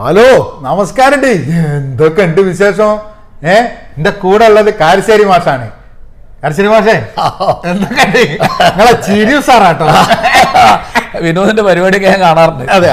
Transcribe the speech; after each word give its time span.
Hello? 0.00 0.26
നമസ്കാരം 0.62 1.20
എന്തൊക്കെ 1.70 2.22
ഉണ്ട് 2.26 2.40
വിശേഷം? 2.48 2.90
ഏ? 3.44 3.56
എന്റെ 3.96 4.10
കൂടെ 4.22 4.44
ഉള്ളത് 4.50 4.70
കാരശ്ശേരി 4.80 5.24
മാഷാണ്. 5.24 5.66
കാരശ്ശേരി 6.42 6.68
മാഷേ 6.68 6.94
എന്തൊക്കെ? 7.70 8.04
നിങ്ങളെ 8.68 8.92
സാറാട്ടോ 9.48 9.86
വിനോദിന്റെ 11.22 11.62
പരിപാടിയൊക്കെ 11.62 12.08
ഞാൻ 12.08 12.20
കാണാറുണ്ട്. 12.20 12.64
അതെ 12.70 12.90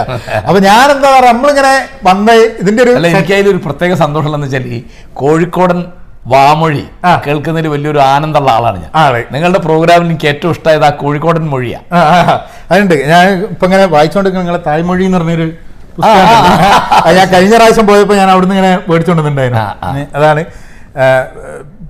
അപ്പൊ 0.47 0.59
ഞാൻ 0.61 0.85
എന്താ 0.91 1.07
പറയാ 1.09 1.31
നമ്മളിങ്ങനെ 1.31 1.73
വന്ന 2.03 2.29
ഇതിന്റെ 2.61 2.81
ഒരു 2.85 2.93
എനിക്ക് 3.09 3.33
അതിലൊരു 3.35 3.61
പ്രത്യേക 3.65 3.93
സന്തോഷം 4.03 4.29
എന്ന് 4.29 4.47
വെച്ചാൽ 4.47 4.65
ഈ 4.69 4.79
കോഴിക്കോടൻ 5.13 5.79
വാമൊഴി 6.27 6.83
ആ. 7.03 7.11
കേൾക്കുന്നതിൽ 7.25 7.67
വലിയൊരു 7.67 8.01
ആനന്ദമുള്ള 8.07 8.51
ആളാണ് 8.51 8.77
ഞാൻ. 8.81 8.89
ആ, 8.95 9.01
നിങ്ങളുടെ 9.33 9.59
പ്രോഗ്രാമിൽ 9.59 10.07
എനിക്ക് 10.07 10.27
ഏറ്റവും 10.27 10.51
ഇഷ്ടമായത് 10.51 10.85
ആ 10.85 10.93
കോഴിക്കോടൻ 11.01 11.45
മൊഴിയാ. 11.49 11.79
അതുണ്ട്. 12.71 12.95
ഞാൻ 13.11 13.23
ഇപ്പൊ 13.51 13.65
ഇങ്ങനെ 13.65 13.85
വായിച്ചോണ്ടിരിക്കുന്ന 13.93 14.45
നിങ്ങളെ 14.45 14.63
തായ്മൊഴി 14.67 15.05
എന്ന് 15.05 15.17
പറഞ്ഞൊരു 15.17 15.47
ഞാൻ 17.17 17.27
കഴിഞ്ഞ 17.33 17.55
പ്രാവശ്യം 17.55 17.87
പോയപ്പോൾ 17.87 18.15
ഞാൻ 18.21 18.29
അവിടുന്ന് 18.31 18.55
ഇങ്ങനെ 18.55 18.71
മേടിച്ചുകൊണ്ടിരുന്നുണ്ടായിരുന്നു. 18.89 19.63
അതാണ്. 20.17 20.41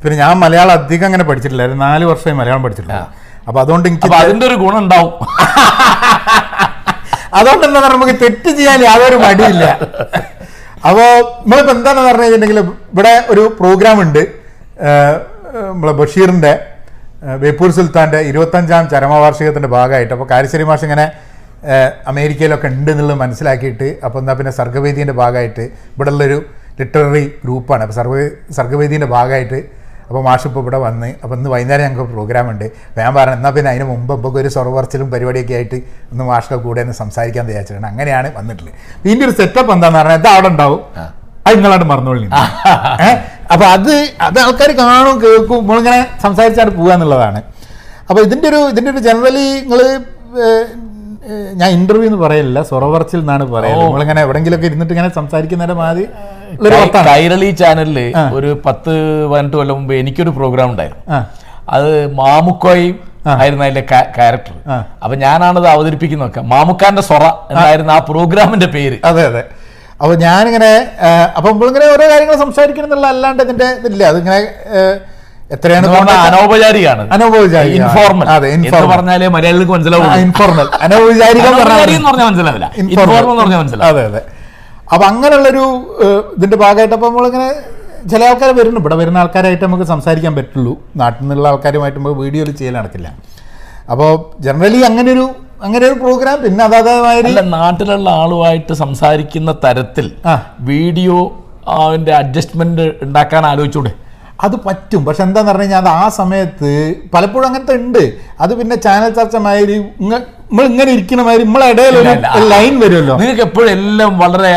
പിന്നെ 0.01 0.15
ഞാൻ 0.17 0.33
മലയാളം 0.43 0.71
അധികം 0.71 1.05
അങ്ങനെ 1.05 1.23
പഠിച്ചിട്ടില്ല. 1.29 1.63
ഒരു 1.69 1.75
നാല് 1.85 2.05
വർഷമായി 2.05 2.37
മലയാളം 2.39 2.63
പഠിച്ചിട്ടില്ല. 2.63 2.99
അപ്പൊ 3.47 3.59
അതുകൊണ്ട് 3.61 3.85
എനിക്ക് 3.89 4.13
അതിന്റെ 4.15 4.45
ഒരു 4.45 4.55
ഗുണം 4.55 4.79
ഉണ്ടാവും 4.83 5.13
അതുകൊണ്ട് 7.37 7.65
എന്താ 7.67 7.79
നമുക്ക് 7.93 8.15
തെറ്റ് 8.21 8.49
ചെയ്യാൻ 8.57 8.79
യാതൊരു 8.83 9.17
മടിയില്ല. 9.23 9.65
അപ്പോ 10.87 11.05
നമ്മളിപ്പോ 11.41 11.71
എന്താണെന്ന് 11.73 12.09
പറഞ്ഞു 12.09 12.23
കഴിഞ്ഞിട്ടുണ്ടെങ്കിൽ 12.23 12.59
ഇവിടെ 12.93 13.13
ഒരു 13.29 13.43
പ്രോഗ്രാം 13.59 14.01
ഉണ്ട്. 14.01 14.21
നമ്മളെ 15.71 15.93
ബഷീറിന്റെ 15.99 16.53
ബേപ്പൂർ 17.41 17.69
സുൽത്താന്റെ 17.77 18.19
ഇരുപത്തഞ്ചാം 18.31 18.83
ചരമവാർഷികത്തിന്റെ 18.89 19.69
ഭാഗമായിട്ട്. 19.75 20.13
അപ്പോൾ 20.13 20.27
കാരിശ്ശേരി 20.31 20.63
മാഷ് 20.63 20.85
ഇങ്ങനെ 20.87 21.05
അമേരിക്കയിലൊക്കെ 22.11 22.67
ഉണ്ട് 22.73 22.89
എന്നുള്ളത് 22.91 23.19
മനസ്സിലാക്കിയിട്ട് 23.23 23.87
അപ്പോൾ 24.05 24.19
എന്താ 24.21 24.33
പിന്നെ 24.39 24.53
സർഗവേദീന്റെ 24.59 25.15
ഭാഗമായിട്ട് 25.21 25.63
ഇവിടെ 25.95 26.11
ഉള്ളൊരു 26.13 26.37
ലിറ്റററി 26.79 27.25
ഗ്രൂപ്പാണ്. 27.43 27.81
അപ്പോൾ 27.83 27.95
സർഗ 27.99 28.13
സർഗവേദീന്റെ 28.57 29.09
ഭാഗമായിട്ട് 29.15 29.59
അപ്പോൾ 30.07 30.21
മാഷ് 30.27 30.45
ഇപ്പോൾ 30.47 30.61
ഇവിടെ 30.63 30.79
വന്ന് 30.85 31.07
അപ്പോൾ 31.23 31.35
ഇന്ന് 31.37 31.49
വൈകുന്നേരം 31.53 31.83
ഞങ്ങൾക്ക് 31.85 32.13
പ്രോഗ്രാം 32.13 32.45
ഉണ്ട് 32.51 32.65
അപ്പോൾ 32.65 33.01
ഞാൻ 33.05 33.13
പറഞ്ഞു 33.15 33.37
എന്നാൽ 33.39 33.51
പിന്നെ 33.55 33.69
അതിന് 33.71 33.85
മുമ്പ് 33.93 34.13
ഇപ്പോൾ 34.17 34.39
ഒരു 34.41 34.49
സൊറവർച്ചിലും 34.55 35.07
പരിപാടിയൊക്കെ 35.13 35.55
ആയിട്ട് 35.59 35.77
ഒന്ന് 36.11 36.23
മാഷ്ക 36.29 36.59
കൂടെ 36.65 36.81
ഒന്ന് 36.85 36.95
സംസാരിക്കാൻ 37.01 37.43
വിചാരിച്ചിട്ടുണ്ട് 37.49 37.89
അങ്ങനെയാണ് 37.91 38.27
വന്നിട്ടുള്ളത്. 38.37 38.75
ഇതിന്റെ 39.05 39.25
ഒരു 39.27 39.33
സെറ്റപ്പ് 39.39 39.71
എന്താണെന്ന് 39.75 39.99
പറഞ്ഞാൽ 40.01 40.19
ഇത് 40.21 40.29
അവിടെ 40.35 40.49
ഉണ്ടാവും. 40.53 40.81
അത് 41.45 41.53
നിങ്ങളാണ്ട് 41.57 41.87
മറന്നോളി 41.91 42.23
ഏഹ് 43.07 43.17
അപ്പോൾ 43.53 43.67
അത് 43.75 43.93
അത് 44.27 44.37
ആൾക്കാർ 44.45 44.71
കാണും 44.83 45.17
കേൾക്കും 45.23 45.59
നമ്മളിങ്ങനെ 45.61 45.99
സംസാരിച്ചാണ് 46.25 46.71
പോകുക 46.77 46.93
എന്നുള്ളതാണ് 46.97 47.41
അപ്പോൾ 48.09 48.21
ഇതിന്റെ 48.27 48.47
ഒരു 48.51 48.61
ഇതിന്റെ 48.73 48.91
ഒരു 48.93 49.01
ജനറലി 49.07 49.47
നിങ്ങൾ 49.61 49.81
ഞാൻ 51.59 51.69
ഇന്റർവ്യൂ 51.77 52.07
എന്ന് 52.09 52.19
പറയലില്ല. 52.23 52.59
സൊറവർച്ചിൽ 52.69 53.19
എന്നാണ് 53.23 53.43
പറയുന്നത് 53.55 53.85
നമ്മളിങ്ങനെ 53.85 54.21
ഒക്കെ 54.57 54.67
ഇരുന്നിട്ട് 54.69 54.93
ഇങ്ങനെ 54.95 55.09
സംസാരിക്കുന്നതിന്റെ 55.19 55.77
മാതിരി. 55.81 56.05
കൈരളി 57.09 57.49
ചാനലിൽ 57.61 57.99
ഒരു 58.37 58.49
പത്ത് 58.65 58.93
പതിനെട്ട് 59.31 59.57
കൊല്ലം 59.59 59.75
മുമ്പ് 59.79 59.93
എനിക്കൊരു 60.01 60.33
പ്രോഗ്രാം 60.39 60.69
ഉണ്ടായിരുന്നു. 60.73 61.03
അത് 61.75 61.91
മാമുക്കോയും 62.21 62.95
ആയിരുന്നു 63.41 63.63
അതിന്റെ 63.65 63.83
ക്യാരക്ടർ. 64.17 64.53
അപ്പൊ 65.03 65.15
ഞാനാണത് 65.25 65.67
അവതരിപ്പിക്കുന്നതൊക്കെ 65.75 66.41
മാമുക്കാന്റെ 66.53 67.03
സൊറ 67.11 67.23
എന്നായിരുന്നു 67.53 67.93
ആ 67.95 67.99
പ്രോഗ്രാമിന്റെ 68.09 68.69
പേര്. 68.75 68.97
അതെ 69.09 69.23
അതെ. 69.29 69.43
അപ്പോൾ 70.01 70.15
ഞാനിങ്ങനെ 70.23 70.71
അപ്പോൾ 71.37 71.49
അപ്പം 71.49 71.51
നമ്മളിങ്ങനെ 71.53 71.85
ഓരോ 71.93 72.05
കാര്യങ്ങൾ 72.11 72.35
സംസാരിക്കണം 72.45 72.87
എന്നുള്ള 72.87 73.07
അല്ലാണ്ട് 73.13 73.41
ഇതിന്റെ 73.45 73.67
ഇതില്ല. 73.79 74.03
അതിങ്ങനെ 74.11 74.39
എത്രയാണ് 75.55 75.87
അനൗപചാരികമാണ്. 76.29 77.03
അനൗപചാരിക. 77.15 77.75
ഇൻഫോർമൽ 77.79 78.25
അതെ, 78.35 78.47
പറഞ്ഞാലേ 78.93 79.27
മലയാളികൾക്ക് 79.35 80.19
ഇൻഫോർമൽ. 80.25 80.67
അനൗപചാരികം 80.85 81.53
പറഞ്ഞാൽ 82.09 82.27
മനസ്സിലാവില്ല. 82.29 82.67
ഇൻഫോർമൽ 82.83 83.37
പറഞ്ഞാൽ 83.41 83.59
മനസ്സിലാവും 83.61 83.89
അതെ 83.91 84.03
അതെ. 84.09 84.21
അപ്പൊ 84.93 85.05
അങ്ങനെയുള്ളൊരു 85.11 85.63
ഒരു 86.01 86.09
ഇതിന്റെ 86.37 86.57
ഭാഗമായിട്ട് 86.63 86.95
അപ്പൊ 86.97 87.07
നമ്മളിങ്ങനെ 87.09 87.47
ചില 88.11 88.21
ആൾക്കാർ 88.29 88.49
വരുന്നു 88.59 88.79
ഇവിടെ 88.81 88.95
വരുന്ന 88.99 89.17
ആൾക്കാരായിട്ട് 89.21 89.63
നമുക്ക് 89.67 89.85
സംസാരിക്കാൻ 89.93 90.33
പറ്റുള്ളൂ. 90.37 90.73
നാട്ടിൽ 91.01 91.21
നിന്നുള്ള 91.23 91.47
ആൾക്കാരുമായിട്ട് 91.51 91.97
നമുക്ക് 91.99 92.19
വീഡിയോയിൽ 92.23 92.51
ചെയ്യൽ 92.59 92.75
നടക്കില്ല. 92.79 93.09
അപ്പോൾ 93.91 94.11
ജനറലി 94.45 94.79
അങ്ങനെ 94.89 95.09
ഒരു 95.15 95.25
അങ്ങനെ 95.65 95.83
ഒരു 95.89 95.95
പ്രോഗ്രാം 96.03 96.37
പിന്നെ 96.45 96.63
അല്ല 97.27 97.41
നാട്ടിലുള്ള 97.57 98.09
ആളുമായിട്ട് 98.23 98.73
സംസാരിക്കുന്ന 98.83 99.51
തരത്തിൽ. 99.65 100.07
വീഡിയോ 100.71 101.17
അതിന്റെ 101.85 102.13
അഡ്ജസ്റ്റ്മെന്റ് 102.21 102.85
ഉണ്ടാക്കാൻ 103.05 103.45
ആലോചിച്ചൂടെ? 103.51 103.93
അത് 104.45 104.55
പറ്റും. 104.65 105.01
പക്ഷെ 105.05 105.21
എന്താന്ന് 105.23 105.49
പറഞ്ഞു 105.51 105.65
കഴിഞ്ഞാൽ 105.65 105.79
അത് 105.83 105.89
ആ 105.89 106.09
സമയത്ത് 106.17 106.69
പലപ്പോഴും 107.13 107.45
അങ്ങനത്തെ 107.47 107.75
ഉണ്ട്. 107.81 108.03
അത് 108.43 108.51
പിന്നെ 108.59 108.75
ചാനൽ 108.85 109.09
ചർച്ച 109.17 109.35
മാതിരി 109.45 109.75
നമ്മൾ 110.49 110.65
ഇങ്ങനെ 110.71 110.89
ഇരിക്കുന്ന 110.95 111.21
മാതിരി 111.27 111.43
നമ്മളെ 111.43 111.65
ഇടയിൽ 111.73 111.95
ഒരു. 112.01 112.11
ലൈൻ 112.51 112.73
വരുമല്ലോ. 112.83 113.15
നിങ്ങൾക്ക് 113.21 113.43
എപ്പോഴും 113.47 113.69
എല്ലാം 113.77 114.11
വളരെ 114.19 114.51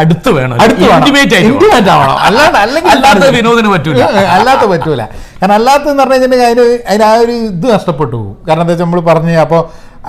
അടുത്ത് 0.00 0.30
വേണം. 0.38 0.54
അടുത്ത്. 0.64 0.84
ആവണം. 1.94 2.16
അല്ലെങ്കിൽ 2.64 2.90
അല്ലാത്ത 2.96 3.30
വിനോദിന് 3.36 3.70
പറ്റൂല. 3.74 4.02
അല്ലാത്ത 4.36 4.64
പറ്റൂല. 4.72 5.02
കാരണം 5.40 5.54
അല്ലാത്തെന്ന് 5.54 6.02
പറഞ്ഞു 6.02 6.14
കഴിഞ്ഞിട്ടുണ്ടെങ്കിൽ 6.14 6.62
അതിന് 6.62 6.78
അതിന് 6.90 7.04
ആ 7.10 7.14
ഒരു 7.24 7.32
ഇത് 7.32 7.66
നഷ്ടപ്പെട്ടു 7.74 8.14
പോകും. 8.16 8.36
കാരണം 8.48 8.62
എന്താ 8.62 8.72
വെച്ചാൽ 8.72 8.88
നമ്മൾ 8.88 9.02
പറഞ്ഞു 9.10 9.34
അപ്പോൾ 9.46 9.62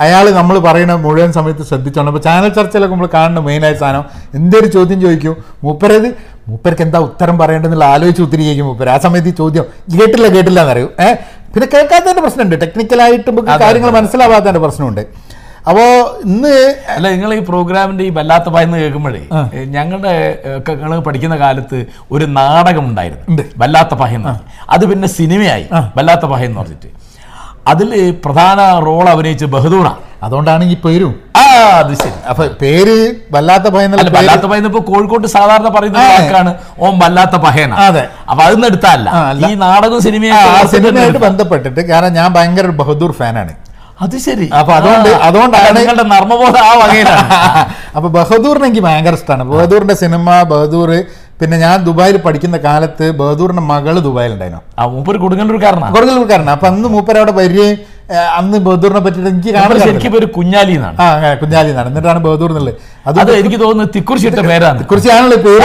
അയാൾ 0.04 0.24
നമ്മൾ 0.40 0.56
പറയുന്ന 0.58 0.94
മുഴുവൻ 1.04 1.30
സമയത്ത് 1.36 1.64
ശ്രദ്ധിച്ചോണം. 1.70 2.08
അപ്പോൾ 2.10 2.22
ചാനൽ 2.26 2.50
ചർച്ചയിലൊക്കെ 2.58 2.94
നമ്മൾ 2.94 3.08
കാണുന്ന 3.14 3.40
മെയിനായ 3.46 3.74
സാധനം 3.74 4.04
എന്തൊരു 4.34 4.68
ചോദ്യം 4.76 5.00
ചോദിക്കും. 5.04 5.36
മൂപ്പരത് 5.64 6.08
മൂപ്പർക്ക് 6.48 6.82
എന്താ 6.86 6.98
ഉത്തരം 7.08 7.36
പറയേണ്ടതെന്നുള്ള 7.42 7.86
ആലോചിച്ച് 7.94 8.22
ഒത്തിരിക്കും 8.26 8.66
മൂപ്പർ 8.68 8.88
ആ 8.94 8.98
സമയത്ത് 9.06 9.30
ഈ 9.32 9.34
ചോദ്യം 9.40 9.64
കേട്ടില്ല 9.96 10.26
കേട്ടില്ല 10.36 10.60
എന്നറിയും. 10.64 10.90
ഏഹ് 11.06 11.16
പിന്നെ 11.54 11.66
കേൾക്കാത്തതിന്റെ 11.74 12.22
പ്രശ്നമുണ്ട്. 12.24 12.56
ടെക്നിക്കലായിട്ട് 12.62 13.28
നമുക്ക് 13.30 13.48
കാര്യങ്ങൾ 13.64 13.90
മനസ്സിലാവാത്തതിന്റെ 13.98 13.98
മനസ്സിലാവാത്തതിന്റെ 13.98 14.62
പ്രശ്നമുണ്ട്. 14.66 15.02
അപ്പോൾ 15.70 15.88
ഇന്ന് 16.26 16.52
അല്ല 16.94 17.06
നിങ്ങൾ 17.14 17.30
ഈ 17.38 17.40
പ്രോഗ്രാമിന്റെ 17.48 18.04
ഈ 18.08 18.10
വല്ലാത്ത 18.18 18.48
പായെന്ന് 18.54 18.78
കേൾക്കുമ്പോഴേ 18.82 19.22
ഞങ്ങളുടെ 19.76 20.12
ഞങ്ങൾ 20.82 20.98
പഠിക്കുന്ന 21.08 21.36
കാലത്ത് 21.42 21.78
ഒരു 22.14 22.26
നാടകം 22.38 22.84
ഉണ്ടായിരുന്നു 22.90 23.44
വല്ലാത്ത 23.62 23.94
പായെന്ന് 24.02 24.34
അത് 24.76 24.84
പിന്നെ 24.92 25.10
സിനിമയായി. 25.18 25.66
വല്ലാത്ത 25.98 26.24
പായെന്ന് 26.32 26.58
പറഞ്ഞിട്ട്. 26.60 26.88
അതിൽ 27.68 27.90
പ്രധാന 28.24 28.58
റോൾ 28.86 29.06
അഭിനയിച്ച 29.08 29.44
ബഹദൂറാണ് 29.54 29.98
അതുകൊണ്ടാണ് 30.22 30.62
ഈ 30.64 30.76
പേരും 30.84 31.12
ആ 31.38 31.42
അത് 31.80 31.92
ശരി. 31.94 32.16
അപ്പൊ 32.30 32.44
പേര് 32.60 32.96
വല്ലാത്ത 33.34 33.66
പഹയന 33.74 33.96
വല്ലാത്ത 34.16 34.44
പഹയെന്ന് 34.46 34.70
ഇപ്പൊ 34.72 34.82
കോഴിക്കോട്ട് 34.88 35.28
സാധാരണ 35.34 35.68
പറയുന്ന. 35.68 35.98
വാക്കാണ് 36.14 36.52
ഓം 36.80 36.94
വല്ലാത്ത 37.02 37.36
പഹയന 37.44 37.72
അതെ. 37.84 38.02
അപ്പൊ 38.30 38.40
അതൊന്നും 38.46 38.68
എടുത്തല്ല. 38.70 39.08
ഈ 39.42 39.50
നാടകവും 39.62 40.00
സിനിമയും 40.06 40.34
സിനിമയായിട്ട് 40.74 41.20
ബന്ധപ്പെട്ടിട്ട് 41.26 41.80
കാരണം 41.90 42.14
ഞാൻ 42.14 42.28
ഭയങ്കര 42.34 42.72
ബഹദൂർ 42.80 43.12
ഫാനാണ്. 43.20 43.54
അത് 44.00 44.16
ശരി. 44.24 44.46
അപ്പൊ 44.58 44.72
അതുകൊണ്ട്- 44.74 45.20
അതുകൊണ്ടാണ് 45.28 45.70
നിങ്ങളുടെ 45.78 46.04
നർമ്മബോധം 46.10 46.60
ആ 46.64 46.74
വകയിലാണ്. 46.82 47.28
അപ്പൊ 47.96 48.08
ബഹദൂറിനെ 48.16 48.66
എനിക്ക് 48.66 48.84
ഭയങ്കര 48.84 49.14
ഇഷ്ടമാണ് 49.14 49.44
ബഹദൂറിന്റെ 49.52 49.96
സിനിമ 50.02 50.28
ബഹദൂർ 50.48 50.90
പിന്നെ 51.40 51.56
ഞാൻ 51.64 51.76
ദുബായിൽ 51.86 52.16
പഠിക്കുന്ന 52.24 52.56
കാലത്ത് 52.64 53.06
ബഹദൂറിന്റെ 53.18 53.62
മകൾ 53.72 53.94
ദുബായിലുണ്ടായിരുന്നു. 54.06 54.62
ആ 54.78 54.86
മൂപ്പര് 54.94 55.18
കൊടുങ്ങല്ലൂർക്കാരനാണ് 55.24 55.94
കൊടുങ്ങല്ലൂർക്കാരനാണ് 55.96 56.54
അപ്പൊ 56.56 56.66
അന്ന് 56.70 56.88
മൂപ്പര് 56.94 57.18
അവിടെ 57.20 57.34
വരികയും 57.40 57.78
അന്ന് 58.38 58.58
ബഹദൂറിനെ 58.66 59.00
പറ്റിയിട്ട് 59.04 59.30
എനിക്ക് 59.30 59.50
കാണാൻ 59.54 60.16
ഒരു 60.20 60.28
കുഞ്ഞാലി 60.36 60.72
എന്നാണ്. 60.78 60.96
ആ 61.04 61.34
കുഞ്ഞാലി 61.42 61.68
എന്നാണ്. 61.72 61.88
എന്നിട്ടാണ് 61.92 62.20
ബഹദൂർ 62.26 62.50
എന്നുള്ളത്. 62.52 62.76
അത് 63.08 63.32
എനിക്ക് 63.40 63.58
തോന്നുന്നു 63.64 63.92
തിക്കുറിശിട്ട 63.96 64.40
പേരാണ്. 64.50 64.86
കുറിച്ചാണല്ലോ 64.90 65.38
പേര്. 65.46 65.62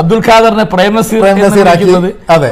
അബ്ദുൽ 0.00 0.20
ഖാദറിനെ 0.28 0.66
പ്രേമസീർ 0.74 1.26
എന്ന് 1.30 1.68
ആക്കിയത് 1.74 2.10
അതെ. 2.36 2.50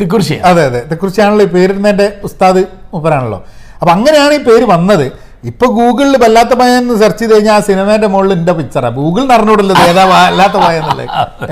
തിക്കുറിശി 0.00 0.38
അതെ 0.50 0.64
അതെ. 0.70 0.80
ഇതേക്കുറിച്ചാണല്ലോ 0.86 1.44
ഈ 1.48 1.52
പേരിടുന്നതിന്റെ 1.56 2.08
ഉസ്താദ് 2.28 2.64
മൂപ്പരാണല്ലോ. 2.94 3.40
അപ്പൊ 3.80 3.92
അങ്ങനെയാണ് 3.96 4.34
ഈ 4.40 4.42
പേര് 4.50 4.64
വന്നത്. 4.74 5.06
ഇപ്പൊ 5.44 5.66
ഗൂഗിളിൽ 5.76 6.16
വല്ലാത്ത 6.22 6.54
ഭയം 6.60 6.76
എന്ന് 6.76 6.94
സെർച്ച് 6.98 7.20
ചെയ്ത് 7.20 7.32
കഴിഞ്ഞാൽ 7.32 7.54
ആ 7.54 7.62
സിനിമേന്റെ 7.68 8.08
മുകളിൽ 8.08 8.32
എന്റെ 8.34 8.52
പിക്ചറാ 8.52 8.90
ഗൂഗിൾ 8.98 9.22
നടന്നുകൂടല്ലോ 9.24 9.76
ഏതാ 9.86 10.04
വല്ലാത്ത 10.10 10.56
ഭയം 10.64 10.82
എന്നുള്ളത് 10.82 11.08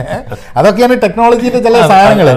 അതൊക്കെയാണ് 0.58 0.96
ടെക്നോളജിന്റെ 1.02 1.60
ചില 1.60 1.80
സാധനങ്ങൾ 1.88 2.28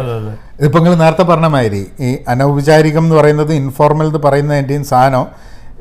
ഇപ്പൊ 0.65 0.77
നിങ്ങൾ 0.79 0.95
നേരത്തെ 0.95 1.23
പറഞ്ഞ 1.23 1.47
മാതിരി 1.47 1.81
ഈ 1.99 2.09
അനൗപചാരികം 2.27 3.03
എന്ന് 3.03 3.15
പറയുന്നത് 3.15 3.51
ഇൻഫോർമൽ 3.53 4.07
എന്ന് 4.07 4.21
പറയുന്നതിന്റെയും 4.25 4.83
സാധനം. 4.91 5.25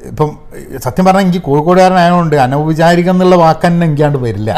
ഇപ്പം 0.09 0.31
സത്യം 0.85 1.05
പറഞ്ഞാൽ 1.05 1.25
എനിക്ക് 1.25 1.43
കോഴിക്കോടുകാരനായതുകൊണ്ട് 1.43 2.37
അനൗപചാരികം 2.45 3.15
എന്നുള്ള 3.15 3.37
വാക്ക് 3.37 3.65
തന്നെ 3.67 3.85
എനിക്കാണ്ട് 3.87 4.19
വരില്ല 4.19 4.51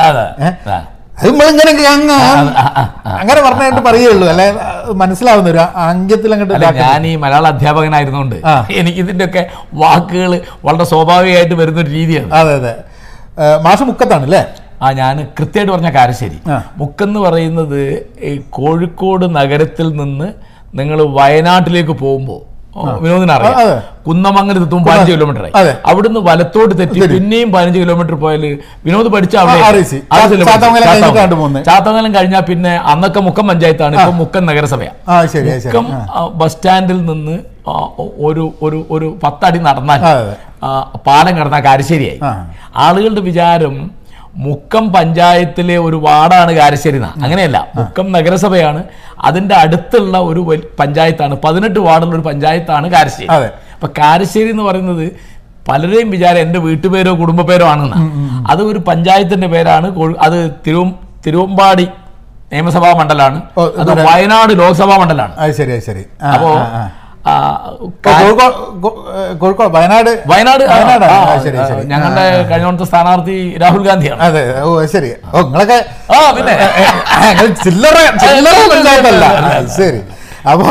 അതെ. 1.15 1.29
നമ്മളിങ്ങനെ 1.29 1.73
അങ്ങ് 1.91 2.17
അങ്ങനെ 3.15 3.41
പറഞ്ഞിട്ട് 3.43 3.83
പറയുള്ളൂ 3.85 4.27
അല്ലെ 4.31 4.47
മനസ്സിലാവുന്ന 5.01 5.49
ഒരു 5.51 5.61
അങ്കത്തിൽ 5.85 6.33
അങ്ങോട്ട് 6.35 6.73
ഞാൻ 6.81 7.05
ഈ 7.07 7.15
മലയാള 7.23 7.47
അധ്യാപകനായിരുന്നുകൊണ്ട് 7.53 8.37
ആ. 8.45 8.55
എനിക്ക് 8.81 9.01
ഇതിന്റെ 9.05 9.27
ഒക്കെ 9.29 9.43
വാക്കുകൾ 9.83 10.33
വളരെ 10.65 10.87
സ്വാഭാവികമായിട്ട് 10.93 11.57
വരുന്ന 11.61 11.81
ഒരു 11.81 11.93
രീതിയാണ് 11.93 12.33
അതെ 12.41 12.55
അതെ 12.61 12.75
മാസം 13.65 13.87
മുക്കത്താണ് 13.89 14.27
അല്ലേ 14.29 14.43
ആ 14.81 14.91
ഞാൻ 14.95 15.17
കൃത്യമായിട്ട് 15.37 15.73
പറഞ്ഞ 15.75 15.91
കാരശ്ശേരി. 15.95 16.39
മുക്കെന്ന് 16.77 17.21
പറയുന്നത് 17.25 17.81
ഈ 18.23 18.33
കോഴിക്കോട് 18.57 19.27
നഗരത്തിൽ 19.37 19.89
നിന്ന് 19.97 20.29
നിങ്ങൾ 20.75 20.99
വയനാട്ടിലേക്ക് 21.17 21.95
പോകുമ്പോൾ 22.01 22.41
വിനോദിനറിയാം. 23.03 23.57
കുന്നമംഗലത്ത് 24.07 24.67
എത്തുമ്പോൾ 24.67 24.89
പതിനഞ്ച് 24.91 25.13
കിലോമീറ്റർ 25.15 25.45
ആയി. 25.47 25.53
അവിടുന്ന് 25.91 26.21
വലത്തോട്ട് 26.29 26.75
തെറ്റി 26.81 26.99
പിന്നെയും 27.15 27.49
പതിനഞ്ച് 27.55 27.81
കിലോമീറ്റർ 27.83 28.15
പോയാൽ 28.25 28.45
വിനോദ് 28.87 29.11
പഠിച്ച 29.15 29.35
REC. 29.77 29.93
ചാത്തമംഗലം 31.69 32.13
കഴിഞ്ഞാൽ 32.17 32.45
പിന്നെ 32.51 32.73
അന്നൊക്കെ 32.93 33.21
മുക്കം 33.29 33.47
പഞ്ചായത്താണ് 33.53 33.95
ഇപ്പൊ 34.01 34.15
മുക്കം 34.23 34.45
നഗരസഭയാണ് 34.51 34.99
മുക്കം 35.67 35.87
ബസ് 36.41 36.57
സ്റ്റാൻഡിൽ 36.57 37.01
നിന്ന് 37.11 37.37
ഒരു 38.29 38.45
ഒരു 38.67 38.81
ഒരു 38.95 39.09
പത്തടി 39.25 39.61
നടന്നാൽ 39.69 40.01
പാലം 41.07 41.35
കടന്നാൽ 41.39 41.63
കാരശ്ശേരിയായി. 41.67 42.19
ആളുകളുടെ 42.85 43.23
വിചാരം 43.29 43.75
മുക്കം 44.37 44.93
പഞ്ചായത്തിലെ 44.93 45.79
ഒരു 45.79 45.97
വാർഡാണ് 45.97 46.53
കാരശ്ശേരി 46.53 46.99
ന- 46.99 47.13
അങ്ങനെയല്ല 47.23 47.69
മുക്കം 47.75 48.13
നഗരസഭയാണ്. 48.13 48.85
അതിന്റെ 49.21 49.55
അടുത്തുള്ള 49.55 50.19
ഒരു 50.19 50.41
പഞ്ചായത്താണ്. 50.81 51.39
പതിനെട്ട് 51.45 51.79
വാർഡുള്ള 51.79 52.15
ഒരു 52.15 52.23
പഞ്ചായത്താണ് 52.23 52.91
കാരശ്ശേരി. 52.91 53.29
അപ്പൊ 53.75 53.89
കാരശ്ശേരി 53.99 54.51
എന്ന് 54.51 54.63
പറയുന്നത് 54.63 55.13
പലരെയും 55.69 56.11
വിചാരം 56.11 56.39
എന്റെ 56.41 56.59
വീട്ടുപേരോ 56.59 57.21
കുടുംബപ്പേരോ 57.21 57.67
ആണെന്ന് 57.67 57.97
അത് 58.51 58.63
ഒരു 58.63 58.79
പഞ്ചായത്തിന്റെ 58.79 59.47
പേരാണ്. 59.47 60.17
അത് 60.21 60.51
തിരു 60.67 60.93
തിരുവമ്പാടി 61.27 61.89
നിയമസഭാ 62.53 62.93
മണ്ഡലമാണ് 62.93 63.43
അത് 63.79 63.91
വയനാട് 64.07 64.59
ലോക്സഭാ 64.59 64.97
മണ്ഡലമാണ് 64.97 65.53
ശരി 65.53 65.81
ശരി. 65.81 66.05
അപ്പോ 66.35 66.51
കോഴിക്കോട് 69.41 69.71
വയനാട് 69.77 70.11
വയനാട്. 70.33 70.65
ഞങ്ങളുടെ 71.93 72.25
കഴിഞ്ഞ 72.51 72.85
സ്ഥാനാർത്ഥി 72.91 73.37
രാഹുൽ 73.63 73.83
ഗാന്ധിയാണ്. 73.89 74.21
അതെ 74.27 74.43
ഓ 74.65 74.73
ശരി. 74.95 75.11
ഓ 75.35 75.37
നിങ്ങളൊക്കെ 75.47 75.79
ആ 76.17 76.19
പിന്നെ. 76.39 76.55
ചില്ലറ 77.65 77.99
ചില്ലറ 78.25 78.59
പഞ്ചായത്തല്ല 78.75 79.25
ശരി. 79.79 80.03
അപ്പോ 80.53 80.69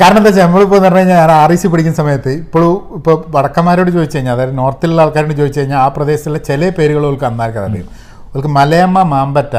കാരണം 0.00 0.18
എന്താ 0.18 0.30
വെച്ചാൽ 0.30 0.44
നമ്മളിപ്പോ 0.46 0.76
എന്ന് 0.76 0.88
പറഞ്ഞു 0.88 1.00
കഴിഞ്ഞാൽ 1.00 1.18
ഞാൻ 1.22 1.30
ആർ 1.40 1.50
ഇ 1.54 1.56
സി 1.62 1.66
പഠിക്കുന്ന 1.72 1.98
സമയത്ത് 2.02 2.30
ഇപ്പോഴും 2.42 2.74
ഇപ്പൊ 2.98 3.12
വടക്കന്മാരോട് 3.34 3.90
ചോദിച്ചു 3.96 4.16
കഴിഞ്ഞാൽ 4.16 4.34
അതായത് 4.36 4.54
നോർത്തിലുള്ള 4.60 5.02
ആൾക്കാരോട് 5.04 5.34
ചോദിച്ചു 5.40 5.60
കഴിഞ്ഞാൽ 5.60 5.80
ആ 5.84 5.88
പ്രദേശത്തുള്ള 5.96 6.38
ചില 6.48 6.70
പേരുകൾ 6.78 7.02
അവർക്ക് 7.08 7.26
അന്നാർക്കറിയും. 7.30 7.88
അവർക്ക് 8.30 8.50
മലയമ്മ 8.58 8.98
മാമ്പറ്റ 9.12 9.54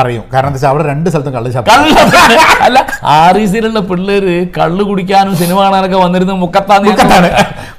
അറിയും. 0.00 0.24
കാരണം 0.32 0.48
എന്താ 0.50 0.58
വെച്ചാൽ 0.58 0.70
അവിടെ 0.72 0.84
രണ്ട് 0.92 1.08
സ്ഥലത്തും 1.12 1.34
കള്ള് 1.36 1.50
ശബ്ദം 1.56 1.72
കള്ള് 1.72 2.38
അല്ല 2.66 2.78
ആർ 3.16 3.36
ഇ 3.42 3.44
സിയിലുള്ള 3.52 3.80
പിള്ളേര് 3.90 4.36
കള്ള് 4.58 4.82
കുടിക്കാനും 4.90 5.34
സിനിമ 5.42 5.58
കാണാനൊക്കെ 5.64 5.98
വന്നിരുന്ന 6.04 6.36
മുക്കത്താന്ന് 6.44 6.88
മുക്കത്താണ്. 6.92 7.30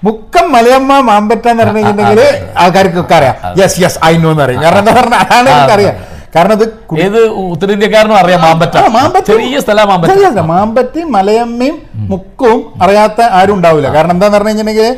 മുക്കം 0.07 0.45
മലയമ്മ 0.55 0.99
മാമ്പറ്റ 1.09 1.47
എന്ന് 1.53 1.63
പറഞ്ഞിട്ടുണ്ടെങ്കിൽ 1.63 2.21
ആൾക്കാർക്കൊക്കെ 2.63 3.15
അറിയാം. 3.19 3.35
യെസ് 3.61 3.79
യെസ് 3.85 3.99
ഐ 4.11 4.13
നോ 4.23 4.29
എന്ന് 4.35 4.45
അറിയും 4.47 4.61
കാരണം 4.67 4.81
എന്താ 4.83 4.93
പറഞ്ഞാൽ 4.99 5.21
അതാണ് 5.25 5.49
എനിക്കറിയാം. 5.55 5.95
കാരണം 6.35 6.53
അത് 6.57 6.65
ഏത് 7.03 7.19
ഉത്തരേന്ത്യക്കാരനും 7.53 8.17
അറിയാം 8.21 8.41
മാമ്പറ്റ. 8.45 8.75
മാമ്പറ്റ. 8.95 9.25
ചെറിയ 9.31 9.59
സ്ഥലമാണ് 9.65 9.89
മാമ്പറ്റ. 9.91 10.39
മാമ്പറ്റിയും 10.51 11.09
മലയമ്മയും 11.17 11.77
മുക്കവും 12.11 12.61
അറിയാത്ത 12.85 13.19
ആരും 13.39 13.55
ഉണ്ടാവില്ല. 13.57 13.87
കാരണം 13.97 14.13
എന്താന്ന് 14.15 14.37
പറഞ്ഞു 14.37 14.51
കഴിഞ്ഞിട്ടുണ്ടെങ്കിൽ 14.51 14.89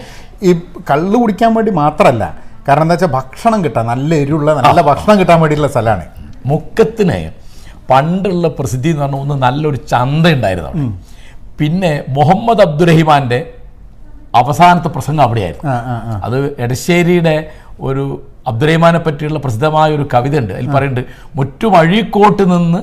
ഈ 0.50 0.52
കള്ള് 0.90 1.16
കുടിക്കാൻ 1.22 1.52
വേണ്ടി 1.58 1.72
മാത്രമല്ല 1.84 2.24
കാരണം 2.68 2.84
എന്താ 2.86 2.96
വെച്ചാൽ 2.96 3.12
ഭക്ഷണം 3.20 3.60
കിട്ടാൻ 3.66 3.86
നല്ല 3.92 4.12
എരിവുള്ള 4.24 4.50
നല്ല 4.58 4.82
ഭക്ഷണം 4.90 5.16
കിട്ടാൻ 5.20 5.38
വേണ്ടിയിട്ടുള്ള 5.42 5.72
സ്ഥലമാണ്. 5.76 6.04
മുക്കത്തിന് 6.46 7.20
പണ്ടുള്ള 7.92 8.48
പ്രസിദ്ധി 8.48 8.90
എന്ന് 8.90 9.04
പറഞ്ഞ 9.04 9.20
ഒന്ന് 9.24 9.36
നല്ലൊരു 9.44 9.80
ചന്ത 9.92 10.26
ഉണ്ടായിരുന്നു 10.28 10.70
അവിടെ 10.70 10.88
പിന്നെ 11.60 12.04
മുഹമ്മദ് 12.18 12.62
അബ്ദുറഹിമാന്റെ 12.62 13.40
അവസാനത്തെ 14.36 14.90
പ്രസംഗം 14.96 15.24
അവിടെയായിരുന്നു. 15.24 15.72
അത് 16.26 16.56
എടശ്ശേരിയുടെ 16.64 17.36
ഒരു 17.80 18.04
അബ്ദുറഹിമാനെ 18.48 19.00
പറ്റിയുള്ള 19.00 19.40
പ്രസിദ്ധമായ 19.40 19.90
ഒരു 19.98 20.06
കവിത 20.14 20.36
ഉണ്ട്. 20.42 20.54
അതിൽ 20.54 20.68
പറയുന്നുണ്ട് 20.76 21.06
മുറ്റുമഴീക്കോട്ട് 21.36 22.44
നിന്ന് 22.54 22.82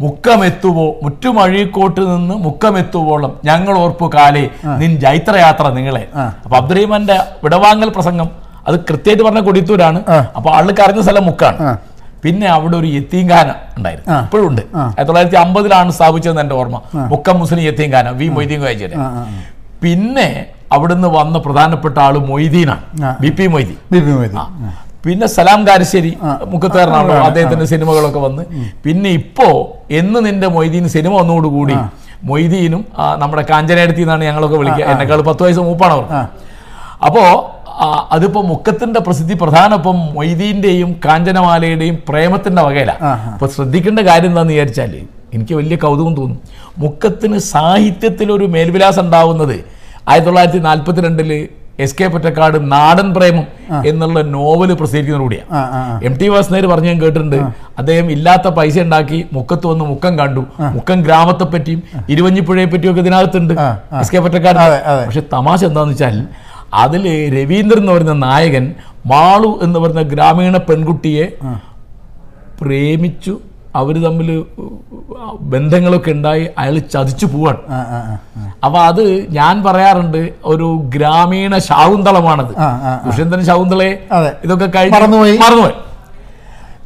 മുക്കമെത്തുവോ 0.00 0.86
മുറ്റുമഴീക്കോട്ട് 1.04 2.00
നിന്ന് 2.00 2.34
മുക്കമെത്തുവോളം 2.46 3.32
ഞങ്ങൾ 3.44 3.74
ഓർപ്പു 3.84 4.06
കാലേ 4.14 4.44
നിൻ 4.80 4.92
ജൈത്രയാത്ര 5.04 5.68
നിങ്ങളെ. 5.78 6.04
അപ്പൊ 6.44 6.56
അബ്ദുറഹിമാന്റെ 6.56 7.16
വിടവാങ്ങൽ 7.44 7.88
പ്രസംഗം 7.96 8.28
അത് 8.68 8.76
കൃത്യമായിട്ട് 8.88 9.24
പറഞ്ഞ 9.26 9.40
കൊടിത്തൂരാണ്. 9.48 10.00
അപ്പൊ 10.36 10.48
ആൾക്ക് 10.56 10.82
അറിഞ്ഞ 10.86 11.00
സ്ഥലം 11.00 11.26
മുക്കാണ്. 11.30 11.58
പിന്നെ 12.24 12.46
അവിടെ 12.56 12.76
ഒരു 12.80 12.88
യത്തീംഖാന 12.96 13.48
ഉണ്ടായിരുന്നു. 13.78 14.08
ഇപ്പോഴും 14.26 14.46
ഉണ്ട് 14.50 14.62
ആയിരത്തി 14.82 15.08
തൊള്ളായിരത്തി 15.08 15.38
അമ്പതിലാണ് 15.44 15.90
സ്ഥാപിച്ചതെന്ന് 15.98 16.42
എന്റെ 16.44 16.56
ഓർമ്മ. 16.60 16.76
മുക്കം 17.12 17.36
മുസ്ലിം 17.42 17.62
യത്തീംഖാന 17.68 18.10
വി 18.20 18.28
മൊയ്തീൻ 18.36 18.60
കോയച്ചേരി 18.64 18.96
പിന്നെ 19.82 20.28
അവിടുന്ന് 20.76 21.08
വന്ന 21.18 21.36
പ്രധാനപ്പെട്ട 21.44 21.96
ആൾ 22.06 22.14
മൊയ്തീനാണ്. 22.30 22.82
B 23.22 23.30
P 23.38 23.44
Moideen. 23.54 23.76
B 23.92 23.98
P 24.06 24.12
Moideen. 24.18 24.40
പിന്നെ 25.04 25.26
സലാം 25.34 25.60
കാരശ്ശേരി 25.68 26.10
മുക്കത്തേറിനാണല്ലോ 26.52 27.16
അദ്ദേഹത്തിന്റെ 27.28 27.66
സിനിമകളൊക്കെ 27.72 28.20
വന്ന്. 28.26 28.42
പിന്നെ 28.84 29.10
ഇപ്പോ 29.20 29.46
എന്ന് 30.00 30.18
നിന്റെ 30.26 30.48
മൊയ്തീൻ 30.56 30.86
സിനിമ 30.96 31.12
വന്നോടുകൂടി 31.20 31.76
മൊയ്തീനും 32.30 32.82
നമ്മുടെ 33.22 33.42
കാഞ്ചനടുത്തിന്നാണ് 33.50 34.22
ഞങ്ങളൊക്കെ 34.28 34.58
വിളിക്കുക. 34.62 34.84
എന്നെക്കാൾ 34.92 35.20
പത്ത് 35.30 35.42
വയസ്സ് 35.44 35.64
മൂപ്പാണ് 35.68 35.94
അവർ. 35.98 36.06
അപ്പോ 37.06 37.22
ആ, 37.26 37.57
അതിപ്പോ 38.14 38.40
മുക്കത്തിന്റെ 38.50 39.00
പ്രസിദ്ധി 39.06 39.34
പ്രധാന 39.42 39.70
ഇപ്പം 39.80 39.98
മൊയ്തീന്റെയും 40.16 40.90
കാഞ്ചനമാലയുടെയും 41.04 41.96
പ്രേമത്തിന്റെ 42.08 42.62
വകയിലാണ് 42.68 43.02
അപ്പൊ 43.34 43.48
ശ്രദ്ധിക്കേണ്ട 43.56 44.00
കാര്യം 44.10 44.30
എന്താന്ന് 44.32 44.54
വിചാരിച്ചാൽ 44.56 44.94
എനിക്ക് 45.36 45.54
വലിയ 45.60 45.76
കൗതുകം 45.84 46.12
തോന്നും. 46.18 46.38
മുക്കത്തിന് 46.82 47.38
സാഹിത്യത്തിലൊരു 47.52 48.46
മേൽവിലാസം 48.54 49.02
ഉണ്ടാവുന്നത് 49.04 49.56
ആയിരത്തി 50.08 50.28
തൊള്ളായിരത്തി 50.28 50.60
നാൽപ്പത്തിരണ്ടിൽ 50.68 51.30
എസ് 51.84 51.96
കെ 51.98 52.06
പൊറ്റക്കാട് 52.12 52.56
നാടൻ 52.72 53.08
പ്രേമം 53.16 53.44
എന്നുള്ള 53.90 54.20
ആ 55.56 55.60
ആ 55.78 55.80
എം 56.08 56.14
ടി 56.20 56.28
വാസനേർ 56.32 56.64
പറഞ്ഞു 56.70 56.88
ഞാൻ 56.92 56.98
കേട്ടിട്ടുണ്ട്. 57.02 57.36
അദ്ദേഹം 57.80 58.06
ഇല്ലാത്ത 58.14 58.46
പൈസ 58.56 58.76
ഉണ്ടാക്കി 58.86 59.18
മുക്കത്ത് 59.36 59.66
വന്ന് 59.70 59.84
മുക്കം 59.92 60.14
കണ്ടു. 60.20 60.42
മുക്കം 60.76 60.98
ഗ്രാമത്തെ 61.06 61.46
പറ്റിയും 61.52 61.82
ഇരുവഞ്ഞിപ്പുഴയെ 62.14 62.66
പറ്റിയും 62.72 62.92
ഒക്കെ 62.92 63.02
ഇതിനകത്തുണ്ട് 63.06 63.54
എസ് 64.02 64.12
കെ 64.14 64.20
പൊറ്റക്കാട്. 64.26 64.58
പക്ഷെ 65.06 65.24
തമാശ 65.36 65.60
എന്താണെന്ന് 65.70 65.96
വെച്ചാൽ 65.96 66.18
അതിൽ 66.74 67.04
രവീന്ദ്രൻ 67.34 67.80
എന്ന് 67.80 67.92
പറയുന്ന 67.92 68.12
നായകൻ 68.12 68.74
മാളു 69.06 69.60
എന്ന് 69.62 69.78
പറയുന്ന 69.80 70.02
ഗ്രാമീണ 70.02 70.56
പെൺകുട്ടിയെ 70.56 71.32
പ്രേമിച്ചു. 72.60 73.38
അവർ 73.76 74.02
തമ്മിൽ 74.02 74.44
ബന്ധങ്ങളൊക്കെ 75.40 76.10
ഉണ്ടായി. 76.10 76.48
അയാൾ 76.58 76.78
ചതിച്ചു 76.78 77.26
പോവാണ്. 77.26 77.56
അപ്പൊ 78.64 78.78
അത് 78.78 79.26
ഞാൻ 79.30 79.64
പറയാറുണ്ട് 79.64 80.28
ഒരു 80.44 80.82
ഗ്രാമീണ 80.96 81.58
ശാകുന്തളമാണത്. 81.58 82.54
ദുഷ്യന്തൻ 83.06 83.44
ശാകുന്തളയെ. 83.44 83.98
ഇതൊക്കെ 84.44 84.66
കഴിഞ്ഞ്. 84.66 84.94
മറന്നുപോയി. 84.94 85.38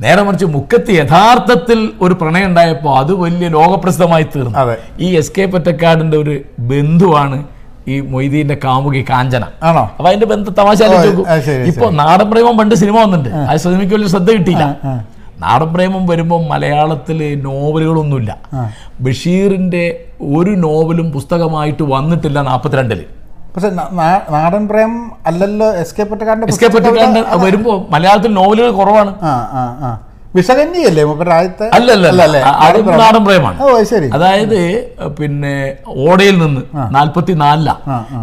നേരെ 0.01 0.23
മറിച്ച് 0.23 0.45
മുക്കത്ത് 0.45 0.91
യഥാർത്ഥത്തിൽ 0.91 1.93
ഒരു 2.01 2.15
പ്രണയം 2.15 2.47
ഉണ്ടായപ്പോൾ 2.47 2.99
അത് 2.99 3.15
വലിയ 3.15 3.49
ലോകപ്രസിദ്ധമായി 3.49 4.27
തീർന്നു. 4.37 4.77
ഈ 5.01 5.17
എസ് 5.17 5.33
കെ 5.39 5.45
പൊറ്റക്കാടിന്റെ 5.45 6.19
ഒരു 6.19 6.41
ബന്ധുവാണ് 6.59 7.45
ഈ 7.89 8.01
മൊയ്തീന്റെ 8.01 8.57
കാമുകി 8.65 9.05
കാഞ്ചന. 9.11 9.45
ആണോ? 9.63 9.83
അപ്പൊ 9.97 10.09
അതിന്റെ 10.09 10.27
ബന്ധ 10.27 10.51
തമാശ. 10.59 10.83
ഇപ്പൊ 11.71 11.91
നാടൻ 11.91 12.31
പ്രേമം 12.31 12.57
പണ്ട് 12.59 12.75
സിനിമ 12.75 12.97
വന്നിട്ടുണ്ട്. 13.03 13.31
അത് 13.51 13.59
സിനിമയ്ക്ക് 13.59 13.95
വലിയ 13.95 14.09
ശ്രദ്ധ 14.09 14.31
കിട്ടിയില്ല. 14.31 14.67
നാടൻ 15.41 15.75
പ്രേമം 15.75 16.07
വരുമ്പോൾ 16.07 16.41
മലയാളത്തിൽ 16.49 17.19
നോവലുകളൊന്നുമില്ല. 17.45 18.33
ബഷീറിന്റെ 19.01 19.85
ഒരു 20.37 20.51
നോവലും 20.51 21.13
പുസ്തകമായിട്ട് 21.13 21.83
വന്നിട്ടില്ല 21.83 22.41
നാൽപ്പത്തിരണ്ടിൽ 22.51 23.03
പക്ഷെ 23.55 23.71
നാടൻ 24.35 24.69
പ്രേം 24.69 24.93
അല്ലല്ലോ 25.27 25.67
എസ് 25.83 25.95
കെ 25.97 26.03
പൊറ്റക്കാരന്റെ 26.03 26.47
എസ് 26.47 26.61
കെ 26.61 26.67
പൊറ്റക്കാരന്റെ 26.67 27.23
വരുമ്പോ 27.37 27.87
മലയാളത്തിൽ 27.91 28.35
നോവലുകൾ 28.35 28.71
കുറവാണ്. 28.71 29.11
ആ 29.23 29.33
ആ 29.61 29.63
ആ. 29.87 29.91
വിഷകന്യല്ലേ 30.35 31.03
മൂപ്പരുടെ 31.09 31.35
അല്ലല്ല? 31.77 32.07
അല്ലല്ലേ? 32.13 32.41
അത് 32.67 32.77
നാടൻ 33.01 33.23
പ്രേമാണ്. 33.27 33.57
ഓ 33.65 33.83
ശരി. 33.91 34.07
അതായത് 34.17 34.59
പിന്നെ 35.19 35.53
ഓടയിൽ 36.05 36.37
നിന്ന് 36.43 36.63
നാൽപ്പത്തി 36.97 37.35
നാലില 37.43 37.71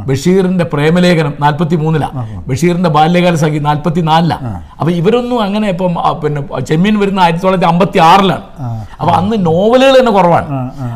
ബഷീറിന്റെ 0.07 0.65
പ്രേമലേഖനം 0.71 1.33
നാൽപ്പത്തി 1.43 1.77
മൂന്നില 1.83 2.05
ബഷീറിന്റെ 2.49 2.91
ബാല്യകാല 2.97 3.35
സഖി 3.43 3.59
നാൽപ്പത്തി 3.67 4.03
നാലില 4.09 4.33
അപ്പൊ 4.79 4.91
ഇവരൊന്നും 4.99 5.39
അങ്ങനെ 5.43 5.69
ഇപ്പം 5.75 5.93
പിന്നെ 6.23 6.41
ചെമ്മീൻ 6.69 6.97
വരുന്ന 7.03 7.21
ആയിരത്തി 7.25 7.45
തൊള്ളായിരത്തി 7.45 7.69
അമ്പത്തി 7.73 8.01
ആറിലാണ് 8.09 8.45
അപ്പൊ 8.99 9.11
അന്ന് 9.19 9.35
നോവലുകൾ 9.45 9.95
തന്നെ 9.99 10.11
കുറവാണ്. 10.11 10.47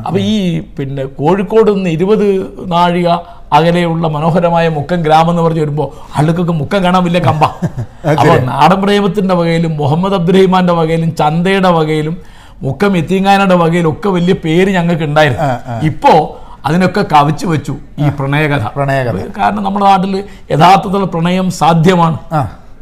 അപ്പൊ 0.08 0.18
ഈ 0.32 0.36
പിന്നെ 0.78 1.04
കോഴിക്കോട് 1.20 1.70
നിന്ന് 1.76 1.90
ഇരുപത് 1.90 2.28
നാഴിക 2.74 3.08
അകലെയുള്ള 3.54 4.08
മനോഹരമായ 4.08 4.70
മുക്കം 4.70 5.02
ഗ്രാമം 5.02 5.30
എന്ന് 5.30 5.42
പറഞ്ഞ് 5.42 5.62
വരുമ്പോൾ 5.62 6.18
ആളുകൾക്ക് 6.18 6.52
മുക്കം 6.52 6.84
കാണാൻ 6.84 7.04
വലിയ 7.04 7.20
കമ്പ. 7.20 7.44
അപ്പോൾ 8.20 8.40
നാടൻ 8.40 8.82
പ്രേമത്തിന്റെ 8.82 9.36
വകയിലും 9.36 9.78
മുഹമ്മദ് 9.78 10.14
അബ്ദുറഹിമാന്റെ 10.14 10.74
വകയിലും 10.74 11.16
ചന്തയുടെ 11.16 11.70
വകയിലും 11.70 12.18
മുക്കം 12.62 12.98
എത്തിങ്ങാനയുടെ 12.98 13.56
വകയിലും 13.56 13.92
ഒക്കെ 13.92 14.10
വലിയ 14.10 14.34
പേര് 14.34 14.72
ഞങ്ങൾക്ക് 14.72 15.04
ഉണ്ടായിരുന്നു. 15.04 15.46
ഇപ്പോൾ 15.86 16.44
അതിനൊക്കെ 16.68 17.06
കവിച്ചു 17.14 17.46
വെച്ചു 17.46 17.76
ഈ 18.00 18.10
പ്രണയകഥ. 18.10 18.68
പ്രണയകഥ. 18.76 19.16
കാരണം 19.38 19.64
നമ്മുടെ 19.64 19.86
നാട്ടിൽ 19.86 20.24
യഥാർത്ഥത്തിൽ 20.52 21.04
പ്രണയം 21.04 21.52
സാധ്യമാണ്. 21.52 22.18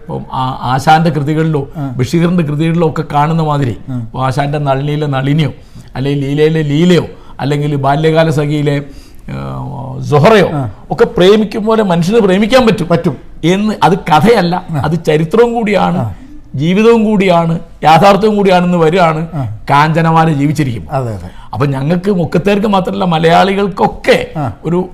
ഇപ്പം 0.01 0.25
ആ- 0.33 0.59
ആശാന്റെ 0.63 1.09
കൃതികളിലോ 1.09 1.67
ബഷീറിന്റെ 1.97 2.43
കൃതികളിലോ 2.43 2.89
ഒക്കെ 2.89 3.03
കാണുന്ന 3.13 3.43
മാതിരി 3.43 3.77
ആശാന്റെ 4.19 4.57
നളിനിയിലെ 4.59 5.07
നളിനിയോ 5.07 5.51
അല്ലെങ്കിൽ 5.95 6.25
ലീലയിലെ 6.25 6.61
ലീലയോ 6.61 7.05
അല്ലെങ്കിൽ 7.39 7.75
ബാല്യകാല 7.75 8.29
സഖിയിലെ 8.29 8.81
സുഹറയോ 10.01 10.47
ഒക്കെ 10.91 11.05
പ്രേമിക്കും 11.05 11.65
പോലെ 11.65 11.83
മനുഷ്യന് 11.83 12.17
പ്രേമിക്കാൻ 12.17 12.65
പറ്റും. 12.67 12.87
പറ്റും. 12.89 13.17
എന്ന് 13.43 13.73
അത് 13.83 13.97
കഥയല്ല 13.99 14.55
അത് 14.85 15.05
ചരിത്രവും 15.05 15.53
കൂടിയാണ് 15.53 16.01
ജീവിതവും 16.55 17.05
കൂടിയാണ് 17.05 17.59
യാഥാർത്ഥ്യവും 17.83 18.37
കൂടിയാണെന്ന് 18.37 18.77
വരികയാണ് 18.77 19.21
കാഞ്ചനമാല 19.69 20.29
ജീവിച്ചിരിക്കും 20.29 20.87
അപ്പൊ 21.53 21.65
ഞങ്ങൾക്ക് 21.65 22.11
മുക്കത്തേർക്ക് 22.11 22.67
മാത്രമല്ല 22.67 23.03
മലയാളികൾക്കൊക്കെ 23.03 24.17
ഒരു 24.65 24.89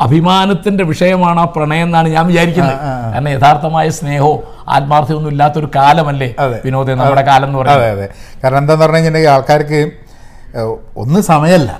അഭിമാനത്തിന്റെ 0.00 0.84
വിഷയമാണ് 0.84 1.40
ആ 1.40 1.44
പ്രണയം 1.44 1.82
എന്നാണ് 1.82 2.08
ഞാൻ 2.08 2.26
വിചാരിക്കുന്നത്. 2.26 2.76
കാരണം 3.12 3.28
യഥാർത്ഥമായ 3.28 3.88
സ്നേഹവും 3.88 4.38
ആത്മാർത്ഥ്യമൊന്നും 4.68 5.30
ഇല്ലാത്തൊരു 5.30 5.70
കാലമല്ലേ. 5.76 6.34
വിനോദം 6.64 6.98
നമ്മുടെ 6.98 7.22
കാലം 7.22 7.46
എന്ന് 7.46 7.58
പറയുന്നത്? 7.58 7.84
അതെ 7.84 7.92
അതെ. 7.92 8.08
കാരണം 8.44 8.58
എന്താന്ന് 8.58 8.82
പറഞ്ഞു 8.84 8.96
കഴിഞ്ഞിട്ടുണ്ടെങ്കിൽ 8.96 9.30
ആൾക്കാർക്ക് 9.30 9.80
ഒന്ന് 10.96 11.20
സമയമല്ല. 11.20 11.70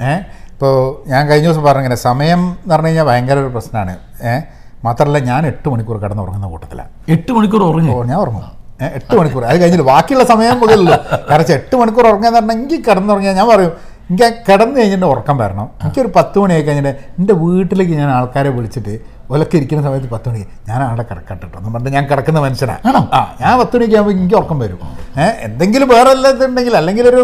ഏഹ് 0.00 0.20
ഇപ്പോൾ 0.60 0.74
ഞാൻ 1.10 1.22
കഴിഞ്ഞ 1.28 1.46
ദിവസം 1.46 1.62
പറഞ്ഞിങ്ങനെ 1.66 1.96
സമയം 2.08 2.40
എന്ന് 2.40 2.72
പറഞ്ഞു 2.72 2.88
കഴിഞ്ഞാൽ 2.88 3.04
ഭയങ്കര 3.04 3.36
ഒരു 3.44 3.50
പ്രശ്നമാണ്. 3.54 3.92
ഏഹ് 4.30 4.42
മാത്രമല്ല 4.86 5.18
ഞാൻ 5.28 5.46
എട്ട് 5.50 5.68
മണിക്കൂർ 5.72 5.96
കിടന്ന് 6.02 6.22
ഉറങ്ങുന്ന 6.22 6.48
കൂട്ടത്തിലാണ് 6.54 6.90
എട്ട് 7.14 7.30
മണിക്കൂർ 7.36 7.62
ഉറങ്ങി? 7.68 7.90
ഓ 7.94 8.02
ഞാൻ 8.10 8.18
ഉറങ്ങും. 8.24 8.42
ഏഹ് 8.82 8.90
എട്ട് 8.98 9.14
മണിക്കൂർ. 9.18 9.44
അത് 9.50 9.58
കഴിഞ്ഞില്ല 9.62 9.86
ബാക്കിയുള്ള 9.92 10.24
സമയം 10.24 10.58
മുതലല്ലോ 10.62 10.96
കാരണം 11.30 11.52
എട്ട് 11.58 11.76
മണിക്കൂർ 11.76 12.06
ഉറങ്ങാന്ന് 12.10 12.38
പറഞ്ഞാൽ 12.38 12.56
എനിക്ക് 12.58 12.78
കിടന്നുറങ്ങിയാൽ 12.88 13.36
ഞാൻ 13.40 13.48
പറയും 13.52 13.72
എനിക്ക് 14.10 14.28
കിടന്നു 14.48 14.76
കഴിഞ്ഞിട്ട് 14.80 15.06
ഉറക്കം 15.06 15.38
വരണം. 15.38 15.66
എനിക്കൊരു 15.82 16.10
പത്ത് 16.18 16.38
മണിയായി 16.42 16.62
കഴിഞ്ഞിട്ട് 16.62 16.92
എന്റെ 17.20 17.36
വീട്ടിലേക്ക് 17.44 17.96
ഞാൻ 18.02 18.10
ആൾക്കാരെ 18.18 18.52
വിളിച്ചിട്ട് 18.58 18.94
ഒലക്കെ 19.30 19.56
ഇരിക്കുന്ന 19.58 19.82
സമയത്ത് 19.86 20.08
പത്ത് 20.12 20.28
മണിക്ക് 20.28 20.46
ഞാൻ 20.68 20.80
അവിടെ 20.86 21.02
കിടക്കട്ടെ 21.08 21.34
കേട്ടോ 21.42 21.56
എന്ന് 21.58 21.70
പറഞ്ഞിട്ട് 21.70 21.96
ഞാൻ 21.96 22.04
കിടക്കുന്ന 22.10 22.38
മനുഷ്യനാണ് 22.44 22.80
ആണോ? 22.90 23.00
ആ 23.12 23.20
ഞാൻ 23.40 23.52
പത്ത് 23.60 23.74
മണിക്ക് 23.76 23.96
ആകുമ്പോൾ 23.98 24.14
എനിക്ക് 24.16 24.36
ഉറക്കം 24.40 24.58
വരും. 24.62 24.78
ഏഹ് 25.22 25.34
എന്തെങ്കിലും 25.46 25.88
വേറെ 25.92 26.10
എല്ലാം 26.16 26.32
ഇതുണ്ടെങ്കിൽ 26.36 26.74
അല്ലെങ്കിൽ 26.80 27.06
ഒരു 27.12 27.22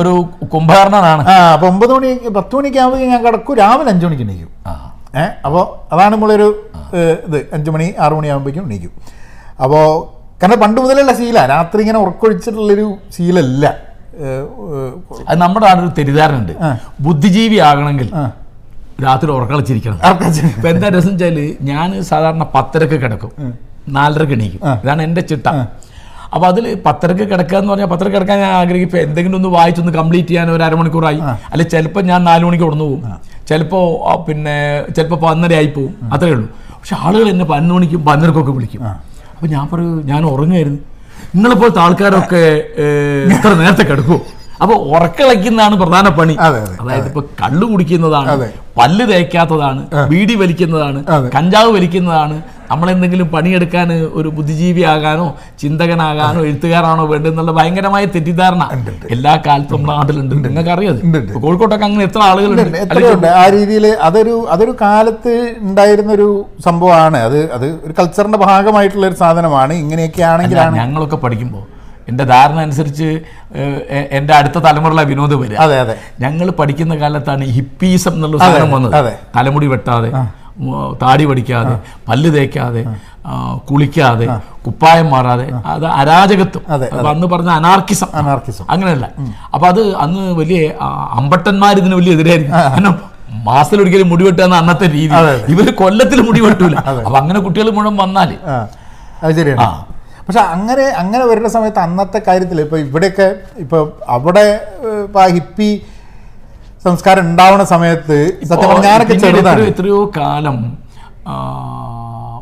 ഒരു 0.00 0.12
കുംഭാരണനാണ് 0.54 1.24
ആ 1.30 1.36
അപ്പോൾ 1.54 1.68
ഒമ്പത് 1.72 1.92
മണി 1.96 2.10
പത്ത് 2.38 2.56
മണിക്ക് 2.58 2.80
ആകുമ്പോൾ 2.82 3.10
ഞാൻ 3.12 3.22
കിടക്കും. 3.26 3.56
രാവിലെ 3.62 3.90
അഞ്ച് 3.94 4.06
മണിക്ക് 4.06 4.24
എണീക്കും. 4.26 4.50
ഏഹ് 5.14 5.30
അപ്പോൾ 5.46 5.62
അതാണ് 5.92 6.12
നമ്മളൊരു 6.14 6.48
ഇത്. 7.26 7.38
അഞ്ച് 7.56 7.70
മണി 7.70 7.88
ആറു 7.98 8.14
മണിയാകുമ്പോഴേക്കും 8.18 8.64
എണീക്കും. 8.66 8.92
അപ്പോൾ 9.64 9.84
കാരണം 10.42 10.60
പണ്ട് 10.60 10.78
മുതലുള്ള 10.80 11.12
ശീല. 11.20 11.38
രാത്രി 11.52 11.80
ഇങ്ങനെ 11.84 12.00
ഉറക്കൊഴിച്ചിട്ടുള്ളൊരു 12.04 12.86
ശീലമല്ല 13.16 13.66
ഏഹ്, 14.26 14.44
അത് 15.28 15.38
നമ്മുടെ 15.40 15.64
നാട്ടിൽ 15.66 15.90
തെറ്റിദ്ധാരണയുണ്ട് 15.98 16.52
ആ. 16.60 16.68
ബുദ്ധിജീവി 17.00 17.58
ആകണമെങ്കിൽ. 17.66 18.08
രാത്രി 19.02 19.30
ഉറക്കളച്ചിരിക്കണം 19.30 19.94
ഉറക്കം- 19.94 20.44
ഇപ്പൊ 20.56 20.68
എന്താ 20.68 20.88
രസം 20.88 21.08
വെച്ചാൽ 21.08 21.54
ഞാൻ 21.60 22.02
സാധാരണ 22.02 22.44
പത്തരക്ക് 22.54 22.96
കിടക്കും. 23.02 23.54
നാലരക്ക് 23.88 24.32
എണീക്കും. 24.32 24.60
ഇതാണ് 24.84 25.02
എന്റെ 25.02 25.20
ചിട്ട. 25.20 25.46
അപ്പൊ 26.34 26.46
അതിൽ 26.48 26.82
പത്തരക്ക് 26.86 27.20
കിടക്കുക 27.20 27.58
എന്ന് 27.58 27.70
പറഞ്ഞാൽ 27.70 27.86
പത്തരക്ക് 27.86 28.16
കിടക്കാൻ 28.16 28.38
ഞാൻ 28.38 28.52
ആഗ്രഹിക്കും. 28.52 28.98
എന്തെങ്കിലും 28.98 29.36
ഒന്ന് 29.36 29.48
വായിച്ചൊന്ന് 29.48 29.92
കംപ്ലീറ്റ് 29.92 30.28
ചെയ്യാൻ 30.28 30.50
ഒരു 30.50 30.62
അരമണിക്കൂറായി. 30.62 31.20
അല്ലെ 31.52 31.64
ചിലപ്പോൾ 31.68 32.02
ഞാൻ 32.02 32.24
നാലു 32.24 32.46
മണിക്ക് 32.46 32.64
ഉടന്നു 32.64 32.84
പോകും 32.84 33.02
ചിലപ്പോ 33.48 33.80
പിന്നെ 34.28 34.84
ചിലപ്പോൾ 34.96 35.16
പന്നര 35.16 35.54
ആയി 35.54 35.66
പോകും 35.66 36.12
അത്രേ 36.12 36.30
ഉള്ളൂ. 36.30 36.48
പക്ഷെ 36.80 36.96
ആളുകൾ 37.00 37.28
എന്നെ 37.28 37.44
പതിനൊന്ന് 37.44 37.74
മണിക്കും 37.74 38.04
പന്നരക്കൊക്കെ 38.04 38.52
വിളിക്കും. 38.52 38.82
അപ്പൊ 39.34 39.46
ഞാൻ 39.46 39.68
പറയൂ 39.72 40.02
ഞാൻ 40.02 40.24
ഉറങ്ങായിരുന്നു 40.24 40.78
നിങ്ങളെപ്പോഴത്തെ 41.34 41.78
ആൾക്കാരൊക്കെ 41.78 42.42
ഇത്ര 43.32 43.54
നേരത്തെ 43.54 43.82
കിടക്കുമോ 43.82 44.20
അപ്പൊ 44.62 44.74
ഉറക്കളയ്ക്കുന്നതാണ് 44.94 45.76
പ്രധാന 45.82 46.08
പണി. 46.08 46.34
അതെ, 46.46 46.60
അതെ, 46.62 46.76
അതായത് 46.82 47.08
ഇപ്പൊ 47.10 47.22
കള്ളു 47.42 47.66
കുടിക്കുന്നതാണ്. 47.72 48.30
പല്ല് 48.78 49.04
തേക്കാത്തതാണ് 49.10 49.82
ബീഡി 50.10 50.34
വലിക്കുന്നതാണ് 50.34 50.98
കഞ്ചാവ് 51.36 51.70
വലിക്കുന്നതാണ്. 51.76 52.36
നമ്മളെന്തെങ്കിലും 52.70 53.28
പണിയെടുക്കാൻ 53.34 53.88
ഒരു 54.18 54.28
ബുദ്ധിജീവി 54.28 54.82
ആകാനോ 54.92 55.26
ചിന്തകനാകാനോ 55.60 56.40
എഴുത്തുകാരാണോ 56.48 57.04
വേണ്ടെന്നുള്ള 57.12 57.52
ഭയങ്കരമായ 57.52 58.04
തെറ്റിദ്ധാരണ 58.14 58.64
എല്ലാ 59.10 59.32
കാലത്തും 59.46 59.82
നാട്ടിലുണ്ട്. 59.90 60.34
നിങ്ങൾക്ക് 60.48 60.72
അറിയാതെ. 60.74 61.00
കോഴിക്കോട്ടൊക്കെ 61.44 61.86
അങ്ങനെ 61.88 62.04
എത്ര 62.08 62.20
ആളുകളുണ്ട് 62.30 63.28
ആ 63.42 63.46
രീതിയിൽ 63.56 63.86
അതൊരു 64.08 64.34
അതൊരു 64.56 64.74
കാലത്ത് 64.84 65.34
ഉണ്ടായിരുന്ന 65.68 66.12
ഒരു 66.18 66.28
സംഭവമാണ്. 66.66 67.18
അത് 67.28 67.38
അത് 67.56 67.66
ഒരു 67.86 67.94
കൾച്ചറിന്റെ 67.98 68.40
ഭാഗമായിട്ടുള്ള 68.46 69.06
ഒരു 69.06 69.18
സാധനമാണ്. 69.24 69.72
ഇങ്ങനെയൊക്കെ 69.84 70.24
ആണെങ്കിലാണ്. 70.32 70.76
ഞങ്ങളൊക്കെ 70.82 71.20
പഠിക്കുമ്പോൾ 71.24 71.64
എന്റെ 72.08 72.24
ധാരണ 72.24 72.58
അനുസരിച്ച് 72.60 73.08
എന്റെ 73.54 74.08
എന്റെ 74.18 74.34
അടുത്ത 74.34 74.58
തലമുറയിലെ 74.58 75.02
വിനോദ് 75.02 75.34
വരിക. 75.34 75.56
അതെ 75.64 75.76
അതെ. 75.80 75.94
ഞങ്ങൾ 76.20 76.50
പഠിക്കുന്ന 76.50 76.94
കാലത്താണ് 76.96 77.44
ഹിപ്പീസം 77.56 78.12
എന്നുള്ള 78.12 78.38
സാധനം 78.38 78.70
വന്നത്. 78.76 78.94
തലമുടി 79.36 79.66
വെട്ടാതെ 79.66 80.10
താടി 81.02 81.24
പഠിക്കാതെ 81.24 81.74
പല്ല് 82.08 82.30
തേക്കാതെ 82.34 82.82
കുളിക്കാതെ 83.70 84.26
കുപ്പായം 84.66 85.10
മാറാതെ 85.10 85.46
അത് 85.72 85.86
അരാജകത്വം. 85.86 86.62
അന്ന് 87.12 87.26
പറഞ്ഞ 87.26 87.50
അനാർക്കിസം. 87.60 88.08
അനാർക്കിസം. 88.14 88.64
അങ്ങനെയല്ല. 88.70 89.06
അപ്പൊ 89.54 89.66
അത് 89.68 89.82
അന്ന് 90.04 90.22
വലിയ 90.40 90.60
അമ്പട്ടന്മാർ 91.18 91.76
ഇതിന് 91.82 91.94
വലിയ 91.94 92.12
എതിരായിരുന്നു 92.12 92.54
കാരണം 92.56 92.96
മാസത്തിൽ 93.44 93.80
ഒരിക്കലും 93.82 94.08
മുടി 94.08 94.24
വെട്ടുക 94.24 94.54
അന്നത്തെ 94.62 94.86
രീതി. 94.92 95.14
ഇവർ 95.54 95.68
കൊല്ലത്തിൽ 95.82 96.20
മുടി 96.28 96.40
വെട്ടൂല. 96.40 96.76
അപ്പൊ 97.06 97.18
അങ്ങനെ 97.22 97.40
കുട്ടികൾ 97.40 97.70
മുഴുവൻ 97.70 97.96
വന്നാൽ. 97.96 98.32
ശരിയാണ്. 99.38 99.60
പക്ഷെ 100.28 100.40
അങ്ങനെ 100.48 100.82
അങ്ങനെ 100.96 101.24
വരുന്ന 101.24 101.48
സമയത്ത് 101.48 101.78
അന്നത്തെ 101.78 102.22
കാര്യത്തിൽ 102.28 102.60
ഇപ്പൊ 102.60 102.78
ഇവിടെയൊക്കെ 102.78 103.28
ഇപ്പൊ 103.56 103.78
അവിടെ 104.08 104.46
ഏഹ്, 104.84 105.02
ഇപ്പൊ 105.02 105.22
ആ 105.22 105.26
ഹിപ്പി 105.26 105.68
സംസ്കാരം 106.84 107.20
ഉണ്ടാവുന്ന 107.20 107.64
സമയത്ത് 107.64 108.16
സത്യം 108.44 108.68
പറഞ്ഞാൽ 108.70 108.92
ചെറുതാണ്. 109.36 109.60
എത്രയോ- 109.66 110.10
കാലം 110.16 110.58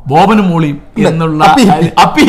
ബോബനും 0.06 0.48
മോളിയും 0.48 0.76
എന്നുള്ള 1.06 1.44
അപ്പി 2.02 2.24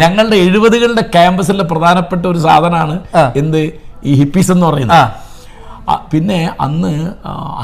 ഞങ്ങളുടെ 0.00 0.36
എഴുപതുകളുടെ 0.36 1.00
ക്യാമ്പസിലെ 1.14 1.64
പ്രധാനപ്പെട്ട 1.64 2.26
ഒരു 2.26 2.38
സാധനമാണ്. 2.38 2.94
എന്ത്? 3.36 3.62
ഈ 4.04 4.14
ഹിപ്പീസ് 4.14 4.52
എന്ന് 4.52 4.66
പറയുന്നത്. 4.66 4.96
പിന്നെ 6.12 6.50
അന്ന് 6.60 6.92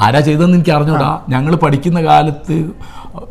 ആരാ 0.05 0.19
ചെയ്തതെന്ന് 0.19 0.57
എനിക്ക് 0.57 0.71
അറിഞ്ഞൂടാ. 0.71 1.09
ഞങ്ങൾ 1.29 1.55
പഠിക്കുന്ന 1.55 2.03
കാലത്ത് 2.03 2.55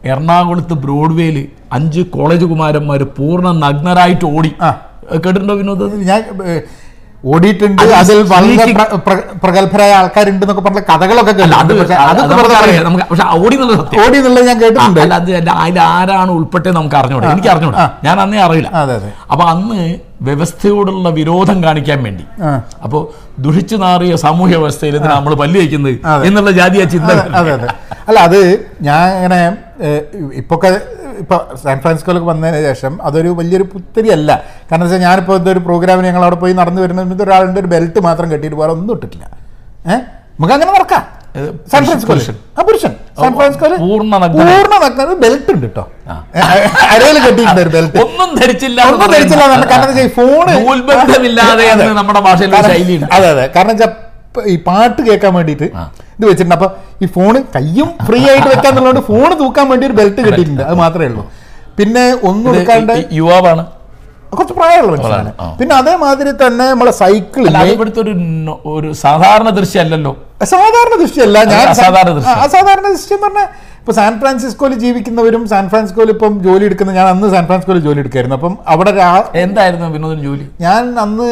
എറണാകുളത്ത് 0.04 0.74
ബ്രോഡ്വേയിൽ 0.84 1.36
അഞ്ച് 1.72 2.00
കോളേജ് 2.00 2.44
കുമാരന്മാർ 2.44 3.02
പൂർണ 3.18 3.52
നഗ്നരായിട്ട് 3.64 4.24
ഓടി. 4.24 4.52
കേട്ടിട്ടുണ്ടോ 5.24 5.54
വിനോദ? 5.54 5.86
ഞാൻ 6.10 6.20
ഓടിയിട്ടുണ്ട്. 7.30 7.80
അത് 7.82 7.92
അതിൽ 7.98 8.18
വളരെ 8.34 8.64
പ്രഗത്ഭരായ 9.44 9.90
ആൾക്കാരുണ്ട് 9.98 10.42
എന്നൊക്കെ 10.44 10.62
പറഞ്ഞ 10.66 10.80
കഥകളൊക്കെ 10.90 11.32
ഓടി 13.42 13.56
എന്നുള്ളത് 14.18 14.46
ഞാൻ 14.50 14.58
കേട്ടിട്ടുണ്ട്. 14.62 15.00
അതിൽ 15.18 15.80
ആരാണ് 15.96 16.30
ഉൾപ്പെട്ടത് 16.38 16.74
നമുക്ക് 16.78 16.96
അറിഞ്ഞൂടാ? 17.00 17.28
എനിക്ക് 17.34 17.50
അറിഞ്ഞൂടാ? 17.54 17.84
ഞാൻ 18.06 18.16
അന്നേ 18.24 18.40
അറിയില്ല. 18.46 18.70
അപ്പൊ 19.32 19.44
അന്ന് 19.52 19.82
വ്യവസ്ഥയോടുള്ള 20.28 21.08
വിരോധം 21.18 21.58
കാണിക്കാൻ 21.66 21.98
വേണ്ടി. 22.06 22.24
അപ്പോൾ 22.84 23.02
അപ്പോ 23.02 23.42
ദുഷിച്ചു 23.44 23.76
നാറിയ 23.82 24.14
സാമൂഹ്യ 24.22 24.56
വ്യവസ്ഥയിൽ 24.62 24.96
നമ്മൾ 25.04 25.32
പല്ലു 25.42 25.58
വയ്ക്കുന്നത് 25.60 25.94
എന്നുള്ള 26.26 26.50
ജാതിയ 26.58 26.82
ചിന്ത 26.94 27.10
അല്ല 28.08 28.18
അത് 28.28 28.40
ഞാൻ 28.88 29.04
ഇങ്ങനെ 29.16 29.40
ഇപ്പൊക്കെ 30.40 30.70
ഇപ്പൊ 31.22 31.36
സാൻ 31.62 31.78
ഫ്രാൻസിസ്കോയിലൊക്കെ 31.84 32.28
വന്നതിന് 32.32 32.60
ശേഷം 32.68 32.92
അതൊരു 33.08 33.30
വലിയൊരു 33.40 33.66
പുത്തരി 33.72 34.10
അല്ല 34.16 34.30
കാരണം 34.68 34.84
വെച്ചാൽ 34.86 35.02
ഞാനിപ്പോൾ 35.08 35.36
ഇതൊരു 35.42 35.60
പ്രോഗ്രാമിന് 35.68 36.06
ഞങ്ങൾ 36.10 36.24
അവിടെ 36.26 36.38
പോയി 36.44 36.54
നടന്നു 36.60 36.80
വരുന്ന 36.84 37.00
സമയത്ത് 37.04 37.24
ഒരാളുടെ 37.28 37.60
ഒരു 37.64 37.70
ബെൽറ്റ് 37.74 38.00
മാത്രം 38.08 38.28
കെട്ടിയിട്ട് 38.32 38.58
വേറെ 38.62 38.72
ഒന്നും 38.76 38.94
ഇട്ടിട്ടില്ല. 38.96 39.24
ഏഹ് 39.92 40.02
നമുക്ക് 40.38 40.54
അങ്ങനെ 40.56 40.72
നടക്കാം. 40.78 41.02
സാൻ 41.72 41.82
ഫ്രാൻസിസ്കോയിൽ 41.88 42.22
ആ 42.58 42.62
പുരുഷൻ. 42.68 42.92
സാൻ 43.20 43.32
ഫ്രാൻസിസ്കോയിൽ 43.36 43.74
പൂർണ. 43.84 44.16
പൂർണ 44.34 44.74
ബെൽറ്റ് 45.24 45.50
ഉണ്ട് 45.54 45.66
കേട്ടോ 45.66 45.84
അരയിൽ 46.94 47.18
കെട്ടിയിട്ടുണ്ട് 47.26 47.70
ബെൽറ്റ് 47.76 48.00
ഒന്നും 48.04 48.30
ധരിച്ചില്ല 48.40 48.78
ഒന്നും 48.90 49.10
ധരിച്ചില്ല 49.14 49.44
കാരണം 49.72 50.08
ഫോണ് 50.18 50.52
നമ്മുടെ 52.00 52.22
ഭാഷയിൽ 52.28 52.56
ഒരു 52.60 52.70
ശൈലിയുണ്ട്. 52.74 53.08
അതെ 53.18 53.28
അതെ. 53.34 53.46
കാരണം 53.56 53.72
വെച്ചാൽ 53.74 53.92
ഈ 54.52 54.56
പാട്ട് 54.68 55.00
കേൾക്കാൻ 55.08 55.32
വേണ്ടിയിട്ട് 55.38 55.68
ഇത് 56.16 56.24
വെച്ചിട്ടുണ്ട്. 56.30 56.56
അപ്പൊ 56.58 56.68
ഈ 57.04 57.06
ഫോണ് 57.16 57.38
കയ്യും 57.56 57.88
ഫ്രീ 58.06 58.20
ആയിട്ട് 58.30 58.48
വെക്കാന്നുള്ളതുകൊണ്ട് 58.54 59.04
ഫോണ് 59.10 59.34
തൂക്കാൻ 59.42 59.66
വേണ്ടി 59.70 59.86
ഒരു 59.90 59.96
ബെൽറ്റ് 60.00 60.20
കിട്ടിയിട്ടുണ്ട്. 60.26 60.64
അത് 60.70 60.76
മാത്രമേ 60.84 61.08
ഉള്ളൂ. 61.10 61.24
പിന്നെ 61.78 62.04
ഒന്നും 62.30 62.50
എടുക്കാണ്ട് 62.54 62.94
യുവാവാണ്. 63.20 63.64
കുറച്ച് 64.38 64.54
പ്രായമുള്ള 64.58 64.90
മനുഷ്യനാണ്. 64.92 65.32
പിന്നെ 65.58 65.74
അതേമാതിരി 65.80 66.32
തന്നെ 66.44 66.66
നമ്മളെ 66.72 66.92
സൈക്കിൾ 67.02 67.42
ഇവിടുത്തെ 67.72 68.00
ഒരു 68.04 68.14
ഒരു 68.76 68.88
സാധാരണ 69.04 69.48
ദൃശ്യമല്ലല്ലോ 69.58 70.12
സാധാരണ 70.54 70.94
ദൃശ്യമല്ല 71.02 71.38
ഞാൻ 71.52 71.66
സാധാരണ 71.82 71.82
അസാധാരണ 71.82 72.14
ദൃശ്യം. 72.18 72.40
അസാധാരണ 72.46 72.86
ദൃശ്യം 72.94 73.16
എന്ന് 73.18 73.26
പറഞ്ഞാൽ 73.26 73.48
ഇപ്പൊ 73.82 73.92
സാൻ 73.98 74.12
ഫ്രാൻസിസ്കോയിൽ 74.20 74.74
ജീവിക്കുന്നവരും 74.82 75.42
സാൻ 75.52 75.64
ഫ്രാൻസിസ്കോയിൽ 75.70 76.10
ഇപ്പം 76.12 76.32
ജോലി 76.44 76.64
എടുക്കുന്ന 76.66 76.92
ഞാൻ 76.98 77.06
അന്ന് 77.12 77.28
സാൻ 77.32 77.44
ഫ്രാൻസിസ്കോയിൽ 77.48 77.80
ജോലി 77.86 78.00
എടുക്കായിരുന്നു. 78.02 78.36
അപ്പം 78.38 78.54
അവിടെ 78.72 78.92
എന്തായിരുന്നു 79.44 79.86
വിനോദിന് 79.94 80.22
ജോലി? 80.26 80.46
ഞാൻ 80.66 80.82
അന്ന് 81.04 81.28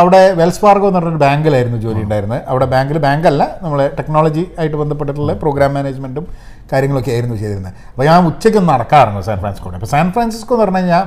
അവിടെ 0.00 0.20
വെൽസ് 0.40 0.62
പാർഗോ 0.64 0.86
എന്ന് 0.90 1.00
പറഞ്ഞൊരു 1.00 1.22
ബാങ്കിലായിരുന്നു 1.24 1.78
ജോലി 1.86 2.00
ഉണ്ടായിരുന്നത്. 2.06 2.42
അവിടെ 2.52 2.68
ബാങ്കിൽ 2.74 2.98
ബാങ്കല്ല 3.06 3.42
നമ്മളെ 3.64 3.86
ടെക്നോളജി 3.98 4.44
ആയിട്ട് 4.58 4.76
ബന്ധപ്പെട്ടിട്ടുള്ള 4.82 5.34
പ്രോഗ്രാം 5.42 5.74
മാനേജ്മെന്റും 5.78 6.26
കാര്യങ്ങളൊക്കെ 6.72 7.12
ആയിരുന്നു 7.16 7.36
ചെയ്തിരുന്നത്. 7.42 7.74
അപ്പോൾ 7.92 8.06
ഞാൻ 8.10 8.30
ഉച്ചയ്ക്ക് 8.32 8.62
നടക്കാറുണ്ട് 8.72 9.26
സാൻ 9.30 9.38
ഫ്രാൻസിസ്കോ 9.44 9.76
അപ്പോൾ 9.80 9.92
സാൻ 9.96 10.08
ഫ്രാൻസിസ്കോ 10.16 10.54
എന്ന് 10.54 10.64
പറഞ്ഞു 10.64 10.82
കഴിഞ്ഞാൽ 10.82 11.04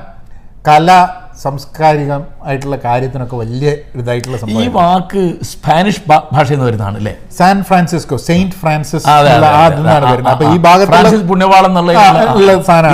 കല 0.67 0.89
സാംസ്കാരികം 1.38 2.22
ആയിട്ടുള്ള 2.46 2.77
കാര്യത്തിനൊക്കെ 2.84 3.36
വലിയ 3.36 3.70
ഇതായിട്ടുള്ള 3.96 4.38
ഈ 4.56 4.67
വാക്ക് 4.74 5.22
സ്പാനിഷ് 5.50 6.01
ഭാഷയിൽ 6.34 6.56
നിന്ന് 6.56 6.67
വരുന്നതാണ് 6.67 6.98
അല്ലേ? 6.98 7.13
സാൻ 7.38 7.58
ഫ്രാൻസിസ്കോ 7.63 8.17
സെയിന്റ് 8.25 8.56
ഫ്രാൻസിസ് 8.56 9.06
അപ്പോൾ 10.27 10.46
ഈ 10.48 10.58
ഫ്രാൻസിസ് 10.88 11.24
പുണ്യവാളം 11.29 11.74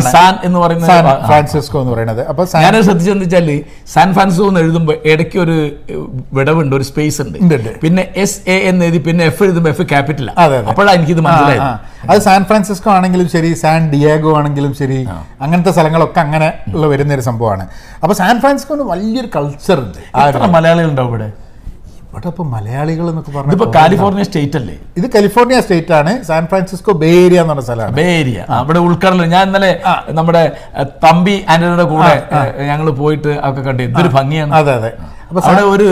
സാൻ 0.09 0.33
എന്ന് 0.43 0.59
പറയുന്ന 0.59 0.87
സാൻ 0.87 1.03
ആ, 1.03 1.13
ആ. 1.13 1.27
ഫ്രാൻസിസ്കോ 1.27 1.77
എന്ന് 1.81 1.93
പറയുന്നത്. 1.93 2.21
അപ്പൊ 2.27 2.43
ഞാൻ 2.65 2.75
ശ്രദ്ധിച്ചെന്ന് 2.83 3.25
വെച്ചാൽ 3.25 3.49
സാൻ 3.93 4.09
ഫ്രാൻസിസ്കോ 4.13 4.47
എന്ന് 4.47 4.61
എഴുതുമ്പോൾ 4.61 4.97
ഇടയ്ക്ക് 5.11 5.39
ഒരു 5.39 5.57
വിടവുണ്ട് 6.33 6.75
ഒരു 6.75 6.83
സ്പേസ് 6.83 7.19
ഉണ്ട്. 7.23 7.37
പിന്നെ 7.81 8.03
എസ് 8.17 8.37
എ 8.47 8.57
എന്ന് 8.69 8.83
എഴുതി 8.85 9.01
പിന്നെ 9.07 9.23
എഫ് 9.25 9.43
എഴുതുമ്പോൾ 9.43 9.71
എഫ് 9.71 9.85
ക്യാപിറ്റൽ. 9.89 10.27
അപ്പോഴാണ് 10.69 10.95
എനിക്കിത് 10.97 11.23
മനസ്സിലായത്. 11.27 11.65
അത് 12.05 12.19
സാൻ 12.21 12.41
ഫ്രാൻസിസ്കോ 12.43 12.89
ആണെങ്കിലും 12.91 13.27
ശരി 13.29 13.49
സാൻ 13.55 13.81
ഡിയാഗോ 13.91 14.31
ആണെങ്കിലും 14.37 14.73
ശരി 14.75 14.97
അങ്ങനത്തെ 15.43 15.71
സ്ഥലങ്ങളൊക്കെ 15.71 16.19
അങ്ങനെ 16.19 16.47
ഉള്ള 16.73 16.85
വരുന്ന 16.87 17.13
ഒരു 17.13 17.25
സംഭവമാണ്. 17.27 17.65
അപ്പൊ 18.03 18.13
സാൻ 18.13 18.32
ഫ്രാൻസിസ്കോന് 18.41 18.81
വലിയൊരു 18.81 19.29
കൾച്ചർ 19.35 19.79
ഉണ്ട്. 19.79 19.99
മലയാളികൾ 20.55 20.89
ഉണ്ടാവും 20.89 21.09
ഇവിടെ? 21.09 21.31
ഇപ്പൊ 22.13 22.43
മലയാളികൾ 22.51 23.05
എന്നൊക്കെ 23.09 23.31
പറഞ്ഞു 23.31 23.51
പറഞ്ഞു 23.53 23.73
കാലിഫോർണിയ 23.75 24.23
സ്റ്റേറ്റ് 24.27 24.57
അല്ലേ? 24.59 24.75
ഇത് 24.99 25.05
കാലിഫോർണിയ 25.13 25.57
സ്റ്റേറ്റ് 25.63 25.93
ആണ്. 25.97 26.11
സാൻ 26.27 26.43
ഫ്രാൻസിസ്കോ 26.51 26.93
ബേ 27.01 27.09
ഏരിയ 27.23 27.39
എന്ന് 27.41 27.53
പറഞ്ഞ 27.53 27.65
സ്ഥലമാണ്. 27.67 27.95
ബേ 27.97 28.05
ഏരിയ 28.19 28.39
അവിടെ 28.57 28.79
ഉൾക്കടൽ 28.85 29.21
ഞാൻ 29.33 29.43
ഇന്നലെ 29.47 29.71
നമ്മുടെ 30.19 30.43
തമ്പി 31.05 31.35
ആന്റണിയുടെ 31.53 31.85
കൂടെ 31.93 32.13
ഞങ്ങൾ 32.69 32.87
പോയിട്ട് 33.01 33.31
ഒക്കെ 33.49 33.61
കണ്ടു 33.67 33.83
എന്തൊരു 33.87 34.11
ഭംഗിയാണ്. 34.17 34.51
അതെ 34.59 34.73
അതെ. 34.79 34.91
അപ്പൊ 35.29 35.41
അവിടെ 35.43 35.63
ഒരു 35.73 35.85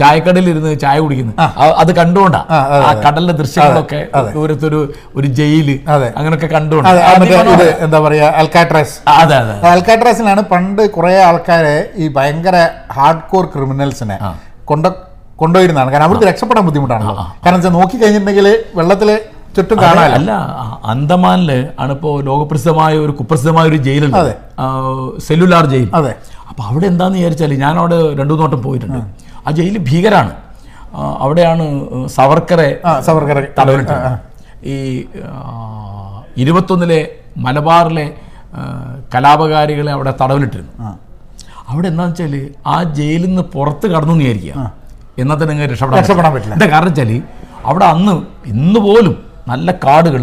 ചായക്കടയിൽ 0.00 0.46
ഇരുന്ന് 0.52 0.72
ചായ 0.84 0.96
കുടിക്കുന്നു. 1.04 1.34
അത് 1.82 1.90
കണ്ടുകൊണ്ടാ 2.00 2.40
ആ, 2.50 2.58
കടലിന്റെ 3.04 3.36
ദൃശ്യങ്ങളൊക്കെ 3.40 4.00
ദൂരത്തൊരു 4.36 4.80
ഒരു 5.18 5.28
ജയിൽ 5.40 5.68
അതെ. 5.96 6.08
അങ്ങനൊക്കെ 6.18 6.48
കണ്ടുകൊണ്ട് 6.56 7.66
എന്താ 7.86 8.00
പറയാ 8.06 8.28
അൽക്കാട്രസ് 8.42 8.96
അതെ 9.16 9.36
അതെ 9.42 9.54
അൽക്കാട്രാസിലാണ് 9.74 10.44
പണ്ട് 10.54 10.82
കുറെ 10.96 11.14
ആൾക്കാരെ 11.28 11.76
ഈ 11.96 12.08
ഭയങ്കര 12.18 12.56
ഹാർഡ് 12.92 13.26
കോർ 13.32 13.46
ക്രിമിനൽസിനെ 13.54 14.18
കൊണ്ട 14.70 14.86
കൊണ്ടുപോയിരുന്നതാണ്. 15.40 15.90
കാരണം 15.92 16.06
അവർക്ക് 16.06 16.26
രക്ഷപ്പെടാൻ 16.26 16.64
ബുദ്ധിമുട്ടാണ് 16.64 17.04
കാരണം 17.44 17.56
വെച്ചാൽ 17.56 17.70
നോക്കി 17.70 17.96
കഴിഞ്ഞിട്ടുണ്ടെങ്കിൽ 17.96 18.48
വെള്ളത്തിൽ 18.74 19.10
ചുറ്റും 19.56 19.78
കാണാൻ 19.82 20.10
അല്ല 20.12 20.30
അന്തമാനിൽ 20.84 21.50
ആണിപ്പോ 21.80 22.10
ലോകപ്രസിദ്ധമായ 22.20 22.92
ഒരു 23.04 23.12
കുപ്രസിദ്ധമായ 23.12 23.64
ഒരു 23.68 23.78
ജയിലുണ്ട്. 23.86 24.34
Cellular 25.20 25.64
jail. 25.66 25.88
അതെ. 25.94 26.12
അപ്പൊ 26.48 26.62
അവിടെ 26.64 26.86
എന്താന്ന് 26.86 27.16
വിചാരിച്ചാൽ 27.18 27.54
ഞാൻ 27.54 27.74
അവിടെ 27.78 27.98
രണ്ടു 28.20 28.34
നോട്ടം 28.34 28.62
പോയിട്ടുണ്ട്. 28.62 29.00
ആ. 29.46 29.50
ജയിൽ 29.50 29.78
ഭീകരാണ്. 29.78 30.32
അവിടെയാണ് 31.18 31.64
സവർക്കറെ 32.08 32.68
സവർക്കറെ 33.00 33.42
സവർക്കർ 33.56 33.98
ഈ 34.68 34.76
ഇരുപത്തൊന്നിലെ 36.36 37.00
മലബാറിലെ 37.36 38.06
കലാപകാരികളെ 39.14 39.92
അവിടെ 39.92 40.12
തടവിലിട്ടിരുന്നു. 40.22 40.72
അവിടെ 41.68 41.88
എന്താണെന്ന് 41.88 42.22
വെച്ചാൽ 42.22 42.34
ആ 42.66 42.76
ജയിലിൽ 42.98 43.26
നിന്ന് 43.26 43.42
പുറത്ത് 43.54 43.86
കടന്നു 43.86 44.14
വിചാരിക്കുക. 44.14 44.54
എന്നാൽ 45.22 45.36
തന്നെ 45.42 45.66
രക്ഷപ്പെടാൻ 45.72 46.00
രക്ഷപ്പെടാൻ 46.02 46.32
പറ്റില്ല. 46.34 46.54
എന്താ 46.58 46.68
കാരണം 46.74 46.92
വെച്ചാൽ 46.92 47.10
അവിടെ 47.70 47.86
അന്ന് 47.94 48.14
ഇന്ന് 48.52 48.80
പോലും 48.86 49.16
നല്ല 49.52 49.70
കാടുകൾ 49.86 50.22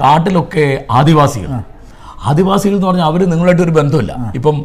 കാട്ടിലൊക്കെ 0.00 0.66
ആദിവാസികൾ. 0.98 1.50
ആദിവാസികൾ 2.28 2.74
എന്ന് 2.76 2.86
പറഞ്ഞാൽ 2.88 3.06
അവർ 3.10 3.20
നിങ്ങളായിട്ട് 3.32 3.62
ഒരു 3.66 3.72
ബന്ധമില്ല. 3.78 4.12
ഇപ്പം 4.38 4.56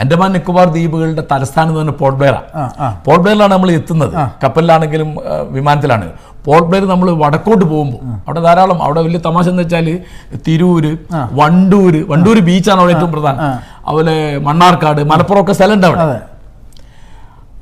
ആൻഡമാൻ 0.00 0.30
നിക്കോബാർ 0.36 0.66
ദ്വീപുകളുടെ 0.74 1.22
തലസ്ഥാനം 1.30 1.68
എന്ന് 1.70 1.80
പറഞ്ഞാൽ 1.80 1.96
പോർട്ട് 2.02 2.28
ആ 2.60 2.86
പോർട്ട് 3.06 3.22
ബ്ലെയറിലാണ് 3.24 3.52
നമ്മൾ 3.54 3.70
എത്തുന്നത്. 3.78 4.14
കപ്പലിലാണെങ്കിലും 4.44 5.10
വിമാനത്തിലാണ്. 5.56 6.06
പോർട്ട് 6.46 6.66
ബ്ലെയർ 6.68 6.84
നമ്മൾ 6.92 7.08
വടക്കോട്ട് 7.22 7.64
പോകുമ്പോൾ 7.72 8.00
അവിടെ 8.26 8.40
ധാരാളം 8.46 8.78
അവിടെ 8.86 9.00
വലിയ 9.06 9.20
തമാശ 9.26 9.46
എന്ന് 9.52 9.62
വെച്ചാൽ 9.64 9.88
തിരൂര് 10.46 10.92
വണ്ടൂര് 11.40 12.00
വണ്ടൂര് 12.12 12.40
ബീച്ചാണ് 12.48 12.80
അവിടെ 12.82 12.94
ഏറ്റവും 12.96 13.12
പ്രധാനം. 13.16 13.40
അതുപോലെ 13.86 14.16
മണ്ണാർക്കാട് 14.48 15.00
മലപ്പുറം 15.12 15.40
ഒക്കെ 15.44 15.54
സ്ഥലമുണ്ട് 15.58 15.86
അവിടെ. 15.90 16.02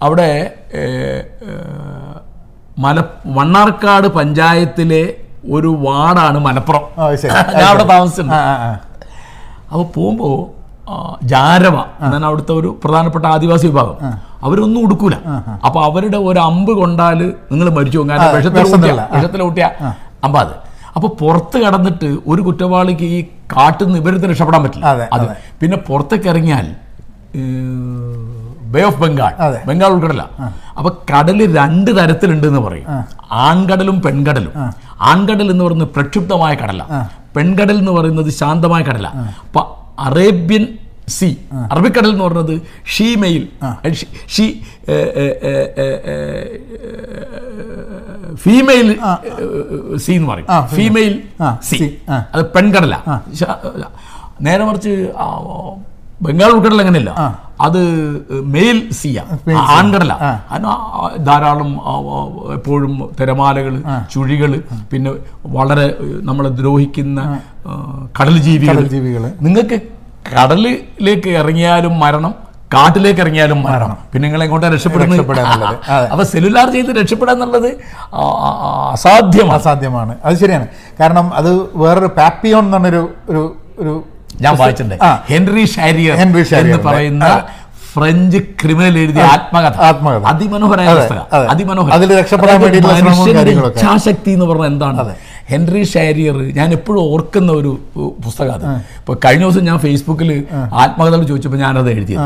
അവിടെ 0.02 0.30
മല 2.78 3.02
മണ്ണാർക്കാട് 3.26 4.09
പഞ്ചായത്തിലെ 4.09 5.14
ഒരു 5.50 5.76
വാർഡാണ് 5.80 6.38
മലപ്പുറം. 6.38 6.85
ഞാൻ 7.59 7.66
അവിടെ 7.69 7.85
താമസിച്ചിട്ടുണ്ട്. 7.85 8.35
അപ്പോൾ 9.73 9.85
പോകുമ്പോൾ 9.97 10.61
ജാരവ 11.23 11.76
എന്നാണ് 12.04 12.26
അവിടുത്തെ 12.26 12.52
ഒരു 12.52 12.80
പ്രധാനപ്പെട്ട 12.85 13.26
ആദിവാസി 13.26 13.66
വിഭാഗം. 13.66 13.97
അവരൊന്നും 14.42 14.85
ഉടുക്കൂല. 14.85 15.14
അപ്പൊ 15.66 15.83
അവരുടെ 15.83 16.16
ഒരു 16.16 16.38
അമ്പ് 16.38 16.73
കൊണ്ടാൽ 16.73 17.35
നിങ്ങൾ 17.52 17.71
മരിച്ചു 17.71 17.99
പോകും. 17.99 18.11
കാരണം 18.11 18.37
വിഷത്തിൽ 18.37 18.61
ഊട്ടിയ. 18.62 19.07
വിഷത്തിലുള്ള, 19.14 19.71
അമ്പ 20.25 20.37
അത്. 20.38 20.54
അപ്പൊ 20.97 21.09
പുറത്ത് 21.09 21.59
കടന്നിട്ട് 21.59 22.16
ഒരു 22.26 22.42
കുറ്റവാളിക്ക് 22.42 23.02
ഈ 23.02 23.23
കാട്ടിൽ 23.57 23.85
നിന്ന് 23.87 23.99
ഇവരത്തിന് 23.99 24.30
രക്ഷപ്പെടാൻ 24.30 24.62
പറ്റില്ല. 24.62 24.87
അത് 25.12 25.26
പിന്നെ 25.61 25.76
പുറത്തേക്ക് 25.76 26.28
ഇറങ്ങിയാൽ 26.28 26.75
ബേ 28.75 28.83
ഓഫ് 28.89 28.99
ബംഗാൾ 29.03 29.33
ബംഗാൾ 29.69 29.91
ഉൾക്കടല. 29.97 30.23
അപ്പൊ 30.79 30.91
കടൽ 31.11 31.39
രണ്ട് 31.59 31.91
തരത്തിലുണ്ട് 31.99 32.47
എന്ന് 32.47 32.61
പറയും 32.61 32.89
ആൺകടലും 33.47 33.97
പെൺകടലും. 34.03 34.53
ആൺകടൽ 35.11 35.50
എന്ന് 35.50 35.65
പറയുന്നത് 35.65 35.89
പ്രക്ഷുബ്ധമായ 35.89 36.55
കടല. 36.55 36.83
പെൺകടൽ 37.37 37.77
എന്ന് 37.79 37.93
പറയുന്നത് 37.93 38.31
ശാന്തമായ 38.41 38.83
കടല. 38.83 39.07
അപ്പൊ 39.47 39.62
അറേബ്യൻ 39.99 40.65
സി 41.09 41.29
അറബിക്കടൽ 41.73 42.11
എന്ന് 42.11 42.25
പറയുന്നത് 42.25 42.55
ഷീമെയിൽ 42.97 43.45
ഷീ 44.35 44.47
ഫീമെയിൽ 48.35 48.89
സി 49.97 50.12
എന്ന് 50.12 50.29
പറയും. 50.29 50.49
ഫീമെയിൽ. 50.77 51.15
സി. 51.62 51.79
അത് 52.35 52.43
പെൺകടല. 52.57 52.95
നേരെ 54.41 54.65
മറിച്ച് 54.65 54.93
ബംഗാൾ 56.23 56.50
ഉൾക്കടൽ 56.57 56.81
അങ്ങനെയല്ല 56.81 57.12
അത് 57.61 57.81
മെയിൽ 58.55 58.77
സിയ 58.99 59.23
ആൺകടല. 59.77 60.12
ധാരാളം 61.29 61.71
എപ്പോഴും 62.56 62.93
തിരമാലകൾ 63.21 63.75
ചുഴികൾ 64.13 64.52
പിന്നെ 64.93 65.11
വളരെ 65.56 65.87
നമ്മളെ 66.28 66.50
ദ്രോഹിക്കുന്ന 66.61 67.21
കടൽ 68.21 68.37
ജീവികൾ 68.47 68.76
നിങ്ങൾക്ക് 69.49 69.78
കടലിലേക്ക് 70.37 71.30
ഇറങ്ങിയാലും 71.41 71.95
മരണം 72.00 72.35
കാട്ടിലേക്ക് 72.75 73.21
ഇറങ്ങിയാലും 73.21 73.63
മരണം. 73.63 73.97
പിന്നെ 74.13 74.25
നിങ്ങൾ 74.26 74.43
എങ്ങോട്ടാ 74.45 74.69
രക്ഷപ്പെടാൻ. 74.75 75.09
രക്ഷപ്പെടുന്നത് 75.13 75.76
അപ്പൊ 76.13 76.25
സെല്ലുലാർ 76.33 76.69
ചെയ്ത് 76.75 76.91
രക്ഷപ്പെടുക 77.00 77.35
എന്നുള്ളത് 77.37 77.71
അസാധ്യമാണ്. 78.93 79.56
അസാധ്യമാണ്. 79.59 80.15
അത് 80.25 80.37
ശരിയാണ്. 80.43 80.67
കാരണം 81.00 81.26
അത് 81.41 81.50
വേറൊരു 81.83 82.11
പാപ്പിയോൺ 82.19 82.76
എന്നൊരു 82.76 83.02
ഒരു 83.30 83.43
ഒരു 83.83 83.95
ഞാൻ 84.41 84.57
വായിച്ചിട്ടുണ്ട്. 84.57 85.05
ഹെൻറി 85.31 85.65
ഷാരിയർ 85.65 86.17
ഹെൻറി 86.17 86.43
ഷാരിയർ 86.43 86.75
എന്ന് 86.75 86.89
പറയുന്ന 86.89 87.25
ഫ്രഞ്ച് 87.93 88.39
ക്രിമിനൽ 88.39 88.99
എഴുതിയ 88.99 89.23
ആത്മകഥ. 89.23 89.81
ആത്മകഥ. 89.81 90.25
അതിമനോഹരമായ 90.26 90.87
അതെ, 90.87 91.00
പുസ്തകം. 91.00 91.26
അതെ. 91.33 91.47
അതിമനോഹരം. 91.47 91.93
അതിൽ 91.93 92.21
രക്ഷപ്പെടാൻ 92.21 92.61
ശ്രമവും 92.99 93.67
ഇച്ഛാശക്തി 93.67 94.31
എന്ന് 94.31 94.47
പറഞ്ഞാൽ 94.47 94.67
എന്താണ്? 94.67 94.97
ഹെൻറി 95.50 95.82
ഷാരിയർ 95.93 96.36
ഞാൻ 96.58 96.69
എപ്പോഴും 96.76 97.00
ഓർക്കുന്ന 97.13 97.50
ഒരു 97.60 97.71
പുസ്തകമാണ് 98.25 98.63
പുസ്തകം 98.65 98.82
ഇപ്പൊ 99.00 99.15
കഴിഞ്ഞ 99.25 99.45
ദിവസം 99.45 99.65
ഞാൻ 99.69 99.78
ഫേസ്ബുക്കിൽ 99.84 100.30
ആത്മകഥകൾ 100.82 101.23
ചോദിച്ചപ്പോൾ 101.30 101.60
ഞാനത് 101.65 101.91
എഴുതിയത്. 101.95 102.21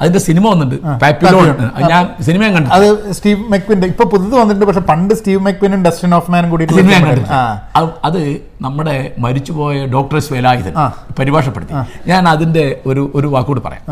അതിന്റെ 0.00 0.20
സിനിമ 0.26 0.44
വന്നിട്ടുണ്ട്. 0.52 0.86
പാപ്പിലോൺ 1.02 1.48
ഞാൻ 1.92 2.04
സിനിമയും 2.28 2.52
കണ്ടു. 2.56 2.70
അത് 2.76 2.86
സ്റ്റീവ് 3.18 3.40
മെക്വിന്റെ 3.54 3.86
ഇപ്പൊ 3.92 4.04
പുതുത് 4.14 4.36
വന്നിട്ടുണ്ട് 4.40 4.66
പക്ഷെ 4.70 4.84
പണ്ട് 4.92 5.14
സ്റ്റീവ് 5.20 5.40
മെക്വിനും 5.48 5.82
ഡസ്റ്റിൻ 5.88 6.14
ഓഫ്മാനും 6.18 6.50
കൂടി 6.54 6.66
സിനിമ 6.78 6.90
ഞാൻ 6.94 7.04
അത് 8.08 8.20
നമ്മുടെ 8.66 8.96
മരിച്ചുപോയ 9.26 9.84
ഡോക്ടർ 9.96 10.18
സ്വേലായുധൻ 10.28 10.74
പരിഭാഷപ്പെടുത്തി. 11.18 11.74
ഞാൻ 12.12 12.22
അതിന്റെ 12.34 12.64
ഒരു 12.86 13.04
ഒരു 13.14 13.28
വാക്കുകൂടി 13.34 13.62
പറയാം. 13.68 13.84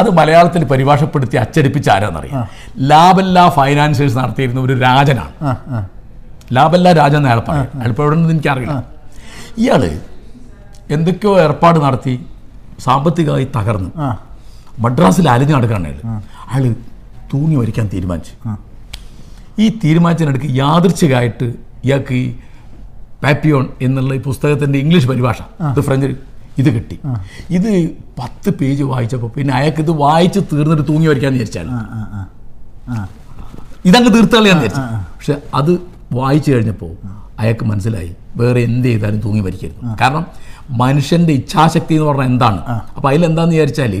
അത് 0.00 0.08
മലയാളത്തിൽ 0.16 0.62
പരിഭാഷപ്പെടുത്തി 0.70 1.36
അച്ചടിപ്പിച്ച 1.42 1.88
ആരാന്നറിയാം. 1.92 2.40
ലാബല്ല 2.90 3.48
ഫൈനാൻസേഴ്സ് 3.58 4.16
നടത്തിയിരുന്ന 4.22 4.60
ഒരു 4.68 4.74
രാജനാണ്. 4.86 5.32
ലാബല്ല 6.56 6.92
രാജ 7.00 7.14
എന്ന 7.18 7.28
അയാൾ 7.30 7.40
പറയും. 7.48 7.70
അയാൾ 7.80 7.90
ഇപ്പോൾ 7.94 8.04
എവിടെ 8.06 8.16
നിന്ന് 8.16 8.34
എനിക്കറിയില്ല 8.34 8.76
ഇയാൾ 9.62 9.82
എന്തൊക്കെയോ 10.94 11.32
ഏർപ്പാട് 11.44 11.78
നടത്തി 11.84 12.14
സാമ്പത്തികമായി 12.84 13.46
തകർന്നു. 13.56 13.90
മദ്രാസിൽ 14.84 15.26
അലിഞ്ഞു 15.34 15.54
നടക്കുകയാണ് 15.56 15.86
അയാൾ 15.88 16.20
അയാൾ 16.52 16.74
തൂങ്ങി 17.32 17.56
മരിക്കാൻ 17.60 17.86
തീരുമാനിച്ചു. 17.94 18.34
ഈ 19.62 19.66
തീരുമാനിച്ചതിനടുക്ക് 19.84 20.50
യാദൃച്ഛികമായിട്ട് 20.62 21.46
ഇയാൾക്ക് 21.86 22.14
ഈ 22.14 22.24
പാപ്പിയോൺ 23.22 23.66
എന്നുള്ള 23.86 24.14
ഈ 24.14 24.20
പുസ്തകത്തിന്റെ 24.30 24.78
ഇംഗ്ലീഷ് 24.84 25.08
പരിഭാഷ 25.10 25.38
ഇത് 25.72 25.80
ഫ്രഞ്ച് 25.86 26.08
ഇത് 26.60 26.68
കിട്ടി. 26.74 26.96
ഇത് 27.56 27.70
പത്ത് 28.18 28.50
പേജ് 28.58 28.84
വായിച്ചപ്പോൾ 28.90 29.30
പിന്നെ 29.36 29.52
അയാൾക്ക് 29.58 29.82
ഇത് 29.86 29.90
വായിച്ച് 30.04 30.40
തീർന്നിട്ട് 30.52 30.84
തൂങ്ങി 30.90 31.08
വരയ്ക്കാന്ന് 31.10 31.38
വിചാരിച്ചാണ്. 31.38 31.70
ഇതങ്ങ് 33.88 34.10
തീർത്തളിയാന്ന് 34.14 34.64
വിചാരിച്ചു. 34.64 34.84
പക്ഷെ 35.16 35.34
അത് 35.60 35.72
വായിച്ചു 36.18 36.50
കഴിഞ്ഞപ്പോൾ 36.52 36.92
അയാൾക്ക് 37.40 37.64
മനസ്സിലായി 37.70 38.10
വേറെ 38.40 38.60
എന്ത് 38.68 38.86
ചെയ്താലും 38.88 39.20
തൂങ്ങി 39.24 39.42
മരിക്കരുത്. 39.46 39.80
കാരണം 40.00 40.24
മനുഷ്യന്റെ 40.82 41.32
ഇച്ഛാശക്തി 41.40 41.94
എന്ന് 41.96 42.06
പറഞ്ഞാൽ 42.08 42.28
എന്താണ്? 42.32 42.60
അപ്പോൾ 42.96 43.08
അതിലെന്താന്ന് 43.10 43.54
വിചാരിച്ചാൽ 43.56 43.92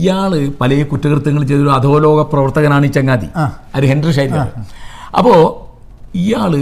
ഇയാൾ 0.00 0.32
പല 0.60 0.70
കുറ്റകൃത്യങ്ങൾ 0.90 1.42
ചെയ്തൊരു 1.50 1.72
അധോലോക 1.76 2.22
പ്രവർത്തകനാണ് 2.32 2.86
ഈ 2.88 2.90
ചങ്ങാതി. 2.96 3.28
അത് 3.76 3.84
ഹെൻറി 3.92 4.12
ഷൈലർ 4.18 4.48
അപ്പോൾ 5.18 5.38
ഇയാൾ 6.22 6.52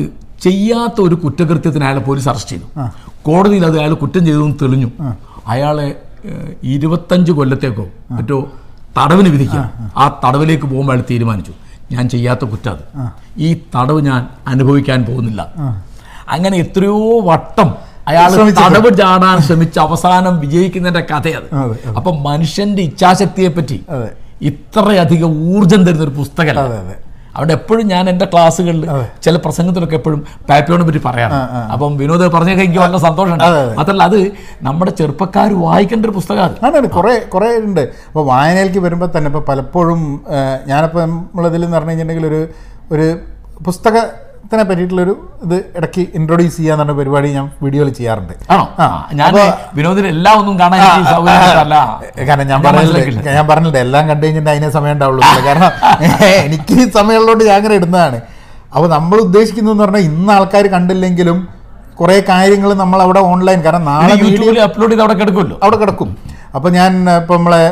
ചെയ്യാത്ത 0.44 0.96
ഒരു 1.06 1.16
കുറ്റകൃത്യത്തിന് 1.24 1.84
അയാളെ 1.88 2.02
പോലീസ് 2.08 2.28
അറസ്റ്റ് 2.32 2.54
ചെയ്തു. 2.54 2.66
കോടതിയിൽ 3.26 3.64
അത് 3.68 3.76
അയാൾ 3.80 3.92
കുറ്റം 4.02 4.22
ചെയ്തതെന്ന് 4.26 4.56
തെളിഞ്ഞു. 4.62 4.90
അയാളെ 5.54 5.88
ഇരുപത്തഞ്ച് 6.74 7.32
കൊല്ലത്തേക്കോ 7.38 7.86
മറ്റോ 8.16 8.38
തടവിന് 8.98 9.30
വിധിക്കുക. 9.34 9.62
ആ 9.96 10.04
തടവിലേക്ക് 10.24 10.66
പോകുമ്പോൾ 10.72 10.94
അയാൾ 10.94 11.04
തീരുമാനിച്ചു. 11.10 11.52
ഞാൻ 11.92 12.08
ചെയ്യാത്ത 12.08 12.44
കുറ്റം 12.44 12.72
അത്. 12.72 12.84
ഈ 13.38 13.54
തടവ് 13.76 14.00
ഞാൻ 14.02 14.26
അനുഭവിക്കാൻ 14.46 15.04
പോകുന്നില്ല. 15.04 15.40
അങ്ങനെ 16.28 16.58
എത്രയോ 16.58 17.20
വട്ടം 17.20 17.74
അയാൾ 18.08 18.30
തടവ് 18.52 18.98
ചാടാൻ 18.98 19.38
ശ്രമിച്ച് 19.42 19.80
അവസാനം 19.80 20.40
വിജയിക്കുന്നതിന്റെ 20.40 21.14
കഥയത്. 21.14 21.48
അപ്പം 21.96 22.22
മനുഷ്യന്റെ 22.22 22.82
ഇച്ഛാശക്തിയെ 22.82 23.48
പറ്റി 23.48 23.84
ഇത്രയധികം 24.42 25.56
ഊർജം 25.56 25.84
തരുന്ന 25.84 26.02
ഒരു 26.02 26.10
പുസ്തകമല്ല. 26.10 26.60
അവിടെ 27.36 27.52
എപ്പോഴും 27.52 27.88
ഞാൻ 27.88 28.10
എന്റെ 28.10 28.24
ക്ലാസ്സുകളിൽ 28.24 28.88
ചില 29.22 29.36
പ്രസംഗത്തിലൊക്കെ 29.36 29.96
എപ്പോഴും 29.96 30.24
പാപ്പിയോനെ 30.48 30.84
പറ്റി 30.84 31.00
പറയാം 31.04 31.32
അപ്പം 31.72 31.96
വിനോദ് 31.96 32.32
പറഞ്ഞൊക്കെ 32.32 32.64
എനിക്ക് 32.64 32.80
വളരെ 32.80 32.98
സന്തോഷമുണ്ട്. 32.98 33.44
മാത്രമല്ല 33.76 34.02
അത്. 34.02 34.32
നമ്മുടെ 34.62 34.90
ചെറുപ്പക്കാർ 34.90 35.52
വായിക്കേണ്ട 35.60 36.06
ഒരു 36.06 36.12
പുസ്തകമാണ്. 36.12 36.56
അതാണ് 36.64 36.86
കുറേ 36.86 37.18
കുറേ 37.18 37.56
ഉണ്ട്. 37.58 37.80
അപ്പോൾ 37.80 38.26
വായനയിലേക്ക് 38.26 38.78
വരുമ്പോൾ 38.78 39.10
തന്നെ 39.16 39.28
ഇപ്പോൾ 39.28 39.44
പലപ്പോഴും 39.48 40.24
ഞാനിപ്പോൾ 40.66 41.02
നമ്മളതിൽ 41.02 41.64
എന്ന് 41.64 41.76
പറഞ്ഞു 41.76 41.90
കഴിഞ്ഞിട്ടുണ്ടെങ്കിൽ 41.90 42.28
ഒരു 42.34 42.48
ഒരു 42.94 43.18
പുസ്തകത്തിനെ 44.46 44.64
പറ്റിയിട്ടുള്ളൊരു 44.70 45.12
ഇത് 45.44 45.54
ഇടയ്ക്ക് 45.78 46.02
ഇൻട്രൊഡ്യൂസ് 46.18 46.56
ചെയ്യാന്ന് 46.58 46.82
പറഞ്ഞ 46.82 46.94
പരിപാടി 46.98 47.28
ഞാൻ 47.36 47.46
വീഡിയോയിൽ 47.64 47.88
ചെയ്യാറുണ്ട്. 47.98 48.34
ആണോ? 48.52 48.64
ഞാൻ 49.20 49.30
വിനോദിന് 49.76 50.08
എല്ലാം 50.14 50.34
ഒന്നും 50.40 50.54
കാണാൻ 50.60 50.78
കാരണം 52.28 52.46
ഞാൻ 52.52 52.60
പറഞ്ഞില്ല 52.66 53.32
ഞാൻ 53.38 53.46
പറഞ്ഞില്ല 53.50 53.78
എല്ലാം 53.86 54.04
കണ്ടു 54.10 54.24
കഴിഞ്ഞിട്ട് 54.26 54.50
അതിനെ 54.52 54.68
സമയം 54.76 54.94
ഉണ്ടാവുള്ളൂ 54.96 55.22
കാരണം 55.48 55.72
എനിക്ക് 56.46 56.76
സമയമുള്ളതുകൊണ്ട് 56.98 57.44
ഞാൻ 57.50 57.56
അങ്ങനെ 57.60 57.74
ഇടുന്നതാണ്. 57.80 58.18
അപ്പോൾ 58.74 58.88
നമ്മൾ 58.96 59.18
ഉദ്ദേശിക്കുന്നതെന്ന് 59.26 59.84
പറഞ്ഞാൽ 59.84 60.04
ഇന്ന് 60.10 60.32
ആൾക്കാർ 60.36 60.64
കണ്ടില്ലെങ്കിലും 60.76 61.38
കുറേ 62.00 62.16
കാര്യങ്ങൾ 62.28 62.70
നമ്മൾ 62.82 62.98
അവിടെ 63.02 63.20
ഓൺലൈൻ 63.32 63.58
കാരണം 63.64 63.84
നാളെ 63.92 64.14
യൂട്യൂബിൽ 64.22 64.58
അപ്ലോഡ് 64.66 64.90
ചെയ്ത് 64.92 65.02
അവിടെ 65.04 65.16
കിടക്കുമല്ലോ? 65.20 65.56
അവിടെ 65.62 65.76
കിടക്കും. 65.76 66.10
അപ്പോൾ 66.56 66.70
ഞാൻ 66.78 66.92
ഇപ്പം 67.10 67.36
നമ്മളെ 67.36 67.62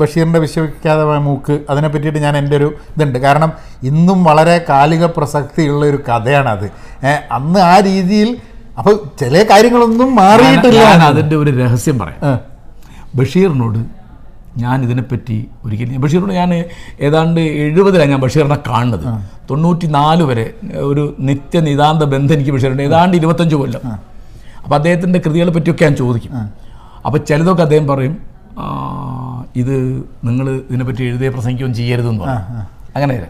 ബഷീറിന്റെ 0.00 0.40
വിശ്വവിഖ്യാതമായ 0.44 1.18
മൂക്ക് 1.18 1.54
അതിനെ 1.70 1.88
പറ്റിയിട്ട് 1.88 2.20
ഞാൻ 2.26 2.34
എന്റെ 2.40 2.56
ഒരു 2.56 2.68
ഇതുണ്ട്. 2.94 3.18
കാരണം 3.24 3.50
ഇന്നും 3.90 4.18
വളരെ 4.28 4.56
കാലിക 4.68 5.04
പ്രസക്തിയുള്ള 5.16 5.82
ഒരു 5.86 5.98
കഥയാണത്. 6.08 6.66
അന്ന് 7.38 7.60
ആ 7.72 7.74
രീതിയിൽ 7.88 8.30
അപ്പോൾ 8.78 8.94
ചില 9.20 9.42
കാര്യങ്ങളൊന്നും 9.50 10.10
മാറിയിട്ടില്ല 10.16 10.84
അതിന്റെ 11.10 11.36
ഒരു 11.36 11.50
രഹസ്യം 11.62 11.98
പറയാം. 11.98 12.38
ബഷീറിനോട് 13.18 13.80
ഞാൻ 14.58 14.82
ഇതിനെപ്പറ്റി 14.82 15.36
ഒരിക്കലും 15.64 16.00
ബഷീറിനോട് 16.00 16.32
ഞാൻ 16.32 16.50
ഏതാണ്ട് 17.00 17.40
എഴുപതിലാണ് 17.40 18.10
ഞാൻ 18.10 18.20
ബഷീറിനെ 18.20 18.58
കാണുന്നത്. 18.68 19.06
തൊണ്ണൂറ്റി 19.50 19.86
നാല് 19.86 20.22
വരെ 20.22 20.46
ഒരു 20.90 21.16
നിത്യ 21.28 21.60
നിതാന്ത 21.60 22.02
ബന്ധം 22.14 22.34
എനിക്ക് 22.34 22.50
ബഷീറുണ്ട് 22.50 22.82
ഏതാണ്ട് 22.82 23.16
ഇരുപത്തഞ്ച് 23.16 23.54
കൊല്ലം. 23.54 23.84
അപ്പോൾ 24.64 24.76
അദ്ദേഹത്തിന്റെ 24.76 25.18
കൃതികളെ 25.18 25.52
പറ്റിയൊക്കെ 25.52 25.84
ഞാൻ 25.84 25.96
ചോദിക്കും. 25.96 26.32
അപ്പോൾ 27.06 27.18
ചിലതൊക്കെ 27.18 27.62
അദ്ദേഹം 27.62 27.86
പറയും 27.92 28.16
ഇത് 29.56 29.74
നിങ്ങൾ 30.24 30.46
ഇതിനെപ്പറ്റി 30.50 31.02
എഴുതിയ 31.02 31.28
പ്രസംഗിക്കുകയും 31.28 31.74
ചെയ്യരുതെന്ന് 31.74 32.24
പറയും. 32.24 32.66
അങ്ങനെ 32.96 33.26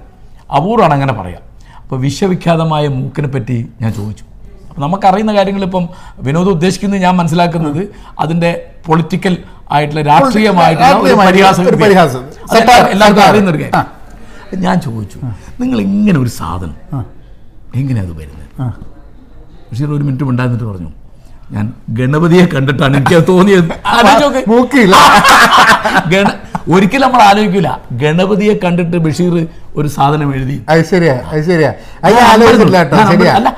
അപൂർവമാണ് 0.56 0.94
അങ്ങനെ 0.94 1.12
പറയാം. 1.12 1.42
അപ്പോൾ 1.82 2.00
വിശ്വവിഖ്യാതമായ 2.00 2.88
മൂക്കിനെ 2.88 3.28
പറ്റി 3.28 3.68
ഞാൻ 3.80 3.92
ചോദിച്ചു. 3.92 4.24
നമുക്കറിയുന്ന 4.78 5.32
കാര്യങ്ങൾ 5.34 5.64
ഇപ്പം 5.64 5.84
വിനോദം 6.22 6.52
ഉദ്ദേശിക്കുന്നത് 6.52 7.00
ഞാൻ 7.00 7.14
മനസ്സിലാക്കുന്നത് 7.16 7.82
അതിന്റെ 8.18 8.50
പൊളിറ്റിക്കൽ 8.86 9.34
ആയിട്ടുള്ള 9.70 10.02
രാഷ്ട്രീയമായിട്ടുള്ള 10.02 10.86
പരിഹാസം 11.82 12.22
എല്ലാവർക്കും 12.94 13.24
അറിയുന്ന 13.24 13.50
ഒരു 13.50 13.58
കാര്യം. 13.58 13.86
ഞാൻ 14.62 14.76
ചോദിച്ചു 14.80 15.18
നിങ്ങൾ 15.60 15.78
ഇങ്ങനെ 15.80 16.18
ഒരു 16.18 16.30
സാധനം 16.38 16.76
എങ്ങനെയാ 17.74 18.04
അത് 18.04 18.12
വരുന്നത്? 18.12 18.46
ബഷീർ 19.70 19.90
ഒരു 19.96 20.04
മിനിറ്റ് 20.04 20.24
ഉണ്ടായിരുന്നിട്ട് 20.24 20.64
പറഞ്ഞു 20.64 20.90
ഞാൻ 21.50 21.66
ഗണപതിയെ 21.90 22.44
കണ്ടിട്ടാണ് 22.46 22.94
എനിക്ക് 22.96 23.14
അത് 23.16 23.26
തോന്നിയത് 23.28 23.68
ഗണ 26.12 26.26
ഒരിക്കലും 26.74 27.04
നമ്മൾ 27.06 27.20
ആലോചിക്കില്ല 27.22 27.70
ഗണപതിയെ 28.02 28.54
കണ്ടിട്ട് 28.64 28.96
ബഷീർ 28.96 29.34
ഒരു 29.76 29.88
സാധനം 29.88 30.28
എഴുതി. 30.34 30.56
ശരിയാ 30.90 31.14
ശരിയാ. 31.48 31.70
അല്ല 33.30 33.48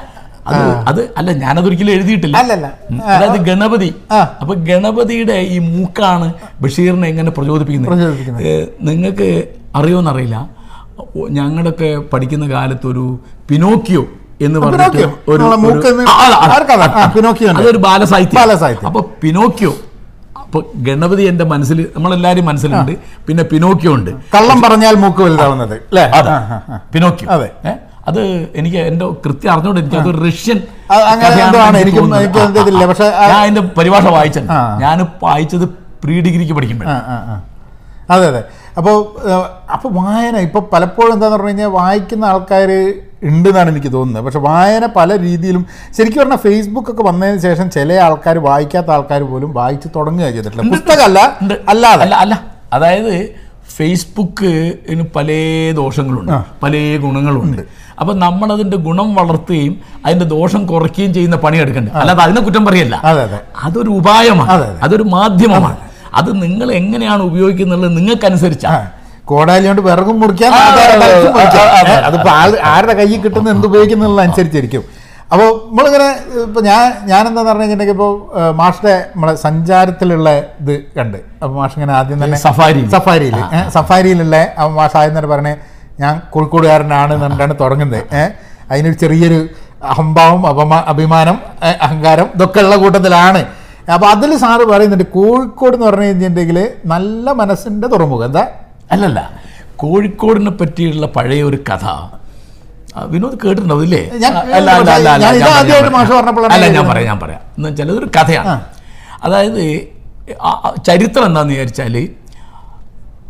അത് 0.46 0.62
അത് 0.90 1.00
അല്ല 1.16 1.32
ഞാനതൊരിക്കലും 1.32 1.92
എഴുതിയിട്ടില്ല. 1.96 2.36
അതായത് 3.16 3.40
ഗണപതി. 3.48 3.90
അപ്പൊ 4.40 4.54
ഗണപതിയുടെ 4.70 5.36
ഈ 5.54 5.58
മൂക്കാണ് 5.58 6.28
ബഷീറിനെ 6.62 7.08
എങ്ങനെ 7.08 7.30
പ്രചോദിപ്പിക്കുന്നത്. 7.30 7.92
നിങ്ങൾക്ക് 8.88 9.28
അറിയോന്നറിയില്ല. 9.76 10.36
ഞങ്ങളൊക്കെ 11.38 11.90
പഠിക്കുന്ന 12.12 12.46
കാലത്ത് 12.54 12.86
ഒരു 12.86 13.04
പിനോക്കിയോ 13.50 14.02
എന്ന് 14.46 14.58
പറഞ്ഞിട്ട് 14.60 14.98
ഒരു. 15.28 15.42
അതൊരു 17.60 17.80
ബാലസാഹിത്യം. 17.86 18.40
അപ്പൊ 18.86 19.00
പിനോക്കിയോ 19.22 19.72
അപ്പൊ 20.42 20.60
ഗണപതി 20.86 21.22
എന്റെ 21.22 21.44
മനസ്സിൽ 21.52 21.78
നമ്മളെല്ലാരും 21.96 22.44
മനസ്സിലുണ്ട്. 22.46 22.92
പിന്നെ 23.26 23.44
പിനോക്കിയോ 23.52 23.94
ഉണ്ട്. 23.94 24.10
കള്ളം 24.34 24.58
പറഞ്ഞാൽ 24.62 24.94
മൂക്ക് 25.04 25.22
വലുതാവുന്നത്. 25.22 25.76
പിനോക്കിയോ. 26.94 27.30
അതെ. 27.30 27.50
അത് 28.08 28.20
എനിക്ക് 28.60 28.78
എന്റെ 28.90 29.06
കൃത്യം 29.24 29.50
അറിഞ്ഞോണ്ട് 29.52 29.80
എനിക്ക് 29.80 29.96
അത് 29.96 30.10
റഷ്യൻ 30.26 30.58
പക്ഷേ 32.90 33.06
ഞാൻ 33.30 33.38
അതിന്റെ 33.42 33.62
പരിഭാഷ 33.78 34.06
വായിച്ച 34.16 34.38
ഞാൻ 34.84 35.06
വായിച്ചത് 35.22 35.66
പ്രീ 36.02 36.20
ഡിഗ്രിക്ക് 36.26 36.52
പഠിക്കുമ്പോൾ. 36.52 36.88
അതെ 38.10 38.24
അതെ. 38.30 38.42
അപ്പോൾ 38.78 38.96
അപ്പോൾ 39.74 39.90
വായന 39.92 40.36
ഇപ്പോൾ 40.46 40.62
പലപ്പോഴും 40.72 41.12
എന്താന്ന് 41.14 41.36
പറഞ്ഞു 41.36 41.48
കഴിഞ്ഞാൽ 41.48 41.70
വായിക്കുന്ന 41.80 42.24
ആൾക്കാർ 42.24 42.70
ഉണ്ട് 43.30 43.48
എന്നാണ് 43.48 43.70
എനിക്ക് 43.70 43.92
തോന്നുന്നത്. 43.92 44.24
പക്ഷെ 44.24 44.38
വായന 44.38 44.84
പല 44.96 45.18
രീതിയിലും 45.18 45.62
ശരിക്കും 45.96 46.20
പറഞ്ഞാൽ 46.22 46.40
ഫേസ്ബുക്ക് 46.46 46.90
ഒക്കെ 46.90 47.02
വന്നതിന് 47.02 47.40
ശേഷം 47.40 47.70
ചില 47.70 47.92
ആൾക്കാർ 48.06 48.38
വായിക്കാത്ത 48.48 48.90
ആൾക്കാർ 48.90 49.22
പോലും 49.22 49.52
വായിച്ച് 49.52 49.88
തുടങ്ങുക 49.96 50.30
ചെയ്തിട്ടില്ല 50.30 50.62
പുസ്തകമല്ല. 50.76 51.20
അല്ലാതെ. 51.72 52.02
അല്ല 52.04 52.16
അല്ല. 52.24 52.34
അതായത് 52.72 53.14
ഫേസ്ബുക്കിന് 53.76 55.04
പല 55.16 55.28
ദോഷങ്ങളുണ്ട്. 55.80 56.32
പല 56.62 56.72
ഗുണങ്ങളുണ്ട്. 57.04 57.62
അപ്പൊ 58.00 58.14
നമ്മളതിന്റെ 58.14 58.76
ഗുണം 58.76 59.14
വളർത്തുകയും 59.14 59.80
അതിന്റെ 60.06 60.24
ദോഷം 60.24 60.66
കുറയ്ക്കുകയും 60.66 61.14
ചെയ്യുന്ന 61.14 61.36
പണിയെടുക്കണ്ടേ? 61.36 61.92
അല്ലാതെ 61.94 62.22
അതിനെ 62.22 62.40
കുറ്റം 62.40 62.66
പറയല്ല. 62.66 63.00
അതെ 63.04 63.22
അതെ. 63.22 63.38
അതൊരു 63.64 63.88
ഉപായമാണ്. 63.90 64.50
അതെ, 64.50 64.64
അതെ. 64.64 64.78
അതൊരു 64.82 65.02
മാധ്യമമാണ്. 65.02 65.76
അത് 66.14 66.42
നിങ്ങൾ 66.42 66.72
എങ്ങനെയാണ് 66.72 67.22
ഉപയോഗിക്കുന്നത് 67.22 67.96
നിങ്ങൾക്കനുസരിച്ചാണ് 67.96 68.74
ആ, 68.74 68.90
കോടാലി 69.24 69.66
കൊണ്ട് 69.66 69.82
വിറകും 69.82 70.20
മുറിക്കാൻ 70.20 70.52
ആ, 70.52 70.58
നാട്ടുകാരെ 70.58 70.92
അതെ, 70.92 71.06
തലച്ചും 71.06 71.32
മുറിക്കാം. 71.32 71.62
അതെ, 71.62 71.78
അതെ, 71.80 71.92
ഏ, 71.92 72.06
അതിപ്പോ 72.06 72.30
ആൾ- 72.30 72.60
ആരുടെ 72.64 72.92
കയ്യിൽ 72.92 73.20
കിട്ടുന്ന 73.20 73.50
എന്ത് 73.50 73.66
ഉപയോഗിക്കുന്നുള്ള 73.66 74.22
അനുസരിച്ചിരിക്കും. 74.22 74.82
അപ്പോൾ 75.32 75.68
നമ്മളിങ്ങനെ 75.68 76.08
ഇപ്പൊ 76.42 76.60
ഞാൻ 76.60 76.80
ഞാൻ 77.04 77.28
എന്താന്ന് 77.28 77.50
പറഞ്ഞു 77.50 77.62
കഴിഞ്ഞിട്ടുണ്ടെങ്കിൽ 77.62 77.92
ഇപ്പോൾ 77.92 78.10
മാഷിന്റെ 78.52 79.04
നമ്മളെ 79.14 79.34
സഞ്ചാരത്തിലുള്ള 79.34 80.30
ഇത് 80.60 80.84
കണ്ട്. 80.98 81.16
അപ്പോൾ 81.42 81.54
മാഷ് 81.54 81.72
ഇങ്ങനെ 81.76 81.92
ആദ്യം 81.92 82.24
തന്നെ 82.24 82.36
സഫാരി 82.36 82.88
സഫാരിയിൽ 82.90 83.36
സഫാരിയിലുള്ള 83.68 84.36
മാഷ് 84.70 84.96
ആദ്യം 84.96 85.18
തന്നെ 85.18 85.28
പറഞ്ഞേ 85.28 85.54
ഞാൻ 86.00 86.20
കോഴിക്കോടുകാരനാണ് 86.30 87.14
എന്നിട്ടാണ് 87.14 87.54
തുടങ്ങുന്നത്. 87.60 88.14
ഏഹ് 88.14 88.30
അതിനൊരു 88.70 88.94
ചെറിയൊരു 88.94 89.48
അഹംഭാവം 89.84 90.46
അപമാ 90.46 90.84
അഭിമാനം 90.86 91.38
അഹങ്കാരം 91.80 92.28
ഇതൊക്കെ 92.34 92.60
ഉള്ള 92.60 92.76
കൂട്ടത്തിലാണ്. 92.76 93.40
അപ്പോൾ 93.94 94.06
അതിൽ 94.10 94.36
സാറ് 94.36 94.60
പറയുന്നുണ്ട് 94.60 95.04
കോഴിക്കോട് 95.04 95.74
എന്ന് 95.74 95.86
പറഞ്ഞു 95.86 96.04
കഴിഞ്ഞിട്ടുണ്ടെങ്കിൽ 96.04 96.72
നല്ല 96.86 97.32
മനസ്സിന്റെ 97.32 97.88
തുറമുഖം. 97.88 98.24
എന്താ? 98.24 98.46
അല്ലല്ല 98.92 99.30
കോഴിക്കോടിനെ 99.76 100.50
പറ്റിയുള്ള 100.50 101.06
പഴയ 101.06 101.42
ഒരു 101.42 101.56
കഥ. 101.56 101.84
വിനോദ് 103.06 103.38
കേട്ടിട്ടുണ്ടാവും 103.44 103.82
ഇല്ലേ? 103.82 104.10
ഞാൻ- 104.14 104.36
അല്ല, 104.36 104.54
അല്ല, 104.54 104.70
അല്ല, 104.70 104.90
അല്ല, 105.08 105.08
ഞാൻ 106.68 106.86
പറയാം. 106.88 107.06
ഞാൻ. 107.06 107.18
പറയാം 107.18 107.40
എന്ന് 107.58 107.68
വെച്ചാൽ 107.68 107.90
ഇതൊരു 107.90 108.10
കഥയാണ്. 108.16 108.60
അതായത് 109.22 109.62
ചരിത്രം 110.84 111.26
എന്താണെന്ന് 111.26 111.54
വിചാരിച്ചാൽ 111.54 112.08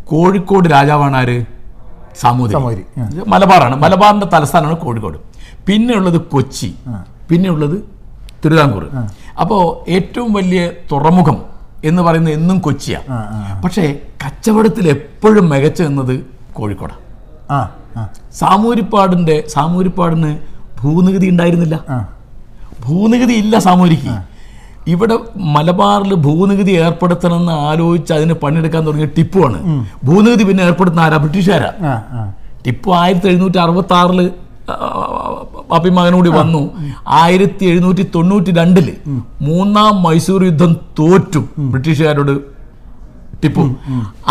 കോഴിക്കോട് 0.03 0.69
രാജാവാണ് 0.69 1.17
ആര്? 1.17 1.37
സാമൂതിരി. 2.21 2.55
മലബാറാണ്. 3.27 3.75
മലബാറിന്റെ 3.75 4.27
തലസ്ഥാനമാണ് 4.33 4.77
കോഴിക്കോട്. 4.77 5.17
പിന്നെയുള്ളത് 5.67 6.21
കൊച്ചി. 6.33 6.69
പിന്നെയുള്ളത് 7.29 7.75
തിരുവിതാംകൂർ 8.45 8.83
അപ്പോൾ 9.41 9.89
ഏറ്റവും 9.91 10.33
വലിയ 10.33 10.61
തുറമുഖം 10.91 11.37
എന്ന് 11.85 12.01
പറയുന്നത് 12.03 12.33
എന്നും 12.33 12.57
കൊച്ചിയാണ് 12.59 13.07
പക്ഷേ 13.63 13.83
കച്ചവടത്തിൽ 14.25 14.85
എപ്പോഴും 14.89 15.49
മികച്ച 15.49 15.81
എന്നത് 15.81 16.13
കോഴിക്കോടാണ് 16.53 17.01
സാമൂരിപ്പാടിന്റെ 18.33 19.43
സാമൂരിപ്പാടിന് 19.47 20.31
ഭൂനികുതി 20.81 21.27
ഉണ്ടായിരുന്നില്ല. 21.29 21.75
ഭൂനികുതി 22.85 23.33
ഇല്ല 23.33 23.59
സാമൂരിക്ക്. 23.59 24.09
ഇവിടെ 24.91 25.15
മലബാറിൽ 25.55 26.13
ഭൂനികുതി 26.25 26.71
ഏർപ്പെടുത്തണമെന്ന് 26.85 27.53
ആലോചിച്ച് 27.69 28.13
അതിന് 28.13 28.35
പണിയെടുക്കാൻ 28.43 28.81
തുടങ്ങിയ 28.87 29.09
ടിപ്പുമാണ് 29.17 29.59
ഭൂനികുതി 30.07 30.43
പിന്നെ 30.49 30.63
ഏർപ്പെടുത്തുന്ന 30.63 31.05
ആരാ? 31.07 31.17
ബ്രിട്ടീഷുകാരാ. 31.17 31.71
ടിപ്പു 32.65 32.89
ആയിരത്തി 33.01 33.27
എഴുന്നൂറ്റി 33.31 33.59
അറുപത്തി 33.65 33.95
ആറിൽ 33.99 34.19
അഭിമകനോടി 35.77 36.29
വന്നു 36.39 36.61
ആയിരത്തി 37.21 37.63
എഴുന്നൂറ്റി 37.71 38.03
തൊണ്ണൂറ്റി 38.15 38.51
രണ്ടിൽ 38.59 38.87
മൂന്നാം 39.47 39.95
മൈസൂർ 40.03 40.43
യുദ്ധം 40.49 40.73
തോറ്റും 40.99 41.45
ബ്രിട്ടീഷുകാരോട്. 41.71 42.33
ടിപ്പു 43.43 43.63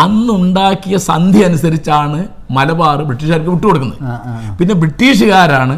അന്നുണ്ടാക്കിയ 0.05 0.97
സന്ധി 1.09 1.41
അനുസരിച്ചാണ് 1.49 2.19
മലബാർ 2.57 2.99
ബ്രിട്ടീഷുകാർക്ക് 3.09 3.51
വിട്ടുകൊടുക്കുന്നത്. 3.55 4.01
പിന്നെ 4.59 4.75
ബ്രിട്ടീഷുകാരാണ് 4.83 5.75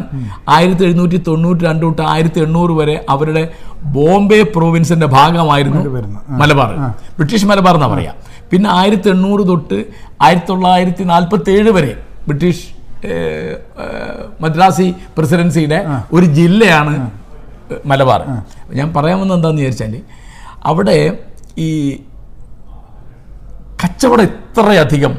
ആയിരത്തി 0.55 0.83
എഴുന്നൂറ്റി 0.87 1.17
തൊണ്ണൂറ്റി 1.27 1.63
രണ്ട് 1.69 1.83
തൊട്ട് 1.85 2.03
ആയിരത്തി 2.13 2.39
എണ്ണൂറ് 2.45 2.73
വരെ 2.79 2.95
അവരുടെ 3.13 3.43
ബോംബെ 3.95 4.39
പ്രൊവിൻസിന്റെ 4.55 5.07
ഭാഗമായിരുന്നു 5.17 5.81
മലബാർ. 6.41 6.71
ബ്രിട്ടീഷ് 7.17 7.47
മലബാർ 7.51 7.75
എന്നാ 7.79 7.89
പറയാ. 7.95 8.13
പിന്നെ 8.51 8.69
ആയിരത്തി 8.79 9.09
എണ്ണൂറ് 9.15 9.43
തൊട്ട് 9.51 9.77
ആയിരത്തി 10.25 10.49
തൊള്ളായിരത്തി 10.53 11.03
നാൽപ്പത്തി 11.11 11.51
ഏഴ് 11.57 11.71
വരെ 11.77 11.93
ബ്രിട്ടീഷ് 12.27 12.65
മദ്രാസി 14.43 14.87
പ്രസിഡൻസിയുടെ 15.17 15.79
ഒരു 16.15 16.27
ജില്ലയാണ് 16.39 16.93
മലബാർ. 17.91 18.21
ഞാൻ 18.79 18.87
പറയാൻ 18.95 19.17
വന്നത് 19.21 19.37
എന്താണെന്ന് 19.37 19.63
വിചാരിച്ചാൽ 19.63 19.95
അവിടെ 20.71 20.97
ഈ 21.67 21.69
കച്ചവടം 23.85 24.21
ഇത്രയധികം 24.21 25.13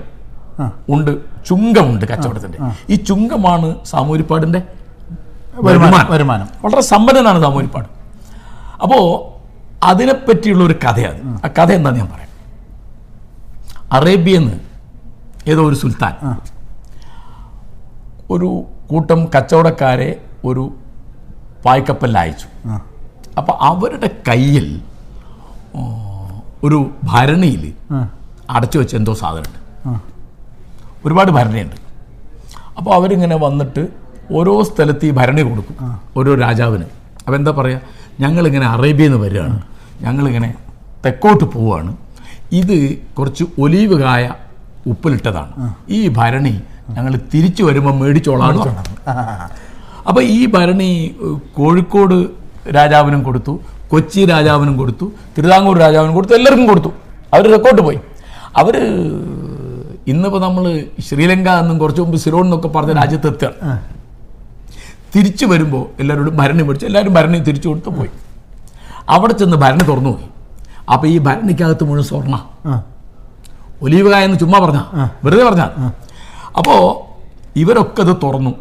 ഉണ്ട് 0.89 1.11
ചുങ്കമുണ്ട് 1.47 2.05
കച്ചവടത്തിന്റെ 2.05 2.59
ഈ 2.91 2.95
ചുങ്കമാണ് 2.95 3.77
സാമൂരിപ്പാടിന്റെ 3.85 4.63
വരുമാനം 5.61 6.07
വരുമാനം. 6.11 6.49
വളരെ 6.65 6.81
സമ്പന്നനാണ് 6.81 7.43
സാമൂരിപ്പാട് 7.43 7.89
അപ്പോൾ 8.83 9.05
അതിനെപ്പറ്റിയുള്ള 9.85 10.65
ഒരു 10.65 10.75
കഥയാണ്. 10.85 11.21
ആ. 11.25 11.49
കഥ 11.49 11.73
എന്താണെന്ന് 11.73 12.05
ഞാൻ 12.05 12.13
പറയാം. 12.15 12.31
അറേബ്യന്ന് 13.93 14.55
ഏതോ 15.51 15.69
ഒരു 15.69 15.75
സുൽത്താൻ 15.75 16.15
ഒരു 18.31 18.49
കൂട്ടം 18.91 19.29
കച്ചവടക്കാരെ 19.37 20.21
ഒരു 20.45 20.75
പായ്ക്കപ്പലിൽ 21.67 22.19
അയച്ചു. 22.19 22.49
അപ്പോൾ 23.39 23.53
അവരുടെ 23.61 24.11
കയ്യിൽ 24.29 24.81
ഒരു 26.65 26.91
ഭരണിയിൽ 27.05 27.75
അടച്ചു 28.55 28.77
വെച്ച 28.81 28.93
എന്തോ 29.01 29.13
സാധനമുണ്ട്. 29.23 29.59
ഒരുപാട് 31.07 31.31
ഭരണിയുണ്ട്. 31.37 31.77
അപ്പോൾ 32.79 32.93
അവരിങ്ങനെ 32.99 33.37
വന്നിട്ട് 33.47 33.83
ഓരോ 34.39 34.55
സ്ഥലത്ത് 34.69 35.05
ഈ 35.09 35.13
ഭരണി 35.19 35.43
കൊടുക്കും 35.49 35.77
ഓരോ 36.19 36.33
രാജാവിന്. 36.45 36.87
അപ്പോൾ 37.25 37.37
എന്താ 37.41 37.53
പറയുക 37.59 37.81
ഞങ്ങളിങ്ങനെ 38.25 38.67
അറേബ്യയിൽ 38.75 39.11
നിന്ന് 39.13 39.21
വരികയാണ്. 39.27 39.59
ഞങ്ങളിങ്ങനെ 40.07 40.51
തെക്കോട്ട് 41.05 41.45
പോവുകയാണ്. 41.55 41.93
ഇത് 42.61 42.77
കുറച്ച് 43.19 43.45
ഒലീവ് 43.65 43.97
കായ 44.03 44.25
ഉപ്പിലിട്ടതാണ്. 44.93 45.53
ഈ 45.99 46.01
ഭരണി 46.19 46.55
ഞങ്ങൾ 46.97 47.13
തിരിച്ചു 47.33 47.63
വരുമ്പോൾ 47.69 47.95
മേടിച്ചോളാണ് 48.01 48.59
അപ്പോൾ 50.09 50.23
ഈ 50.37 50.41
ഭരണി 50.57 50.91
കോഴിക്കോട് 51.57 52.19
രാജാവിനും 52.77 53.21
കൊടുത്തു 53.29 53.55
കൊച്ചി 53.93 54.21
രാജാവിനും 54.33 54.75
കൊടുത്തു 54.81 55.07
തിരുവിതാംകൂർ 55.35 55.77
രാജാവിനും 55.85 56.15
കൊടുത്തു 56.19 56.35
എല്ലാവർക്കും 56.39 56.69
കൊടുത്തു. 56.73 56.91
അവർ 57.35 57.45
തെക്കോട്ട് 57.55 57.83
പോയി. 57.87 57.99
അവർ 58.57 58.77
ഇന്നിപ്പോൾ 60.13 60.41
നമ്മൾ 60.41 60.65
ശ്രീലങ്ക 61.07 61.49
എന്നും 61.63 61.79
കുറച്ച് 61.79 62.01
മുമ്പ് 62.01 62.17
സിറോൺ 62.25 62.45
എന്നൊക്കെ 62.45 62.69
പറഞ്ഞ 62.69 62.93
രാജ്യത്ത് 62.93 63.27
എത്തുകയാണ് 63.27 63.83
തിരിച്ചു 65.15 65.47
വരുമ്പോൾ 65.47 65.85
എല്ലാവരോടും 66.01 66.37
ഭരണി 66.37 66.63
മേടിച്ചു 66.63 66.87
എല്ലാവരും 66.87 67.15
ഭരണി 67.15 67.39
തിരിച്ചു 67.39 67.69
കൊടുത്ത് 67.69 67.89
പോയി. 67.89 68.11
അവിടെ 69.15 69.33
ചെന്ന് 69.33 69.57
ഭരണി 69.57 69.85
തുറന്നു 69.91 70.11
പോയി. 70.11 70.29
അപ്പോൾ 70.93 71.07
ഈ 71.07 71.19
ഭരണിക്കകത്ത് 71.19 71.85
മുഴുവൻ 71.85 72.07
സ്വർണ. 72.11 72.35
ഒലീവ് 73.83 74.09
കായ 74.13 74.25
എന്ന് 74.25 74.39
ചുമ്മാ 74.39 74.59
പറഞ്ഞ. 74.65 74.81
വെറുതെ 75.25 75.45
പറഞ്ഞ. 75.49 75.65
അപ്പോൾ 76.59 76.81
ഇവരൊക്കെ 77.63 78.03
അത് 78.03 78.15
തുറന്നു. 78.23 78.53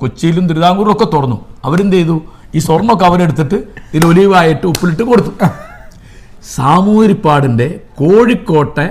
കൊച്ചിയിലും 0.00 0.48
തിരുവിതാംകൂറും 0.48 0.92
ഒക്കെ 0.92 1.06
തുറന്നു. 1.16 1.38
അവരെന്ത് 1.64 1.96
ചെയ്തു? 1.96 2.16
ഈ 2.54 2.58
സ്വർണമൊക്കെ 2.58 3.04
അവരെടുത്തിട്ട് 3.06 3.58
ഇതിൽ 3.94 4.06
ഒലീവായിട്ട് 4.06 4.66
ഉപ്പിലിട്ട് 4.66 5.02
കൊടുത്തു. 5.02 5.32
സാമൂരിപ്പാടിന്റെ 6.48 7.66
കോഴിക്കോട്ടെ 7.94 8.86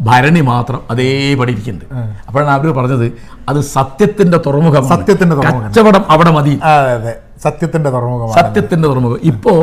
ഭരണി 0.00 0.40
മാത്രം 0.40 0.80
അതേപടി 0.90 1.52
ഇരിക്കുന്നത് 1.52 1.86
അപ്പോഴാണ് 2.26 2.50
അവർ 2.50 2.68
പറഞ്ഞത് 2.70 3.06
അത് 3.48 3.60
സത്യത്തിന്റെ 3.70 4.38
തുറമുഖം 4.38 4.84
സത്യത്തിന്റെ 4.88 5.34
തുറമുഖം. 5.36 5.66
കച്ചവടം 5.66 6.04
അവിടെ 6.08 6.30
മതി. 6.30 6.54
സത്യത്തിന്റെ 7.42 7.90
തുറമുഖം 7.90 8.30
സത്യത്തിന്റെ 8.38 8.88
തുറമുഖം. 8.88 9.18
ഇപ്പോ 9.24 9.54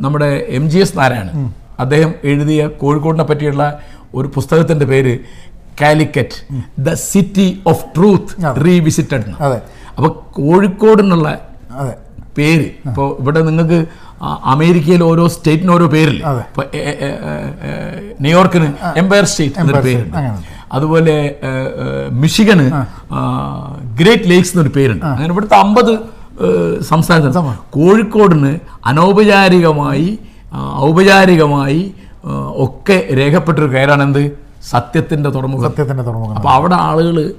നമ്മുടെ 0.00 0.28
എം 0.50 0.68
ജി 0.68 0.78
എസ് 0.78 0.96
നാരായണൻ 0.98 1.36
അദ്ദേഹം 1.78 2.14
എഴുതിയ 2.24 2.66
കോഴിക്കോടിനെ 2.80 3.24
പറ്റിയുള്ള 3.24 3.64
ഒരു 4.14 4.28
പുസ്തകത്തിന്റെ 4.28 4.86
പേര് 4.86 5.12
Calicut 5.80 6.38
the 6.80 6.92
city 7.04 7.62
of 7.66 7.84
truth 7.96 8.32
revisited 8.62 9.34
അപ്പൊ 9.96 10.08
കോഴിക്കോടിനുള്ള 10.38 11.28
പേര്. 12.38 12.88
ഇപ്പോൾ 12.88 13.16
ഇവിടെ 13.20 13.40
നിങ്ങൾക്ക് 13.40 13.86
അമേരിക്കയിൽ 14.44 15.04
ഓരോ 15.04 15.28
സ്റ്റേറ്റിന് 15.28 15.70
ഓരോ 15.70 15.86
പേരില്ല? 15.86 16.24
അതെ. 16.24 16.38
ഇപ്പൊ 16.38 16.62
എ- 16.62 16.78
എ- 16.78 16.78
എ- 16.78 17.18
എ- 17.68 18.16
ന്യൂയോർക്കിന് 18.20 18.72
എംപയർ 18.96 19.24
സ്റ്റേറ്റ് 19.24 19.60
എന്നൊരു 19.60 19.86
പേരുണ്ട്. 19.86 20.16
അതുപോലെ 20.72 21.36
മിഷിഗന് 22.10 22.70
ഗ്രേറ്റ് 23.96 24.22
ലേക്സ് 24.26 24.50
എന്നൊരു 24.50 24.68
പേരുണ്ട്. 24.68 25.06
അങ്ങനെ 25.06 25.30
ഇവിടുത്തെ 25.30 25.56
അമ്പത് 25.56 26.18
സംസ്ഥാനത്ത് 26.82 27.38
കോഴിക്കോടിന് 27.70 28.58
അനൗപചാരികമായി 28.86 30.18
ഔപചാരികമായി 30.76 31.94
ഒക്കെ 32.56 33.14
രേഖപ്പെട്ടൊരു 33.16 33.66
പേരാണ് 33.66 34.02
എന്ത് 34.02 34.38
സത്യത്തിന്റെ 34.70 35.30
തുറമുഖം. 35.30 35.70
സത്യത്തിന്റെ 35.70 36.02
തുറമുഖം. 36.02 36.34
അപ്പൊ 36.34 36.50
അവിടെ 36.50 36.74
ആളുകൾ 36.74 37.34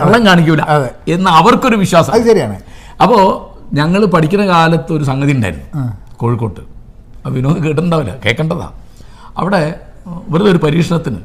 കള്ളം 0.00 0.26
കാണിക്കൂല. 0.26 0.60
എന്ന് 1.08 1.30
അവർക്കൊരു 1.30 1.76
വിശ്വാസം. 1.76 2.12
അത് 2.12 2.22
ശരിയാണ്. 2.22 2.60
അപ്പോൾ 3.02 3.49
ഞങ്ങൾ 3.72 4.04
പഠിക്കുന്ന 4.04 4.46
കാലത്ത് 4.46 4.92
ഒരു 4.92 5.04
സംഗതി 5.04 5.32
ഉണ്ടായിരുന്നു. 5.32 5.66
കോഴിക്കോട്ട്. 6.16 6.60
വിനോദ് 7.28 7.56
കേട്ടിട്ടുണ്ടാവില്ല. 7.56 8.12
കേൾക്കേണ്ടതാ 8.24 8.68
അവിടെ 9.38 9.80
വെറുതെ 10.28 10.50
ഒരു 10.50 10.58
പരീക്ഷണത്തിന് 10.58 11.20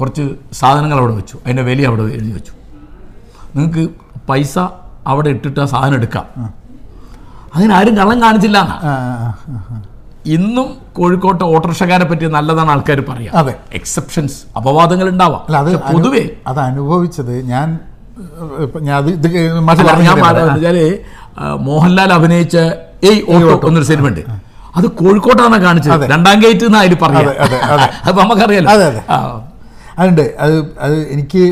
കുറച്ച് 0.00 0.24
സാധനങ്ങൾ 0.52 0.98
അവിടെ 0.98 1.14
വെച്ചു. 1.14 1.36
അതിന്റെ 1.44 1.62
വില 1.62 1.86
അവിടെ 1.86 2.02
എഴുതി 2.02 2.32
വെച്ചു. 2.32 2.52
നിങ്ങൾക്ക് 3.56 3.84
പൈസ 4.28 4.58
അവിടെ 5.06 5.28
ഇട്ടിട്ട് 5.28 5.60
ആ 5.60 5.64
സാധനം 5.64 5.94
എടുക്കാം. 5.94 6.26
അങ്ങനെ 7.54 7.74
ആരും 7.74 7.96
കള്ളം 7.96 8.22
കാണിച്ചില്ല. 8.22 8.58
ഇന്നും 10.26 10.68
കോഴിക്കോട്ടെ 10.96 11.44
ഓട്ടോറിക്ഷക്കാരെ 11.44 12.04
പറ്റി 12.04 12.26
നല്ലതാണ് 12.26 12.70
ആൾക്കാർ 12.70 13.00
പറയാം. 13.08 13.32
അതെ. 13.36 13.54
എക്സെപ്ഷൻസ് 13.72 14.38
അപവാദങ്ങൾ 14.56 15.08
ഉണ്ടാവാം. 15.08 15.42
അല്ല 15.48 15.56
അത് 15.56 15.94
പൊതുവേ 15.94 16.22
അത് 16.46 16.60
അനുഭവിച്ചത് 16.68 17.34
ഞാൻ 17.52 17.68
ഞാൻ 18.80 18.96
അത് 18.96 19.10
മോഹൻലാൽ 21.66 22.12
അഭിനയിച്ച 22.12 22.56
ഏയ് 23.10 23.22
ഓട്ടോ. 23.28 23.68
എന്നൊരു 23.68 23.84
സിനിമ 23.84 24.08
ഉണ്ട് 24.08 24.20
അത് 24.76 24.86
കോഴിക്കോട്ടാണ് 24.86 25.56
കാണിച്ചത്. 25.62 26.04
രണ്ടാം 26.10 26.40
ഗേറ്റ് 26.40 26.64
എന്ന് 26.64 26.78
അതിൽ 26.78 26.94
പറഞ്ഞത് 26.94 27.28
അതെ, 27.28 27.34
അതെ, 27.44 27.58
അതെ. 27.74 27.88
അത് 28.08 28.16
നമുക്കറിയാലോ 28.18 28.70
അതുണ്ട്. 29.98 30.34
അത് 30.40 30.54
അത് 30.80 30.96
എനിക്ക് 31.14 31.42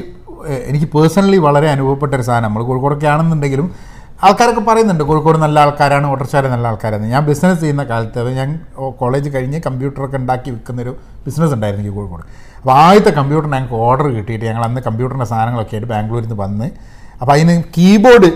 എനിക്ക് 0.67 0.87
പേഴ്സണലി 0.87 1.37
വളരെ 1.37 1.69
അനുഭവപ്പെട്ട 1.69 2.15
ഒരു 2.15 2.23
സാധനം. 2.23 2.43
നമ്മൾ 2.43 2.63
കോഴിക്കോടൊക്കെ 2.63 3.07
ആണെന്നുണ്ടെങ്കിലും 3.07 3.71
ആൾക്കാരൊക്കെ 4.25 4.61
പറയുന്നുണ്ട് 4.61 5.05
കോഴിക്കോട് 5.05 5.39
നല്ല 5.39 5.61
ആൾക്കാരാണ് 5.61 6.07
ഓട്ടർച്ചാർ 6.07 6.45
നല്ല 6.49 6.67
ആൾക്കാരാണ്. 6.67 7.07
ഞാൻ 7.07 7.25
ബിസിനസ് 7.25 7.61
ചെയ്യുന്ന 7.61 7.85
കാലത്ത് 7.85 8.19
അത് 8.19 8.31
ഞാൻ 8.31 8.61
കോളേജ് 8.99 9.31
കഴിഞ്ഞ് 9.35 9.61
കമ്പ്യൂട്ടറൊക്കെ 9.67 10.17
ഉണ്ടാക്കി 10.17 10.51
വിൽക്കുന്നൊരു 10.51 10.97
ബിസിനസ് 11.27 11.55
ഉണ്ടായിരുന്നു 11.55 11.85
എനിക്ക് 11.85 11.97
കോഴിക്കോട്. 11.97 12.25
അപ്പോൾ 12.59 12.73
ആദ്യത്തെ 12.73 13.11
കമ്പ്യൂട്ടറിന് 13.11 13.57
ഞങ്ങൾക്ക് 13.57 13.75
ഓർഡർ 13.75 14.09
കിട്ടിയിട്ട് 14.09 14.45
ഞങ്ങൾ 14.45 14.65
അന്ന് 14.65 14.81
കമ്പ്യൂട്ടറിന്റെ 14.81 15.27
സാധനങ്ങളൊക്കെ 15.27 15.75
ആയിട്ട് 15.77 15.89
ബാംഗ്ലൂരിൽ 15.89 16.23
നിന്ന് 16.23 16.43
വന്ന് 16.43 16.71
അപ്പോൾ 17.21 17.33
അതിന് 17.33 17.63
കീബോർഡ് 17.79 18.31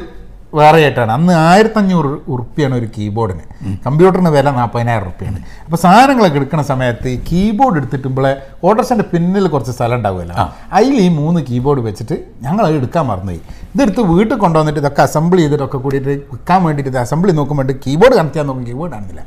വേറെ 0.59 0.79
ആയിട്ടാണ് 0.83 1.13
അന്ന് 1.17 1.33
ആയിരത്തഞ്ഞൂറ് 1.49 2.11
ഉറുപ്പ്യാണ് 2.35 2.75
ഒരു 2.81 2.89
കീബോർഡിന്. 2.97 3.45
കമ്പ്യൂട്ടറിന് 3.87 4.31
വില 4.37 4.51
നാൽപ്പതിനായിരം 4.59 5.05
ഉറുപ്പ്യാണ്. 5.07 5.39
അപ്പോൾ 5.65 5.79
സാധനങ്ങളൊക്കെ 5.85 6.39
എടുക്കുന്ന 6.41 6.65
സമയത്ത് 6.73 7.09
ഈ 7.15 7.19
കീബോർഡ് 7.31 7.79
എടുത്തിട്ടുമ്പോൾ 7.81 8.27
ഓട്ടർസിന്റെ 8.69 9.07
പിന്നിൽ 9.13 9.47
കുറച്ച് 9.55 9.75
സ്ഥലം 9.79 9.97
ഉണ്ടാവുമല്ലോ. 9.99 10.37
അതിൽ 10.79 10.97
ഈ 11.07 11.09
മൂന്ന് 11.21 11.43
കീബോർഡ് 11.51 11.85
വെച്ചിട്ട് 11.89 12.19
ഞങ്ങൾ 12.47 12.65
അത് 12.69 12.77
എടുക്കാൻ 12.81 13.07
മറന്നുപോയി. 13.13 13.43
ഇതെടുത്ത് 13.75 14.03
വീട്ടിൽ 14.13 14.37
കൊണ്ടുവന്നിട്ട് 14.45 14.81
ഇതൊക്കെ 14.85 15.03
അസംബിൾ 15.09 15.39
ചെയ്തിട്ടൊക്കെ 15.43 15.79
കൂടിയിട്ട് 15.87 16.13
വിൽക്കാൻ 16.33 16.61
വേണ്ടിയിട്ട് 16.67 16.93
ഇത് 16.95 17.01
അസംബിൾ 17.07 17.31
നോക്കുമ്പോൾ 17.41 17.75
കീബോർഡ് 17.87 18.17
കണക്റ്റാൻ 18.21 18.47
നോക്കും 18.51 18.65
കീബോർഡ് 18.71 18.93
കാണുന്നില്ല 18.95 19.25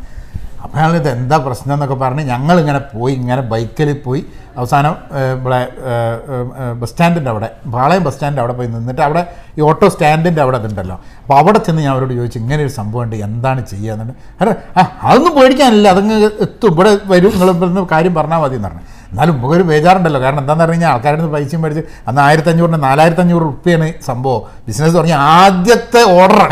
അപ്പോൾ 0.65 0.95
ഇത് 0.99 1.09
എന്താ 1.17 1.37
പ്രശ്നം 1.45 1.73
എന്നൊക്കെ 1.75 1.97
പറഞ്ഞ് 2.03 2.23
ഞങ്ങളിങ്ങനെ 2.33 2.81
പോയി 2.93 3.13
ഇങ്ങനെ 3.19 3.43
ബൈക്കിൽ 3.51 3.89
പോയി. 4.05 4.21
അവസാനം 4.59 4.93
ഇവിടെ 5.35 5.59
ബസ് 6.79 6.91
സ്റ്റാൻഡിന്റെ 6.91 7.29
അവിടെ 7.33 7.49
പാളയം 7.75 8.03
ബസ് 8.05 8.15
സ്റ്റാൻഡിന്റെ 8.15 8.41
അവിടെ 8.43 8.55
പോയി 8.57 8.69
നിന്നിട്ട് 8.73 9.01
അവിടെ 9.07 9.21
ഈ 9.57 9.61
ഓട്ടോ 9.69 9.87
സ്റ്റാൻഡിന്റെ 9.93 10.41
അവിടെ 10.45 10.57
ഇതുണ്ടല്ലോ. 10.61 10.95
അപ്പോൾ 11.21 11.35
അവിടെ 11.41 11.59
ചെന്ന് 11.67 11.81
ഞാൻ 11.85 11.91
അവരോട് 11.93 12.13
ചോദിച്ചു 12.19 12.39
ഇങ്ങനെ 12.43 12.61
ഒരു 12.65 12.73
സംഭവം 12.79 13.03
ഉണ്ട് 13.05 13.15
എന്താണ് 13.27 13.61
ചെയ്യുക? 13.71 13.93
എന്നുണ്ട് 13.93 14.13
അല്ല 14.41 14.51
ആ 14.77 14.81
അതൊന്നും 15.09 15.33
പേടിക്കാനില്ല 15.39 15.87
അതങ്ങ് 15.95 16.15
എത്തും 16.45 16.69
ഇവിടെ 16.73 16.91
വരും 17.11 17.31
നിങ്ങൾ 17.35 17.51
ഇവിടുന്ന് 17.55 17.83
കാര്യം 17.95 18.15
പറഞ്ഞാൽ 18.19 18.41
മതി 18.45 18.57
എന്ന് 18.59 18.69
പറഞ്ഞു. 18.69 18.85
എന്നാലും 19.11 19.35
നമുക്കൊരു 19.37 19.65
ബേജാറുണ്ടല്ലോ 19.69 20.19
കാരണം 20.23 20.41
എന്താണെന്ന് 20.43 20.65
പറഞ്ഞു 20.65 20.77
കഴിഞ്ഞാൽ 20.77 20.91
ആൾക്കാരുടെ 20.95 21.21
നിന്ന് 21.21 21.35
പൈസയും 21.35 21.61
മേടിച്ച് 21.63 21.83
അന്ന് 22.09 22.21
ആയിരത്തഞ്ഞൂറിന് 22.25 22.79
നാലായിരത്തഞ്ഞൂറ് 22.87 23.45
റുപ്യാണ് 23.51 23.87
സംഭവം. 24.09 24.41
ബിസിനസ് 24.67 24.93
തുടങ്ങിയ 24.97 25.19
ആദ്യത്തെ 25.37 26.01
ഓർഡർ 26.17 26.43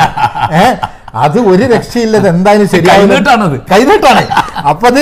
ഏഹ് 0.62 0.78
അത് 1.26 1.38
ഒരു 1.52 1.64
രക്ഷയില്ല 1.74 2.18
ഇത് 2.22 2.28
എന്തായാലും 2.34 2.68
ശരി 2.74 2.86
കൈനീട്ടാണത്. 2.90 3.56
കൈനീട്ടാണ്. 3.72 4.24
അപ്പൊ 4.72 4.86
അത് 4.92 5.02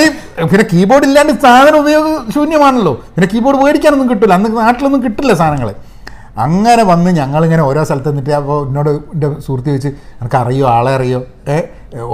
പിന്നെ 0.52 0.64
കീബോർഡ് 0.72 1.06
ഇല്ലാണ്ട് 1.08 1.32
സാധനം 1.44 1.78
ഉപയോഗ 1.82 2.06
ശൂന്യമാണല്ലോ. 2.34 2.94
പിന്നെ 3.14 3.28
കീബോർഡ് 3.34 3.60
മേടിക്കാനൊന്നും 3.64 4.10
കിട്ടില്ല 4.12 4.34
അന്ന് 4.38 4.50
നാട്ടിലൊന്നും 4.62 5.02
കിട്ടില്ല 5.06 5.34
സാധനങ്ങൾ 5.42 5.70
അങ്ങനെ 6.44 6.82
വന്ന് 6.90 7.10
ഞങ്ങളിങ്ങനെ 7.18 7.62
ഓരോ 7.68 7.82
സ്ഥലത്ത് 7.88 8.10
നിന്നിട്ട് 8.12 8.32
അപ്പോൾ 8.38 8.58
എന്നോട് 8.68 8.90
എന്റെ 9.14 9.28
സുഹൃത്ത് 9.44 9.68
ചോദിച്ച് 9.72 9.90
എനിക്ക് 10.20 10.36
അറിയോ? 10.40 10.64
ആളെ 10.76 10.90
അറിയോ? 10.96 11.20
ഏ 11.54 11.56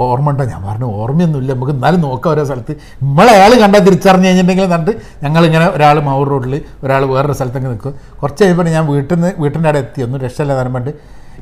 ഓർമ്മ 0.05 0.31
ഉണ്ടോ? 0.31 0.43
ഞാൻ 0.51 0.61
പറഞ്ഞു 0.67 0.87
ഓർമ്മയൊന്നുമില്ല. 1.01 1.51
നമുക്ക് 1.55 1.73
എന്നാലും 1.77 1.99
നോക്കാം 2.05 2.29
ഓരോ 2.33 2.43
സ്ഥലത്ത്. 2.49 2.73
നമ്മളെ 3.01 3.31
അയാൾ 3.37 3.53
കണ്ടാൽ 3.63 3.81
തിരിച്ചറിഞ്ഞ് 3.87 4.27
കഴിഞ്ഞിട്ടുണ്ടെങ്കിൽ 4.27 4.75
എന്നിട്ട് 4.77 4.93
ഞങ്ങളിങ്ങനെ 5.25 5.65
ഒരാൾ 5.77 5.99
മൗർ 6.07 6.27
റോഡിൽ 6.33 6.53
ഒരാൾ 6.83 7.03
വേറൊരു 7.13 7.35
സ്ഥലത്തൊക്കെ 7.39 7.69
നിൽക്കും. 7.73 7.95
കുറച്ച് 8.21 8.41
കഴിയുമ്പോൾ 8.43 8.69
ഞാൻ 8.77 8.85
വീട്ടിൽ 8.93 9.15
നിന്ന് 9.15 9.31
വീട്ടിന്റെ 9.43 9.69
അവിടെ 9.69 9.81
എത്തി. 9.85 10.01
ഒന്നും 10.07 10.21
രക്ഷയില്ല 10.25 10.55
തരുമ്പോണ്ട് 10.61 10.91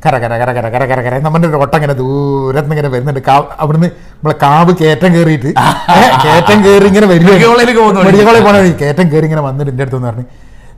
കര 0.04 0.15
കര 0.23 0.34
കര 0.41 0.49
കര 0.58 0.67
കര 0.73 0.84
കര 0.91 0.99
കര. 1.06 1.15
നമ്മുടെ 1.25 1.47
ഒരു 1.49 1.58
ഓട്ടം 1.63 1.75
ഇങ്ങനെ 1.80 1.95
ദൂരത്ത് 2.01 2.71
ഇങ്ങനെ 2.75 2.89
വരുന്നുണ്ട്. 2.93 3.21
കാവ് 3.30 3.45
അവിടുന്ന് 3.63 3.89
നമ്മളെ 4.13 4.36
കാവ് 4.45 4.71
കയറ്റം 4.82 5.12
കയറിയിട്ട് 5.15 5.49
കയറ്റം 6.25 6.60
കയറി 6.65 6.86
ഇങ്ങനെ 6.91 7.08
വഴി. 7.12 7.23
മെഡിക്കൽ 7.25 7.49
കോളേജ് 8.30 8.45
പോണ 8.47 8.56
കയറ്റം 8.84 9.08
കയറി 9.13 9.25
ഇങ്ങനെ 9.30 9.43
വന്നിട്ട് 9.49 9.71
എന്റെ 9.73 9.86
അടുത്ത് 9.86 10.01
പറഞ്ഞു 10.08 10.25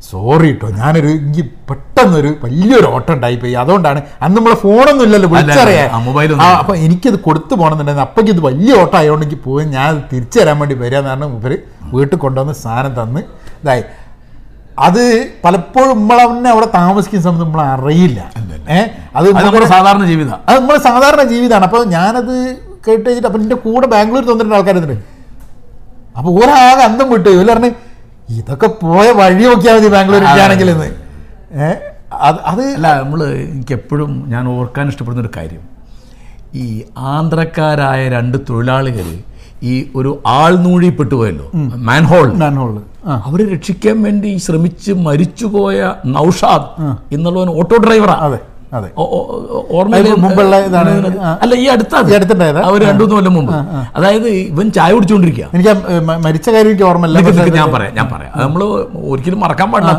സോറി 0.08 0.48
കേട്ടോ 0.52 0.70
ഞാനൊരു 0.80 1.10
എനിക്ക് 1.18 1.44
പെട്ടെന്നൊരു 1.70 2.30
വലിയൊരു 2.44 2.88
ഓട്ടം 2.96 3.14
ഉണ്ടായിപ്പോയി. 3.18 3.54
അതുകൊണ്ടാണ് 3.62 4.00
അന്ന് 4.26 4.36
നമ്മളെ 4.38 4.58
ഫോണൊന്നും 4.64 5.06
ഇല്ലല്ലോ 5.08 5.30
വിളിച്ചറിയാം. 5.34 5.94
അപ്പൊ 6.62 6.74
എനിക്കത് 6.86 7.18
കൊടുത്തു 7.28 7.54
പോകണമെന്നുണ്ടായിരുന്നു 7.60 8.06
അപ്പൊക്ക് 8.08 8.32
ഇത് 8.36 8.42
വലിയ 8.50 8.74
ഓട്ടം 8.82 8.98
ആയതുകൊണ്ട് 9.02 9.26
എനിക്ക് 9.26 9.40
പോയി 9.48 9.66
ഞാൻ 9.78 10.04
തിരിച്ചു 10.12 10.38
തരാൻ 10.40 10.58
വേണ്ടി 10.62 10.76
വരിക 10.84 11.00
എന്ന് 11.02 11.12
പറഞ്ഞാൽ 11.12 11.32
ഇവർ 11.40 11.54
വീട്ടിൽ 11.94 12.18
കൊണ്ടുവന്ന് 12.26 12.56
സാധനം 12.64 12.94
തന്ന്. 13.00 13.22
ഇതായി. 13.62 13.84
അത് 14.88 15.04
പലപ്പോഴും 15.44 15.96
നമ്മളെ 16.00 16.50
അവിടെ 16.54 16.68
താമസിക്കുന്ന 16.80 17.24
സമയത്ത് 17.26 17.46
നമ്മൾ 17.46 17.62
അറിയില്ല. 17.76 18.20
ഏഹ് 18.78 18.88
അത് 19.18 19.28
നമ്മുടെ 19.38 19.68
സാധാരണ 19.76 20.04
ജീവിതം. 20.12 20.38
അത് 20.48 20.56
നമ്മുടെ 20.60 20.82
സാധാരണ 20.90 21.24
ജീവിതമാണ് 21.34 21.66
അപ്പോൾ 21.68 21.82
ഞാനത് 21.96 22.36
കേട്ട് 22.86 23.04
കഴിഞ്ഞിട്ട് 23.06 23.30
അപ്പം 23.30 23.42
എന്റെ 23.46 23.58
കൂടെ 23.66 23.88
ബാംഗ്ലൂർ 23.94 24.24
തോന്നിട്ട് 24.30 24.56
ആൾക്കാരുണ്ട്. 24.60 24.96
അപ്പോൾ 26.18 26.32
ഒരാകെ 26.40 26.84
അന്തം 26.90 27.08
വിട്ട് 27.14 27.30
ഇവർ 27.36 27.48
പറഞ്ഞു 27.54 27.72
ഇതൊക്കെ 28.40 28.68
പോയ 28.84 29.08
വഴി 29.22 29.44
നോക്കിയാൽ 29.50 29.78
മതി 29.80 29.90
ബാംഗ്ലൂരിലാണെങ്കിൽ 29.96 30.70
എന്ന് 30.74 30.88
ഏഹ് 31.66 31.78
അത് 32.28 32.40
അത് 32.52 32.64
അല്ല 32.76 32.88
നമ്മൾ 33.04 33.20
എനിക്ക് 33.54 33.74
എപ്പോഴും 33.80 34.12
ഞാൻ 34.34 34.44
ഓർക്കാൻ 34.56 34.86
ഇഷ്ടപ്പെടുന്ന 34.92 35.24
ഒരു 35.26 35.32
കാര്യം. 35.38 35.64
ഈ 36.64 36.66
ആന്ധ്രക്കാരായ 37.14 38.02
രണ്ട് 38.16 38.38
തൊഴിലാളികൾ 38.50 39.08
ഈ 39.72 39.74
ഒരു 40.00 40.12
ആൾനൂഴിപ്പെട്ടു 40.40 41.16
പോയല്ലോ 41.20 41.48
മാൻഹോൾ 41.90 42.28
മാൻഹോൾ 42.44 42.74
ആ 42.80 42.84
അവരെ 43.28 43.46
രക്ഷിക്കാൻ 43.54 43.98
വേണ്ടി 44.04 44.38
ശ്രമിച്ച് 44.38 44.92
മരിച്ചുപോയ 45.08 45.78
നൌഷാദ് 46.16 46.68
എന്നുള്ളവൻ 47.16 47.50
ഓട്ടോ 47.60 47.78
ഡ്രൈവറാണ് 47.86 48.24
അതെ 48.28 48.40
അതെ. 48.78 48.90
മുമ്പുള്ള 50.22 50.56
ഇതാണ്. 50.68 50.92
അല്ല 51.44 51.54
ഈ 51.56 51.66
അടുത്ത 51.74 51.96
ഈ 52.12 52.14
അടുത്തുണ്ടായതാ? 52.18 52.62
അവർ 52.70 52.80
രണ്ടു 52.90 53.04
മൂന്ന് 53.04 53.16
കൊല്ലം 53.16 53.34
മുമ്പ്. 53.34 53.52
അതായത് 53.98 54.28
ഇവൻ 54.30 54.72
ചായ 54.78 54.92
കുടിച്ചുകൊണ്ടിരിക്കുക 54.94 55.46
എനിക്ക് 55.54 55.74
മരിച്ച 56.26 56.48
കാര്യം 56.56 56.72
എനിക്ക് 56.72 56.86
ഓർമ്മയില്ല. 56.92 57.20
ഞാൻ 57.60 57.70
പറയാം 57.76 57.94
ഞാൻ 58.00 58.08
പറയാം. 58.14 58.32
നമ്മൾ 58.44 58.62
ഒരിക്കലും 59.12 59.40
മറക്കാൻ 59.46 59.72
പാടില്ല 59.74 59.94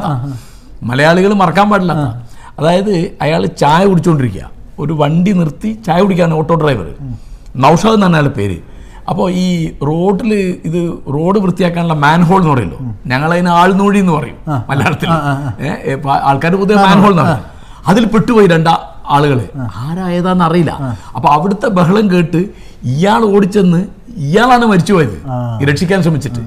മലയാളികൾ 0.90 1.32
മറക്കാൻ 1.42 1.70
പാടില്ല 1.70 1.92
അതായത് 2.58 2.92
അയാൾ 3.22 3.46
ചായ 3.62 3.86
കുടിച്ചുകൊണ്ടിരിക്കുക 3.90 4.46
ഒരു 4.78 4.92
വണ്ടി 4.92 5.32
നിർത്തി 5.32 5.70
ചായ 5.86 5.98
കുടിക്കാൻ 6.02 6.34
ഓട്ടോ 6.34 6.54
ഡ്രൈവർ. 6.54 6.88
നൗഷാദ് 7.64 7.96
എന്നാണ് 7.98 8.16
അയാളുടെ 8.16 8.34
പേര്. 8.40 8.58
അപ്പോൾ 9.10 9.26
ഈ 9.44 9.46
റോഡിൽ 9.88 10.30
ഇത് 10.68 10.80
റോഡ് 11.14 11.38
വൃത്തിയാക്കാനുള്ള 11.44 11.96
മാൻഹോൾ 12.04 12.38
എന്ന് 12.40 12.52
പറയുമല്ലോ. 12.52 12.78
ഞങ്ങളതിന് 13.12 13.50
ആൾനൂഴി 13.60 13.98
എന്ന് 14.04 14.14
പറയും 14.18 14.38
മലയാളത്തിൽ 14.70 15.10
ആൾക്കാർ 16.30 16.54
പൊതുവെ 16.62 16.78
മാൻഹോൾ 16.86 17.12
എന്ന് 17.14 17.22
പറയും. 17.22 17.44
അതിൽ 17.90 18.04
പെട്ടുപോയി 18.14 18.48
രണ്ടാ 18.54 18.74
ആളുകൾ. 19.08 19.48
ആരായതാന്ന് 19.76 20.44
അറിയില്ല. 20.44 20.70
അപ്പൊ 21.16 21.28
അവിടുത്തെ 21.28 21.68
ബഹളം 21.68 22.10
കേട്ട് 22.10 22.44
ഇയാൾ 22.84 23.24
ഓടിച്ചെന്ന് 23.24 24.04
ഇയാളാണ് 24.16 24.64
മരിച്ചുപോയത്. 24.64 25.22
രക്ഷിക്കാൻ 25.68 26.02
ശ്രമിച്ചിട്ട്. 26.02 26.40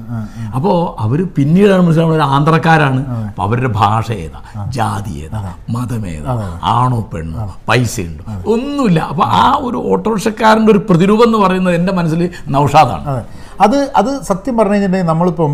അപ്പോ 0.56 0.96
അവർ 1.00 1.24
പിന്നീടാണ് 1.24 1.82
മനസ്സിലാവുന്നത് 1.82 2.22
ആന്ധ്രക്കാരാണ്. 2.22 3.26
അപ്പൊ 3.28 3.42
അവരുടെ 3.42 3.68
ഭാഷ 3.68 4.12
ഏതാ? 4.12 4.62
ജാതി 4.66 5.10
ഏതാ? 5.10 5.54
മതം 5.70 6.06
ഏതാ? 6.06 6.58
ആണോ 6.64 7.08
പെണ്ണോ? 7.14 7.56
പൈസ 7.68 8.00
ഉണ്ടോ? 8.00 8.52
ഒന്നുമില്ല. 8.52 9.00
അപ്പൊ 9.00 9.24
ആ 9.24 9.58
ഒരു 9.60 9.76
ഓട്ടോറിക്ഷക്കാരന്റെ 9.76 10.72
ഒരു 10.72 10.78
പ്രതിരൂപം 10.78 11.24
എന്ന് 11.24 11.38
പറയുന്നത് 11.38 11.74
എന്റെ 11.74 11.92
മനസ്സിൽ 11.92 12.30
നൌഷാദാണ്. 12.48 13.24
അതെ 13.58 13.78
അത് 13.98 14.10
സത്യം 14.28 14.54
പറഞ്ഞു 14.56 14.74
കഴിഞ്ഞിട്ടുണ്ടെങ്കിൽ 14.74 15.10
നമ്മളിപ്പം 15.10 15.52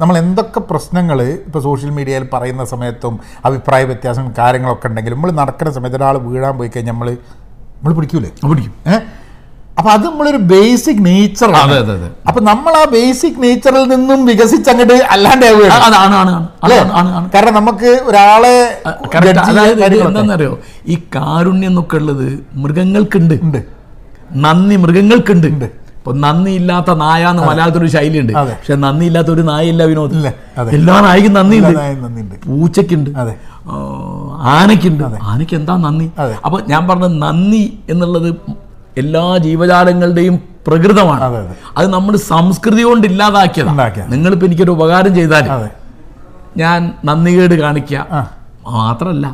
നമ്മൾ 0.00 0.14
എന്തൊക്കെ 0.20 0.60
പ്രശ്നങ്ങൾ 0.68 1.18
ഇപ്പോൾ 1.40 1.62
സോഷ്യൽ 1.64 1.90
മീഡിയയിൽ 1.96 2.24
പറയുന്ന 2.34 2.64
സമയത്തും 2.72 3.14
അഭിപ്രായ 3.48 3.84
വ്യത്യാസം 3.90 4.26
കാര്യങ്ങളൊക്കെ 4.38 4.88
ഉണ്ടെങ്കിലും 4.90 5.18
നമ്മൾ 5.18 5.32
നടക്കുന്ന 5.40 5.72
സമയത്ത് 5.76 5.98
ഒരാൾ 6.00 6.16
വീഴാൻ 6.26 6.54
പോയി 6.60 6.70
കഴിഞ്ഞാൽ 6.74 6.94
നമ്മൾ 6.94 7.08
നമ്മൾ 7.76 7.92
പിടിക്കൂലേ? 7.96 8.30
പിടിക്കും. 8.44 8.74
ഏഹ് 8.88 9.02
അപ്പം 9.78 9.90
അത് 9.92 10.04
നമ്മളൊരു 10.06 10.38
ബേസിക് 10.50 11.00
നേച്ചറാണ് 11.04 11.58
അതെ 11.64 11.76
അതെ 11.82 11.92
അതെ. 11.96 12.08
അപ്പം 12.28 12.42
നമ്മൾ 12.44 12.72
ആ 12.76 12.84
ബേസിക് 12.94 13.36
നേച്ചറിൽ 13.42 13.84
നിന്നും 13.92 14.20
വികസിച്ചങ്ങോട്ട് 14.26 14.96
അല്ലാണ്ട് 15.14 15.44
ആ, 15.46 15.76
അതാണ് 15.78 15.96
ആണ് 16.04 16.16
ആണ് 16.22 16.32
അല്ലേ? 16.64 16.78
ആണ് 16.80 16.92
ആണ് 17.00 17.10
ആണ് 17.18 17.26
കാരണം 17.34 17.54
നമുക്ക് 17.58 17.90
ഒരാളെ 18.08 18.54
എന്താണെന്നറിയോ 20.06 20.54
ഈ 20.86 20.96
കാരുണ്യം 21.16 21.70
എന്നൊക്കെ 21.70 21.98
ഉള്ളത് 22.00 22.26
മൃഗങ്ങൾക്കുണ്ട്. 22.62 23.36
നന്ദി 24.42 24.76
മൃഗങ്ങൾക്കുണ്ട്. 24.76 25.68
ഇപ്പൊ 26.08 26.18
നന്ദി 26.20 26.50
ഇല്ലാത്ത 26.50 26.90
നായ 26.96 27.22
എന്ന് 27.30 27.42
മലയാളത്തിൽ 27.42 27.78
ഒരു 27.78 27.86
ശൈലിയുണ്ട് 27.86 28.32
പക്ഷെ 28.32 28.74
നന്ദി 28.74 29.06
ഇല്ലാത്ത 29.06 29.28
ഒരു 29.28 29.40
നായയില്ല 29.40 29.84
വിനോദ്. 29.84 30.14
എല്ലാ 30.70 31.00
നായിക്കും 31.00 31.32
നന്ദിയുണ്ട്. 31.32 31.68
പൂച്ചക്കുണ്ട് 31.68 32.46
പൂച്ചയ്ക്കുണ്ട്. 32.46 33.10
ആനയ്ക്കുണ്ട്. 34.52 35.04
ആനയ്ക്ക് 35.22 35.54
എന്താ 35.56 35.76
നന്ദി. 35.76 36.06
അപ്പൊ 36.44 36.60
ഞാൻ 36.68 36.88
പറഞ്ഞ 36.88 37.06
നന്ദി 37.18 37.62
എന്നുള്ളത് 37.90 38.28
എല്ലാ 38.96 39.38
ജീവജാലങ്ങളുടെയും 39.38 40.36
പ്രകൃതമാണ്. 40.66 41.22
അതെ, 41.76 41.86
നമ്മൾ 41.86 42.16
സംസ്കൃതി 42.28 42.82
കൊണ്ട് 42.82 43.06
ഇല്ലാതാക്കിയതാണ് 43.06 43.76
നിങ്ങൾ 43.76 44.08
നിങ്ങളിപ്പോ 44.10 44.46
എനിക്കൊരു 44.46 44.70
ഉപകാരം 44.70 45.14
ചെയ്താൽ 45.14 45.44
ഞാൻ 46.56 46.78
നന്ദികേട് 47.04 47.54
കാണിക്കുക 47.54 48.06
ആ. 48.12 48.20
മാത്രല്ല 48.68 49.26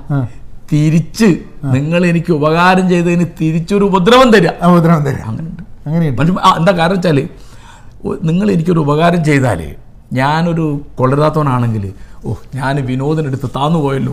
തിരിച്ച് 0.72 1.28
നിങ്ങൾ 1.64 2.06
എനിക്ക് 2.06 2.32
ഉപകാരം 2.32 2.88
ചെയ്തതിന് 2.88 3.26
തിരിച്ചൊരു 3.40 3.84
ഉപദ്രവം 3.84 4.30
തരിക 4.30 4.50
ഉപദ്രവം 4.66 5.02
തരാം. 5.02 5.24
അങ്ങനെയുണ്ട്. 5.28 5.62
പക്ഷെ 6.18 6.32
എന്താ 6.58 6.72
കാരണം 6.72 6.96
വെച്ചാൽ 6.98 7.20
നിങ്ങൾ 8.30 8.46
എനിക്കൊരു 8.54 8.80
ഉപകാരം 8.86 9.20
ചെയ്താൽ 9.24 9.60
ഞാനൊരു 10.12 10.64
കൊള്ളരാത്തവനാണെങ്കിൽ 10.98 11.84
ഓ 12.26 12.32
ഞാൻ 12.58 12.74
വിനോദിനെടുത്ത് 12.88 13.48
താന്നു 13.56 13.78
പോയല്ലോ. 13.84 14.12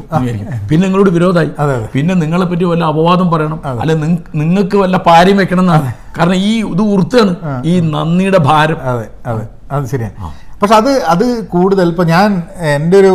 പിന്നെ 0.70 0.82
നിങ്ങളോട് 0.86 1.10
വിരോധമായി. 1.18 1.52
പിന്നെ 1.94 2.14
നിങ്ങളെ 2.14 2.46
പറ്റി 2.46 2.66
വല്ല 2.72 2.84
അപവാദം 2.94 3.28
പറയണം. 3.34 3.60
അല്ലെ 3.82 3.96
നിങ്ങൾക്ക് 4.42 4.78
വല്ല 4.78 4.98
പാര്യം 5.10 5.38
വെക്കണം 5.38 5.64
എന്നാണ്. 5.64 5.92
കാരണം 6.18 6.38
ഈ 6.50 6.52
ഇത് 6.74 6.82
ഉറുത്താണ്. 6.94 7.34
ഈ 7.66 7.74
നന്ദിയുടെ 7.94 8.38
ഭാരം. 8.50 8.80
അതെ 8.92 9.06
അതെ. 9.32 9.44
അത് 9.72 9.86
ശരിയാണ്. 9.94 10.32
പക്ഷെ 10.62 10.76
അത് 10.76 10.92
അത് 11.14 11.26
കൂടുതൽ 11.56 11.88
ഇപ്പം 11.90 12.08
ഞാൻ 12.08 12.44
എന്റെ 12.76 12.98
ഒരു 12.98 13.14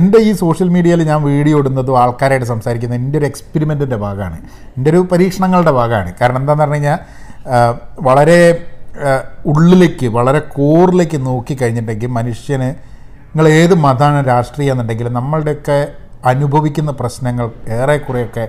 എന്റെ 0.00 0.18
ഈ 0.18 0.30
സോഷ്യൽ 0.32 0.68
മീഡിയയിൽ 0.68 1.02
ഞാൻ 1.02 1.20
വീഡിയോ 1.22 1.58
ഇടുന്നതും 1.58 1.98
ആൾക്കാരായിട്ട് 1.98 2.46
സംസാരിക്കുന്നത് 2.46 2.98
എന്റെ 3.00 3.18
ഒരു 3.18 3.26
എക്സ്പെരിമെന്റിന്റെ 3.26 3.96
ഭാഗമാണ്. 3.96 4.38
എന്റെ 4.76 4.90
ഒരു 4.90 5.00
പരീക്ഷണങ്ങളുടെ 5.12 5.72
ഭാഗമാണ്. 5.80 6.12
കാരണം 6.20 6.40
എന്താണെന്ന് 6.42 6.64
പറഞ്ഞു 6.64 6.74
കഴിഞ്ഞാൽ 6.74 6.98
വളരെ 8.00 8.64
ഉള്ളിലേക്ക് 9.46 10.06
വളരെ 10.06 10.38
കോറിലേക്ക് 10.38 11.26
നോക്കിക്കഴിഞ്ഞിട്ടുണ്ടെങ്കിൽ 11.26 12.06
മനുഷ്യന് 12.06 12.68
നിങ്ങൾ 13.28 13.48
ഏത് 13.48 13.74
മതമാണ് 13.74 14.26
രാഷ്ട്രീയം 14.26 14.72
എന്നുണ്ടെങ്കിലും 14.72 15.14
നമ്മളുടെയൊക്കെ 15.14 15.88
അനുഭവിക്കുന്ന 16.24 16.90
പ്രശ്നങ്ങൾ 16.90 17.50
ഏറെക്കുറെയൊക്കെ 17.68 18.48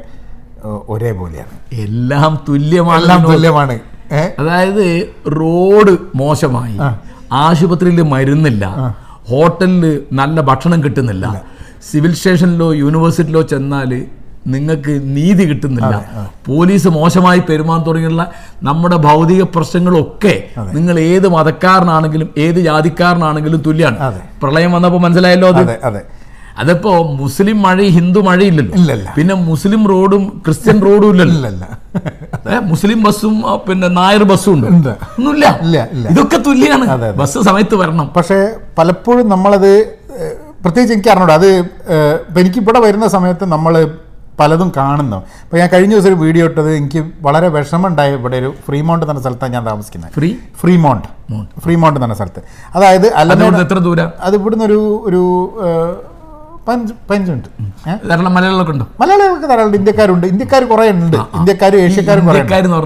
ഒരേപോലെയാണ്. 0.64 1.82
എല്ലാം 1.82 2.46
തുല്യമാണ് 2.50 3.02
എല്ലാം 3.02 3.24
തുല്യമാണ്. 3.24 3.80
അതായത് 4.40 5.14
റോഡ് 5.28 5.98
മോശമായി. 6.16 6.78
ആശുപത്രിയിൽ 7.32 8.02
മരുന്നില്ല. 8.02 8.66
ഹോട്ടലിൽ 9.30 10.04
നല്ല 10.12 10.42
ഭക്ഷണം 10.42 10.84
കിട്ടുന്നില്ല. 10.84 11.42
സിവിൽ 11.92 12.14
സ്റ്റേഷനിലോ 12.14 12.74
യൂണിവേഴ്സിറ്റിയിലോ 12.74 13.42
ചെന്നാൽ 13.42 14.06
നിങ്ങൾക്ക് 14.54 14.94
നീതി 15.16 15.44
കിട്ടുന്നില്ല. 15.50 15.96
പോലീസ് 16.50 16.90
മോശമായി 16.98 17.42
പെരുമാൻ 17.50 17.82
തുടങ്ങിയുള്ള 17.88 18.24
നമ്മുടെ 18.70 18.98
ഭൗതിക 19.08 19.42
പ്രശ്നങ്ങളൊക്കെ 19.56 20.36
നിങ്ങൾ 20.78 20.96
ഏത് 21.10 21.28
മതക്കാരനാണെങ്കിലും 21.36 22.30
ഏത് 22.46 22.60
ജാതിക്കാരനാണെങ്കിലും 22.70 23.62
തുല്യാണ്. 23.68 23.98
പ്രളയം 24.44 24.72
വന്നപ്പോൾ 24.78 25.04
മനസ്സിലായല്ലോ 25.08 25.50
അത്? 25.56 25.62
അതെ 25.66 25.78
അതെ. 25.90 26.02
അതിപ്പോ 26.62 26.92
മുസ്ലിം 27.20 27.58
മഴ 27.66 27.82
ഹിന്ദു 27.98 28.20
മഴയില്ലല്ലോ 28.28 28.74
ഇല്ലല്ല. 28.80 29.10
പിന്നെ 29.18 29.36
മുസ്ലിം 29.50 29.82
റോഡും 29.92 30.24
ക്രിസ്ത്യൻ 30.46 30.78
റോഡും 30.88 31.10
ഇല്ലല്ലോ. 31.12 31.68
മുസ്ലിം 32.72 33.00
ബസ്സും 33.06 33.36
പിന്നെ 33.68 33.88
നായർ 34.00 34.24
ബസ്സും 34.32 34.54
ഉണ്ട്. 34.54 34.90
ഒന്നുമില്ല. 35.20 35.46
ഇതൊക്കെ 36.12 36.38
തുല്യാണ്. 36.48 36.86
ബസ് 37.22 37.46
സമയത്ത് 37.50 37.76
വരണം. 37.82 38.08
പക്ഷേ 38.18 38.40
പലപ്പോഴും 38.80 39.26
നമ്മളത് 39.34 39.72
പ്രത്യേകിച്ച് 40.64 40.94
എനിക്ക് 40.96 41.12
അറിഞ്ഞൂടാ. 41.14 41.36
അത് 41.40 41.50
എനിക്കിവിടെ 42.42 42.80
വരുന്ന 42.86 43.08
സമയത്ത് 43.16 43.46
നമ്മൾ 43.56 43.74
പലതും 44.40 44.72
കാണുന്നു. 44.78 45.18
അപ്പോൾ 45.44 45.58
ഞാൻ 45.58 45.70
കഴിഞ്ഞ 45.74 45.94
ദിവസം 45.94 46.08
ഒരു 46.08 46.16
വീഡിയോ 46.16 46.46
ഇട്ടത് 46.46 46.76
എനിക്ക് 46.76 47.04
വളരെ 47.22 47.48
വിഷമമുണ്ടായ 47.48 48.14
ഇവിടെ 48.14 48.38
ഒരു 48.38 48.54
ഫ്രീമൗണ്ട് 48.68 49.06
എന്ന 49.06 49.22
സ്ഥലത്താണ് 49.22 49.54
ഞാൻ 49.54 49.66
താമസിക്കുന്നത്. 49.68 50.12
ഫ്രീ? 50.12 50.36
ഫ്രീമൗണ്ട്. 50.62 51.08
ഫ്രീമൗണ്ട് 51.60 52.00
എന്ന 52.00 52.16
സ്ഥലത്ത്. 52.16 52.44
അതായത് 52.76 53.08
അല്ലെങ്കിൽ 53.14 53.58
എത്ര 53.58 53.80
ദൂരം? 53.90 54.12
അത് 54.22 54.36
ഇവിടുന്ന് 54.36 54.66
ഒരു 54.66 54.80
ഒരു? 55.08 55.22
ധാരാളം 58.10 58.34
മലയാളികളൊക്കെ 58.34 58.72
ഉണ്ടോ? 58.72 58.88
മലയാളികൾക്ക് 59.02 59.50
ധാരാളം 59.50 59.76
ഇന്ത്യക്കാരുണ്ട്. 59.76 60.28
ഇന്ത്യക്കാർ 60.28 60.64
കുറേ 60.64 60.90
ഉണ്ട്. 60.92 61.18
ഇന്ത്യക്കാരും 61.18 61.80
ഏഷ്യക്കാരും 61.80 62.26
കുറേ 62.26 62.42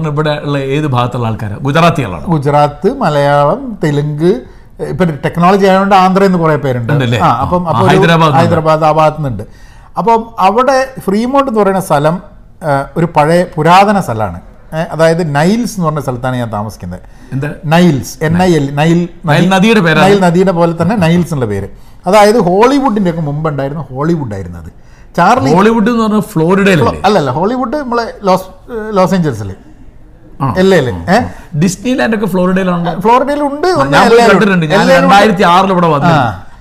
ഇവിടെ 0.06 0.40
ഉള്ള 0.44 0.58
ഏത് 0.58 0.86
ഭാഗത്തുള്ള 0.86 1.26
ആൾക്കാരാണ് 1.26 1.60
ഗുജറാത്തികളാണ്? 1.60 2.24
ഗുജറാത്ത് 2.26 2.88
മലയാളം 2.98 3.78
തെലുങ്ക് 3.84 4.30
ഇപ്പൊ 4.90 5.04
ടെക്നോളജി 5.04 5.66
ആയതുകൊണ്ട് 5.66 5.94
ആന്ധ്രയിൽ 5.94 6.28
നിന്ന് 6.28 6.38
കുറെ 6.42 6.56
പേരുണ്ട്. 6.56 6.92
അപ്പം 7.16 7.64
ഹൈദരാബാദ് 7.64 8.32
ഹൈദരാബാദ് 8.32 8.84
ആ 8.84 8.92
ഭാഗത്ത് 8.92 9.16
നിന്നുണ്ട്. 9.18 9.63
അപ്പം 9.98 10.20
അവിടെ 10.46 10.78
ഫ്രീമോണ്ട് 11.04 11.48
എന്ന് 11.50 11.60
പറയുന്ന 11.60 11.82
സ്ഥലം 11.88 12.16
ഒരു 12.98 13.06
പഴയ 13.16 13.40
പുരാതന 13.56 13.98
സ്ഥലമാണ്. 14.06 14.38
അതായത് 14.94 15.22
നൈൽസ് 15.34 15.74
എന്ന് 15.76 15.86
പറഞ്ഞ 15.86 16.00
സ്ഥലത്താണ് 16.06 16.36
ഞാൻ 16.42 16.48
താമസിക്കുന്നത്. 16.54 17.02
Niles 17.74 18.14
N 18.26 18.36
I 18.42 18.50
L 18.58 18.66
Nile 18.78 19.00
നദിയുടെ 19.54 19.82
പേര് 19.86 19.98
നൈൽ 20.04 20.18
നദിയുടെ 20.24 20.54
പോലെ 20.58 20.72
തന്നെ 20.80 20.96
നൈൽസ് 21.04 21.32
എന്നുള്ള 21.34 21.48
പേര്. 21.52 21.68
അതായത് 22.08 22.38
ഹോളിവുഡിന്റെ 22.48 23.10
ഒക്കെ 23.12 23.22
മുമ്പ് 23.28 23.46
ഉണ്ടായിരുന്ന 23.50 23.84
ഹോളിവുഡ് 23.90 24.34
ആയിരുന്നു 24.38 24.58
അത്. 24.62 24.70
ചാർലി 25.18 25.50
ഹോളിവുഡ് 25.56 25.90
എന്ന് 25.92 26.04
പറഞ്ഞാൽ 26.04 26.24
ഫ്ലോറിഡയിലല്ലേ? 26.32 27.00
അല്ലല്ല 27.08 27.30
ഹോളിവുഡ് 27.38 27.76
നമ്മളെ 27.84 28.06
ലോസ് 28.28 28.48
ലോസ് 28.98 29.14
ഏഞ്ചൽസിൽ 29.18 29.52
ഡിസ്നി 31.62 31.92
ലാൻഡ് 31.98 32.16
ഒക്കെ 32.16 32.28
ഫ്ലോറിഡയിലുണ്ട് 32.32 32.90
ഫ്ലോറിഡയിലുണ്ട് 33.04 33.68
ഞാൻ 33.94 34.10
കണ്ടിട്ടുണ്ട്. 34.30 34.66
ഞാൻ 34.72 34.88
രണ്ടായിരത്തി 34.96 35.44
ആറിൽ 35.52 35.70
ഇവിടെ 35.74 35.90
വന്നു 35.94 36.14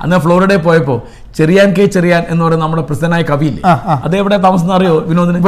അന്ന് 0.04 0.18
ഫ്ലോറിഡയിൽ 0.26 0.62
പോയപ്പോ 0.68 0.96
ചെറിയാൻ 1.38 1.74
കെ 1.74 1.86
ചെറിയാൻ 1.86 2.24
എന്ന് 2.30 2.46
പറയുന്ന 2.46 2.64
നമ്മുടെ 2.64 2.84
പ്രസിദ്ധനായ 2.84 3.22
കവിയില്ലേ. 3.22 3.70
അത് 4.04 4.18
എവിടെ 4.18 4.38
താമസം 4.38 4.74
അറിയോ? 4.74 5.00
വിനോദിന്? 5.00 5.44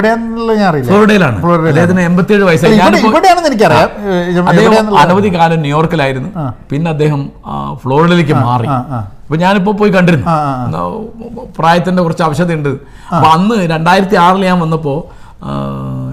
ഫ്ലോറിഡയിലാണ്. 0.87 1.45
അദ്ദേഹത്തിന് 1.45 2.01
എൺപത്തിയേഴ് 2.01 2.43
വയസ്സായി. 2.43 2.77
അദ്ദേഹം 4.47 4.97
അനവധി 4.97 5.35
കാലം 5.35 5.59
ന്യൂയോർക്കിലായിരുന്നു. 5.59 6.29
പിന്നെ 6.69 6.91
അദ്ദേഹം 6.91 7.29
ഫ്ലോറിഡയിലേക്ക് 7.73 8.33
മാറി. 8.33 8.67
അപ്പൊ 8.67 9.35
ഞാനിപ്പോ 9.35 9.71
പോയി 9.71 9.89
കണ്ടിരുന്നു. 9.91 10.25
പ്രായത്തിന്റെ 11.59 12.03
കുറച്ച് 12.03 12.23
ആവശ്യതയുണ്ട് 12.23 12.69
അപ്പൊ 12.69 13.29
അന്ന് 13.29 13.69
രണ്ടായിരത്തി 13.69 14.15
ആറിൽ 14.15 14.45
ഞാൻ 14.45 14.59
വന്നപ്പോ 14.59 15.09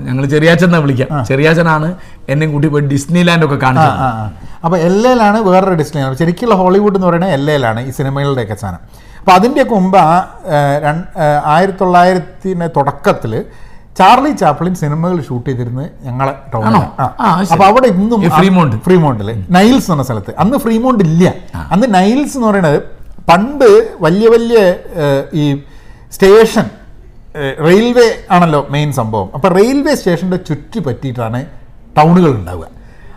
ഞങ്ങൾ 0.05 0.27
ചെറിയാച്ചനെ 0.27 0.79
വിളിക്കാം. 0.79 1.25
ചെറിയാച്ചനാണ് 1.25 1.95
എന്നെ 2.29 2.47
കൂട്ടി 2.47 2.69
പോയി 2.69 2.83
ഡിസ്നി 2.83 3.23
ലാൻഡ് 3.23 3.45
ഒക്കെ 3.45 3.57
കാണിച്ചത്. 3.57 3.91
ആ. 3.91 4.31
അപ്പൊ 4.65 4.79
ആണ്. 5.23 5.41
വേറൊരു 5.41 5.75
ഡിസ്നിലാണ് 5.75 6.17
ശരിക്കുള്ള 6.17 6.55
ഹോളിവുഡ് 6.55 6.95
എന്ന് 6.95 7.07
പറയുന്നത് 7.07 7.31
എൽ 7.31 7.51
എയിലാണ് 7.51 7.81
ഈ 7.87 7.91
സിനിമകളുടെയൊക്കെ 7.91 8.55
സാധനം. 8.55 9.12
അപ്പൊ 9.23 9.33
അതിന്റെയൊക്കെ 9.39 9.75
മുമ്പ് 9.75 9.99
ആ 9.99 10.13
ആയിരത്തി 11.55 11.79
തൊള്ളായിരത്തിന്റെ 11.83 12.67
തുടക്കത്തിൽ 12.77 13.33
ചാർലി 13.99 14.31
ചാപ്ലിൻ 14.41 14.75
സിനിമകൾ 14.81 15.17
ഷൂട്ട് 15.27 15.47
ചെയ്തിരുന്നത് 15.49 15.89
ഞങ്ങളെ 16.07 16.33
ടൗണിലാണ് 16.53 16.87
അപ്പോൾ 17.53 17.65
അവിടെ 17.71 17.89
ഇന്നും 17.95 18.21
ഫ്രീമോണ്ട്. 18.39 18.77
ഫ്രീമോണ്ടിൽ 18.87 19.29
നൈൽസ് 19.57 19.91
എന്ന 19.95 20.03
സ്ഥലത്ത്. 20.09 20.33
അന്ന് 20.43 20.59
ഫ്രീമോണ്ട് 20.65 21.03
ഇല്ല. 21.09 21.33
അന്ന് 21.73 21.87
നൈൽസ് 21.95 22.37
എന്ന് 22.37 22.49
പറയുന്നത് 22.49 22.79
പണ്ട് 23.31 23.69
വലിയ 24.05 24.29
വലിയ 24.35 24.59
ഈ 25.41 25.45
സ്റ്റേഷൻ 26.17 26.67
റെയിൽവേ 27.69 28.09
ആണല്ലോ 28.35 28.61
മെയിൻ 28.71 28.89
സംഭവം. 29.01 29.29
അപ്പോൾ 29.35 29.51
റെയിൽവേ 29.59 29.95
സ്റ്റേഷന്റെ 30.01 30.39
ചുറ്റി 30.49 30.81
പറ്റിയിട്ടാണ് 30.89 31.41
ടൗണുകൾ 31.99 32.31
ഉണ്ടാവുക. 32.41 32.67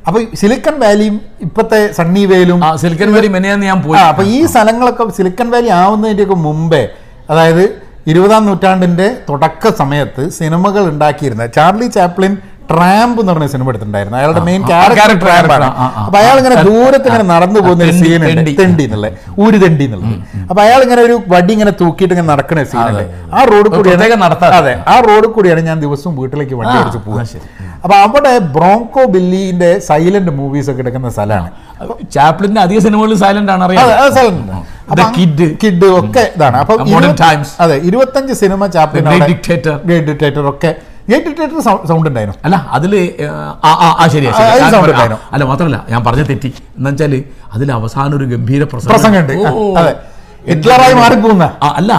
അപ്പൊ 0.05 0.19
സിലിക്കൺ 0.35 0.75
വാലിയും 0.79 1.15
ഇപ്പോഴത്തെ 1.41 1.79
സണ്ണി 1.93 2.23
വേലും 2.25 2.59
സിലിക്കൺ 2.77 3.09
വാലി 3.13 3.27
മെനയാന്ന് 3.27 3.65
ഞാൻ 3.65 3.79
പോയി. 3.81 3.99
അപ്പൊ 4.03 4.23
ഈ 4.27 4.39
സ്ഥലങ്ങളൊക്കെ 4.45 5.05
സിലിക്കൺ 5.11 5.47
വാലി 5.49 5.69
ആവുന്നതിന്റെയൊക്കെ 5.75 6.37
മുമ്പേ 6.41 6.83
അതായത് 7.29 7.63
ഇരുപതാം 8.07 8.43
നൂറ്റാണ്ടിന്റെ 8.45 9.07
തുടക്ക 9.29 9.69
സമയത്ത് 9.77 10.23
സിനിമകൾ 10.31 10.83
ഉണ്ടാക്കിയിരുന്ന 10.89 11.45
ചാർലി 11.47 11.87
ചാപ്ലിൻ 11.87 12.33
ട്രാമ്പ് 12.69 13.19
എന്ന് 13.21 13.31
പറഞ്ഞ 13.31 13.47
സിനിമ 13.53 13.67
എടുത്തിട്ടുണ്ടായിരുന്നു. 13.71 14.17
അയാളുടെ 14.19 14.41
മെയിൻ 14.47 14.61
ക്യാരക്ടർ 14.69 15.03
ആണ്. 15.05 15.15
ട്രാമ്പാണ്. 15.23 15.67
അപ്പൊ 16.05 16.17
അയാൾ 16.21 16.35
ഇങ്ങനെ 16.41 16.57
ദൂരത്ത് 16.67 17.07
ഇങ്ങനെ 17.09 17.25
നടന്നു 17.33 17.59
പോകുന്ന 17.65 17.83
ഒരു 17.87 17.93
സീൻ 18.01 18.21
സീനുണ്ട് 18.25 18.51
തെണ്ടി. 18.61 18.83
എന്നുള്ളത്. 18.87 19.17
ഊര് 19.43 19.57
തെണ്ടി 19.63 19.85
എന്നുള്ളത്. 19.87 20.15
അപ്പൊ 20.49 20.61
അയാൾ 20.65 20.79
ഇങ്ങനെ 20.85 21.01
ഒരു 21.07 21.15
വടി 21.33 21.53
ഇങ്ങനെ 21.57 21.73
തൂക്കിയിട്ട് 21.81 22.13
ഇങ്ങനെ 22.15 22.29
നടക്കുന്ന 22.33 22.65
സീനുണ്ട് 22.73 23.03
ആ 23.35 23.43
റോഡ് 23.51 23.67
കൂടി 23.75 23.89
കൂടിയാണ് 23.91 24.55
അതെ 24.59 24.73
ആ 24.93 24.95
റോഡ് 25.09 25.29
കൂടിയാണ് 25.35 25.63
ഞാൻ 25.69 25.77
ദിവസവും 25.85 26.15
വീട്ടിലേക്ക് 26.21 26.55
വണ്ടി 26.61 26.75
അടിച്ച് 26.81 27.29
ശരി. 27.33 27.45
അപ്പൊ 27.83 27.95
അവിടെ 28.05 28.33
ബ്രോങ്കോ 28.55 29.01
ബില്ലിന്റെ 29.15 29.71
സൈലന്റ് 29.89 30.31
മൂവീസ് 30.39 30.69
ഒക്കെ 30.71 30.81
എടുക്കുന്ന 30.83 31.09
സ്ഥലമാണ്. 31.15 31.49
ചാപ്ലിന്റെ 32.15 32.59
അധിക 32.65 32.79
സിനിമകളിൽ 32.85 33.17
സൈലന്റ് 33.25 33.51
ആണ് 33.55 33.63
അറിയാം. 33.67 33.85
Kid. 35.15 35.39
Kid 35.61 35.83
ഒക്കെ 35.99 36.23
ഇതാണ്. 36.35 36.57
അപ്പൊ 36.63 36.73
അതെ 37.65 37.77
ഇരുപത്തഞ്ച് 37.89 38.33
സിനിമ 38.41 38.67
ചാപ്ലിൻ 38.75 39.07
ഡിക്റ്റേറ്റർ 40.09 40.45
ഒക്കെ 40.53 40.71
സൗണ്ട് 41.87 42.07
ഉണ്ടായിരുന്നു 42.09 42.39
അല്ല 42.43 42.55
ആ 43.65 43.71
ആ 43.81 43.89
ആ 44.01 44.07
ശരിയാ 44.07 44.31
ആ. 44.31 44.37
അതിൽ 44.37 44.61
പറയാം. 44.61 44.83
ഉണ്ടായിരുന്നു. 44.83 45.17
അല്ല 45.31 45.43
മാത്രമല്ല 45.43 45.85
ഞാൻ 45.89 46.03
പറഞ്ഞ 46.05 46.23
തെറ്റി. 46.23 46.53
എന്ന് 46.77 46.89
വെച്ചാൽ 46.89 47.23
അതിൽ 47.53 47.71
അവസാനം 47.71 48.17
ഒരു 48.17 48.23
ഗംഭീര 48.23 48.63
പ്രസംഗം 48.63 49.19
ഉണ്ട് 49.19 49.33
അതെ. 49.79 49.93
ഹിറ്റ്ലറായി 50.49 50.93
മാറിപ്പോകുന്ന. 50.93 51.43
ആ, 51.63 51.67
അല്ല 51.67 51.91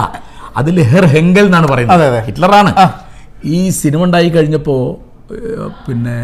അതിൽ 0.57 0.83
ഹെർ 0.83 1.05
ഹെങ്കൽ 1.05 1.45
എന്നാണ് 1.45 1.67
പറയുന്നത്. 1.67 2.23
ഹിറ്റ്ലറാണ്. 2.25 2.71
ഈ 3.45 3.69
സിനിമ 3.69 4.03
ഉണ്ടായി 4.03 4.29
കഴിഞ്ഞപ്പോ 4.29 4.97
പിന്നെ 5.87 6.17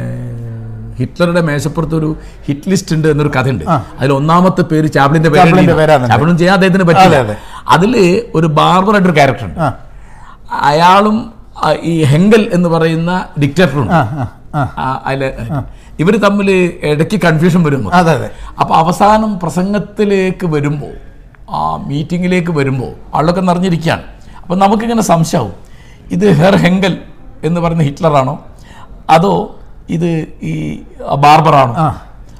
ഹിറ്റ്ലറുടെ 0.99 1.41
മേശപ്പുറത്ത് 1.41 1.95
ഒരു 1.95 2.15
ഹിറ്റ് 2.47 2.69
ലിസ്റ്റ് 2.69 2.95
ഉണ്ട് 2.95 3.07
എന്നൊരു 3.07 3.31
കഥയുണ്ട്. 3.36 3.65
അതിൽ 3.99 4.13
ഒന്നാമത്തെ 4.13 4.61
പേര് 4.61 4.88
ചാപ്ലിന്റെ 4.91 5.29
പേര്. 5.29 5.45
ചാപ്ലിൻ 6.07 6.38
ചെയ്യാൻ 6.38 6.53
അദ്ദേഹത്തിന് 6.53 6.84
പറ്റില്ല 6.84 7.15
അതെ, 7.15 7.17
അതെ. 7.17 7.36
അതിൽ 7.67 7.93
ഒരു 8.36 8.47
ബാർബറായിട്ടൊരു 8.47 9.13
ക്യാരക്ടർ 9.13 9.45
ഉണ്ട്. 9.45 9.59
അയാളും 10.61 11.17
ആ, 11.17 11.43
ഈ 11.91 11.93
ഹെങ്കൽ 12.12 12.43
എന്ന് 12.56 12.70
പറയുന്ന 12.74 13.12
ഡിക്റ്റേറ്ററുണ്ട് 13.41 13.93
അതിൽ 15.10 15.24
ഇവർ 16.04 16.14
തമ്മിൽ 16.26 16.49
ഇടയ്ക്ക് 16.91 17.18
കൺഫ്യൂഷൻ 17.26 17.62
വരുന്നു. 17.68 17.89
അപ്പൊ 18.62 18.74
അവസാനം 18.82 19.32
പ്രസംഗത്തിലേക്ക് 19.43 20.45
വരുമ്പോൾ 20.56 20.93
ആ 21.58 21.62
മീറ്റിങ്ങിലേക്ക് 21.89 22.51
വരുമ്പോൾ 22.60 22.91
ആളൊക്കെ 23.18 23.41
നിറഞ്ഞിരിക്കുകയാണ്. 23.49 24.06
അപ്പൊ 24.41 24.54
നമുക്കിങ്ങനെ 24.64 25.04
സംശയവും 25.12 25.54
ഇത് 26.16 26.26
ഹെർ 26.39 26.56
ഹെങ്കൽ 26.64 26.93
എന്ന് 27.47 27.60
പറയുന്ന 27.62 27.84
ഹിറ്റ്ലറാണോ? 27.89 28.36
അതോ 29.16 29.34
ഇത് 29.95 30.10
ഈ 30.51 30.54
ബാർബറാണോ. 31.26 31.74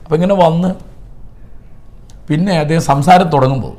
അപ്പൊ 0.04 0.14
ഇങ്ങനെ 0.20 0.36
വന്ന് 0.44 0.72
പിന്നെ 2.30 2.54
അദ്ദേഹം 2.64 2.84
സംസാരം 2.92 3.28
തുടങ്ങുമ്പോൾ 3.36 3.74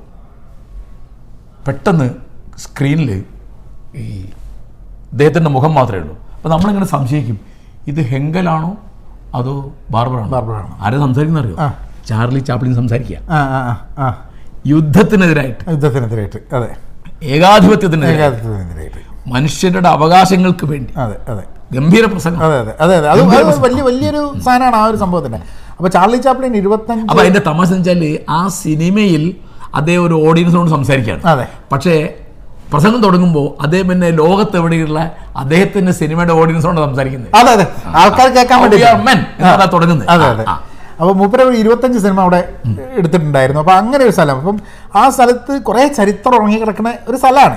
പെട്ടെന്ന് 1.66 2.08
സ്ക്രീനിൽ 2.64 3.10
ഈ 4.02 4.06
അദ്ദേഹത്തിന്റെ 5.14 5.50
മുഖം 5.50 5.74
മാത്രമേ 5.74 5.98
ഉള്ളൂ. 5.98 6.14
അപ്പോൾ 6.36 6.48
നമ്മളിങ്ങനെ 6.48 6.86
സംശയിക്കും? 6.86 7.40
ഇത് 7.86 8.00
ഹെങ്കലാണോ 8.00 8.76
അതോ 9.34 9.72
ബാർബറാണോ? 9.90 10.28
ബാർബറാണോ? 10.28 10.78
ആരെ 10.80 10.98
സംസാരിക്കുന്ന 10.98 11.40
അറിയോ. 11.40 11.56
ചാർലി 12.08 12.38
ചാപ്ലിൻ 12.38 12.74
സംസാരിക്കുക. 12.74 13.16
യുദ്ധത്തിനെതിരായിട്ട്. 14.66 15.70
യുദ്ധത്തിനെതിരായിട്ട് 15.70 16.54
അതെ. 16.54 16.68
ഏകാധിപത്യത്തിനെതിരായിട്ട്. 17.22 18.22
ഏകാധിപത്യത്തിനെതിരായിട്ട്. 18.22 19.30
മനുഷ്യരുടെ 19.30 19.88
അവകാശങ്ങൾക്ക് 19.88 20.66
വേണ്ടി. 20.66 20.92
അതെ 20.96 21.16
അതെ. 21.28 21.44
ഗംഭീര 21.72 22.04
പ്രസംഗം. 22.04 22.40
അതെ 22.44 22.58
അതെ 22.58 22.74
അതെ 22.80 22.96
അതെ. 22.96 23.08
അത് 23.08 23.60
വലിയ 23.60 23.82
വലിയൊരു 23.82 24.34
സാധനമാണ് 24.44 24.76
ആ 24.76 24.84
ഒരു 24.84 24.96
സംഭവത്തിന്റെ 24.96 25.38
അപ്പൊ 25.70 25.88
ചാർലി 25.88 26.16
ചാപ്ലിൻ 26.16 26.56
ഇരുപത്തഞ്ച് 26.56 27.06
അപ്പൊ 27.06 27.22
അതിന്റെ 27.22 27.40
തമാശ 27.46 27.68
ആ 28.30 28.48
സിനിമയിൽ 28.48 29.34
അതേ 29.74 29.96
ഒരു 29.96 30.14
ഓഡിയൻസിനോട് 30.28 30.70
സംസാരിക്കുകയാണ്. 30.70 31.22
അതെ. 31.24 31.46
പക്ഷേ 31.72 32.14
പ്രസംഗം 32.72 33.02
തുടങ്ങുമ്പോൾ 33.02 33.62
അദ്ദേഹം 33.62 33.88
പിന്നെ 33.88 34.10
ലോകത്ത് 34.10 34.56
എവിടെയുള്ള 34.56 35.12
അദ്ദേഹത്തിന്റെ 35.36 35.92
സിനിമയുടെ 35.92 36.32
ഓഡിയൻസോട് 36.32 36.76
സംസാരിക്കുന്നത്? 36.76 37.36
അതെ 37.36 37.50
അതെ. 37.52 37.66
ആൾക്കാർ 37.86 38.28
കേൾക്കാൻ 38.28 38.60
വേണ്ടി 38.60 38.76
എന്നാണ് 38.76 39.72
തുടങ്ങുന്നത്. 39.72 40.08
അതെ 40.08 40.24
അതെ. 40.24 40.44
ആ, 40.48 40.52
ആ. 40.52 40.62
അപ്പൊ 41.00 41.12
മൂപ്പര 41.12 41.42
ഒരു 41.42 41.56
ഇരുപത്തഞ്ച് 41.56 41.98
സിനിമ 41.98 42.20
അവിടെ 42.20 42.48
എടുത്തിട്ടുണ്ടായിരുന്നു. 42.96 43.60
അപ്പൊ 43.60 43.72
അങ്ങനെ 43.72 44.04
ഒരു 44.04 44.10
സ്ഥലം. 44.10 44.36
അപ്പം 44.36 44.60
ആ 44.96 45.10
സ്ഥലത്ത് 45.10 45.62
കുറെ 45.62 45.86
ചരിത്രം 45.86 46.34
ഉറങ്ങിക്കിടക്കുന്ന 46.34 46.94
ഒരു 47.08 47.16
സ്ഥലമാണ്. 47.16 47.56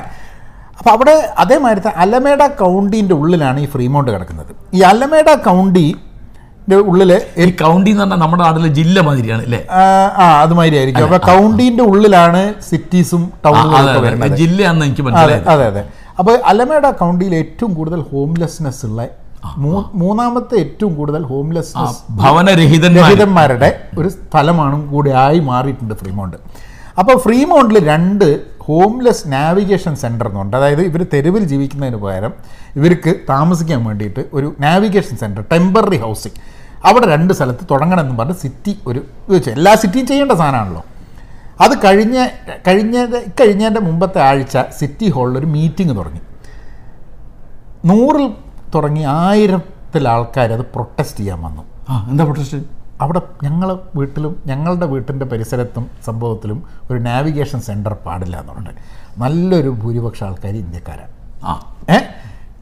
അപ്പൊ 0.78 0.92
അവിടെ 0.92 1.34
അതേമാതിരി 1.38 1.82
അലമേഡ 1.96 2.48
കൗണ്ടിന്റെ 2.48 3.14
ഉള്ളിലാണ് 3.14 3.60
ഈ 3.60 3.66
ഫ്രീമൗണ്ട് 3.66 4.12
കിടക്കുന്നത്. 4.12 4.56
ഈ 4.74 4.82
അലമേഡ 4.82 5.34
കൗണ്ടിന്റെ 5.34 6.07
ഉള്ളിൽ 6.88 7.12
ഈ 7.38 7.52
കൗണ്ടി 7.52 7.92
എന്ന് 7.92 8.04
പറഞ്ഞാൽ 8.04 8.20
നമ്മുടെ 8.20 8.44
നാട്ടിലെ 8.44 8.68
ജില്ല 8.68 9.00
മാതിരിയാണ് 9.00 9.44
അല്ലേ? 9.44 9.60
ആ, 9.72 10.26
അതുമാതിരി 10.44 10.78
ആയിരിക്കും 10.78 11.06
അപ്പൊ 11.06 11.18
കൗണ്ടിന്റെ 11.28 11.84
ഉള്ളിലാണ് 11.84 12.54
സിറ്റീസും 12.62 13.32
ടൗണുകളും. 13.46 14.02
വരുന്നത്. 14.04 14.36
ജില്ലയാണെന്ന് 14.38 14.86
എനിക്ക് 14.86 15.02
മനസ്സിലായി 15.02 15.44
അതെ 15.46 15.66
അതെ. 15.66 15.84
അപ്പൊ 16.20 16.32
അലമേഡ 16.46 16.92
കൗണ്ടിയിൽ 17.00 17.36
ഏറ്റവും 17.36 17.74
കൂടുതൽ 17.74 18.00
ഹോംലെസ്നെസ് 18.12 18.86
ഉള്ള 18.86 19.02
മൂന്നാമത്തെ 19.94 20.56
ഏറ്റവും 20.58 20.96
കൂടുതൽ 20.96 21.22
ഹോംലെസ്നെസ് 21.24 22.00
ഭവനരഹിതന്മാരുടെ 22.22 23.70
ഒരു 23.98 24.10
സ്ഥലമാണ് 24.10 24.88
കൂടി 24.90 25.10
ആയി 25.10 25.40
മാറിയിട്ടുണ്ട് 25.40 25.94
ഫ്രീമോണ്ട്. 25.94 26.38
അപ്പോൾ 27.00 27.18
ഫ്രീമൗണ്ടിൽ 27.18 27.86
രണ്ട് 27.86 28.28
ഹോംലെസ് 28.62 29.28
നാവിഗേഷൻ 29.28 29.96
സെന്റർ 29.96 30.28
എന്നുണ്ട് 30.28 30.58
അതായത് 30.58 30.82
ഇവർ 30.82 31.06
തെരുവിൽ 31.14 31.44
ജീവിക്കുന്നതിന് 31.44 31.98
പകരം 31.98 32.34
ഇവർക്ക് 32.76 33.16
താമസിക്കാൻ 33.30 33.86
വേണ്ടിയിട്ട് 33.86 34.26
ഒരു 34.34 34.56
നാവിഗേഷൻ 34.60 35.18
സെന്റർ 35.18 35.42
ടെമ്പററി 35.52 35.98
ഹൗസിംഗ് 35.98 36.40
അവിടെ 36.86 37.08
രണ്ട് 37.08 37.34
സ്ഥലത്ത് 37.34 37.68
തുടങ്ങണമെന്ന് 37.72 38.18
പറഞ്ഞ് 38.18 38.34
സിറ്റി 38.34 38.80
ഒരു 38.88 39.06
വെച്ചു. 39.30 39.50
എല്ലാ 39.50 39.76
സിറ്റിയും 39.76 40.08
ചെയ്യേണ്ട 40.08 40.32
സാധനമാണല്ലോ. 40.32 40.84
അത് 41.62 41.78
കഴിഞ്ഞ 41.86 42.28
കഴിഞ്ഞ 42.68 43.06
കഴിഞ്ഞതിന്റെ 43.42 43.80
മുമ്പത്തെ 43.80 44.22
ആഴ്ച 44.22 44.58
സിറ്റി 44.78 45.12
ഹാളിൽ 45.12 45.38
ഒരു 45.38 45.46
മീറ്റിംഗ് 45.46 45.98
തുടങ്ങി. 45.98 46.20
നൂറിൽ 47.86 48.34
തുടങ്ങി 48.76 49.04
ആയിരത്തിൽ 49.08 50.08
ആൾക്കാർ 50.08 50.54
അത് 50.54 50.62
പ്രൊട്ടസ്റ്റ് 50.62 51.18
ചെയ്യാൻ 51.18 51.42
വന്നു. 51.42 51.66
ആ, 51.90 52.08
എന്താ 52.10 52.24
പ്രൊട്ടസ്റ്റ് 52.24 52.78
അവിടെ 53.02 53.22
ഞങ്ങൾ 53.44 53.80
വീട്ടിലും 53.96 54.44
ഞങ്ങളുടെ 54.46 54.86
വീട്ടിന്റെ 54.86 55.26
പരിസരത്തും 55.26 55.90
സംഭവത്തിലും 56.06 56.64
ഒരു 56.92 57.00
നാവിഗേഷൻ 57.00 57.62
സെന്റർ 57.62 57.94
പാടില്ല 57.94 58.40
എന്നുണ്ട് 58.40 58.70
നല്ലൊരു 59.18 59.70
ഭൂരിപക്ഷം 59.70 60.26
ആൾക്കാർ 60.26 60.56
ഇന്ത്യക്കാരാണ് 60.56 61.14
ആ. 61.44 61.60
ഏ? 61.90 61.98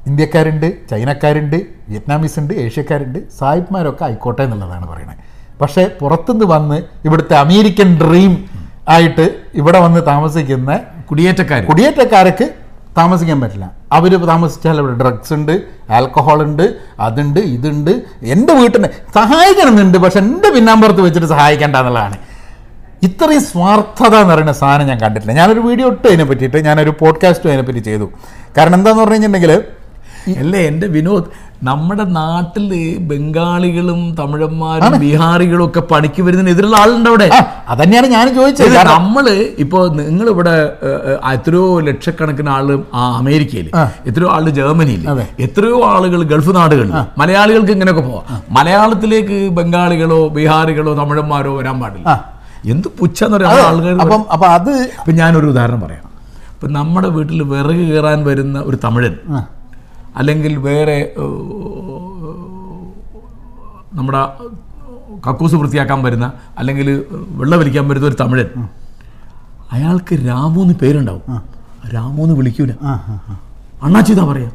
ഇന്ത്യക്കാരുണ്ട് 0.05 0.89
ചൈനക്കാരുണ്ട് 0.89 1.55
വിയറ്റ്നാമീസ് 1.89 2.39
ഉണ്ട് 2.39 2.53
ഏഷ്യക്കാരുണ്ട് 2.53 3.19
സായിപ്മാരൊക്കെ 3.39 4.03
ആയിക്കോട്ടെ 4.03 4.43
എന്നുള്ളതാണ് 4.43 4.87
പറയുന്നത്. 4.87 5.17
പക്ഷേ 5.61 5.83
പുറത്തുനിന്ന് 6.01 6.45
വന്ന് 6.45 6.77
ഇവിടുത്തെ 7.05 7.35
അമേരിക്കൻ 7.35 7.89
ഡ്രീം 8.03 8.33
ആയിട്ട് 8.87 9.25
ഇവിടെ 9.53 9.79
വന്ന് 9.79 10.01
താമസിക്കുന്ന 10.05 10.79
കുടിയേറ്റക്കാർ 11.09 11.65
കുടിയേറ്റക്കാർക്ക് 11.65 12.49
താമസിക്കാൻ 12.97 13.41
പറ്റില്ല. 13.41 13.71
അവർ 13.91 14.11
താമസിച്ചാൽ 14.25 14.79
ഇവിടെ 14.79 14.93
ഡ്രഗ്സ് 14.93 15.33
ഉണ്ട് 15.33 15.51
ആൽക്കഹോൾ 15.89 16.43
ഉണ്ട് 16.43 16.63
അതുണ്ട് 16.99 17.39
ഇതുണ്ട് 17.39 17.91
എന്റെ 18.23 18.53
വീട്ടിനെ 18.53 18.89
സഹായിക്കണമെന്നുണ്ട് 19.15 19.97
പക്ഷെ 19.97 20.19
എന്റെ 20.19 20.49
പിന്നാമ്പുറത്ത് 20.49 21.01
വെച്ചിട്ട് 21.01 21.27
സഹായിക്കേണ്ട 21.27 21.75
എന്നുള്ളതാണ്. 21.75 22.17
ഇത്രയും 23.03 23.43
സ്വാർത്ഥത 23.43 24.15
എന്ന് 24.15 24.33
പറയുന്ന 24.33 24.51
സാധനം 24.51 24.87
ഞാൻ 24.87 24.97
കണ്ടിട്ടില്ല. 24.97 25.33
ഞാനൊരു 25.39 25.59
വീഡിയോ 25.59 25.87
ഇട്ട് 25.91 26.07
അതിനെ 26.07 26.23
പറ്റിയിട്ട് 26.23 26.57
ഞാനൊരു 26.57 26.93
പോഡ്കാസ്റ്റും 26.99 27.49
അതിനെപ്പറ്റി 27.49 27.79
ചെയ്തു. 27.79 28.11
കാരണം 28.57 28.75
എന്താന്ന് 28.75 29.01
പറഞ്ഞു 29.01 29.13
കഴിഞ്ഞിട്ടുണ്ടെങ്കിൽ 29.13 29.63
അല്ലേ? 30.39 30.67
എന്റെ 30.67 30.87
വിനോദ് 30.87 31.27
നമ്മുടെ 31.63 32.03
നാട്ടിൽ 32.11 32.65
ബംഗാളികളും 32.99 34.15
തമിഴന്മാരും 34.19 34.99
ബീഹാറികളും 34.99 35.65
ഒക്കെ 35.65 35.79
പണിക്ക് 35.81 36.21
വരുന്നതിന് 36.21 36.49
എതിരുള്ള 36.49 36.77
ആളുണ്ട് 36.77 37.09
അവിടെ? 37.09 37.27
അത് 37.33 37.45
അതന്നെയാണ് 37.69 38.07
ഞാൻ 38.07 38.35
ചോദിച്ചത്. 38.35 38.65
നമ്മൾ 38.65 38.75
കാരണം- 38.77 38.97
നമ്മൾ 38.97 39.25
ഇപ്പോ 39.57 39.87
നിങ്ങൾ 39.99 40.29
ഇവിടെ 40.29 40.55
എത്രയോ 41.33 41.79
ലക്ഷക്കണക്കിന് 41.79 42.49
ആൾ 42.49 42.67
ആ 42.93 43.17
അമേരിക്കയിൽ 43.17 43.67
എത്രയോ 44.05 44.31
ആൾ 44.31 44.49
ജർമ്മനിയിൽ 44.49 45.03
എത്രയോ 45.39 45.85
ആളുകൾ 45.85 46.23
ഗൾഫ് 46.23 46.55
നാടുകളിൽ 46.55 46.91
മലയാളികൾക്ക് 47.17 47.71
ഇങ്ങനെയൊക്കെ 47.71 48.01
പോവാം. 48.01 48.25
മലയാളത്തിലേക്ക് 48.49 49.49
ബംഗാളികളോ 49.49 50.27
ബീഹാറികളോ 50.27 50.93
തമിഴന്മാരോ 50.93 51.57
വരാൻ 51.57 51.79
പാടില്ല. 51.79 52.07
എന്ത് 52.65 52.87
പുച്ഛന്ന് 52.99 53.37
പറയാം 53.37 53.51
ആളുകൾ 53.67 54.01
അപ്പം 54.01 54.25
അപ്പം 54.31 54.49
അത് 54.51 54.71
ഇപ്പം 54.99 55.15
ഞാനൊരു 55.15 55.45
ഉദാഹരണം 55.45 55.81
പറയാം. 55.81 56.01
ഇപ്പം 56.53 56.73
നമ്മുടെ 56.73 57.07
വീട്ടിൽ 57.07 57.43
വിറക് 57.43 57.85
കയറാൻ 57.87 58.25
വരുന്ന 58.25 58.61
ഒരു 58.61 58.77
തമിഴൻ 58.83 59.15
അല്ലെങ്കിൽ 60.15 60.57
വേറെ 60.57 61.11
നമ്മുടെ 63.93 64.19
കക്കൂസ് 65.29 65.55
വൃത്തിയാക്കാൻ 65.55 66.03
വരുന്ന 66.03 66.31
അല്ലെങ്കിൽ 66.57 67.05
വെള്ളം 67.11 67.59
വലിക്കാൻ 67.59 67.87
വരുന്ന 67.87 68.07
ഒരു 68.07 68.15
തമിഴൻ. 68.21 68.67
അയാൾക്ക് 69.71 70.27
രാമു 70.27 70.61
എന്ന് 70.61 70.73
പേരുണ്ടാവും. 70.73 71.43
രാമു 71.93 72.23
എന്ന് 72.23 72.35
വിളിക്കൂല. 72.35 72.71
അണ്ണാച്ചിതാ 73.83 74.25
പറയാ. 74.25 74.49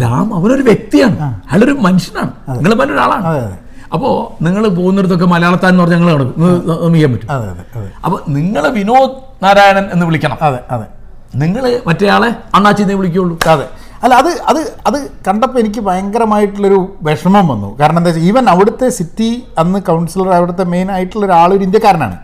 രാം 0.00 0.34
അവനൊരു 0.34 0.62
വ്യക്തിയാണ്. 0.62 1.20
അയാളൊരു 1.20 1.72
മനുഷ്യനാണ്. 1.72 2.30
നിങ്ങൾ 2.64 2.92
ഒരാളാണ്. 2.92 3.58
അപ്പോൾ 3.92 4.44
നിങ്ങൾ 4.44 4.68
പോകുന്നിടത്തൊക്കെ 4.68 5.26
മലയാളത്താൻ 5.26 5.70
എന്ന് 5.70 5.82
പറഞ്ഞാൽ 5.82 5.98
ഞങ്ങൾ 5.98 6.30
ചെയ്യാൻ 6.92 7.12
പറ്റും. 7.12 7.30
അപ്പോൾ 8.04 8.30
നിങ്ങൾ 8.30 8.68
വിനോദ് 8.68 9.44
നാരായണൻ 9.44 9.84
എന്ന് 9.92 10.06
വിളിക്കണം. 10.06 10.36
അതെ 10.42 10.58
അതെ. 10.70 10.84
നിങ്ങൾ 11.36 11.80
മറ്റേയാളെ 11.86 12.34
അണ്ണാച്ചിന്നേ 12.54 12.94
വിളിക്കുള്ളൂ. 12.94 13.38
അതെ. 13.48 13.68
അല്ല 14.04 14.14
അത് 14.22 14.30
അത് 14.50 14.58
അത് 14.88 14.96
കണ്ടപ്പോൾ 15.26 15.58
എനിക്ക് 15.58 15.80
ഭയങ്കരമായിട്ടുള്ളൊരു 15.80 16.80
വിഷമം 17.02 17.48
വന്നു. 17.52 17.76
കാരണം 17.80 17.98
എന്താ 17.98 18.10
വെച്ചാൽ 18.10 18.26
ഈവൻ 18.30 18.48
അവിടുത്തെ 18.54 18.88
സിറ്റി 18.98 19.28
അന്ന് 19.58 19.78
കൗൺസിലർ 19.88 20.28
അവിടുത്തെ 20.38 20.64
മെയിൻ 20.72 20.90
ആയിട്ടുള്ള 20.96 21.24
ഒരാൾ 21.26 21.52
ഒരു 21.56 21.64
ഇന്ത്യക്കാരനാണ്. 21.68 22.16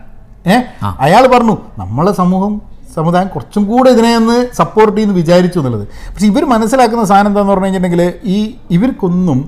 ഏഹ് 0.53 0.63
അയാൾ 1.05 1.23
പറഞ്ഞു 1.35 1.55
നമ്മളെ 1.77 2.11
സമൂഹം 2.21 2.53
സമുദായം 2.95 3.27
കുറച്ചും 3.27 3.63
കൂടെ 3.71 3.89
ഇതിനെ 3.95 4.15
ഒന്ന് 4.15 4.37
സപ്പോർട്ട് 4.59 4.95
ചെയ്യുന്നു 4.95 5.15
വിചാരിച്ചു 5.15 5.59
എന്നുള്ളത്. 5.59 5.85
പക്ഷെ 6.11 6.25
ഇവർ 6.25 6.45
മനസ്സിലാക്കുന്ന 6.53 7.03
സാധനം 7.11 7.29
എന്താണെന്ന് 7.29 7.53
പറഞ്ഞു 7.53 7.65
കഴിഞ്ഞിട്ടുണ്ടെങ്കിൽ 7.65 8.03
ഈ 8.35 8.37
ഇവർക്കൊന്നും 8.77 9.39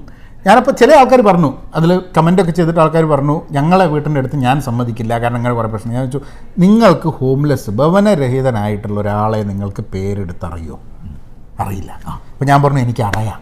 ഞാനപ്പോൾ 0.48 0.72
ചില 0.72 0.92
ആൾക്കാർ 1.02 1.22
പറഞ്ഞു 1.22 1.50
അതിൽ 1.76 1.92
കമന്റൊക്കെ 2.18 2.52
ചെയ്തിട്ട് 2.52 2.80
ആൾക്കാർ 2.80 3.06
പറഞ്ഞു 3.06 3.36
ഞങ്ങളെ 3.58 3.86
വീട്ടിന്റെ 3.86 4.20
അടുത്ത് 4.20 4.38
ഞാൻ 4.38 4.62
സമ്മതിക്കില്ല 4.62 5.14
കാരണം 5.22 5.38
ഞങ്ങൾ 5.38 5.54
കുറേ 5.54 5.68
പ്രശ്നം. 5.68 5.94
ഞാൻ 5.94 6.04
ചോദിച്ചു 6.06 6.22
നിങ്ങൾക്ക് 6.60 7.10
ഹോംലെസ് 7.20 7.72
ഭവനരഹിതനായിട്ടുള്ള 7.72 9.00
ഒരാളെ 9.00 9.44
നിങ്ങൾക്ക് 9.44 9.84
പേരെടുത്തറിയോ? 9.94 10.78
അറിയില്ല. 11.62 11.91
അപ്പോൾ 12.16 12.45
ഞാൻ 12.45 12.64
പറഞ്ഞു 12.64 12.80
എനിക്ക് 12.80 13.04
അറിയാം 13.04 13.39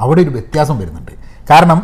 അവിടെ 0.00 0.20
ഒരു 0.20 0.30
വ്യത്യാസം 0.30 0.78
വരുന്നുണ്ട്. 0.78 1.12
കാരണം 1.50 1.78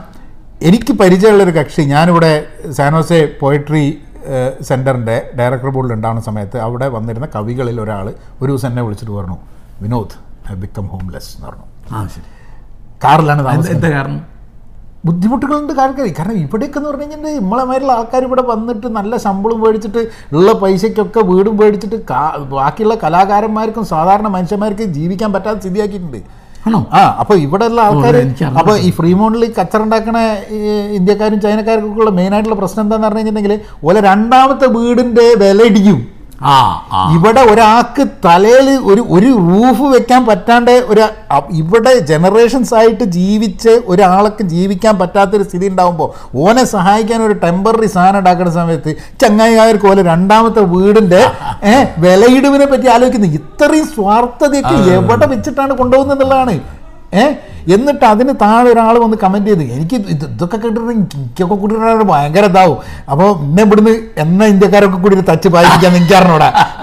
എനിക്ക് 0.63 0.93
പരിചയമുള്ളൊരു 0.93 1.51
കക്ഷി 1.51 1.83
ഞാനിവിടെ 1.83 2.47
സാനോസെ 2.71 3.39
പോയട്രി 3.41 3.85
സെന്ററിന്റെ 4.61 5.31
ഡയറക്ടർ 5.39 5.69
ബോർഡിൽ 5.69 5.93
ഉണ്ടാവുന്ന 5.93 6.21
സമയത്ത് 6.21 6.59
അവിടെ 6.59 6.89
വന്നിരുന്ന 6.89 7.29
കവികളിൽ 7.35 7.81
ഒരാൾ 7.81 8.07
ഒരു 8.41 8.51
ദിവസം 8.51 8.69
എന്നെ 8.69 8.83
വിളിച്ചിട്ട് 8.83 9.13
പറഞ്ഞു 9.13 9.37
വിനോദ് 9.83 10.19
ഐ 10.53 10.55
ബിക്കം 10.55 10.87
ഹോംലെസ് 10.87 11.37
എന്ന് 11.37 11.47
പറഞ്ഞു. 11.49 11.67
ആ 11.95 12.07
ശരി. 12.07 12.29
കാറിലാണ് 13.05 13.43
എന്താ 13.77 13.89
കാരണം? 13.89 14.32
ബുദ്ധിമുട്ടുകളുണ്ട് 15.05 15.73
ആൾക്കാർ 15.85 16.07
കാരണം 16.19 16.37
ഇവിടെയൊക്കെ 16.37 16.79
എന്ന് 16.79 16.89
പറഞ്ഞു 16.91 17.07
കഴിഞ്ഞാൽ 17.07 17.39
നമ്മളെ 17.39 17.65
മാതിരിയുള്ള 17.71 17.95
ആൾക്കാർ 17.99 18.23
ഇവിടെ 18.29 18.43
വന്നിട്ട് 18.51 18.89
നല്ല 18.99 19.17
ശമ്പളം 19.25 19.59
മേടിച്ചിട്ട് 19.63 20.03
ഉള്ള 20.37 20.53
പൈസയ്ക്കൊക്കെ 20.63 21.23
വീടും 21.31 21.57
മേടിച്ചിട്ട് 21.61 21.99
ബാക്കിയുള്ള 22.53 22.97
കലാകാരന്മാർക്കും 23.05 23.87
സാധാരണ 23.95 24.29
മനുഷ്യന്മാർക്കും 24.37 24.95
ജീവിക്കാൻ 24.99 25.33
പറ്റാത്ത 25.33 25.59
സ്ഥിതിയാക്കിയിട്ടുണ്ട്. 25.59 26.21
ആണോ? 26.67 26.81
ആ 26.93 26.99
അപ്പോൾ 27.21 27.37
ഇവിടെയുള്ള 27.45 27.81
ആൾക്കാർ. 27.81 28.17
അപ്പോൾ 28.61 28.75
ഈ 28.87 28.91
ഫ്രീമോണിൽ 28.99 29.45
കച്ചറുണ്ടാക്കണ 29.59 30.19
ഇന്ത്യക്കാരും 30.99 31.39
ചൈനക്കാർക്കൊക്കെ 31.45 32.01
ഉള്ള 32.03 32.13
മെയിനായിട്ടുള്ള 32.19 32.59
പ്രശ്നം 32.61 32.83
എന്താണെന്ന് 32.85 33.09
പറഞ്ഞു 33.09 33.21
കഴിഞ്ഞിട്ടുണ്ടെങ്കിൽ 33.21 33.87
ഓലെ 33.89 34.01
രണ്ടാമത്തെ 34.11 34.67
വീടിന്റെ 34.77 35.27
വില 35.43 35.67
ഇടിക്കും 35.71 35.99
ഇവിടെ 37.15 37.43
ഒരാൾക്ക് 37.51 38.03
തലയിൽ 38.25 38.69
ഒരു 38.91 39.03
ഒരു 39.11 39.31
റൂഫ് 39.47 39.87
വെക്കാൻ 39.93 40.23
പറ്റാണ്ട് 40.25 40.73
ഒരു 40.89 41.03
ഇവിടെ 41.53 41.93
ജനറേഷൻസ് 42.09 42.75
ആയിട്ട് 42.75 43.05
ജീവിച്ച് 43.05 43.75
ഒരാൾക്ക് 43.87 44.45
ജീവിക്കാൻ 44.45 44.97
പറ്റാത്തൊരു 44.99 45.45
സ്ഥിതി 45.45 45.69
ഉണ്ടാകുമ്പോൾ 45.69 46.11
ഓനെ 46.39 46.65
സഹായിക്കാൻ 46.65 47.23
ഒരു 47.23 47.37
ടെമ്പററി 47.43 47.87
സാധനം 47.87 48.19
ഉണ്ടാക്കുന്ന 48.19 48.53
സമയത്ത് 48.53 48.93
ചങ്ങായികാർക്ക് 49.21 49.87
പോലെ 49.87 50.03
രണ്ടാമത്തെ 50.03 50.65
വീടിന്റെ 50.67 51.23
ഏഹ് 51.65 51.87
വിലയിടിവിനെ 51.99 52.67
പറ്റി 52.67 52.89
ആലോചിക്കുന്നത് 52.89 53.35
ഇത്രയും 53.35 53.89
സ്വാർത്ഥതയൊക്കെ 53.95 54.77
എവിടെ 54.93 55.27
വെച്ചിട്ടാണ് 55.27 55.75
കൊണ്ടുപോകുന്നത് 55.75 56.27
ഏഹ് 57.21 57.33
എന്നിട്ട് 57.75 58.05
അതിന് 58.11 58.33
താഴെ 58.43 58.69
ഒരാൾ 58.73 58.95
വന്ന് 59.03 59.17
കമന്റ് 59.25 59.49
ചെയ്തു 59.51 59.65
എനിക്ക് 59.77 59.97
ഇത് 60.15 60.25
ഇതൊക്കെ 60.35 60.57
കേട്ടിട്ടുണ്ടെങ്കിൽ 60.63 61.17
എനിക്കൊക്കെ 61.19 61.57
കൂട്ടിയിട്ട് 61.63 62.07
ഭയങ്കര 62.13 62.45
ഇതാവും. 62.53 62.79
അപ്പോൾ 63.13 63.29
ഇന്നെ 63.47 63.63
ഇവിടുന്ന് 63.67 63.93
എന്ന 64.25 64.49
ഇന്ത്യക്കാരൊക്കെ 64.53 64.99
കൂടി 65.05 65.25
തച്ച് 65.33 65.49
വായിപ്പിക്കാൻ 65.57 65.93
എനിക്ക് 66.01 66.17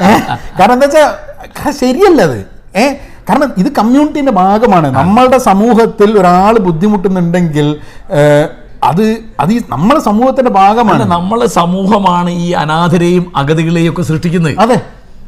ഏഹ് 0.10 0.22
കാരണം 0.60 0.76
എന്താ 0.78 0.88
വെച്ചാൽ 0.88 1.74
ശരിയല്ല 1.82 2.20
അത്. 2.30 2.40
ഏഹ് 2.84 2.94
കാരണം 3.30 3.50
ഇത് 3.62 3.70
കമ്മ്യൂണിറ്റീന്റെ 3.80 4.34
ഭാഗമാണ്. 4.44 4.88
നമ്മളുടെ 5.00 5.40
സമൂഹത്തിൽ 5.50 6.10
ഒരാൾ 6.22 6.54
ബുദ്ധിമുട്ടുന്നുണ്ടെങ്കിൽ 6.68 7.68
അത് 8.90 9.04
അത് 9.42 9.52
ഈ 9.56 9.60
നമ്മളെ 9.74 10.02
സമൂഹത്തിന്റെ 10.08 10.52
ഭാഗമാണ്. 10.62 11.04
നമ്മളെ 11.16 11.48
സമൂഹമാണ് 11.60 12.30
ഈ 12.46 12.48
അനാഥരെയും 12.62 13.26
അഗതികളെയും 13.42 13.92
ഒക്കെ 13.94 14.04
സൃഷ്ടിക്കുന്നത്. 14.12 14.56
അതെ 14.66 14.78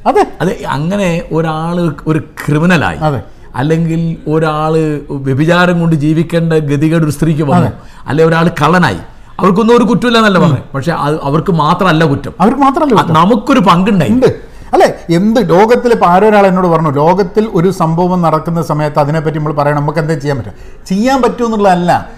അതെ. 0.09 0.23
അതെ 0.41 0.53
അങ്ങനെ 0.75 1.09
ഒരാൾ 1.37 1.75
ഒരു 2.11 2.19
ക്രിമിനലായി. 2.41 2.99
അതെ. 3.07 3.19
അല്ലെങ്കിൽ 3.55 4.17
ഒരാൾ 4.29 5.01
വ്യഭിചാരം 5.11 5.79
കൊണ്ട് 5.79 5.95
ജീവിക്കേണ്ട 5.95 6.53
ഗതികേട് 6.53 7.03
ഒരു 7.03 7.11
സ്ത്രീക്ക് 7.11 7.43
വന്നു. 7.43 7.69
അല്ലെ 8.07 8.25
ഒരാൾ 8.25 8.47
കള്ളനായി. 8.47 8.97
അവർക്കൊന്നും 9.39 9.77
ഒരു 9.77 9.83
കുറ്റമില്ല 9.83 10.17
എന്നല്ല 10.17 10.39
പറഞ്ഞു 10.39 10.57
പക്ഷെ 10.75 10.91
അവർക്ക് 11.23 11.51
മാത്രമല്ല 11.51 12.05
കുറ്റം. 12.05 12.31
അവർക്ക് 12.39 12.59
മാത്രമല്ല 12.59 12.93
നമുക്കൊരു 12.93 13.59
പങ്കുണ്ടായി. 13.59 14.11
അല്ലെ? 14.73 14.95
എന്ത് 15.09 15.49
ലോകത്തിൽ 15.49 15.91
ഇപ്പോൾ 15.91 16.05
ആരോ 16.05 16.29
ഒരാൾ 16.29 16.47
എന്നോട് 16.47 16.67
പറഞ്ഞു 16.67 16.89
ലോകത്തിൽ 16.89 17.49
ഒരു 17.53 17.71
സംഭവം 17.71 18.21
നടക്കുന്ന 18.21 18.61
സമയത്ത് 18.61 18.99
അതിനെപ്പറ്റി 18.99 19.37
നമ്മൾ 19.37 19.53
പറയണം. 19.53 19.81
നമുക്ക് 19.81 19.99
എന്താ 19.99 20.13
ചെയ്യാൻ 20.13 20.37
പറ്റും 20.37 20.51
ചെയ്യാൻ 20.85 21.21
പറ്റുമെന്നുള്ളതല്ല. 21.21 22.09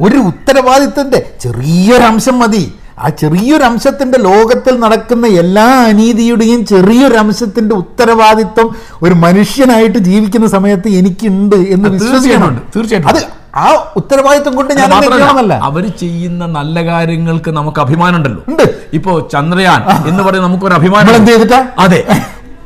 ഒരു 0.00 0.16
ഉത്തരവാദിത്തത്തിന്റെ 0.16 1.30
ചെറിയൊരംശം 1.40 2.38
മതി. 2.38 2.74
ആ 2.98 3.08
ചെറിയൊരു 3.18 3.64
അംശത്തിന്റെ 3.64 4.18
ലോകത്തിൽ 4.26 4.74
നടക്കുന്ന 4.80 5.26
എല്ലാ 5.40 5.66
അനീതിയുടെയും 5.86 6.60
ചെറിയൊരു 6.66 7.16
അംശത്തിന്റെ 7.16 7.74
ഉത്തരവാദിത്വം 7.74 8.68
ഒരു 9.02 9.14
മനുഷ്യനായിട്ട് 9.24 9.98
ജീവിക്കുന്ന 10.04 10.48
സമയത്ത് 10.48 10.88
എനിക്കുണ്ട് 10.98 11.56
എന്ന് 11.74 11.88
വിശ്വസിക്കുന്നുണ്ട് 11.96 12.60
തീർച്ചയായിട്ടും 12.74 13.10
അത് 13.12 13.20
ആ 13.56 13.66
ഉത്തരവാദിത്വം 13.96 14.54
കൊണ്ട് 14.56 14.72
ഞാൻ 14.74 14.88
മാത്രമല്ല 14.94 15.56
അവർ 15.64 15.84
ചെയ്യുന്ന 16.00 16.44
നല്ല 16.54 16.76
കാര്യങ്ങൾക്ക് 16.86 17.50
നമുക്ക് 17.52 17.80
അഭിമാനം 17.80 18.16
ഉണ്ടല്ലോ 18.16 18.42
ഉണ്ട്. 18.48 18.64
ഇപ്പോ 18.92 19.12
ചന്ദ്രയാൻ 19.32 19.80
എന്ന് 20.08 20.22
പറയുന്ന 20.22 20.46
നമുക്ക് 20.46 20.66
ഒരു 20.66 20.74
അഭിമാനം 20.74 21.14
എന്ത് 21.14 21.30
ചെയ്തിട്ടാ? 21.30 21.60
അതെ. 21.78 22.00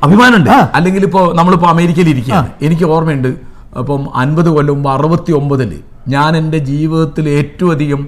അഭിമാനമുണ്ട്. 0.03 0.51
ഉണ്ട് 0.51 0.77
അല്ലെങ്കിൽ 0.77 1.03
ഇപ്പോ 1.05 1.21
നമ്മളിപ്പോ 1.33 1.69
അമേരിക്കയിൽ 1.69 2.09
ഇരിക്കുക 2.09 2.37
എനിക്ക് 2.63 2.87
ഓർമ്മയുണ്ട് 2.87 3.31
അപ്പം 3.79 4.03
അൻപത് 4.17 4.49
കൊല്ലം 4.49 4.75
മുമ്പ് 4.75 4.91
അറുപത്തി 4.91 5.33
ഒമ്പതിൽ 5.33 5.71
ഞാൻ 6.09 6.37
എന്റെ 6.37 6.59
ജീവിതത്തിൽ 6.71 7.29
ഏറ്റവും 7.29 7.71
അധികം 7.73 8.01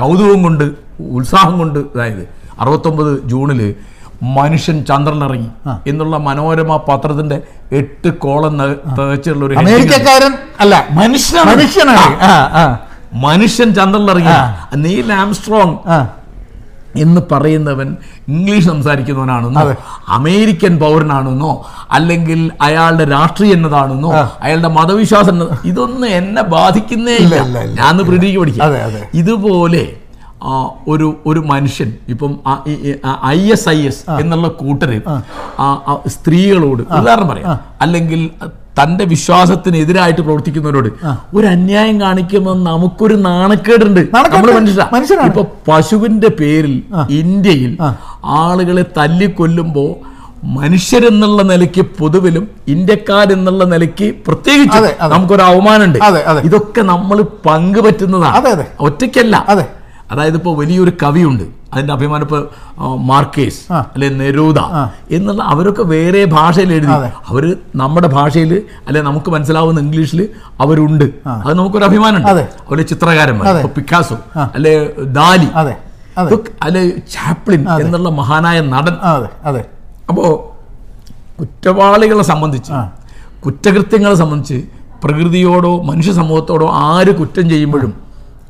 കൗതുകം 0.00 0.42
കൊണ്ട് 0.42 0.64
ഉത്സാഹം 1.10 1.54
കൊണ്ട് 1.58 1.78
അതായത് 1.94 2.24
അറുപത്തൊമ്പത് 2.60 3.12
ജൂണിൽ 3.24 3.60
മനുഷ്യൻ 4.36 4.84
ചന്ദ്രനിറങ്ങി 4.84 5.50
എന്നുള്ള 5.86 6.16
മനോരമ 6.26 6.76
പത്രത്തിന്റെ 6.88 7.38
എട്ട് 7.72 8.10
കോളം 8.18 8.54
തികച്ചുള്ള 8.98 9.44
ഒരു 9.44 9.54
അമേരിക്കക്കാരൻ 9.58 10.32
അല്ല 10.60 10.74
മനുഷ്യനാണ്. 10.92 11.48
മനുഷ്യൻ 13.26 13.68
ചന്ദ്രനിറങ്ങി. 13.74 14.34
നീൽ 14.76 15.08
ആംസ്ട്രോങ് 15.12 15.76
എന്ന് 16.96 17.20
പറയുന്നവൻ 17.32 17.96
ഇംഗ്ലീഷ് 18.28 18.66
സംസാരിക്കുന്നവനാണെന്നോ 18.66 19.62
അമേരിക്കൻ 20.08 20.78
പൗരനാണെന്നോ 20.78 21.64
അല്ലെങ്കിൽ 21.90 22.50
അയാളുടെ 22.60 23.04
രാഷ്ട്രീയം 23.04 23.52
എന്നതാണെന്നോ 23.52 24.10
അയാളുടെ 24.42 24.68
മതവിശ്വാസം 24.68 25.48
ഇതൊന്നും 25.64 26.08
എന്നെ 26.08 26.42
ബാധിക്കുന്നേ 26.42 27.16
ഇല്ല. 27.16 27.34
ഞാൻ 27.64 27.98
പ്രീതിക്ക് 27.98 28.38
പഠിക്കാം. 28.38 28.64
ഇതുപോലെ 29.14 29.96
ഒരു 30.88 31.16
ഒരു 31.26 31.40
മനുഷ്യൻ 31.40 31.94
ഇപ്പം 32.08 32.38
ഐ 33.26 33.40
എസ് 33.50 33.68
ഐ 33.68 33.86
എസ് 33.86 34.10
എന്നുള്ള 34.20 34.48
കൂട്ടര് 34.48 35.00
സ്ത്രീകളോട് 36.06 36.82
ഉദാഹരണം 36.82 37.28
പറയാം. 37.28 37.60
അല്ലെങ്കിൽ 37.80 38.30
തന്റെ 38.80 39.04
വിശ്വാസത്തിനെതിരായിട്ട് 39.04 40.20
പ്രവർത്തിക്കുന്നവരോട് 40.20 40.88
ഒരു 41.34 41.46
അന്യായം 41.46 42.00
കാണിക്കുമ്പോൾ 42.00 42.62
നമുക്കൊരു 42.62 43.14
നാണക്കേടുണ്ട്. 43.14 44.00
നമ്മൾ 44.00 44.52
മനുഷ്യരാ. 44.92 45.24
ഇപ്പൊ 45.24 45.44
പശുവിന്റെ 45.68 46.28
പേരിൽ 46.28 46.82
ഇന്ത്യയിൽ 47.10 47.76
ആളുകളെ 48.24 48.84
തല്ലിക്കൊല്ലുമ്പോ 48.96 49.96
മനുഷ്യരെന്നുള്ള 50.44 51.42
നിലയ്ക്ക് 51.42 51.80
പൊതുവിലും 51.80 52.48
ഇന്ത്യക്കാരെന്നുള്ള 52.68 53.64
നിലയ്ക്ക് 53.64 54.14
പ്രത്യേകിച്ച്. 54.26 54.78
നമുക്കൊരു 55.12 55.42
അവമാനമുണ്ട്. 55.42 55.98
ഇതൊക്കെ 56.44 56.80
നമ്മൾ 56.80 57.22
പങ്കുപറ്റുന്നതാണ്. 57.46 58.36
ഒറ്റയ്ക്കല്ല. 58.80 59.44
അതായത് 60.10 60.34
ഇപ്പോൾ 60.34 60.56
വലിയൊരു 60.56 60.92
കവിയുണ്ട്. 61.02 61.61
അതിന്റെ 61.72 61.92
അഭിമാനം 61.92 62.24
ഇപ്പൊ 62.24 62.38
ആ, 62.78 62.84
മാർക്കേസ് 63.04 63.60
അല്ലെ 63.86 64.08
നെരൂദ 64.16 64.58
എന്നുള്ള 65.10 65.42
അവരൊക്കെ 65.52 65.82
വേറെ 65.92 66.20
ഭാഷയിൽ 66.32 66.72
എഴുതി. 66.72 66.90
അവർ 66.94 67.04
അവർ 67.30 67.44
നമ്മുടെ 67.76 68.08
ഭാഷയിൽ 68.10 68.52
അല്ലെ 68.86 69.02
നമുക്ക് 69.02 69.30
മനസ്സിലാവുന്ന 69.30 69.80
ഇംഗ്ലീഷിൽ 69.80 70.20
അവരുണ്ട്. 70.60 71.06
അത് 71.42 71.54
നമുക്കൊരു 71.58 71.84
അഭിമാനമുണ്ട്. 71.84 72.28
അതെ. 72.32 72.44
അവരെ 72.66 72.84
ചിത്രകാരന്മാർ 72.92 73.46
പിക്കാസോ 73.76 74.18
അല്ലെ 74.54 74.74
ദാലി. 75.18 75.48
അല്ലെ 76.62 76.82
ചാപ്ലിൻ 77.12 77.62
എന്നുള്ള 77.82 78.10
മഹാനായ 78.18 78.60
നടൻ. 78.72 78.96
അപ്പോൾ 80.08 80.28
കുറ്റവാളികളെ 81.38 82.24
സംബന്ധിച്ച് 82.24 82.72
കുറ്റകൃത്യങ്ങളെ 83.44 84.14
സംബന്ധിച്ച് 84.14 84.58
പ്രകൃതിയോടോ 85.04 85.82
മനുഷ്യ 85.82 86.12
സമൂഹത്തോടോ 86.12 86.66
ആര് 86.84 87.12
കുറ്റം 87.20 87.46
ചെയ്യുമ്പോഴും 87.48 87.92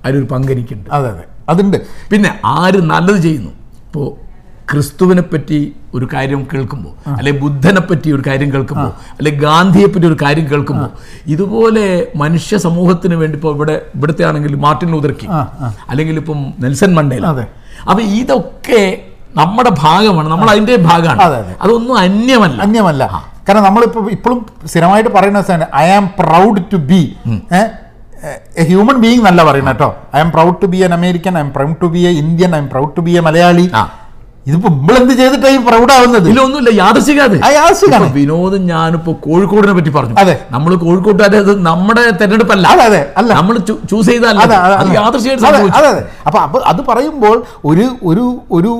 അതിലൊരു 0.04 0.26
പങ്കരിക്കുന്നുണ്ട് 0.26 0.90
അതെ 0.96 1.08
അതെ. 1.08 1.24
അതുണ്ട്. 1.48 1.76
പിന്നെ 2.10 2.40
ആര് 2.44 2.76
നല്ലത് 2.82 3.16
ചെയ്യുന്നു? 3.16 3.50
ഇപ്പോൾ 3.86 4.32
ക്രിസ്തുവിനെ 4.70 5.22
പറ്റി 5.22 5.72
ഒരു 5.94 6.08
കാര്യം 6.12 6.46
കേൾക്കുമ്പോൾ 6.52 7.10
അല്ലെ 7.10 7.32
ബുദ്ധനെ 7.32 7.80
പറ്റി 7.80 8.12
ഒരു 8.12 8.22
കാര്യം 8.26 8.52
കേൾക്കുമ്പോൾ 8.52 8.92
അല്ലെ 9.18 9.30
ഗാന്ധിയെ 9.30 9.86
പറ്റി 9.86 10.06
ഒരു 10.06 10.16
കാര്യം 10.22 10.50
കേൾക്കുമ്പോൾ 10.50 10.90
ഇതുപോലെ 11.26 12.06
മനുഷ്യ 12.16 12.56
സമൂഹത്തിന് 12.56 13.14
വേണ്ടി 13.14 13.36
ഇപ്പോൾ 13.36 13.54
ഇവിടെ 13.54 13.82
ഇവിടുത്തെ 13.94 14.24
ആണെങ്കിൽ 14.24 14.54
മാർട്ടിൻ 14.54 14.94
ഉദർക്കി 14.94 15.26
അല്ലെങ്കിൽ 15.88 16.16
ഇപ്പം 16.16 16.54
നെൽസൺ 16.60 16.94
മണ്ടേല. 16.94 17.26
അതെ. 17.26 17.46
അപ്പൊ 17.90 18.02
ഇതൊക്കെ 18.02 19.04
നമ്മുടെ 19.36 19.70
ഭാഗമാണ് 19.70 20.28
നമ്മൾ 20.28 20.50
അതിന്റെ 20.50 20.76
ഭാഗമാണ്. 20.76 21.20
അതെ, 21.22 21.36
അതെ. 21.36 21.54
അതൊന്നും 21.62 21.96
അന്യമല്ല. 21.96 22.62
അന്യമല്ല. 22.62 23.28
കാരണം 23.48 23.62
നമ്മളിപ്പോ 23.62 24.10
ഇപ്പോഴും 24.10 24.46
സ്ഥിരമായിട്ട് 24.66 25.10
പറയുന്ന 25.10 25.68
I 25.76 25.90
am 25.90 26.10
proud 26.18 26.62
to 26.72 26.76
be 26.76 27.16
a 28.22 28.64
human 28.68 28.96
being 29.02 29.24
നല്ല 29.26 29.40
പറയണം 29.48 29.68
കേട്ടോ. 29.72 29.88
I'm 30.24 30.30
proud 30.34 30.56
to 30.62 30.66
be 30.72 30.78
an 30.86 30.92
American 30.96 31.34
I'm 31.46 31.50
proud 31.56 31.76
to 31.82 31.88
be 31.94 32.00
a 32.08 32.10
Indian 32.22 32.50
I'm 32.62 32.68
proud 32.72 32.92
to 32.96 33.02
be 33.06 33.12
a 33.18 33.22
Malayali. 33.28 33.66
ഇതിപ്പോ 34.48 34.68
ഇമ്പളെന്ത് 34.74 35.12
ചെയ്തിട്ടായി 35.18 35.58
പ്രൗഡ് 35.66 35.92
ആവുന്നത്? 35.96 36.24
ഇതിലൊന്നുമില്ല 36.28 36.70
ഒന്നുമില്ല 36.70 37.50
യാദർശികാതെ 37.58 38.06
വിനോദം 38.16 38.62
ഞാനിപ്പോ 38.70 39.12
കോഴിക്കോടിനെ 39.26 39.74
പറ്റി 39.78 39.92
പറഞ്ഞു. 39.96 40.14
അതെ. 40.22 40.34
നമ്മൾ 40.54 40.72
കോഴിക്കോട്ടുകാരെ 40.84 41.38
അത് 41.44 41.52
നമ്മുടെ 41.68 42.04
തെരഞ്ഞെടുപ്പല്ല. 42.20 42.66
അതെ 42.86 43.02
അല്ല. 43.20 43.30
നമ്മൾ 43.40 43.54
ചൂസ് 43.90 44.08
ചെയ്തല്ല 44.12 44.40
അതെ, 44.44 44.56
അതെ. 45.80 46.02
അപ്പൊ 46.26 46.38
അപ്പൊ 46.46 46.60
അത് 46.72 46.80
പറയുമ്പോൾ 46.90 47.36
ഒരു 47.70 47.86
ഒരു 48.10 48.24
ഒരു 48.58 48.72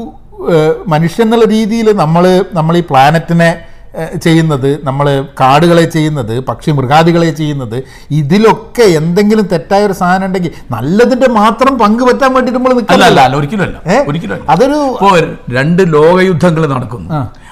മനുഷ്യ 0.92 0.92
മനുഷ്യൻ 0.92 1.24
എന്നുള്ള 1.26 1.46
രീതിയിൽ 1.56 1.88
നമ്മൾ 1.96 2.24
നമ്മൾ 2.58 2.74
ഈ 2.76 2.82
പ്ലാനറ്റിനെ 2.88 3.50
ചെയ്യുന്നത് 4.22 4.80
നമ്മൾ 4.84 5.06
കാടുകളെ 5.40 5.84
ചെയ്യുന്നത് 5.84 6.40
പക്ഷി 6.40 6.70
മൃഗാദികളെ 6.70 7.30
ചെയ്യുന്നത് 7.30 7.76
ഇതിലൊക്കെ 8.10 8.82
എന്തെങ്കിലും 8.96 9.46
തെറ്റായ 9.46 9.84
ഒരു 9.84 9.92
സാധനം 9.92 10.26
ഉണ്ടെങ്കിൽ 10.26 10.52
നല്ലതിന്റെ 10.70 11.28
മാത്രം 11.32 11.78
പങ്ക് 11.78 12.04
പറ്റാൻ 12.04 12.34
വേണ്ടിയിട്ട് 12.34 12.58
നമ്മൾ 12.58 12.74
നിൽക്കില്ല 12.74 13.36
ഒരിക്കലും 13.36 13.64
അല്ല. 13.66 13.78
ഒരിക്കലും 14.08 14.44
അതൊരു 14.48 14.78
രണ്ട് 15.50 15.82
ലോകയുദ്ധങ്ങൾ 15.92 16.66
നടക്കുന്നു. 16.66 17.10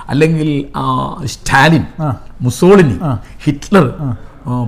അല്ലെങ്കിൽ 0.08 0.48
സ്റ്റാലിൻ. 1.26 1.84
മുസോളിനി 2.42 2.96
ഹിറ്റ്ലർ 3.44 3.86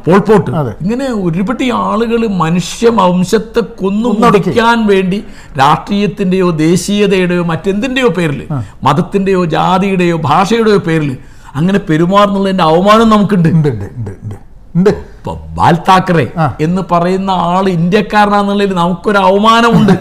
പോൾപോട്ട് 0.04 0.50
ഇങ്ങനെ 0.82 1.06
ഒരുപടി 1.22 1.70
ആളുകൾ 1.82 2.26
മനുഷ്യ 2.36 2.88
വംശത്തെ 2.98 3.60
കൊന്നു 3.78 4.08
മുടിക്കാൻ 4.18 4.86
വേണ്ടി 4.86 5.18
രാഷ്ട്രീയത്തിന്റെയോ 5.58 6.50
ദേശീയതയുടെയോ 6.58 7.44
മറ്റെന്തിന്റെയോ 7.44 8.08
പേരിൽ 8.08 8.40
മതത്തിന്റെയോ 8.82 9.44
ജാതിയുടെയോ 9.46 10.16
ഭാഷയുടെയോ 10.22 10.78
പേരിൽ 10.78 11.12
അങ്ങനെ 11.54 11.78
പെരുമാറുന്നുള്ളതിന്റെ 11.78 12.64
അവമാനം 12.64 13.08
നമുക്കുണ്ട്. 13.08 13.48
ഉണ്ട് 13.48 13.68
ഉണ്ട് 13.68 13.84
ഉണ്ട് 13.84 14.10
ഉണ്ട്. 14.10 14.34
ഉണ്ട്. 14.76 14.90
ഇപ്പൊ 14.90 15.32
ബാൽ 15.58 15.74
താക്കറെ 15.88 16.26
എന്ന് 16.60 16.82
പറയുന്ന 16.92 17.30
ആൾ 17.30 17.68
ഇന്ത്യക്കാരനാന്നുള്ളതിൽ 17.68 18.74
നമുക്കൊരു 18.74 19.18
അവമാനമുണ്ട്. 19.18 19.92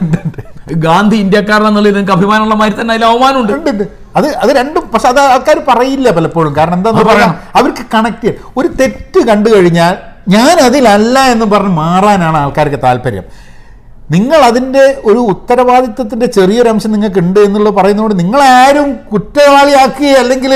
ഗാന്ധി 0.73 1.15
ഇന്ത്യക്കാരനാന്നുള്ളതിൽ 1.15 1.95
നിങ്ങൾക്ക് 1.95 2.17
അഭിമാനമുള്ള 2.17 2.55
മാതിരി 2.55 2.81
തന്നെ 2.81 2.93
അതിൽ 2.93 3.05
അവമാനമുണ്ട്. 3.05 3.87
അത് 4.15 4.27
അത് 4.35 4.49
രണ്ടും 4.49 4.83
പക്ഷെ 4.93 5.07
അത് 5.07 5.19
ആൾക്കാർ 5.19 5.61
പറയില്ല 5.67 6.11
പലപ്പോഴും. 6.11 6.55
കാരണം 6.55 6.73
എന്താന്ന് 6.73 7.03
പറയാം 7.03 7.35
അവർക്ക് 7.55 7.83
കണക്ട് 7.93 8.23
ചെയ്യാൻ. 8.23 8.51
ഒരു 8.57 8.67
തെറ്റ് 8.67 9.27
കണ്ടു 9.27 9.49
കഴിഞ്ഞാൽ 9.55 9.95
ഞാൻ 10.29 10.59
അതിലല്ല 10.59 11.19
എന്ന് 11.19 11.45
പറഞ്ഞ് 11.45 11.69
മാറാനാണ് 11.69 12.37
ആൾക്കാർക്ക് 12.37 12.79
താല്പര്യം. 12.83 13.23
നിങ്ങൾ 14.13 14.39
അതിന്റെ 14.49 14.83
ഒരു 15.05 15.19
ഉത്തരവാദിത്വത്തിന്റെ 15.33 16.27
ചെറിയൊരംശം 16.37 16.91
നിങ്ങൾക്ക് 16.91 17.19
ഉണ്ട് 17.19 17.39
എന്നുള്ളത് 17.39 17.73
പറയുന്നതുകൊണ്ട് 17.73 18.15
നിങ്ങൾ 18.19 18.41
ആരും 18.43 18.89
കുറ്റവാളിയാക്കുകയോ 19.11 20.17
അല്ലെങ്കിൽ 20.19 20.53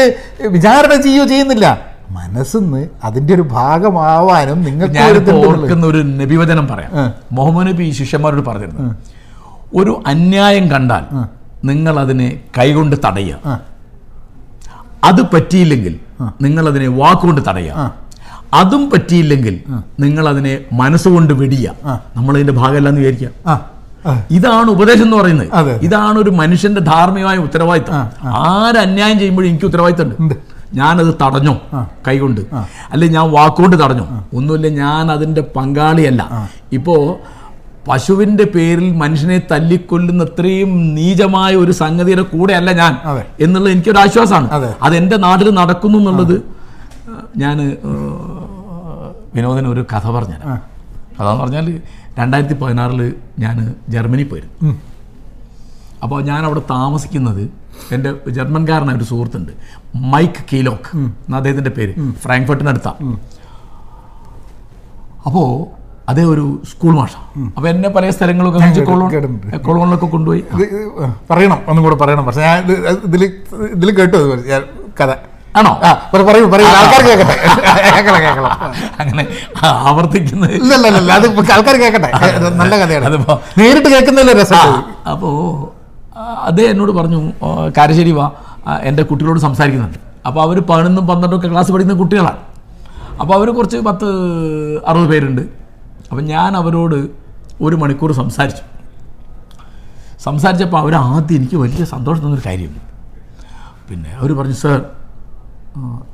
വിചാരണ 0.48 0.94
ചെയ്യുകയോ 1.02 1.28
ചെയ്യുന്നില്ല. 1.28 1.66
മനസ്സിന്ന് 2.10 2.82
അതിന്റെ 3.04 3.34
ഒരു 3.34 3.42
ഭാഗമാവാനും 3.42 4.60
നിങ്ങൾക്ക്. 4.64 5.00
ഓർക്കുന്ന 5.48 5.86
ഒരു 5.86 6.02
നബിവചനം 6.22 6.68
പറയാം. 6.68 6.92
മുഹമ്മദ് 7.32 7.68
നബി 7.68 7.86
ശിഷ്യന്മാരോട് 7.92 8.46
പറഞ്ഞിരുന്നു. 8.50 8.96
ഒരു 9.76 9.94
അന്യായം 10.08 10.66
കണ്ടാൽ 10.72 11.04
നിങ്ങൾ 11.68 12.00
അതിനെ 12.00 12.28
കൈകൊണ്ട് 12.58 12.96
തടയുക. 13.06 13.62
അത് 15.04 15.22
പറ്റിയില്ലെങ്കിൽ 15.34 15.94
നിങ്ങൾ 16.42 16.64
അതിനെ 16.70 16.88
വാക്കുകൊണ്ട് 16.88 17.42
തടയുക. 17.50 17.94
അതും 18.54 18.90
പറ്റിയില്ലെങ്കിൽ 18.90 19.64
നിങ്ങൾ 20.00 20.30
അതിനെ 20.30 20.60
മനസ്സുകൊണ്ട് 20.74 21.34
വെടിയ. 21.34 21.72
നമ്മൾ 22.16 22.34
അതിന്റെ 22.36 22.54
ഭാഗമല്ലെന്ന് 22.54 23.02
വിചാരിക്കുക 23.02 23.76
ഇതാണ് 24.32 24.70
ഉപദേശം 24.70 25.04
എന്ന് 25.04 25.18
പറയുന്നത്. 25.18 25.80
ഇതാണ് 25.82 26.20
ഒരു 26.20 26.30
മനുഷ്യന്റെ 26.30 26.82
ധാർമ്മികമായ 26.82 27.38
ഉത്തരവാദിത്തം 27.38 27.94
ആര് 28.26 28.78
അന്യായം 28.78 29.20
ചെയ്യുമ്പോഴും 29.20 29.48
എനിക്ക് 29.50 29.66
ഉത്തരവാദിത്തം 29.66 30.14
ഉണ്ട്. 30.20 30.36
ഞാനത് 30.74 31.16
തടഞ്ഞോ 31.22 31.62
കൈകൊണ്ട്. 32.08 32.42
അല്ലെ 32.92 33.08
ഞാൻ 33.08 33.32
വാക്കുകൊണ്ട് 33.32 33.84
തടഞ്ഞോ. 33.84 34.26
ഒന്നുമില്ല 34.34 34.68
ഞാൻ 34.68 35.12
അതിന്റെ 35.12 35.42
പങ്കാളിയല്ല. 35.42 36.50
ഇപ്പോ 36.72 37.18
പശുവിന്റെ 37.88 38.44
പേരിൽ 38.44 38.92
മനുഷ്യനെ 38.92 39.42
തല്ലിക്കൊല്ലുന്ന 39.52 40.24
അത്രയും 40.24 40.96
നീചമായ 40.96 41.56
ഒരു 41.56 41.72
സംഗതിയുടെ 41.72 42.22
കൂടെയല്ല 42.22 42.72
ഞാൻ. 42.72 42.94
എന്നുള്ളത് 43.40 43.74
എനിക്കൊരു 43.74 43.98
ആശ്വാസമാണ് 43.98 44.52
അത്. 44.52 44.96
എന്റെ 44.96 45.18
നാട്ടിൽ 45.18 45.50
നടക്കുന്നു 45.50 45.98
എന്നുള്ളത് 45.98 46.42
ഞാൻ 47.38 47.78
വിനോദന് 49.36 49.68
ഒരു 49.68 49.82
കഥ 49.94 50.08
പറഞ്ഞുതരാം. 50.16 50.58
കഥ 51.18 51.28
എന്ന് 51.32 51.42
പറഞ്ഞാൽ 51.42 51.68
രണ്ടായിരത്തി 52.20 52.56
പതിനാറിൽ 52.62 53.02
ഞാൻ 53.40 53.56
ജർമ്മനി 53.90 54.24
പോയിരുന്നു. 54.24 54.74
അപ്പോൾ 56.04 56.20
ഞാൻ 56.30 56.42
അവിടെ 56.46 56.62
താമസിക്കുന്നത് 56.70 57.44
എന്റെ 57.96 58.10
ജർമ്മൻകാരനായ 58.38 58.96
ഒരു 58.96 59.08
സുഹൃത്തുണ്ട് 59.12 59.52
മൈക്ക് 60.14 60.44
കീലോക്ക് 60.52 60.92
എന്ന 60.98 61.36
അദ്ദേഹത്തിന്റെ 61.36 61.72
പേര്. 61.78 61.94
ഫ്രാങ്ക്ഫർട്ടിനടുത്താണ് 62.24 63.18
അപ്പോൾ 65.26 65.48
അതേ 66.12 66.24
ഒരു 66.34 66.46
സ്കൂൾ 66.72 66.94
മാഷ. 66.96 67.14
അപ്പൊ 67.58 67.68
എന്നെ 67.70 67.90
പല 67.90 68.10
സ്ഥലങ്ങളൊക്കെ. 68.10 68.60
കൊളോണിലൊക്കെ 69.68 70.06
കൊണ്ടുപോയി. 70.06 70.44
പറയണം 71.30 71.60
ഒന്നും 71.68 71.84
കൂടെ 71.84 71.96
പറയണം. 71.96 72.26
പക്ഷേ 72.26 72.42
ഞാൻ 72.42 72.60
ഇത് 72.64 72.74
ഇതിൽ 73.08 73.24
ഇതിൽ 73.76 73.92
കേട്ടു 74.00 74.18
കഥ. 75.00 75.12
ആണോ? 75.56 75.72
പറയൂ 76.30 76.46
പറയൂ 76.54 76.68
ആൾക്കാർ 76.80 77.02
കേൾക്കട്ടെ 77.08 77.36
കേൾക്കണം 77.88 78.22
കേൾക്കണം 78.26 78.52
അങ്ങനെ 79.00 79.24
ആവർത്തിക്കുന്നത്. 79.90 80.54
ഇല്ല 80.60 80.72
ഇല്ല 80.80 80.98
ഇല്ല 81.02 81.12
അത് 81.20 81.28
ആൾക്കാർ 81.52 81.76
കേൾക്കട്ടെ 81.84 82.10
നല്ല 82.62 82.74
കഥയാണ്. 82.82 83.06
അതിപ്പോ 83.06 83.34
നേരിട്ട് 83.58 83.90
കേൾക്കുന്നതിലെ 83.90 84.34
രസം 84.42 84.74
അപ്പോ 85.12 85.30
അദ്ദേഹം 86.48 86.72
എന്നോട് 86.72 86.92
പറഞ്ഞു 86.92 87.20
"ആ, 87.44 87.48
കാരശ്ശേരി 87.78 88.12
വാ. 88.12 88.26
എന്റെ 88.82 89.04
കുട്ടികളോട് 89.04 89.40
സംസാരിക്കുന്നുണ്ട്. 89.40 89.98
അപ്പോൾ 90.28 90.42
അവർ 90.42 90.58
പതിനൊന്നും 90.70 91.08
പന്ത്രണ്ടും 91.08 91.38
ഒക്കെ 91.38 91.48
ക്ലാസ് 91.48 91.72
പഠിക്കുന്ന 91.72 92.00
കുട്ടികളാണ്. 92.00 92.40
അപ്പോൾ 93.22 93.34
അവർ 93.34 93.50
കുറച്ച് 93.52 93.78
പത്ത് 93.80 94.08
അറുപത് 94.88 95.10
പേരുണ്ട്. 95.10 95.44
അപ്പം 96.12 96.26
ഞാൻ 96.26 96.58
അവരോട് 96.58 96.98
ഒരു 97.62 97.76
മണിക്കൂർ 97.76 98.12
സംസാരിച്ചു. 98.14 98.64
സംസാരിച്ചപ്പോൾ 100.24 100.78
അവരാദ്യം 100.78 101.38
എനിക്ക് 101.38 101.56
വലിയ 101.56 101.84
സന്തോഷം 101.86 102.24
തന്നൊരു 102.26 102.44
കാര്യം 102.46 102.74
പിന്നെ 103.90 104.10
അവർ 104.20 104.32
പറഞ്ഞു 104.34 104.58
സർ 104.64 104.78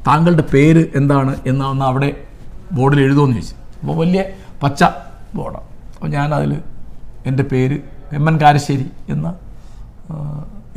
താങ്കളുടെ 0.07 0.43
പേര് 0.53 0.88
എന്താണ് 0.95 1.36
എന്ന് 1.45 1.66
ഒന്ന് 1.66 1.86
അവിടെ 1.86 2.09
ബോർഡിൽ 2.72 3.01
എഴുതുമെന്ന് 3.01 3.36
ചോദിച്ചു. 3.36 3.55
അപ്പോൾ 3.82 3.95
വലിയ 3.97 4.24
പച്ച 4.64 4.84
ബോർഡാണ് 5.36 5.68
അപ്പോൾ 5.95 6.07
ഞാനതിൽ 6.07 6.62
എന്റെ 7.26 7.43
പേര് 7.43 7.78
എം 8.14 8.30
എൻ 8.30 8.39
കാരശ്ശേരി 8.41 8.86
എന്ന് 9.09 9.30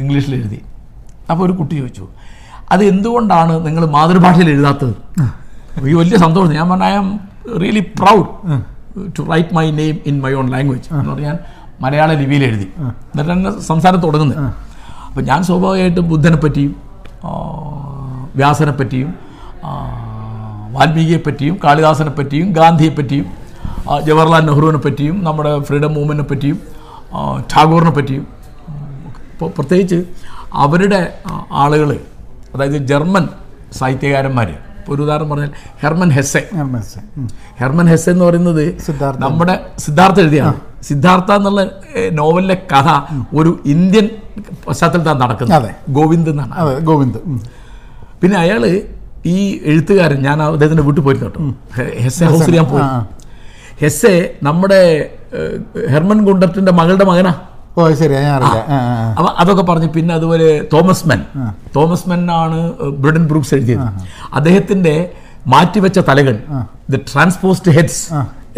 ഇംഗ്ലീഷിൽ 0.01 0.35
എഴുതി. 0.35 0.63
അപ്പോൾ 1.31 1.45
ഒരു 1.45 1.53
കുട്ടി 1.53 1.75
ചോദിച്ചു 1.75 2.09
അത് 2.71 2.85
എന്തുകൊണ്ടാണ് 2.85 3.67
നിങ്ങൾ 3.67 3.87
മാതൃഭാഷയിൽ 3.87 4.49
എഴുതാത്തത്? 4.51 4.95
ഈ 5.89 5.95
വലിയ 5.95 6.17
സന്തോഷം. 6.17 6.53
ഞാൻ 6.53 6.71
പറഞ്ഞ 6.71 6.85
I 6.85 6.93
am. 6.93 7.21
Really 7.63 7.81
proud 7.81 8.29
to 9.19 9.23
write 9.23 9.55
my 9.55 9.71
name 9.71 9.99
in 10.07 10.21
my 10.21 10.33
own 10.33 10.51
language 10.51 10.95
എന്ന് 10.95 11.11
പറഞ്ഞാൽ 11.11 11.39
മലയാള 11.81 12.13
ലിപിയിൽ 12.13 12.45
എഴുതി. 12.45 12.69
എന്നിട്ടാണ് 12.81 13.61
സംസാരം 13.61 14.01
തുടങ്ങുന്നത് 14.01 14.55
അപ്പം 15.07 15.25
ഞാൻ 15.25 15.43
സ്വാഭാവികമായിട്ടും 15.43 16.09
ബുദ്ധനെ 16.09 16.37
പറ്റിയും 16.37 16.77
ആ, 18.35 18.37
വ്യാസനെ 18.37 18.73
പറ്റിയും 18.73 19.15
ആ, 19.65 19.71
വാൽമീകിയെ 20.73 21.19
പറ്റിയും 21.27 21.59
കാളിദാസനെ 21.65 22.11
പറ്റിയും 22.11 22.53
ഗാന്ധിയെ 22.53 22.91
പറ്റിയും 22.91 23.27
ജവഹർലാൽ 24.03 24.47
നെഹ്റുവിനെ 24.47 24.79
പറ്റിയും 24.79 25.25
നമ്മുടെ 25.25 25.61
ഫ്രീഡം 25.61 25.95
മൂവ്മെന്റിനെ 25.95 26.23
പറ്റിയും 26.23 26.59
ടാഗോറിനെ 27.57 27.91
പറ്റിയും 27.91 28.27
ഇപ്പോൾ 29.33 29.51
പ്രത്യേകിച്ച് 29.51 30.05
അവരുടെ 30.53 31.15
ആളുകൾ 31.53 32.01
അതായത് 32.55 32.73
ജർമ്മൻ 32.73 33.29
സാഹിത്യകാരന്മാർ 33.73 34.51
ഇപ്പോൾ 34.51 34.95
ഒരു 34.95 35.03
ഉദാഹരണം 35.03 35.31
പറഞ്ഞാൽ 35.31 35.51
ഹെർമൻ 35.83 36.11
ഹെസ്സെ. 36.11 36.49
Hermann 37.59 37.87
Hesse. 37.87 38.11
എന്ന് 38.11 38.25
പറയുന്നത്. 38.25 38.79
നമ്മുടെ 39.25 39.67
സിദ്ധാർത്ഥ 39.79 40.21
എഴുതിയാണ്. 40.21 40.55
സിദ്ധാർത്ഥ 40.83 41.33
എന്നുള്ള 41.33 41.71
നോവലിലെ 42.13 42.55
കഥ 42.55 42.89
ഒരു 43.37 43.59
ഇന്ത്യൻ 43.67 44.09
പശ്ചാത്തലത്താണ് 44.69 45.21
നടക്കുന്നത്. 45.21 45.57
ഗോവിന്ദ് 45.89 46.31
എന്നാണ്. 46.31 46.81
ഗോവിന്ദ്. 46.81 47.17
പിന്നെ 48.25 48.39
അയാൾ 48.45 48.63
ഈ 49.35 49.39
എഴുത്തുകാരൻ 49.71 50.19
ഞാൻ 50.29 50.39
അദ്ദേഹത്തിന്റെ 50.43 50.85
വീട്ടിൽ 50.87 51.03
പോയിരുന്നു 51.07 51.29
കേട്ടോ. 51.29 51.41
ഹെസ് 51.77 51.99
ഹെസ്സെ 52.05 52.25
ഹൗസിൽ 52.33 52.55
ഞാൻ 52.59 52.67
പോയി. 52.73 52.87
ഹെസ് 53.83 54.07
എ 54.07 54.15
ഹെസ്സെ 54.15 54.15
നമ്മുടെ 54.47 54.81
ഹെർമൻ 55.93 56.19
ഗുണ്ടർട്ടിന്റെ 56.27 56.73
മകളുടെ 56.79 57.05
മകനാ. 57.11 57.33
ഓ 57.79 57.87
ശരി. 58.01 58.15
അപ്പൊ 59.19 59.31
അതൊക്കെ 59.43 59.65
പറഞ്ഞു 59.71 59.89
പിന്നെ 59.97 60.13
അതുപോലെ 60.19 60.49
തോമസ് 60.73 61.05
മെൻ. 61.11 61.21
തോമസ് 61.77 62.07
മെൻ 62.11 62.23
ആണ് 62.41 62.59
ബ്രിഡൻ 63.03 63.25
ബ്രൂക്സ് 63.31 63.55
എഴുതിയത്. 63.57 63.87
അദ്ദേഹത്തിന്റെ 64.39 64.95
മാറ്റിവെച്ച 65.55 65.99
തലകൾ 66.09 66.37
ദ 66.93 67.01
ട്രാൻസ്പോസ്റ്റ് 67.11 67.73
ഹെഡ്സ് 67.79 68.03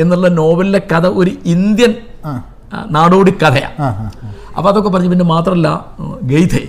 എന്നുള്ള 0.03 0.29
നോവലിലെ 0.41 0.81
കഥ 0.93 1.07
ഒരു 1.21 1.33
ഇന്ത്യൻ 1.55 1.95
നാടോടി 2.97 3.33
കഥയാണ് 3.43 3.79
അപ്പോൾ 4.57 4.69
അതൊക്കെ 4.73 4.91
പറഞ്ഞു 4.95 5.11
പിന്നെ 5.15 5.27
മാത്രമല്ല 5.35 5.69
ഗെയ്ഥെ 6.33 6.63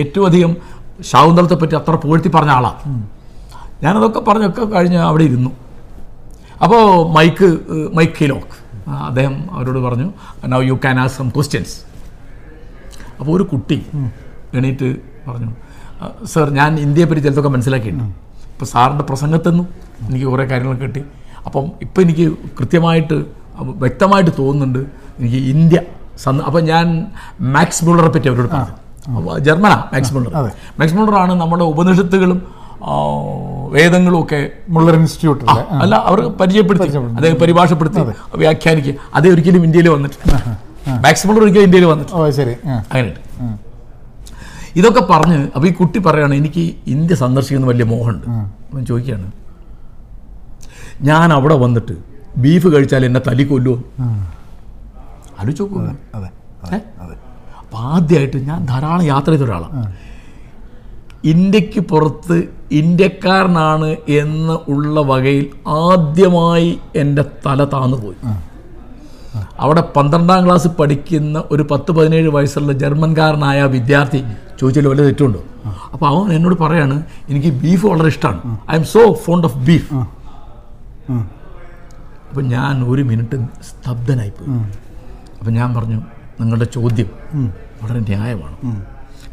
ഏറ്റവും 0.00 0.24
അധികം 0.30 0.52
ശാകുന്തളത്തെ 1.10 1.54
പറ്റി 1.54 1.74
അത്ര 1.80 1.94
പുകഴ്ത്തി 2.04 2.28
പറഞ്ഞ 2.28 2.50
ആളാണ് 2.50 2.80
ഞാനതൊക്കെ 3.84 4.20
പറഞ്ഞൊക്കെ 4.20 4.64
കഴിഞ്ഞ് 4.74 4.98
അവിടെ 5.10 5.24
ഇരുന്നു. 5.24 5.50
അപ്പോൾ 6.64 6.82
മൈക്ക് 7.16 7.48
മൈക്ക് 7.98 8.18
ഹിലോക്ക് 8.22 8.56
ആ, 8.88 8.92
അദ്ദേഹം 9.08 9.34
അവരോട് 9.56 9.78
പറഞ്ഞു 9.78 10.06
now 10.52 10.60
you 10.62 10.76
can 10.84 10.96
ask 11.00 11.14
some 11.18 11.28
questions 11.28 11.74
അപ്പോൾ 13.20 13.32
ഒരു 13.36 13.44
കുട്ടി 13.52 13.78
എണീറ്റ് 14.58 14.88
പറഞ്ഞു 15.28 15.50
സർ 16.32 16.46
ഞാൻ 16.58 16.70
ഇന്ത്യയെ 16.84 17.06
പറ്റി 17.08 17.20
ചിലതൊക്കെ 17.20 17.48
മനസ്സിലാക്കിയിട്ടുണ്ട്. 17.48 18.14
ഇപ്പോൾ 18.52 18.66
സാറിന്റെ 18.72 19.04
പ്രസംഗത്തെന്നു 19.10 19.64
എനിക്ക് 20.08 20.26
കുറേ 20.26 20.44
കാര്യങ്ങൾ 20.44 20.76
കിട്ടി. 20.76 21.02
അപ്പം 21.46 21.64
ഇപ്പം 21.80 22.00
എനിക്ക് 22.02 22.26
കൃത്യമായിട്ട് 22.58 23.16
വ്യക്തമായിട്ട് 23.82 24.32
തോന്നുന്നുണ്ട് 24.40 24.80
എനിക്ക് 25.18 25.40
ഇന്ത്യ 25.54 25.78
സന്ദ 26.24 26.42
അപ്പം 26.48 26.64
ഞാൻ 26.64 26.86
മാക്സ് 27.54 27.84
മുള്ളറെ 27.86 28.10
പറ്റി 28.16 28.28
അവരോട് 28.32 28.50
പറഞ്ഞു. 28.54 28.78
ജർമ്മനാ 29.46 29.76
മാക്സ് 29.92 30.12
മുള്ളർ. 30.14 30.32
മാക്സ് 30.80 30.96
ആണ് 31.22 31.32
നമ്മുടെ 31.42 31.64
ഉപനിഷത്തുകളും 31.72 32.40
വേദങ്ങളും 33.76 34.18
ഒക്കെ 34.22 34.38
മുള്ളർ 34.74 34.94
ഇൻസ്റ്റിറ്റ്യൂട്ട് 35.00 35.44
അല്ല? 35.82 35.94
അവർ 36.10 36.20
പരിചയപ്പെടുത്തി 36.40 36.88
അദ്ദേഹം 37.16 37.36
പരിഭാഷപ്പെടുത്തി 37.42 38.00
വ്യാഖ്യാനിക്കുക. 38.42 38.94
അതേ 39.18 39.28
ഒരിക്കലും 39.34 39.64
ഇന്ത്യയിൽ 39.66 39.88
വന്നിട്ടില്ല. 39.88 40.32
മാക്സ് 41.04 41.26
മുള്ളർ 41.26 41.42
ഒരിക്കലും 41.46 41.66
ഇന്ത്യയിൽ 41.68 41.86
വന്നിട്ടില്ല. 41.92 42.30
ശരി. 42.38 42.54
അങ്ങനെ 42.64 42.82
അങ്ങനെയുണ്ട്. 42.92 43.20
ഇതൊക്കെ 44.80 45.02
പറഞ്ഞ് 45.12 45.38
അപ്പോൾ 45.54 45.68
ഈ 45.70 45.72
കുട്ടി 45.80 45.98
പറയാണ് 46.06 46.34
എനിക്ക് 46.40 46.64
ഇന്ത്യ 46.94 47.14
സന്ദർശിക്കുന്ന 47.22 47.68
വലിയ 47.72 47.84
മോഹമുണ്ട്. 47.92 48.26
അവൻ 48.72 48.84
ചോദിക്കുകയാണ് 48.90 49.28
ഞാൻ 51.10 51.28
അവിടെ 51.38 51.56
വന്നിട്ട് 51.64 51.94
ബീഫ് 52.42 52.68
കഴിച്ചാൽ 52.74 53.04
എന്നെ 53.08 53.20
തലി 53.28 53.44
കൊല്ലുമോ 53.44 53.78
ആലോചിച്ച് 55.38 55.62
നോക്കൂ. 55.62 55.80
അതെ 56.16 56.28
ഏ? 56.74 56.78
അപ്പൊ 57.72 57.84
ആദ്യമായിട്ട് 57.96 58.38
ഞാൻ 58.48 58.58
ധാരാളം 58.70 59.04
യാത്ര 59.10 59.30
ചെയ്ത 59.32 59.44
ഒരാളാണ്. 59.46 59.78
ഇന്ത്യയ്ക്ക് 61.32 61.80
പുറത്ത് 61.90 62.36
ഇന്ത്യക്കാരനാണ് 62.80 63.88
എന്ന് 64.20 64.56
ഉള്ള 64.72 65.00
വകയിൽ 65.10 65.46
ആദ്യമായി 65.84 66.70
എന്റെ 67.02 67.22
തല 67.46 67.64
താന്നു 67.74 67.98
പോയി. 68.02 68.18
അവിടെ 69.64 69.82
പന്ത്രണ്ടാം 69.96 70.40
ക്ലാസ് 70.46 70.68
പഠിക്കുന്ന 70.80 71.44
ഒരു 71.50 71.64
പത്ത് 71.70 71.90
പതിനേഴ് 71.96 72.28
വയസ്സുള്ള 72.36 72.72
ജർമ്മൻകാരനായ 72.82 73.62
വിദ്യാർത്ഥി 73.76 74.20
ചോദിച്ചാൽ 74.60 74.88
വല്ല 74.92 75.02
തെറ്റുണ്ടോ? 75.08 75.42
അപ്പോൾ 75.92 76.06
അവൻ 76.12 76.32
എന്നോട് 76.38 76.56
പറയാണ് 76.64 76.96
എനിക്ക് 77.30 77.52
ബീഫ് 77.64 77.86
വളരെ 77.86 78.10
ഇഷ്ടമാണ് 78.14 78.58
I'm 78.80 78.84
so 78.94 79.02
fond 79.26 79.46
of 79.50 79.58
beef. 79.68 79.94
അപ്പം 82.30 82.44
ഞാൻ 82.56 82.84
ഒരു 82.92 83.04
മിനിറ്റ് 83.12 83.38
സ്തബ്ധനായിപ്പോയി 83.70 84.50
അപ്പം 85.38 85.54
ഞാൻ 85.60 85.70
പറഞ്ഞു 85.78 86.00
നിങ്ങളുടെ 86.40 86.64
ചോദ്യം 86.64 87.10
വളരെ 87.82 88.00
ന്യായമാണ്. 88.00 88.56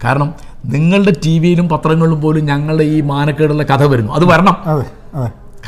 കാരണം 0.04 0.34
നിങ്ങളുടെ 0.66 1.14
ടി 1.26 1.40
വിയിലും 1.40 1.70
പത്രങ്ങളിലും 1.70 2.22
പോലും 2.22 2.46
ഞങ്ങളുടെ 2.46 2.84
ഈ 2.84 3.02
മാനക്കേടുള്ള 3.02 3.64
കഥ 3.64 3.84
വരുന്നു. 3.84 4.14
അത് 4.14 4.26
വരണം. 4.26 4.58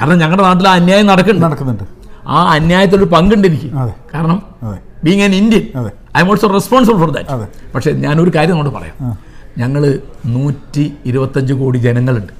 കാരണം 0.02 0.18
ഞങ്ങളുടെ 0.18 0.44
നാട്ടിൽ 0.44 0.68
ആ 0.68 0.74
അന്യായം 0.74 1.06
നടക്കുന്നുണ്ട്. 1.06 1.46
നടക്കുന്നുണ്ട്. 1.46 1.84
ആ 2.28 2.52
അന്യായത്തിലൊരു 2.52 3.06
പങ്കുണ്ട് 3.06 3.48
എനിക്ക്. 3.48 3.72
കാരണം. 4.14 4.44
Being 5.04 5.22
an 5.22 5.36
Indian. 5.36 5.88
I'm 6.22 6.30
also 6.30 6.48
responsible 6.48 6.98
for 6.98 7.12
that 7.12 7.48
പക്ഷേ 7.74 7.92
ഞാനൊരു 7.92 8.32
കാര്യം 8.36 8.52
നമ്മൾ 8.52 8.70
പറയാം. 8.70 9.18
ഞങ്ങൾ 9.58 10.00
നൂറ്റി 10.26 10.94
ഇരുപത്തഞ്ച് 11.06 11.54
കോടി 11.54 11.78
ജനങ്ങളുണ്ട്. 11.78 12.34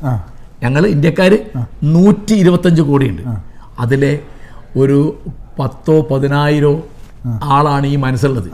ഞങ്ങൾ 0.64 0.88
ഇന്ത്യക്കാർ 0.88 1.40
നൂറ്റി 1.84 2.34
ഇരുപത്തഞ്ച് 2.34 2.82
കോടിയുണ്ട്. 2.82 3.22
അതിലെ 3.80 4.20
ഒരു 4.78 5.20
പത്തോ 5.60 6.08
പതിനായിരോ 6.12 6.82
ആളാണ് 7.52 7.88
ഈ 7.88 7.96
മനസ്സുള്ളത്. 7.98 8.50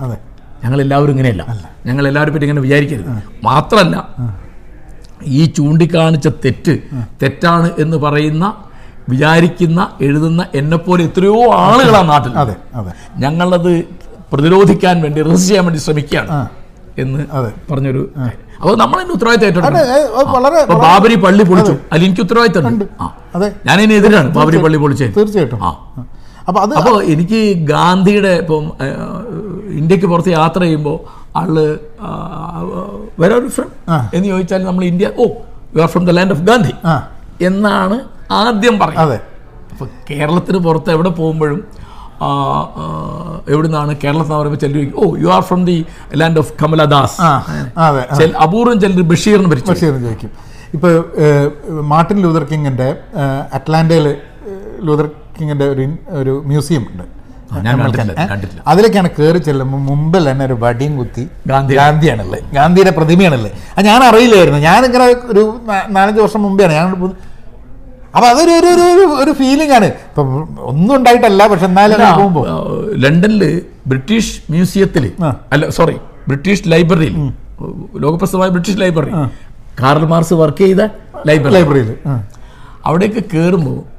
എല്ലാവരും 0.82 1.11
ഇങ്ങനെയല്ല. 1.11 1.43
ഞങ്ങൾ 1.86 2.07
എല്ലാവരും 2.07 2.34
പറ്റി 2.34 2.45
ഇങ്ങനെ 2.45 2.61
വിചാരിക്കരുത്. 2.61 3.09
മാത്രമല്ല 3.43 3.95
ഈ 5.34 5.45
ചൂണ്ടിക്കാണിച്ച 5.47 6.28
തെറ്റ് 6.45 6.74
തെറ്റാണ് 7.22 7.72
എന്ന് 7.80 7.97
പറയുന്ന 7.97 8.45
വിചാരിക്കുന്ന 9.09 9.89
എഴുതുന്ന 10.01 10.45
എന്നെപ്പോലെ 10.55 11.03
എത്രയോ 11.03 11.51
ആളുകളാണ് 11.59 12.09
നാട്ടിൽ. 12.09 12.32
ഞങ്ങളത് 13.18 13.72
പ്രതിരോധിക്കാൻ 14.34 15.01
വേണ്ടി 15.01 15.22
റെസിസ്റ്റ് 15.22 15.47
ചെയ്യാൻ 15.47 15.65
വേണ്ടി 15.65 15.80
ശ്രമിക്കുകയാണ്. 15.80 16.32
എന്ന് 16.97 17.22
അതെ. 17.32 17.51
പറഞ്ഞൊരു 17.72 18.01
അപ്പോൾ 18.59 18.76
നമ്മൾ 18.78 18.97
അതിന് 18.99 19.13
ഉത്തരവാദിത്തം 19.13 19.45
അതെ 19.45 19.49
ഏറ്റെടുക്കണം 19.49 19.78
ഏ, 19.78 19.97
അത് 20.20 20.28
വളരെ 20.28 20.59
ബാബരി 20.84 21.15
പള്ളി 21.15 21.43
പൊളിച്ചു. 21.43 21.74
അതിൽ 21.93 22.05
എനിക്ക് 22.05 22.22
ഉത്തരവാദിത്തമുണ്ട്. 22.22 22.86
ഞാനതിനെതിരാണ് 23.65 24.30
ബാബരി 24.30 24.57
പള്ളി 24.57 24.78
പൊളിച്ചത്. 24.78 25.11
തീർച്ചയായിട്ടും. 25.18 25.59
ആ. 25.63 25.72
അപ്പൊ 26.47 26.59
അത് 26.65 26.73
അപ്പോൾ 26.79 26.97
എനിക്ക് 27.13 27.39
ഗാന്ധിയുടെ 27.71 28.33
ഇപ്പം 28.43 28.65
ഇന്ത്യയ്ക്ക് 29.79 30.07
പുറത്ത് 30.11 30.31
യാത്ര 30.35 30.61
ചെയ്യുമ്പോൾ 30.63 30.97
ആൾ 31.39 31.49
വേറെ 33.21 33.33
ഒരു 33.39 33.49
ഫ്രം 33.55 33.69
എന്ന് 34.13 34.27
ചോദിച്ചാൽ 34.27 34.61
നമ്മൾ 34.63 34.83
India 34.91 35.07
oh 35.17 35.25
you 35.75 35.81
are 35.85 35.89
from 35.93 36.05
the 36.05 36.13
land 36.17 36.31
of 36.31 36.43
Gandhi 36.49 36.73
എന്നാണ് 37.47 37.97
ആദ്യം 38.37 38.75
പറയുന്നത്. 38.79 39.03
അതെ. 39.05 39.17
അപ്പോൾ 39.73 39.87
കേരളത്തിന് 40.09 40.59
പുറത്ത് 40.59 40.89
എവിടെ 40.95 41.11
പോകുമ്പോഴും 41.19 41.59
എവിടെ 43.47 43.67
നിന്നാണ് 43.67 43.91
എവിടുന്നാണ് 43.91 43.91
കേരളത്തിൽ 44.03 44.27
നിന്ന് 44.27 44.39
പറയുമ്പോൾ 44.39 44.61
ചിലർ 44.63 44.95
ഓ 44.97 45.07
you 45.23 45.27
are 45.35 45.43
from 45.49 45.61
the 45.65 45.75
land 46.21 46.39
of 46.39 46.51
Kamala Das 46.61 47.17
അപൂർവം 48.45 48.77
ചിലർ 48.83 49.03
ബഷീറിന് 49.11 49.49
ഭരിച്ചു. 49.53 49.71
ബഷീറിന് 49.71 50.03
ചോദിക്കും 50.07 50.31
ഇപ്പോൾ 50.73 50.93
മാർട്ടിൻ 51.91 52.17
ലൂതർ 52.23 52.43
കിങ്ങിന്റെ 52.43 52.89
അറ്റ്ലാന്റയിൽ 53.57 54.07
ലൂതർ 54.87 55.07
കിങ്ങിന്റെ 55.39 55.69
ഒരു 55.69 55.83
ഒരു 56.09 56.43
മ്യൂസിയം 56.45 56.88
ഉണ്ട്. 56.91 57.03
ഞാൻ. 57.53 57.79
അതിലേക്കാണ് 58.67 59.09
കയറി 59.19 59.38
ചെല്ലുമ്പോൾ 59.38 59.77
മുമ്പിൽ 59.77 60.31
തന്നെ 60.31 60.45
ഒരു 60.45 60.53
വടിയും 60.53 60.97
കുത്തി 60.97 61.27
ഗാന്ധി. 61.47 61.75
ഗാന്ധിയാണല്ലേ? 61.75 62.39
ഗാന്ധിയുടെ 62.53 62.89
പ്രതിമയാണല്ലേ? 62.91 63.51
അത് 63.77 63.85
ഞാൻ 63.85 64.03
അറിയില്ലായിരുന്നു. 64.03 64.59
ഞാനിങ്ങനെ 64.59 65.05
ഒരു 65.05 65.59
നാലഞ്ച് 65.89 66.21
വർഷം 66.21 66.43
മുമ്പെയാണ്. 66.43 66.73
ഞാൻ 66.73 66.88
അപ്പൊ 68.15 68.27
അതൊരു 68.29 68.49
ഒരു 68.49 68.67
ഒരു 68.67 68.81
ഒരു- 68.81 69.23
ഒരു 69.23 69.31
ഫീലിംഗ് 69.31 69.73
ആണ്. 69.73 69.85
ഇപ്പൊ 69.85 70.23
ഒന്നും 70.59 70.95
ഉണ്ടായിട്ടല്ല 70.95 71.47
പക്ഷെ 71.47 71.65
എന്നാലും 71.65 72.19
പോകുമ്പോൾ 72.19 72.47
ലണ്ടനിൽ 72.95 73.61
ബ്രിട്ടീഷ് 73.88 74.41
മ്യൂസിയത്തിൽ 74.49 75.11
അല്ല 75.51 75.69
സോറി 75.69 75.95
ബ്രിട്ടീഷ് 76.27 76.63
ലൈബ്രറിയിൽ 76.67 77.15
ലോകപ്രസിദ്ധമായ 77.97 78.49
British 78.49 78.81
library 78.81 79.11
Karl 79.81 80.05
Marx 80.05 80.33
work 80.33 80.57
ചെയ്ത 80.57 80.81
ലൈബ്രറി. 81.27 81.53
ലൈബ്രറിയിൽ 81.53 81.95
അവിടേക്ക് 82.85 83.23
കയറുമ്പോൾ 83.33 83.96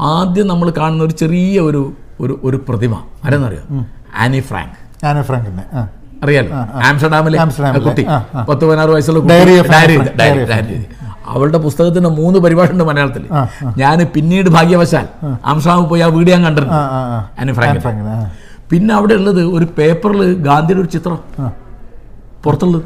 ആദ്യം 0.00 0.46
നമ്മൾ 0.46 0.70
കാണുന്ന 0.70 1.04
ഒരു 1.04 1.12
ചെറിയ 1.12 1.60
ഒരു 1.60 1.92
ഒരു 2.20 2.40
ഒരു 2.44 2.56
പ്രതിമ. 2.68 2.94
ആരെന്നറിയോ? 3.26 3.62
Anne 4.22 4.40
Frank. 4.40 4.76
ആനി 5.06 5.22
ഫ്രാങ്കിന്റെ 5.22 5.64
അറിയാലോ? 6.24 6.50
ആംസ്റ്റർഡാമിലെ 6.88 7.38
കുട്ടി. 7.86 8.04
പത്ത് 8.48 8.64
പതിനാറ് 8.68 8.88
വയസ്സുള്ള 8.88 9.18
കുട്ടി. 9.20 9.34
Diary 9.34 9.54
diary 10.20 10.44
Diary. 10.50 10.78
അവളുടെ 11.26 11.58
പുസ്തകത്തിന്റെ 11.58 12.08
മൂന്ന് 12.08 12.38
പരിപാടി 12.38 12.72
ഉണ്ട് 12.72 12.84
മലയാളത്തിൽ 12.84 13.24
ഞാൻ 13.76 13.98
പിന്നീട് 14.14 14.48
ഭാഗ്യവശാൽ 14.48 15.06
ആംസ്റ്റാമിൽ 15.50 15.86
പോയി 15.86 16.00
ആ 16.00 16.06
വീട് 16.06 16.30
ഞാൻ 16.30 16.44
കണ്ടിരുന്നു 16.44 16.74
ആനി 17.40 17.52
ഫ്രാങ്ക്. 17.52 17.88
പിന്നെ 18.70 18.94
അവിടെ 18.94 19.14
ഉള്ളത് 19.14 19.42
ഒരു 19.56 19.64
പേപ്പറിൽ 19.78 20.34
ഗാന്ധിയുടെ 20.48 20.80
ഒരു 20.80 20.88
ചിത്രം. 20.88 21.18
പുറത്തുള്ളത്. 22.44 22.82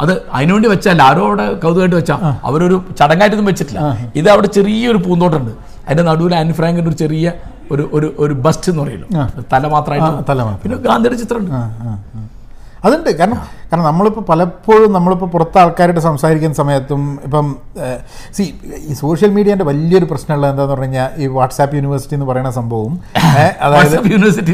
അത് 0.00 0.12
അതിനുവേണ്ടി 0.32 0.68
വെച്ചാൽ 0.68 1.02
ആരോ 1.02 1.26
അവിടെ 1.26 1.52
കൗതുകമായിട്ട് 1.52 1.96
വെച്ചാ. 1.96 2.38
അവരൊരു 2.44 2.84
ചടങ്ങായിട്ടൊന്നും 2.98 3.48
വെച്ചിട്ടില്ല. 3.50 3.80
ഇത് 4.16 4.28
അവിടെ 4.30 4.46
ചെറിയൊരു 4.46 4.96
പൂന്തോട്ടുണ്ട് 4.96 5.52
അതിന്റെ 5.86 6.04
നടുവിൽ 6.10 6.34
ആനി 6.38 6.54
ഫ്രാങ്കിന്റെ 6.58 6.90
ഒരു 6.92 6.98
ചെറിയ 7.02 7.26
ഒരു 7.72 7.84
ഒരു 7.96 8.08
ഒരു 8.24 8.34
ബസ്റ്റ് 8.46 8.68
എന്ന് 8.72 8.82
പറയുമല്ലോ 8.82 9.08
തല 9.52 9.62
മാത്രമായിട്ട്. 9.74 10.10
പിന്നെ 10.62 10.76
ഗാന്ധിയുടെ 10.88 11.16
ചിത്രമുണ്ട്. 11.22 11.52
അതുണ്ട്. 12.84 13.10
കാരണം 13.18 13.38
കാരണം 13.72 13.84
നമ്മളിപ്പോൾ 13.84 14.20
പലപ്പോഴും 14.20 14.92
നമ്മളിപ്പോൾ 14.92 15.26
പുറത്ത് 15.26 15.58
ആൾക്കാരായിട്ട് 15.58 16.00
സംസാരിക്കുന്ന 16.00 16.54
സമയത്തും 16.54 17.18
ഇപ്പം 17.24 17.46
സി 18.36 18.44
ഈ 18.88 18.94
സോഷ്യൽ 18.94 19.30
മീഡിയേന്റെ 19.30 19.64
വലിയൊരു 19.64 20.04
പ്രശ്നമുള്ളത് 20.04 20.50
എന്താന്ന് 20.50 20.72
പറഞ്ഞു 20.72 20.84
കഴിഞ്ഞാൽ 20.84 21.08
ഈ 21.16 21.26
വാട്സാപ്പ് 21.26 21.76
യൂണിവേഴ്സിറ്റി 21.76 22.14
എന്ന് 22.14 22.26
പറയുന്ന 22.26 22.50
സംഭവം 22.50 22.92
അതായത് 23.62 23.96
യൂണിവേഴ്സിറ്റി 24.12 24.52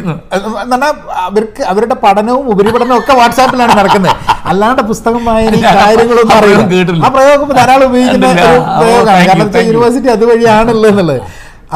എന്നാൽ 0.62 0.92
അവർക്ക് 1.26 1.62
അവരുടെ 1.62 1.94
പഠനവും 1.94 2.48
ഉപരിപഠനവും 2.48 2.98
ഒക്കെ 2.98 3.12
വാട്സാപ്പിലാണ് 3.12 3.78
നടക്കുന്നത്. 3.78 4.16
അല്ലാണ്ട് 4.44 4.82
പുസ്തകം 4.82 5.24
വായന 5.24 5.54
കാര്യങ്ങളൊന്നും 5.64 6.36
അറിയില്ല. 6.36 6.66
കേട്ടില്ല. 6.74 7.04
ആ 7.04 7.08
പ്രയോഗം 7.08 7.48
ധാരാളം 7.48 7.86
ഉപയോഗിക്കുന്ന 7.86 8.26
ഒരു 8.26 8.36
പ്രയോഗമാണ്. 8.36 9.28
കാരണം. 9.28 9.66
യൂണിവേഴ്സിറ്റി 9.66 10.08
അതുവഴിയാണുള്ളത് 10.08 10.90
എന്നുള്ളത്. 10.90 11.20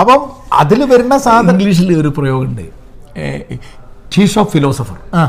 അപ്പം 0.01 0.21
അതിൽ 0.53 0.85
വരുന്ന 0.85 1.19
സാധനം 1.19 1.51
ഇംഗ്ലീഷിൽ 1.51 1.99
ഒരു 2.01 2.09
പ്രയോഗമുണ്ട്. 2.19 2.63
Chief 4.13 4.39
of 4.39 4.53
philosopher. 4.53 4.97
ആ. 5.15 5.23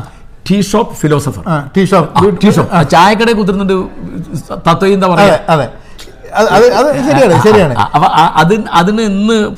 Tea 0.52 0.62
shop 0.62 0.96
philosopher. 0.96 1.62
Tea 1.78 1.86
shop. 1.86 2.44
Tea 2.44 2.52
shop. 2.52 2.89
ചായക്കടയിൽ 2.89 3.36
കുത്തിരുന്നിട്ട് 3.36 3.74
തത്വം 4.54 4.94
എന്താ 4.94 5.08
പറയുക 5.08 5.30
അതെ 5.30 5.39
അതെ. 5.50 5.70
അത് 6.36 6.50
അത് 6.50 6.74
അത് 6.74 7.12
ശരിയാണ് 7.12 7.44
ശരിയാണ്. 7.44 7.76
അപ്പൊ 7.76 8.00
ആ- 8.00 8.34
അതിന് 8.36 8.64
ഇന്ന് 9.02 9.34
അതെ, 9.34 9.54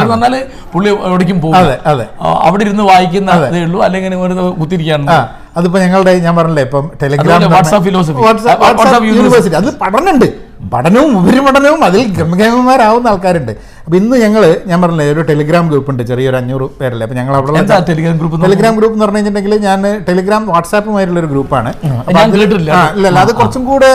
എന്ന് 0.00 0.04
പറഞ്ഞാൽ 0.04 0.46
പുള്ളി 0.72 0.98
എവിടേക്കും 1.04 1.40
പോകും. 1.40 1.56
അതെ, 1.56 1.78
അതെ. 1.86 2.06
അവിടെ 2.22 2.64
ഇരുന്ന് 2.64 2.82
വായിക്കുന്ന 2.82 3.30
അതേ. 3.30 3.60
ഉള്ളൂ 3.60 3.82
അല്ലെങ്കിൽ 3.82 4.08
ആ 5.10 5.28
അതിപ്പോ 5.56 5.78
ഞങ്ങളുടെ 5.78 6.18
ഞാൻ 6.18 6.36
പറഞ്ഞില്ലേ 6.36 6.62
ഇപ്പം 6.62 6.90
Telegram 7.02 7.50
WhatsApp 7.50 7.88
philosophy 7.88 8.12
philosophy. 8.12 9.16
University 9.16 9.56
അത് 9.56 9.78
പഠനമുണ്ട്. 9.78 10.45
പഠനവും 10.72 11.12
ഉപരിപഠനവും 11.18 11.80
അതിൽ 11.86 12.02
ഗംഭീരന്മാരാവുന്ന 12.18 13.06
ആൾക്കാരുണ്ട്. 13.12 13.52
അപ്പോൾ 13.84 13.96
ഇന്ന് 14.00 14.16
ഞങ്ങൾ 14.22 14.42
ഞാൻ 14.70 14.78
പറഞ്ഞില്ലേ 14.82 15.06
ഒരു 15.14 15.22
ടെലിഗ്രാം 15.30 15.64
ഗ്രൂപ്പ് 15.70 15.90
ഉണ്ട് 15.92 16.02
ചെറിയൊരു 16.10 16.38
അഞ്ഞൂറ് 16.40 16.66
പേരല്ലേ 16.78 17.04
അപ്പോൾ 17.06 17.18
ഞങ്ങൾ 17.20 17.34
അവിടെ 17.38 17.62
ടെലിഗ്രാം 17.90 18.16
ഗ്രൂപ്പ് 18.20 18.40
ടെലിഗ്രാം 18.44 18.76
ഗ്രൂപ്പ് 18.78 18.94
എന്ന് 18.96 19.06
പറഞ്ഞു 19.06 19.18
കഴിഞ്ഞിട്ടുണ്ടെങ്കിൽ 19.18 19.54
ഞാൻ 19.68 19.82
ടെലിഗ്രാം 20.08 20.42
വാട്സാപ്പുമായിട്ടുള്ള 20.52 21.20
ഒരു 21.24 21.30
ഗ്രൂപ്പാണ് 21.34 21.72
ഞാൻ 22.18 22.26
കേട്ടിട്ടില്ല. 22.34 22.70
ആ 22.78 22.80
ഇല്ല 22.96 23.06
ഇല്ല 23.10 23.20
അത് 23.26 23.32
കുറച്ചും 23.40 23.64
കൂടെ 23.70 23.90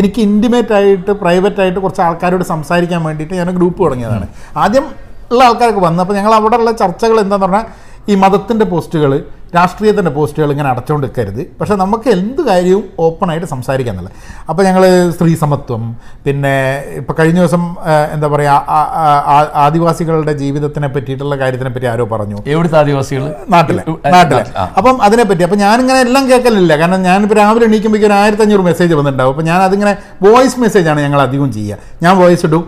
എനിക്ക് 0.00 0.20
ഇന്റിമേറ്റ് 0.28 0.74
ആയിട്ട് 0.78 1.12
പ്രൈവറ്റ് 1.22 1.60
ആയിട്ട് 1.64 1.80
കുറച്ച് 1.84 2.02
ആൾക്കാരോട് 2.08 2.44
സംസാരിക്കാൻ 2.52 3.00
വേണ്ടിയിട്ട് 3.08 3.34
ഞാൻ 3.40 3.50
ഗ്രൂപ്പ് 3.60 3.80
തുടങ്ങിയതാണ്. 3.84 4.26
ആദ്യം 4.64 4.86
ഉള്ള 5.32 5.40
ആൾക്കാർക്ക് 5.48 5.82
വന്നു. 5.88 6.00
അപ്പോൾ 6.04 6.16
ഞങ്ങൾ 6.18 6.32
അവിടെ 6.40 6.56
ഉള്ള 6.62 6.72
ചർച്ചകൾ 6.82 7.16
എന്താന്ന് 7.24 7.46
പറഞ്ഞാൽ 7.46 7.66
ഈ 8.12 8.14
മതത്തിന്റെ 8.22 8.66
പോസ്റ്റുകൾ 8.72 9.12
രാഷ്ട്രീയത്തിന്റെ 9.56 10.12
പോസ്റ്റുകൾ 10.16 10.50
ഇങ്ങനെ 10.54 10.68
അടച്ചുകൊണ്ട് 10.72 11.04
നിൽക്കരുത് 11.06 11.40
പക്ഷേ 11.60 11.74
നമുക്ക് 11.82 12.08
എന്ത് 12.16 12.40
കാര്യവും 12.48 12.84
ഓപ്പണായിട്ട് 13.06 13.48
സംസാരിക്കാൻ 13.52 13.92
എന്നുള്ളത് 13.94 14.14
അപ്പോൾ 14.50 14.62
ഞങ്ങൾ 14.68 14.84
സ്ത്രീ 15.16 15.32
സമത്വം 15.42 15.82
പിന്നെ 16.26 16.54
ഇപ്പോൾ 17.00 17.16
കഴിഞ്ഞ 17.18 17.38
ദിവസം 17.42 17.64
എന്താ 18.14 18.28
പറയുക 18.34 18.76
ആദിവാസികളുടെ 19.64 20.34
ജീവിതത്തിനെ 20.42 20.88
പറ്റിയിട്ടുള്ള 20.94 21.36
കാര്യത്തിനെ 21.42 21.72
പറ്റി 21.74 21.88
ആരോ 21.92 22.06
പറഞ്ഞു. 22.12 22.38
എവിടുത്തെ 22.54 22.78
ആദിവാസികൾ 22.82 23.24
നാട്ടിലെ 23.54 23.82
നാട്ടിലെ. 24.16 24.42
അപ്പം 24.78 24.96
അതിനെപ്പറ്റി 25.08 25.44
അപ്പം 25.48 25.60
ഞാനിങ്ങനെ 25.64 26.00
എല്ലാം 26.06 26.24
കേൾക്കലില്ല. 26.30 26.72
കാരണം 26.82 27.02
ഞാനിപ്പോൾ 27.08 27.38
രാവിലെ 27.42 27.66
എണീക്കുമ്പോഴേക്കും 27.70 28.10
ഒരു 28.10 28.16
ആയിരത്തി 28.20 28.44
അഞ്ഞൂറ് 28.46 28.64
മെസ്സേജ് 28.70 28.94
വന്നിട്ടുണ്ടാവും. 29.00 29.32
അപ്പോൾ 29.34 29.46
ഞാൻ 29.50 29.60
അതിങ്ങനെ 29.68 29.92
വോയിസ് 30.26 30.60
മെസ്സേജാണ് 30.64 31.00
ഞങ്ങൾ 31.06 31.22
അധികം 31.26 31.52
ചെയ്യുക. 31.58 31.78
ഞാൻ 32.06 32.14
വോയിസ് 32.22 32.46
ഇടും 32.46 32.64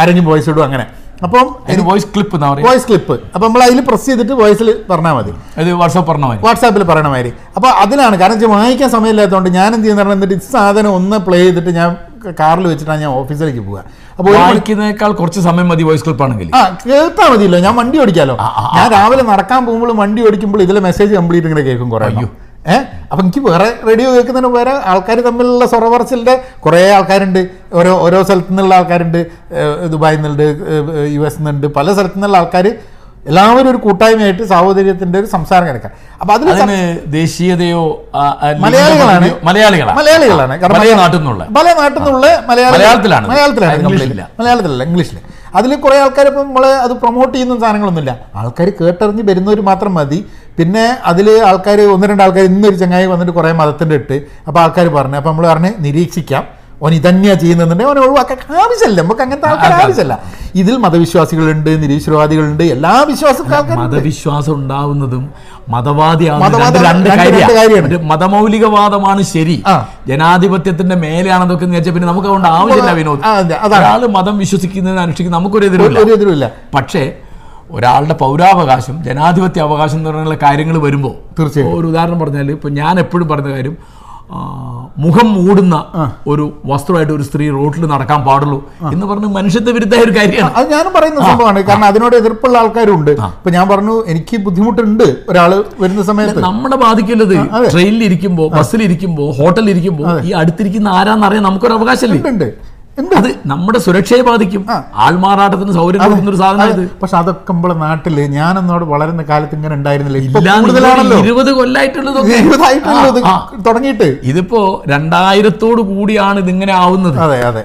ആരെങ്കിലും 0.00 0.28
വോയിസ് 0.30 0.48
ഇടും 0.50 0.64
അങ്ങനെ. 0.64 0.86
അപ്പം 1.24 1.46
വോയിസ് 1.88 2.08
ക്ലിപ്പ് 2.14 2.38
വോയിസ് 2.66 2.86
ക്ലിപ്പ് 2.88 3.14
അപ്പം 3.34 3.44
നമ്മൾ 3.46 3.62
അതിൽ 3.66 3.78
പ്രസ് 3.88 4.06
ചെയ്തിട്ട് 4.08 4.34
വോയിസിൽ 4.40 4.68
പറഞ്ഞാൽ 4.90 5.14
മതി. 5.18 5.32
വാട്സ്ആപ്പ് 5.32 5.78
വാട്സാപ്പ് 5.82 6.08
പറഞ്ഞാൽ 6.10 6.28
മതി. 6.30 6.40
വാട്സാപ്പിൽ 6.46 6.82
പറയണ 6.90 7.08
മാതിരി. 7.14 7.30
അപ്പോൾ 7.56 7.70
അതിലാണ് 7.82 8.16
കാരണം 8.20 8.34
വെച്ചാൽ 8.36 8.50
വാങ്ങിക്കാൻ 8.54 8.90
സമയമില്ലാത്തതുകൊണ്ട് 8.96 9.50
ഞാൻ 9.58 9.68
എന്ത് 9.76 9.86
ചെയ്യുന്ന 9.86 10.14
എന്നിട്ട് 10.16 10.36
ഈ 10.38 10.42
സാധനം 10.56 10.90
ഒന്ന് 10.98 11.18
പ്ലേ 11.28 11.38
ചെയ്തിട്ട് 11.44 11.72
ഞാൻ 11.80 11.90
കാറിൽ 12.40 12.64
വെച്ചിട്ടാണ് 12.72 13.00
ഞാൻ 13.04 13.12
ഓഫീസിലേക്ക് 13.22 13.62
പോവുക. 13.68 13.80
അപ്പോൾ 14.18 14.30
വായിക്കുന്നേക്കാൾ 14.36 15.10
കുറച്ച് 15.20 15.40
സമയം 15.48 15.68
മതി 15.72 15.82
വോയിസ് 15.88 16.04
ക്ലിപ്പ് 16.06 16.24
ആണെങ്കിൽ 16.26 16.50
ആ 16.58 16.62
കേൾത്താൽ 16.86 17.28
മതിയല്ലോ. 17.34 17.60
ഞാൻ 17.66 17.74
വണ്ടി 17.80 17.98
ഓടിക്കാലോ. 18.04 18.36
ഞാൻ 18.78 18.86
രാവിലെ 18.96 19.24
നടക്കാൻ 19.32 19.60
പോകുമ്പോൾ 19.68 19.92
വണ്ടി 20.02 20.22
ഓടിക്കുമ്പോൾ 20.28 20.62
ഇതിലെ 20.66 20.82
മെസ്സേജ് 20.88 21.14
കംപ്ലീറ്റ് 21.18 21.48
ഇങ്ങനെ 21.50 21.64
കേൾക്കും 21.68 21.90
കുറേ. 21.94 22.08
ഏഹ് 22.74 22.84
അപ്പം 23.10 23.22
എനിക്ക് 23.24 23.40
വേറെ 23.48 23.68
റേഡിയോ 23.88 24.08
കേൾക്കുന്നതിന് 24.14 24.50
വേറെ 24.58 24.72
ആൾക്കാർ 24.92 25.18
തമ്മിലുള്ള 25.26 25.64
സൊറവർച്ചിലെ 25.72 26.34
കുറേ 26.64 26.82
ആൾക്കാരുണ്ട്. 26.96 27.40
ഓരോ 27.78 27.92
ഓരോ 28.06 28.18
സ്ഥലത്തു 28.22 28.50
നിന്നുള്ള 28.52 28.74
ആൾക്കാരുണ്ട്. 28.80 29.20
ദുബായിൽ 29.92 30.18
നിന്നുണ്ട് 30.20 30.46
യു 31.16 31.22
എസ് 31.28 31.38
നിന്നുണ്ട്. 31.40 31.66
പല 31.78 31.86
സ്ഥലത്തു 31.96 32.18
നിന്നുള്ള 32.18 32.38
ആൾക്കാർ 32.42 32.66
എല്ലാവരും 33.30 33.68
ഒരു 33.70 33.78
കൂട്ടായ്മയായിട്ട് 33.84 34.44
സാഹോദര്യത്തിന്റെ 34.50 35.16
ഒരു 35.20 35.28
സംസാരം 35.32 35.64
കിടക്കാം 35.68 35.92
അപ്പൊ 36.20 36.32
അതിൽ 36.34 36.48
ദേശീയതയോ 37.16 37.80
മലയാളികളാണ്. 38.64 39.30
മലയാളികളാണ്. 39.48 39.96
മലയാളികളാണ് 40.00 40.54
കാരണം 40.62 40.76
പല 40.80 40.92
നാട്ടിൽ 41.00 41.18
നിന്നുള്ള 41.18 41.44
മലയാളത്തിലാണ്. 42.50 43.26
മലയാളത്തിലാണ് 43.32 43.78
മലയാളത്തിലല്ല 44.40 44.84
ഇംഗ്ലീഷിൽ 44.90 45.18
അതിൽ 45.58 45.72
കുറേ 45.84 45.96
ആൾക്കാർ 46.04 46.26
ഇപ്പം 46.30 46.46
നമ്മൾ 46.48 46.64
അത് 46.86 46.92
പ്രൊമോട്ട് 47.02 47.32
ചെയ്യുന്ന 47.34 47.54
സാധനങ്ങളൊന്നുമില്ല. 47.64 48.12
ആൾക്കാർ 48.40 48.68
കേട്ടറിഞ്ഞ് 48.80 49.24
വരുന്നവർ 49.30 49.60
മാത്രം 49.70 49.92
മതി. 49.98 50.18
പിന്നെ 50.58 50.84
അതിൽ 51.10 51.26
ആൾക്കാർ 51.48 51.80
ഒന്ന് 51.94 52.06
രണ്ട് 52.10 52.22
ആൾക്കാർ 52.26 52.44
ഇന്നൊരു 52.50 52.76
ചങ്ങായി 52.82 53.06
വന്നിട്ട് 53.06 53.32
കുറേ 53.38 53.52
മതത്തിന്റെ 53.62 53.96
ഇട്ട് 54.00 54.16
അപ്പോൾ 54.48 54.60
ആൾക്കാർ 54.64 54.86
പറഞ്ഞു 54.98 55.16
അപ്പോൾ 55.20 55.30
നമ്മൾ 55.30 55.46
പറഞ്ഞ് 55.52 55.72
നിരീക്ഷിക്കാം. 55.86 56.44
ഓൻ 56.84 56.92
ഇതന്നെയാണ് 56.94 57.40
ചെയ്യുന്നുണ്ടെങ്കിൽ 57.40 57.86
അവനെ 57.88 58.00
ഒഴിവാക്കാൻ 58.06 58.38
ആവശ്യമില്ല. 58.62 58.98
നമുക്ക് 59.02 59.22
അങ്ങനത്തെ 59.24 59.48
ആൾക്കാർ 59.50 59.72
ആവശ്യമില്ല. 59.76 60.14
ഇതിൽ 60.60 60.74
മതവിശ്വാസികളുണ്ട് 60.84 61.70
നിരീശ്വരവാദികളുണ്ട് 61.82 62.64
എല്ലാ 62.74 62.94
വിശ്വാസക്കാർക്കും 63.10 63.78
മതവിശ്വാസം 63.82 64.54
ഉണ്ടാവുന്നതും 64.60 65.24
മതവാദി 65.74 66.24
രണ്ട് 66.88 67.08
കാര്യമാണ്. 67.58 67.96
മതമൗലികവാദമാണ് 68.10 69.22
ശരി. 69.34 69.56
ജനാധിപത്യത്തിന്റെ 70.10 70.96
മേലെയാണെന്നൊക്കെ 71.04 71.66
വിചാരിച്ചാൽ 71.70 71.94
പിന്നെ 71.96 72.08
നമുക്ക് 72.12 72.28
അതുകൊണ്ട് 72.30 72.48
ആവശ്യമില്ല 72.56 72.92
വിനോദ്. 73.00 73.22
ഒരാൾ 73.78 74.04
മതം 74.18 74.36
വിശ്വസിക്കുന്നതിന് 74.44 75.02
അനുഷ്ഠിക്കുന്ന 75.06 75.36
നമുക്കൊരു 75.38 75.66
എതിരില്ല 75.66 76.46
പക്ഷേ 76.76 77.04
ഒരാളുടെ 77.70 78.14
പൗരാവകാശം 78.14 79.04
ജനാധിപത്യ 79.04 79.60
അവകാശം 79.60 79.98
എന്ന് 79.98 80.10
പറയുന്ന 80.10 80.38
കാര്യങ്ങൾ 80.42 80.78
വരുമ്പോൾ 80.78 81.14
തീർച്ചയായും. 81.38 81.78
ഒരു 81.78 81.86
ഉദാഹരണം 81.86 82.20
പറഞ്ഞാൽ 82.20 82.50
ഇപ്പം 82.50 82.74
ഞാൻ 82.74 83.00
എപ്പോഴും 83.00 83.28
പറഞ്ഞ 83.28 83.50
കാര്യം 83.52 83.76
മുഖം 84.98 85.34
മൂടുന്ന 85.34 85.84
ഒരു 86.26 86.52
വസ്ത്രമായിട്ട് 86.66 87.12
ഒരു 87.12 87.22
സ്ത്രീ 87.22 87.50
റോഡിൽ 87.50 87.86
നടക്കാൻ 87.86 88.20
പാടുള്ളൂ 88.24 88.70
എന്ന് 88.92 89.06
പറഞ്ഞ് 89.06 89.26
മനുഷ്യത്വ 89.26 89.70
വിരുദ്ധമായ 89.70 90.04
ഒരു 90.04 90.14
കാര്യമാണ്. 90.18 90.52
അത് 90.56 90.70
ഞാനും 90.70 90.92
പറയുന്ന 90.96 91.20
സംഭവമാണ്. 91.20 91.60
കാരണം 91.62 91.84
അതിനോട് 91.84 92.16
എതിർപ്പുള്ള 92.16 92.58
ആൾക്കാരുണ്ട്. 92.58 93.10
ഇപ്പൊ 93.10 93.50
ഞാൻ 93.50 93.68
പറഞ്ഞു 93.68 94.04
എനിക്ക് 94.06 94.36
ബുദ്ധിമുട്ടുണ്ട് 94.36 95.16
ഒരാൾ 95.28 95.64
വരുന്ന 95.80 96.02
സമയത്ത്. 96.02 96.40
നമ്മളെ 96.40 96.76
ബാധിക്കുന്നത് 96.76 97.34
ട്രെയിനിൽ 97.72 98.04
ഇരിക്കുമ്പോ 98.04 98.48
ബസ്സിൽ 98.48 98.82
ഇരിക്കുമ്പോ 98.82 99.30
ഹോട്ടലിൽ 99.30 99.70
ഇരിക്കുമ്പോ 99.70 100.18
ഈ 100.20 100.32
അടുത്തിരിക്കുന്ന 100.32 100.88
ആരാന്നറിയാൻ 100.88 101.42
നമുക്കൊരു 101.42 101.72
അവകാശമില്ലേ 101.72 102.50
അത് 103.18 103.28
നമ്മുടെ 103.50 103.78
സുരക്ഷയെ 103.84 104.22
ബാധിക്കും. 104.28 104.62
ആൾമാറാട്ടത്തിന് 105.04 105.72
സൗകര്യം 105.78 106.00
കൊടുക്കുന്ന 106.04 106.30
ഒരു 106.32 106.38
സാധനം 106.42 106.68
ഇത്. 106.74 106.84
പക്ഷെ 107.00 107.16
അതൊക്കെ 107.20 107.52
നമ്മളെ 107.52 107.74
നാട്ടിൽ 107.82 108.16
ഞാനെന്നോട് 108.36 108.84
വളരുന്ന 108.92 109.22
കാലത്ത് 109.30 109.54
ഇങ്ങനെ 109.58 109.74
ഉണ്ടായിരുന്നില്ല. 109.78 110.18
ഇരുപത് 111.24 111.50
കൊല്ലായിട്ടുള്ളത് 111.58 112.18
തുടങ്ങിയിട്ട്. 113.66 114.08
ഇതിപ്പോ 114.30 114.60
രണ്ടായിരത്തോട് 114.92 115.82
കൂടിയാണ് 115.90 116.38
ഇതിങ്ങനെ 116.44 116.74
ആവുന്നത്. 116.82 117.18
അതെ 117.26 117.38
അതെ. 117.50 117.64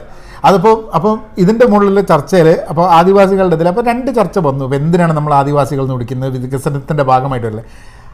അതിപ്പോൾ 0.49 0.75
അപ്പം 0.97 1.15
ഇതിന്റെ 1.43 1.65
മുകളിലെ 1.71 2.03
ചർച്ചയിൽ 2.11 2.47
അപ്പോൾ 2.71 2.85
ആദിവാസികളുടെ 2.97 3.55
ഇതിൽ 3.59 3.67
അപ്പോൾ 3.71 3.85
രണ്ട് 3.91 4.09
ചർച്ച 4.19 4.37
വന്നു. 4.47 4.63
അപ്പോൾ 4.67 4.77
എന്തിനാണ് 4.81 5.13
നമ്മൾ 5.17 5.33
ആദിവാസികൾ 5.39 5.83
എന്ന് 5.85 5.95
വിളിക്കുന്നത്? 5.97 6.37
വികസനത്തിന്റെ 6.45 7.03
ഭാഗമായിട്ടല്ലേ 7.11 7.63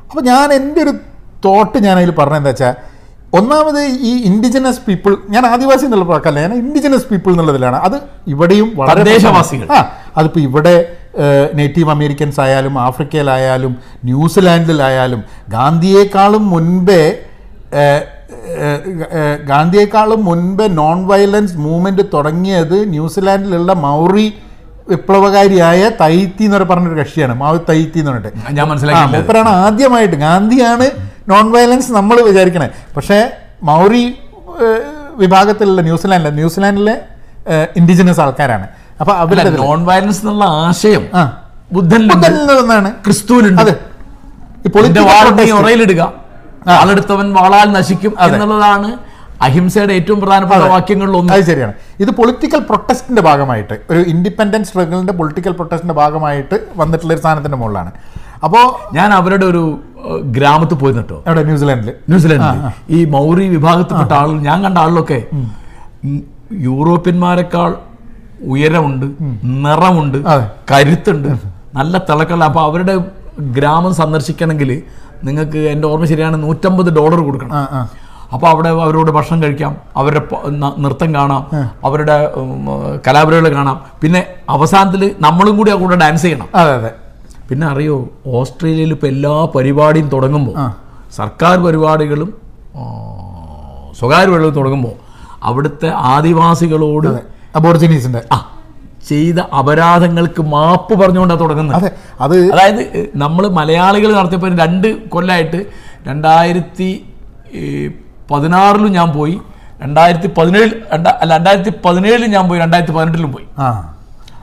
അപ്പോൾ 0.10 0.24
ഞാൻ 0.32 0.48
എന്റെ 0.60 0.80
ഒരു 0.86 0.94
തോട്ട് 1.46 1.78
ഞാൻ 1.88 1.96
അതിൽ 2.02 2.12
പറഞ്ഞത് 2.22 2.42
എന്താ 2.42 2.54
വെച്ചാൽ 2.54 2.76
ഒന്നാമത് 3.40 3.82
ഈ 4.10 4.12
ഇൻഡിജിനസ് 4.30 4.82
പീപ്പിൾ 4.88 5.14
ഞാൻ 5.30 5.44
ആദിവാസി 5.52 5.86
എന്നുള്ള 5.88 6.06
വാക്കല്ല 6.12 6.40
ഞാൻ 6.46 6.54
ഇൻഡിജിനസ് 6.64 7.08
പീപ്പിൾ 7.12 7.32
എന്നുള്ളതിലാണ്. 7.32 7.78
അത് 7.88 7.98
ഇവിടെയും 8.34 8.70
വളരെ 8.80 9.04
ദേശവാസികൾ 9.12 9.68
ആ 9.78 9.80
അതിപ്പോൾ 10.18 10.42
ഇവിടെ 10.48 10.76
നേറ്റീവ് 11.60 11.90
അമേരിക്കൻസ് 11.90 12.40
ആയാലും 12.46 12.76
ആഫ്രിക്കയിലായാലും 12.88 13.74
ന്യൂസിലാൻഡിലായാലും 14.10 15.22
ഗാന്ധിയേക്കാളും 15.56 16.44
മുൻപേ 16.54 17.04
ഗാന്ധിയേക്കാളും 19.52 20.22
മുൻപേ 20.26 20.66
നോൺ 20.82 20.98
വയലൻസ് 21.08 21.56
മൂവ്മെന്റ് 21.66 22.04
തുടങ്ങിയത് 22.14 22.78
ന്യൂസിലാൻഡിലുള്ള 22.96 23.74
മൗറി 23.86 24.28
വിപ്ലവകാരിയായ 24.90 25.82
തൈത്തി 26.02 26.44
എന്ന് 26.48 26.66
പറഞ്ഞൊരു 26.70 26.98
കക്ഷിയാണ്. 27.00 27.34
മാവ് 27.42 27.60
തൈത്തി 27.70 28.00
എന്ന് 28.02 28.12
പറഞ്ഞിട്ട്. 28.12 28.52
ഞാൻ 28.58 28.66
മനസ്സിലാക്കി 28.70 29.14
മൂപ്പരാണ് 29.16 29.52
ആദ്യമായിട്ട് 29.64 30.18
ഗാന്ധിയാണ് 30.26 30.88
നോൺ 31.30 31.52
വയലൻസ് 31.52 31.92
നമ്മൾ 31.92 32.22
വിചാരിക്കണേ. 32.22 32.70
പക്ഷേ 32.96 33.32
മൗറി 33.64 34.16
വിഭാഗത്തിലുള്ള 35.16 35.82
ന്യൂസിലാൻഡിലെ 35.82 36.32
ന്യൂസിലാൻഡിലെ 36.32 37.02
ഇൻഡിജിനസ് 37.78 38.20
ആൾക്കാരാണ്. 38.20 38.68
അപ്പൊ 39.00 39.14
അല്ല 39.14 39.22
അവരുടെ 39.22 39.50
നോൺ 39.50 39.86
വയലൻസ് 39.86 40.20
എന്നുള്ള 40.20 40.46
ആശയം 40.46 41.04
ബുദ്ധൻ 41.72 42.08
ബുദ്ധനിൽ 42.08 42.60
നിന്നാണ് 42.60 42.92
ക്രിസ്തുവിലുണ്ട് 43.06 43.62
അതെ. 43.62 43.76
ഉറയിലിടുക. 45.52 46.14
ആളെടുത്തവൻ 46.68 47.34
വാളാൽ 47.34 47.72
നശിക്കും 47.72 48.14
എന്നുള്ളതാണ് 48.22 48.98
അഹിംസയുടെ 49.42 49.94
ഏറ്റവും 49.94 50.20
പ്രധാനപ്പെട്ട 50.22 50.62
വാക്യങ്ങളിൽ 50.62 51.18
ഒന്ന്. 51.18 51.34
അത് 51.34 51.44
ശരിയാണ്. 51.46 51.74
ഇത് 52.00 52.12
പൊളിറ്റിക്കൽ 52.12 52.60
പ്രൊട്ടസ്റ്റിന്റെ 52.60 53.22
ഭാഗമായിട്ട് 53.22 53.76
ഒരു 53.90 54.00
ഇൻഡിപെൻഡൻസ് 54.00 54.70
സ്ട്രഗിളിന്റെ 54.70 55.14
പൊളിറ്റിക്കൽ 55.14 55.52
പ്രൊട്ടസ്റ്റിന്റെ 55.52 55.94
ഭാഗമായിട്ട് 55.94 56.60
വന്നിട്ടുള്ള 56.76 57.14
ഒരു 57.14 57.22
സാധനത്തിന്റെ 57.22 57.58
മുകളിലാണ്. 57.58 57.92
അപ്പോൾ 58.46 58.66
ഞാൻ 58.98 59.10
അവരുടെ 59.14 59.46
ഒരു 59.46 59.64
ഗ്രാമത്തിൽ 60.38 60.78
പോയി 60.82 60.94
നിട്ടോ 60.94 61.18
അവിടെ 61.28 61.44
ന്യൂസിലാൻഡിൽ 61.44 61.90
ന്യൂസിലാൻഡിൽ 62.12 62.60
ഈ 62.96 63.06
മൗറി 63.16 63.46
വിഭാഗത്തിൽപ്പെട്ട 63.56 64.14
ആളുകൾ 64.20 64.40
ഞാൻ 64.50 64.58
കണ്ട 64.66 64.78
ആളിലൊക്കെ 64.78 65.20
യൂറോപ്യന്മാരെക്കാൾ 66.68 67.72
ഉയരമുണ്ട് 68.54 69.06
നിറമുണ്ട്. 69.66 70.18
കരുത്തുണ്ട് 70.72 71.30
നല്ല 71.78 71.98
തിളക്കമുള്ള 72.10 72.46
അപ്പൊ 72.46 72.62
അവരുടെ 72.70 72.96
ഗ്രാമം 73.58 73.94
സന്ദർശിക്കണമെങ്കിൽ 74.02 74.72
നിങ്ങൾക്ക് 75.28 75.60
എന്റെ 75.74 75.86
ഓർമ്മ 75.88 76.06
ശരിയാണ് 76.12 76.38
നൂറ്റമ്പത് 76.44 76.90
ഡോളർ 76.98 77.20
കൊടുക്കണം. 77.28 77.56
അപ്പോൾ 78.34 78.48
അവിടെ 78.54 78.70
അവരോട് 78.86 79.12
ഭക്ഷണം 79.18 79.40
കഴിക്കാം 79.44 79.74
അവരുടെ 80.00 80.22
നൃത്തം 80.84 81.10
കാണാം 81.16 81.44
അവരുടെ 81.88 82.16
കലാപരികൾ 83.08 83.46
കാണാം. 83.58 83.78
പിന്നെ 84.02 84.22
അവസാനത്തിൽ 84.56 85.04
നമ്മളും 85.26 85.54
കൂടി 85.58 85.72
ആ 85.76 85.78
കൂടെ 85.84 85.98
ഡാൻസ് 86.04 86.26
ചെയ്യണം. 86.28 86.50
അതെ 86.62 86.74
അതെ. 86.80 86.92
പിന്നെ 87.50 87.68
അറിയോ 87.68 87.96
ഓസ്ട്രേലിയയിൽ 88.34 88.92
ഇപ്പോൾ 88.92 89.08
എല്ലാ 89.08 89.34
പരിപാടിയും 89.56 90.10
തുടങ്ങുമ്പോൾ 90.10 90.56
സർക്കാർ 91.12 91.56
പരിപാടികളും 91.58 92.30
സ്വകാര്യ 93.94 94.26
പരിപാടികളും 94.26 94.56
തുടങ്ങുമ്പോൾ 94.56 94.96
അവിടുത്തെ 95.44 95.90
ആദിവാസികളോട് 96.08 97.10
അബോർജിനീസിന്റെ 97.56 98.22
ആ 98.32 98.38
ചെയ്ത 99.08 99.40
അപരാധങ്ങൾക്ക് 99.54 100.42
മാപ്പ് 100.46 100.94
പറഞ്ഞുകൊണ്ടാണ് 100.94 101.40
തുടങ്ങുന്നത്. 101.40 101.76
അതെ 101.78 101.90
അത് 102.20 102.36
അതായത് 102.52 102.82
നമ്മൾ 103.16 103.48
മലയാളികൾ 103.50 104.10
നടത്തിയപ്പോൾ 104.12 104.56
രണ്ട് 104.56 104.88
കൊല്ലമായിട്ട് 105.08 105.60
രണ്ടായിരത്തി 106.08 106.90
പതിനാറിലും 108.32 108.92
ഞാൻ 108.92 109.10
പോയി 109.12 109.36
രണ്ടായിരത്തി 109.82 110.30
പതിനേഴ് 110.38 110.72
രണ്ടാ 110.94 111.12
അല്ല 111.22 111.32
രണ്ടായിരത്തി 111.36 111.72
പതിനേഴിലും 111.86 112.30
ഞാൻ 112.32 112.48
പോയി 112.48 112.60
രണ്ടായിരത്തി 112.60 112.94
പതിനെട്ടിലും 112.94 113.32
പോയി. 113.32 113.46
ആ. 113.58 113.68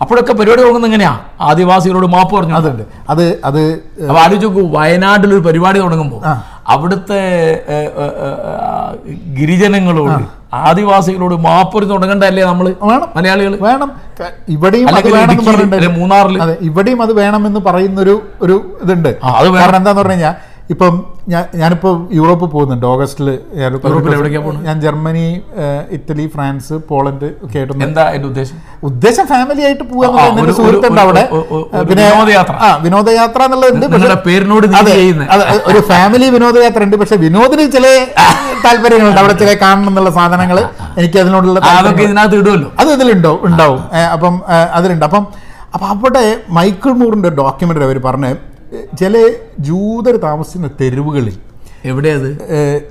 അപ്പോഴൊക്കെ 0.05 0.33
പരിപാടി 0.33 0.61
തുടങ്ങുന്നത് 0.63 0.91
എങ്ങനെയാ? 0.91 1.13
ആദിവാസികളോട് 1.51 2.07
മാപ്പ് 2.15 2.33
പറഞ്ഞു? 2.37 2.55
അതുണ്ട് 2.61 2.85
അത് 3.13 3.25
അത് 3.49 3.61
അപ്പൊ 4.09 4.21
ആലോചിച്ചു 4.25 4.49
വയനാട്ടിൽ 4.79 5.31
ഒരു 5.37 5.43
പരിപാടി 5.49 5.79
തുടങ്ങുമ്പോൾ 5.85 6.23
അവിടുത്തെ 6.75 7.21
ഗിരിജനങ്ങളോട് 9.39 10.23
ആദിവാസികളോട് 10.69 11.35
മാപ്പൊരു 11.47 11.87
തുടങ്ങണ്ടല്ലേ 11.93 12.43
നമ്മൾ? 12.45 12.67
വേണം. 12.91 13.07
മലയാളികൾ 13.17 13.53
വേണം. 13.69 13.89
ഇവിടെയും 14.55 14.87
അത് 14.89 14.95
അല്ലെങ്കിൽ 14.95 15.15
വേണമെന്ന് 15.19 15.45
പറഞ്ഞിട്ടുണ്ട്. 15.51 15.89
മൂന്നാറിൽ. 16.01 16.37
അതെ 16.45 16.55
ഇവിടെയും 16.69 17.01
അത് 17.03 17.13
വേണമെന്ന് 17.21 17.61
പറയുന്നൊരു 17.69 18.15
ഒരു 18.43 18.57
ഇതുണ്ട്. 18.83 19.11
അത്. 19.39 19.49
കാരണം 19.61 19.79
എന്താന്ന് 19.81 20.01
പറഞ്ഞു 20.01 20.17
കഴിഞ്ഞാൽ 20.17 20.35
ഇപ്പം 20.73 20.95
ഞാൻ 21.33 21.43
ഞാനിപ്പോൾ 21.61 21.95
യൂറോപ്പ് 22.19 22.47
പോകുന്നുണ്ട്. 22.53 22.85
ഓഗസ്റ്റിൽ? 22.91 23.27
ഞാൻ 24.67 24.77
ജർമ്മനി 24.85 25.25
ഇറ്റലി 25.97 26.25
ഫ്രാൻസ് 26.35 26.75
പോളണ്ട് 26.91 27.27
ഒക്കെ 27.45 27.57
ആയിട്ടൊന്നും 27.59 27.85
എന്താ 27.87 28.05
ഉദ്ദേശം? 28.29 28.57
ഉദ്ദേശം 28.89 29.27
ഫാമിലി 29.33 29.63
ആയിട്ട് 29.67 29.85
പോകാൻ 29.91 30.39
സുഹൃത്തുണ്ട് 30.59 31.01
അവിടെ. 31.05 31.25
പിന്നെ 31.91 32.05
വിനോദയാത്ര. 32.13 32.55
ആ 32.67 32.71
വിനോദയാത്ര 32.85 33.43
എന്നുള്ളതുണ്ട് 33.49 33.87
പക്ഷെ 33.95 34.17
പേരിനോട് 34.29 34.67
ഒരു 35.73 35.83
ഫാമിലി 35.91 36.29
വിനോദയാത്ര 36.37 36.83
ഉണ്ട്. 36.89 36.97
പക്ഷെ 37.03 37.19
വിനോദിന് 37.25 37.67
ചില 37.77 37.87
താല്പര്യങ്ങളുണ്ട്. 38.65 39.21
അവിടെ 39.25 39.37
ചില 39.43 39.53
കാണണം 39.65 39.91
എന്നുള്ള 39.93 40.13
സാധനങ്ങൾ 40.21 40.61
എനിക്ക് 41.03 41.21
അതിനോടുള്ള 41.25 41.59
ഇതിനകത്ത് 42.07 42.41
ഇടുമല്ലോ 42.43 42.71
അത് 42.81 42.91
ഇതിലുണ്ടോ? 42.97 43.35
ഉണ്ടാവും. 43.51 43.83
അപ്പം 44.15 44.35
അതിലുണ്ട്. 44.79 45.07
അപ്പം 45.11 45.25
അപ്പം 45.75 45.87
അവിടെ 45.93 46.27
മൈക്കിൾ 46.57 46.93
മൂറിന്റെ 46.99 47.31
ഡോക്യുമെന്ററി 47.43 47.85
അവർ 47.91 47.99
പറഞ്ഞ് 48.11 48.33
ചില 48.99 49.31
ജൂതർ 49.59 50.17
താമസിക്കുന്ന 50.17 50.71
തെരുവുകളിൽ 50.81 51.37
എവിടെയത്? 51.85 52.29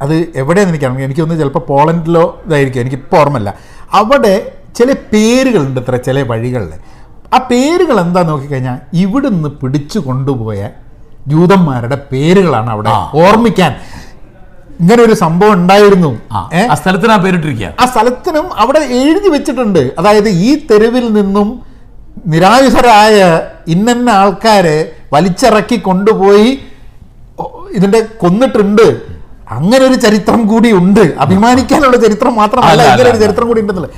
അത് 0.02 0.16
എവിടെയാണെന്ന് 0.36 0.78
എനിക്കറിയാം 0.78 1.04
എനിക്കൊന്ന് 1.04 1.40
ചിലപ്പോൾ 1.40 1.60
പോളണ്ടിലോ 1.60 2.42
ഇതായിരിക്കും. 2.46 2.82
എനിക്കിപ്പോൾ 2.82 3.18
ഓർമ്മയില്ല. 3.18 3.54
അവിടെ 3.94 4.52
ചില 4.76 4.94
പേരുകളുണ്ട് 5.14 5.80
ഇത്ര 5.82 5.96
ചില 5.96 6.22
വഴികളിൽ 6.22 6.70
ആ 7.34 7.38
പേരുകൾ 7.52 8.00
എന്താ 8.00 8.22
നോക്കിക്കഴിഞ്ഞാൽ 8.22 8.78
ഇവിടുന്ന് 8.94 9.50
പിടിച്ചു 9.50 10.00
കൊണ്ടുപോയ 10.00 10.70
ജൂതന്മാരുടെ 11.28 12.02
പേരുകളാണ് 12.12 12.70
അവിടെ 12.70 12.90
ഓർമ്മിക്കാൻ. 12.90 13.76
ഇങ്ങനെ 14.80 15.04
ഒരു 15.04 15.14
സംഭവം 15.14 15.54
ഉണ്ടായിരുന്നു? 15.54 16.18
ആ. 16.32 16.50
സ്ഥലത്തിന് 16.74 17.12
ആ 17.12 17.18
പേരിട്ടിരിക്കുക. 17.18 17.74
ആ 17.80 17.86
സ്ഥലത്തിനും 17.86 18.54
അവിടെ 18.54 18.80
എഴുതി 18.80 19.30
വെച്ചിട്ടുണ്ട്. 19.30 19.92
അതായത് 19.98 20.30
ഈ 20.30 20.66
തെരുവിൽ 20.72 21.14
നിന്നും 21.14 21.62
നിരായുധരായ 22.28 23.42
ഇന്നന്ന 23.68 24.10
ആൾക്കാരെ 24.10 24.78
വലിച്ചിറക്കി 25.14 25.78
കൊണ്ടുപോയി 25.80 26.60
ഇതിന്റെ 27.78 28.00
കൊന്നിട്ടുണ്ട്. 28.22 28.88
അങ്ങനെ 29.52 29.86
ഒരു 29.86 29.94
ചരിത്രം 29.94 30.48
കൂടി 30.48 30.72
ഉണ്ട്. 30.72 31.04
അഭിമാനിക്കാനുള്ള 31.20 31.98
ചരിത്രം 31.98 32.36
മാത്രമല്ല 32.36 32.82
ഇങ്ങനെ 32.92 33.10
ഒരു 33.10 33.18
ചരിത്രം 33.18 33.48
കൂടി 33.48 33.62
ഉണ്ടെന്നുള്ളത്. 33.62 33.96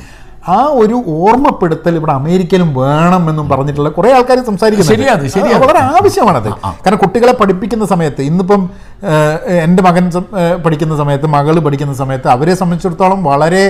ആ 0.48 0.58
ഒരു 0.82 1.04
ഓർമ്മപ്പെടുത്തൽ 1.08 1.96
ഇവിടെ 1.96 2.12
അമേരിക്കയിലും 2.12 2.70
വേണം 2.80 3.30
എന്നും 3.30 3.50
പറഞ്ഞിട്ടുള്ള 3.50 3.90
കുറെ 3.90 4.10
ആൾക്കാർ 4.14 4.38
സംസാരിക്കുന്നു 4.50 4.92
ശരിയാണ് 4.92 5.22
ശരിയാണ്. 5.22 5.34
ശരിയാ 5.36 5.58
അത്. 5.58 5.64
വളരെ 5.66 5.80
ആവശ്യമാണത് 5.80 6.50
കാരണം 6.86 7.00
കുട്ടികളെ 7.04 7.34
പഠിപ്പിക്കുന്ന 7.42 7.86
സമയത്ത് 7.86 8.22
ഇന്നിപ്പം 8.22 8.70
എന്റെ 9.66 9.84
മകൻ 9.84 10.06
പഠിക്കുന്ന 10.66 10.98
സമയത്ത് 10.98 11.26
മകൾ 11.26 11.60
പഠിക്കുന്ന 11.60 11.94
സമയത്ത് 11.94 12.28
അവരെ 12.28 12.56
സംബന്ധിച്ചിടത്തോളം 12.56 13.24
വളരെ 13.24 13.66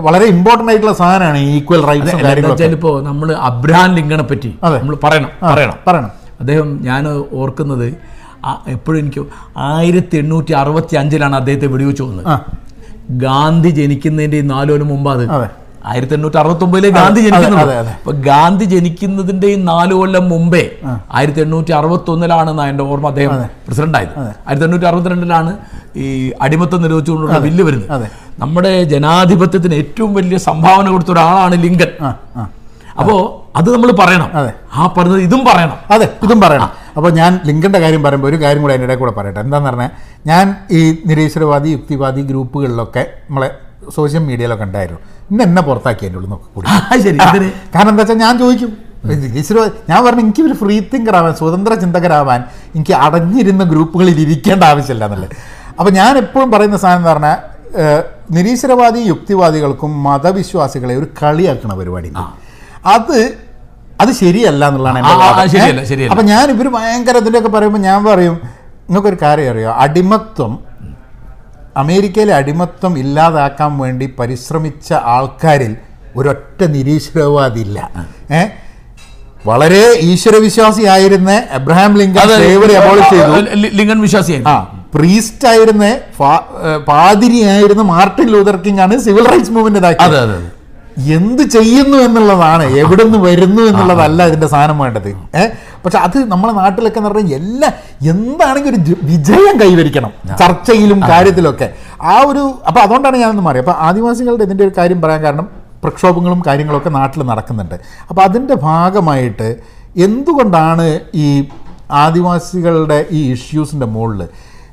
വളരെ 0.00 0.24
ഇമ്പോർട്ടന്റ് 0.24 0.70
ആയിട്ടുള്ള 0.70 0.92
സാധനമാണ് 0.92 1.38
ഈക്വൽ 1.38 1.82
റൈറ്റ്സ് 1.86 2.64
ഇപ്പോൾ 2.72 3.02
നമ്മൾ 3.02 3.32
അബ്രഹാം 3.32 3.94
ലിങ്കണെ 3.94 4.22
പറ്റി 4.22 4.50
നമ്മൾ 4.62 4.96
പറയണം 5.04 5.30
പറയണം. 5.42 5.76
പറയണം. 5.86 6.10
അദ്ദേഹം 6.40 6.78
ഞാൻ 6.82 7.08
ഓർക്കുന്നത് 7.32 7.86
എപ്പോഴും 8.68 8.98
എനിക്ക് 8.98 9.22
ആയിരത്തി 9.56 10.16
എണ്ണൂറ്റി 10.16 10.52
അറുപത്തി 10.52 10.96
അഞ്ചിലാണ് 10.96 11.36
അദ്ദേഹത്തെ 11.36 11.66
വെടിവെച്ച് 11.66 12.02
പോകുന്നത് 12.02 12.26
ഗാന്ധി 13.10 13.70
ജനിക്കുന്നതിന്റെ 13.70 14.36
ഈ 14.36 14.40
നാലു 14.40 14.72
ആയിരത്തി 15.90 16.14
എണ്ണൂറ്റി 16.16 16.38
അറുപത്തൊമ്പതിലെ 16.42 16.88
ഗാന്ധി 16.96 17.20
അതെ. 17.30 17.92
അപ്പൊ 18.00 18.12
ഗാന്ധി 18.28 18.64
ജനിക്കുന്നതിന്റെ 18.72 19.48
ഈ 19.54 19.56
നാലു 19.70 19.94
കൊല്ലം 20.00 20.24
മുമ്പേ 20.32 20.62
ആയിരത്തി 21.16 21.40
എണ്ണൂറ്റി 21.44 21.72
അറുപത്തി 21.78 22.10
ഒന്നിലാണ് 22.14 22.50
എന്റെ 22.70 22.84
ഓർമ്മ 22.90 23.08
അദ്ദേഹം 23.12 23.32
പ്രസിഡന്റ് 23.66 23.98
ആയത്. 24.00 24.14
ആയിരത്തി 24.46 24.66
എണ്ണൂറ്റി 24.68 24.88
അറുപത്തിരണ്ടിലാണ് 24.90 25.52
ഈ 26.04 26.06
അടിമത്തം 26.46 26.80
നിരോധിച്ചുകൊണ്ടുള്ള 26.84 27.38
ബില്ല് 27.46 27.64
വരുന്നത്. 27.68 28.06
നമ്മുടെ 28.42 28.72
ജനാധിപത്യത്തിന് 28.92 29.74
ഏറ്റവും 29.82 30.10
വലിയ 30.18 30.38
സംഭാവന 30.48 30.86
കൊടുത്ത 30.94 31.10
ഒരാളാണ് 31.16 31.56
ലിങ്കൻ. 31.66 31.92
അപ്പോ 33.00 33.14
അത് 33.58 33.68
നമ്മൾ 33.74 33.90
പറയണം. 34.00 34.28
ആ 34.76 34.86
പറഞ്ഞത് 34.96 35.20
ഇതും 35.26 35.42
പറയണം. 35.48 35.78
അതെ 35.94 36.06
ഇതും 36.24 36.38
പറയണം. 36.44 36.70
അപ്പോൾ 36.96 37.10
ഞാൻ 37.20 37.32
ലിങ്കന്റെ 37.48 37.78
കാര്യം 37.84 38.02
പറയുമ്പോൾ 38.06 38.28
ഒരു 38.30 38.38
കാര്യം 38.42 38.62
കൂടെ 38.64 38.72
അതിന്റെ 38.74 38.86
ഇടയിൽ 38.88 39.00
കൂടെ 39.02 39.12
പറയട്ടെ. 39.18 39.40
എന്താണെന്ന് 39.44 39.70
പറഞ്ഞാൽ 39.70 39.90
ഞാൻ 40.30 40.44
ഈ 40.78 40.80
നിരീശ്വരവാദി 41.10 41.68
യുക്തിവാദി 41.76 42.22
ഗ്രൂപ്പുകളിലൊക്കെ 42.30 43.02
നമ്മളെ 43.28 43.48
സോഷ്യൽ 43.96 44.22
മീഡിയയിലൊക്കെ 44.28 44.64
ഉണ്ടായിരുന്നു. 44.68 45.00
ഇന്ന് 45.30 45.42
എന്നെ 45.48 45.62
പുറത്താക്കിയതിന്റെ 45.68 46.18
ഉള്ളൂ 46.18 46.30
നോക്കി 46.32 46.48
കൂടി. 46.54 46.66
കാരണം 47.74 47.90
എന്താ 47.92 48.02
വെച്ചാൽ 48.02 48.18
ഞാൻ 48.24 48.34
ചോദിക്കും. 48.42 48.72
നിരീശ്വരവാദി 49.08 49.72
ഞാൻ 49.90 49.98
പറഞ്ഞു 50.04 50.22
എനിക്ക് 50.26 50.42
ഒരു 50.48 50.54
ഫ്രീ 50.60 50.76
തിങ്കർ 50.92 51.16
ആവാൻ 51.18 51.34
സ്വതന്ത്ര 51.40 51.72
ചിന്തകരാവാൻ 51.82 52.40
എനിക്ക് 52.76 52.94
അടഞ്ഞിരുന്ന 53.04 53.64
ഗ്രൂപ്പുകളിൽ 53.72 54.18
ഇരിക്കേണ്ട 54.24 54.62
ആവശ്യമില്ല 54.72 55.04
എന്നുള്ളത് 55.08 55.34
അപ്പോൾ 55.78 55.92
ഞാൻ 56.00 56.12
എപ്പോഴും 56.22 56.48
പറയുന്ന 56.54 56.78
സാധനം 56.84 56.98
എന്ന് 57.00 57.10
പറഞ്ഞാൽ 57.12 57.36
നിരീശ്വരവാദി 58.36 59.00
യുക്തിവാദികൾക്കും 59.12 59.90
മതവിശ്വാസികളെ 60.06 60.94
ഒരു 61.00 61.08
കളിയാക്കണ 61.20 61.72
പരിപാടി 61.80 62.10
അത് 62.94 63.18
അത് 64.02 64.10
ശരിയല്ല 64.22 64.62
എന്നുള്ളതാണ്. 64.68 64.98
അപ്പൊ 66.12 66.24
ഞാൻ 66.32 66.46
ഇവർ 66.54 66.66
ഭയങ്കര 66.78 67.16
ഇതിന്റെയൊക്കെ 67.22 67.50
പറയുമ്പോൾ 67.56 67.82
ഞാൻ 67.88 68.00
പറയും 68.08 68.34
നിങ്ങൾക്കൊരു 68.88 69.18
കാര്യം 69.22 69.50
അറിയോ? 69.52 69.70
അടിമത്വം 69.84 70.52
അമേരിക്കയിലെ 71.76 72.34
അടിമത്വം 72.34 72.92
ഇല്ലാതാക്കാൻ 72.98 73.72
വേണ്ടി 73.78 74.06
പരിശ്രമിച്ച 74.18 74.88
ആൾക്കാരിൽ 75.14 75.72
ഒരൊറ്റ 76.16 76.60
നിരീശ്വരവാദി 76.74 77.60
ഇല്ല 77.60 77.78
ഏ? 78.32 78.42
വളരെ 79.44 79.82
ഈശ്വരവിശ്വാസിയായിരുന്ന 80.06 81.30
എബ്രഹാം 81.52 81.92
ലിങ്കൻ 81.98 82.28
സ്ലേവറി 82.32 82.74
അബോളിഷ് 82.76 83.10
ചെയ്തു. 83.10 83.34
ലിങ്കൺ 83.76 83.98
വിശ്വാസിയായിരുന്നു. 84.00 84.52
ആ 84.52 84.56
പ്രീസ്റ്റ് 84.94 85.46
ആയിരുന്ന 85.48 85.84
പാതിരിയായിരുന്ന 86.88 87.82
മാർട്ടിൻ 87.90 88.28
ലൂതർ 88.28 88.56
കിങ് 88.58 88.80
ആണ് 88.80 88.94
സിവിൽ 88.98 89.26
റൈറ്റ്സ് 89.26 89.52
മൂവ്മെന്റ് 89.52 89.82
എന്ത് 91.14 91.42
ചെയ്യുന്നു 91.56 91.96
എന്നുള്ളതാണ് 91.96 92.64
എവിടുന്ന് 92.82 93.18
വരുന്നു 93.18 93.62
എന്നുള്ളതല്ല 93.62 94.26
ഇതിന്റെ 94.30 94.48
സാധനം 94.54 94.78
വേണ്ടത്. 94.78 95.08
ഏഹ് 95.40 95.50
പക്ഷെ 95.84 95.98
അത് 95.98 96.16
നമ്മുടെ 96.32 96.52
നാട്ടിലൊക്കെ 96.52 96.98
എന്ന് 96.98 97.10
പറഞ്ഞാൽ 97.10 97.34
എല്ലാ 97.40 97.68
എന്താണെങ്കിൽ 98.12 98.70
ഒരു 98.72 98.96
വിജയം 99.02 99.56
കൈവരിക്കണം 99.62 100.12
ചർച്ചയിലും 100.40 101.00
കാര്യത്തിലൊക്കെ. 101.10 101.68
ആ 102.02 102.16
ഒരു 102.30 102.42
അപ്പൊ 102.68 102.80
അതുകൊണ്ടാണ് 102.80 103.16
ഞാനൊന്ന് 103.16 103.42
മാറി 103.42 103.58
അപ്പൊ 103.58 103.74
ആദിവാസികളുടെ 103.88 104.44
ഇതിന്റെ 104.48 104.64
ഒരു 104.64 104.72
കാര്യം 104.78 105.00
പറയാൻ 105.02 105.22
കാരണം 105.22 105.48
പ്രക്ഷോഭങ്ങളും 105.84 106.42
കാര്യങ്ങളൊക്കെ 106.46 106.88
നാട്ടിൽ 106.88 107.22
നടക്കുന്നുണ്ട്. 107.22 107.74
അപ്പോൾ 108.10 108.22
അതിന്റെ 108.22 108.54
ഭാഗമായിട്ട് 108.54 109.48
എന്തുകൊണ്ടാണ് 110.06 111.00
ഈ 111.14 111.26
ആദിവാസികളുടെ 111.90 113.06
ഈ 113.10 113.32
ഇഷ്യൂസിന്റെ 113.32 113.86
മുകളിൽ 113.86 114.22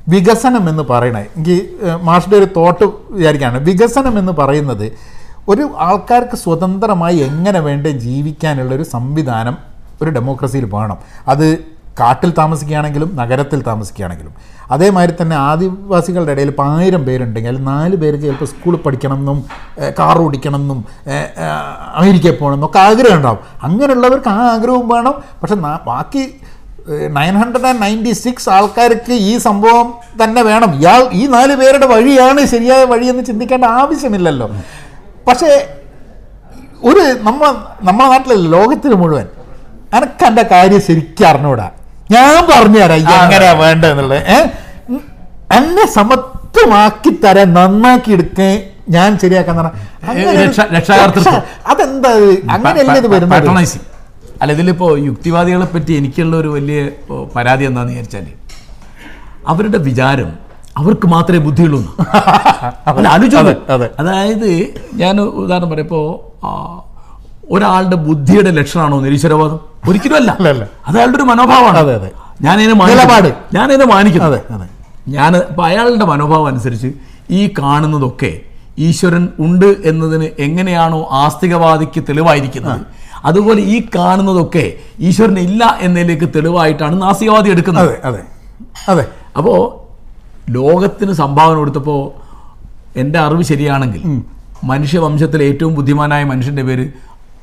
വികസനം 0.08 0.68
എന്ന് 0.68 0.82
പറയണേ? 0.82 1.20
എനിക്ക് 1.36 1.58
മാഷിന്റെ 2.02 2.02
മാഷിന്റെ 2.08 2.36
ഒരു 2.36 2.48
തോട്ട് 2.56 2.84
വിചാരിക്കുകയാണ് 3.18 3.58
വികസനം 3.58 4.18
എന്ന് 4.18 4.32
പറയുന്നത് 4.40 4.86
ഒരു 5.48 5.64
ആൾക്കാർക്ക് 5.78 6.36
സ്വതന്ത്രമായി 6.36 7.18
എങ്ങനെ 7.28 7.60
വേണ്ട 7.60 7.86
ജീവിക്കാനുള്ള 7.86 8.74
ഒരു 8.74 8.82
സംവിധാനം 8.82 9.56
ഒരു 10.02 10.10
ഡെമോക്രസിയിൽ 10.10 10.64
വേണം. 10.74 10.98
അത് 11.28 11.46
കാട്ടിൽ 12.00 12.30
താമസിക്കുകയാണെങ്കിലും 12.38 13.10
നഗരത്തിൽ 13.16 13.60
താമസിക്കുകയാണെങ്കിലും. 13.62 14.32
അതേമാതിരി 14.70 15.12
തന്നെ 15.20 15.36
ആദിവാസികളുടെ 15.36 16.32
ഇടയിൽ 16.32 16.48
ഇപ്പോൾ 16.48 16.68
ആയിരം 16.76 17.02
പേരുണ്ടെങ്കിൽ 17.04 17.50
അതിൽ 17.50 17.64
നാല് 17.64 17.96
പേർക്ക് 17.96 18.24
ചിലപ്പോൾ 18.24 18.48
സ്കൂളിൽ 18.52 18.78
പഠിക്കണം 18.78 19.18
എന്നും 19.18 19.38
കാർ 19.98 20.18
ഓടിക്കണം 20.18 20.60
എന്നും 20.60 20.84
അമേരിക്കയിൽ 21.96 22.36
പോകണം 22.36 22.54
എന്നൊക്കെ 22.54 22.78
ആഗ്രഹം 22.78 23.16
ഉണ്ടാവും. 23.16 23.38
അങ്ങനെയുള്ളവർക്ക് 23.62 24.28
ആ 24.28 24.38
ആഗ്രഹവും 24.54 24.88
വേണം. 24.88 25.14
പക്ഷെ 25.42 25.54
ബാക്കി 25.88 26.24
nine 27.18 27.34
hundred 27.40 27.66
and 27.66 27.82
ninety 27.82 28.12
six 28.12 28.48
ആൾക്കാർക്ക് 28.50 29.12
ഈ 29.12 29.38
സംഭവം 29.38 29.94
തന്നെ 30.22 30.42
വേണം. 30.42 30.70
ഇയാൾ 30.80 31.02
ഈ 31.20 31.26
നാല് 31.26 31.54
പേരുടെ 31.56 31.86
വഴിയാണ് 31.86 32.40
ശരിയായ 32.54 32.84
വഴിയെന്ന് 32.84 33.24
ചിന്തിക്കേണ്ട 33.24 33.64
ആവശ്യമില്ലല്ലോ. 33.64 34.48
പക്ഷേ 35.28 35.50
ഒരു 36.84 37.02
നമ്മൾ 37.20 37.48
നമ്മളെ 37.82 38.08
നാട്ടിലെ 38.08 38.34
ലോകത്തിൽ 38.48 38.94
മുഴുവൻ 38.94 39.26
എനിക്ക് 39.96 40.24
എന്റെ 40.26 40.42
കാര്യം 40.50 40.80
ശരിക്കും 40.80 41.26
അറിഞ്ഞൂടാ. 41.28 41.66
ഞാൻ 42.10 42.46
പറഞ്ഞു 42.46 42.78
തരാം 42.78 42.96
എങ്ങനെയാ 43.18 43.52
വേണ്ടതെന്നുള്ളത്. 43.54 44.22
ഏഹ് 44.28 44.48
എന്നെ 45.52 45.86
സമത്വമാക്കി 45.88 47.10
തരാൻ 47.24 47.54
നന്നാക്കി 47.54 48.12
എടുക്കേ 48.12 48.48
ഞാൻ 48.88 49.18
ശരിയാക്കാൻ 49.18 49.56
പറഞ്ഞാ 49.56 49.72
അങ്ങനെ 50.08 50.30
ഒരു- 50.30 50.42
രക്ഷ- 50.42 50.68
രക്ഷാകർതൃത്വം. 50.74 51.42
അതെന്താ? 51.66 52.10
അങ്ങനെയല്ലേ 52.50 52.96
ഇത് 52.96 53.08
വരുന്നത്? 53.08 53.78
അല്ല 54.40 54.52
ഇതിലിപ്പോ 54.52 54.96
യുക്തിവാദികളെ 54.98 55.64
പറ്റി 55.66 55.92
എനിക്കുള്ള 55.92 56.36
ഒരു 56.36 56.48
വലിയ 56.48 56.78
പരാതി 57.36 57.64
എന്താന്ന് 57.64 57.92
വിചാരിച്ചാൽ 57.92 58.26
അവരുടെ 59.46 59.78
വിചാരം 59.78 60.30
അവർക്ക് 60.76 61.06
മാത്രമേ 61.06 61.38
ബുദ്ധിയുള്ളൂ. 61.38 61.80
അല്ല 62.90 63.06
അതായത് 63.98 64.48
ഞാൻ 64.94 65.20
ഉദാഹരണം 65.42 65.70
പറയപ്പോ 65.70 66.00
ആ, 66.44 66.50
ഒരാളുടെ 67.50 67.96
ബുദ്ധിയുടെ 67.96 68.50
ലക്ഷണമാണോ 68.50 69.00
നിരീശ്വരവാദം? 69.00 69.58
ഒരിക്കലും 69.88 70.16
അല്ല. 70.16 70.30
അത് 70.86 70.96
അയാളുടെ 70.98 71.16
ഒരു 71.16 71.22
മനോഭാവമാണ്. 71.22 71.78
അതെ, 71.78 71.94
അതെ. 71.94 72.10
ഞാനതിനെ 72.42 72.74
നിലപാട്. 72.90 73.28
ഞാനതിനെ 73.54 73.84
മാനിക്കുന്നു. 73.84 74.28
അതെ 74.28 74.40
അതെ. 74.54 74.66
ഞാൻ 75.08 75.36
അപ്പം 75.36 75.64
അയാളുടെ 75.64 76.04
മനോഭാവം 76.04 76.46
അനുസരിച്ച് 76.46 76.90
ഈ 77.30 77.54
കാണുന്നതൊക്കെ 77.58 78.32
ഈശ്വരൻ 78.78 79.28
ഉണ്ട് 79.38 79.76
എന്നതിന് 79.84 80.30
എങ്ങനെയാണോ 80.38 81.08
ആസ്തികവാദിക്ക് 81.12 82.00
തെളിവായിരിക്കുന്നത്. 82.08 82.80
അതുപോലെ 83.24 83.60
ഈ 83.74 83.88
കാണുന്നതൊക്കെ 83.96 84.64
ഈശ്വരൻ 85.00 85.38
ഇല്ല 85.38 85.78
എന്നതിലേക്ക് 85.80 86.34
തെളിവായിട്ടാണ് 86.36 87.02
നാസ്തികവാദി 87.02 87.48
എടുക്കുന്നത്. 87.48 87.84
അതെ 87.84 88.08
അതെ. 88.08 88.22
അതെ. 88.88 89.04
അപ്പോൾ 89.36 89.56
ലോകത്തിന് 90.50 91.12
സംഭാവന 91.12 91.56
കൊടുത്തപ്പോൾ 91.56 92.10
എന്റെ 92.98 93.18
അറിവ് 93.18 93.42
ശരിയാണെങ്കിൽ 93.42 94.22
മനുഷ്യവംശത്തിലെ 94.64 95.44
ഏറ്റവും 95.44 95.74
ബുദ്ധിമാനായ 95.74 96.24
മനുഷ്യന്റെ 96.24 96.62
പേര് 96.62 96.88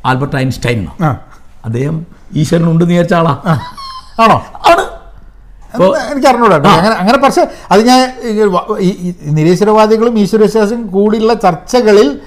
ആൽബർട്ട് 0.06 0.36
ഐൻസ്റ്റൈൻ 0.36 0.80
എന്നാണ്. 0.80 1.20
അദ്ദേഹം 1.66 2.06
ഈശ്വരൻ 2.36 2.72
ഉണ്ട് 2.72 2.84
വിചാരിച്ച 2.84 3.14
ആളാ. 3.14 3.38
ആണോ? 4.24 4.46
ആണ്. 4.72 5.02
എനിക്ക് 6.12 6.28
അറിഞ്ഞൂടാ 6.28 6.56
അങ്ങനെ 6.56 6.96
അങ്ങനെ 6.96 7.18
പക്ഷേ 7.18 7.48
അത് 7.72 7.82
ഞാൻ 7.88 8.14
നിരീശ്വരവാദികളും 9.24 10.20
ഈശ്വരവിശ്വാസിയും 10.20 10.88
കൂടിയുള്ള 10.88 11.34
ചർച്ചകളിൽ 11.34 12.20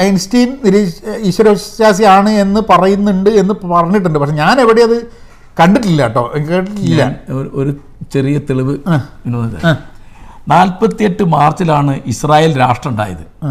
ഐൻസ്റ്റീൻ 0.00 0.58
നിരീ 0.64 0.90
ഈശ്വരവിശ്വാസിയാണ് 1.16 2.30
എന്ന് 2.30 2.60
പറയുന്നുണ്ട് 2.70 3.30
എന്ന് 3.30 3.68
പറഞ്ഞിട്ടുണ്ട്. 3.68 4.18
പക്ഷെ 4.18 4.34
ഞാൻ 4.34 4.60
എവിടെ 4.60 4.82
അത് 4.82 5.25
കണ്ടിട്ടില്ല 5.60 6.02
കേട്ടോ. 6.02 6.32
കേട്ടിട്ടില്ല. 6.36 7.16
ഒരു- 7.30 7.74
ചെറിയ 8.12 8.38
തെളിവ് 8.38 8.78
നാൽപ്പത്തി 9.26 9.56
എട്ട് 9.56 10.50
നാൽപ്പത്തിയെട്ട് 10.50 11.22
മാർച്ചിലാണ് 11.22 12.00
ഇസ്രായേൽ 12.06 12.58
രാഷ്ട്രം 12.58 12.90
ഉണ്ടായത്. 12.90 13.46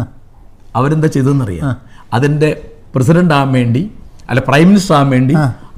അവരെന്താ 0.76 1.08
ചെയ്തതെന്നറിയാം? 1.08 1.76
അതിന്റെ 2.12 2.70
പ്രസിഡന്റ് 2.94 3.34
ആകാൻ 3.34 3.52
വേണ്ടി 3.52 3.90
അല്ല 4.30 4.42
പ്രൈം 4.48 4.68
മിനിസ്റ്റർ 4.68 4.94
ആകാൻ 4.94 5.10
വേണ്ടി 5.10 5.34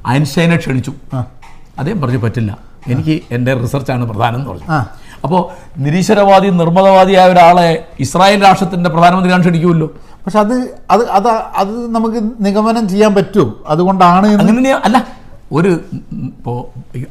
ഐൻസ്റ്റൈനെ 0.09 0.55
ക്ഷണിച്ചു. 0.57 0.93
അദ്ദേഹം 1.79 2.01
പറഞ്ഞു 2.01 2.17
പറ്റില്ല. 2.17 2.57
എനിക്ക് 2.87 3.21
എന്റെ 3.31 3.53
റിസർച്ചാണ് 3.53 4.05
പ്രധാനം 4.05 4.35
എന്ന് 4.35 4.49
പറഞ്ഞു. 4.49 4.65
അപ്പോൾ 5.23 5.41
നിരീശ്വരവാദി 5.77 6.49
നിർമ്മതവാദിയായ 6.49 7.31
ഒരാളെ 7.31 7.87
ഇസ്രായേൽ 7.99 8.43
രാഷ്ട്രത്തിന്റെ 8.43 8.89
പ്രധാനമന്ത്രിയാണ് 8.89 9.41
ക്ഷണിക്കുമല്ലോ. 9.41 9.87
പക്ഷെ 10.25 10.39
അത് 10.39 10.53
അത് 10.91 11.09
അത് 11.09 11.27
അത് 11.55 11.91
നമുക്ക് 11.91 12.31
നിഗമനം 12.39 12.89
ചെയ്യാൻ 12.89 13.15
പറ്റും. 13.15 13.55
അതുകൊണ്ടാണ് 13.67 14.27
അങ്ങനെ 14.27 14.71
അല്ല 14.71 15.18
ഒരു 15.51 15.69
ഇപ്പോൾ 16.27 16.57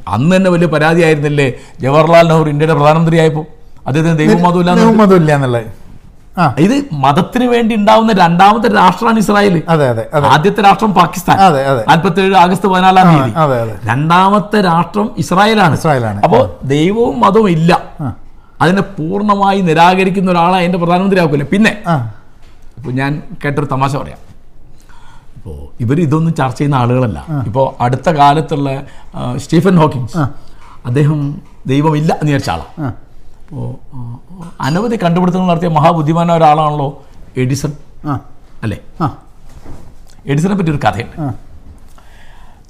അന്ന് 0.07 0.35
തന്നെ 0.35 0.49
വലിയ 0.51 0.67
പരാതിയായിരുന്നില്ലേ? 0.67 1.47
ജവഹർലാൽ 1.81 2.25
നെഹ്റു 2.27 2.49
ഇന്ത്യയുടെ 2.49 2.75
പ്രധാനമന്ത്രിയായപ്പോൾ 2.79 3.45
അദ്ദേഹത്തിന് 3.87 4.17
ദൈവമതമില്ല 4.19 5.31
എന്നുള്ളത്. 5.35 5.67
ഇത് 6.65 6.75
മതത്തിന് 7.03 7.45
വേണ്ടി 7.45 7.73
ഉണ്ടാവുന്ന 7.75 8.11
രണ്ടാമത്തെ 8.13 8.69
രാഷ്ട്രമാണ് 8.75 9.19
ഇസ്രായേൽ 9.19 9.55
അതെ 9.69 9.85
അതെ 9.89 10.03
ആദ്യത്തെ 10.33 10.61
രാഷ്ട്രം 10.61 10.93
പാകിസ്ഥാൻ. 10.93 11.37
അതെ, 11.47 11.61
അതെ. 11.71 11.81
നാൽപ്പത്തി 11.89 12.21
ഏഴ് 12.21 12.35
ആഗസ്റ്റ് 12.43 12.67
പതിനാലാം 12.67 13.07
തീയതി. 13.13 13.87
രണ്ടാമത്തെ 13.87 14.61
രാഷ്ട്രം 14.61 15.07
ഇസ്രായേലാണ്. 15.17 15.73
ഇസ്രായേലാണ്. 15.73 16.21
അപ്പോൾ 16.23 16.43
ദൈവവും 16.63 17.19
മതവും 17.19 17.49
ഇല്ല. 17.49 17.71
അതിനെ 18.61 18.81
പൂർണമായി 18.81 19.61
നിരാകരിക്കുന്ന 19.61 20.31
ഒരാളെ 20.31 20.57
അതിന്റെ 20.57 20.77
പ്രധാനമന്ത്രി 20.77 21.19
ആക്കില്ല 21.19 21.43
പിന്നെ 21.43 21.73
ഞാൻ 22.99 23.11
കേട്ടൊരു 23.43 23.67
തമാശ 23.71 23.95
പറയാം. 23.95 24.19
ഇപ്പോൾ 25.39 25.57
ഇവർ 25.83 25.97
ഇതൊന്നും 26.05 26.33
ചർച്ച 26.39 26.57
ചെയ്യുന്ന 26.59 26.77
ആളുകളല്ല. 26.83 27.19
ഇപ്പോൾ 27.49 27.65
അടുത്ത 27.83 28.09
കാലത്തുള്ള 28.21 28.69
സ്റ്റീഫൻ 29.43 29.75
ഹോക്കിൻസ് 29.81 30.17
അദ്ദേഹം 30.89 31.19
ദൈവമില്ല 31.71 32.11
എന്ന് 32.21 32.29
വിചാരിച്ച 32.29 32.51
ആളാണ് 32.55 32.87
അപ്പോൾ 33.43 33.69
അനവധി 34.65 34.97
കണ്ടുപിടുത്തങ്ങൾ 35.03 35.47
നടത്തിയ 35.51 35.69
മഹാബുദ്ധിമാനായ 35.77 36.39
ഒരാളാണല്ലോ 36.39 36.89
എഡിസൺ. 37.43 37.71
അല്ലേ? 38.63 38.77
എഡിസണെ 40.31 40.31
എഡിസനെ 40.31 40.55
പറ്റി 40.59 40.71
ഒരു 40.75 40.81
കഥയുണ്ട്. 40.85 41.17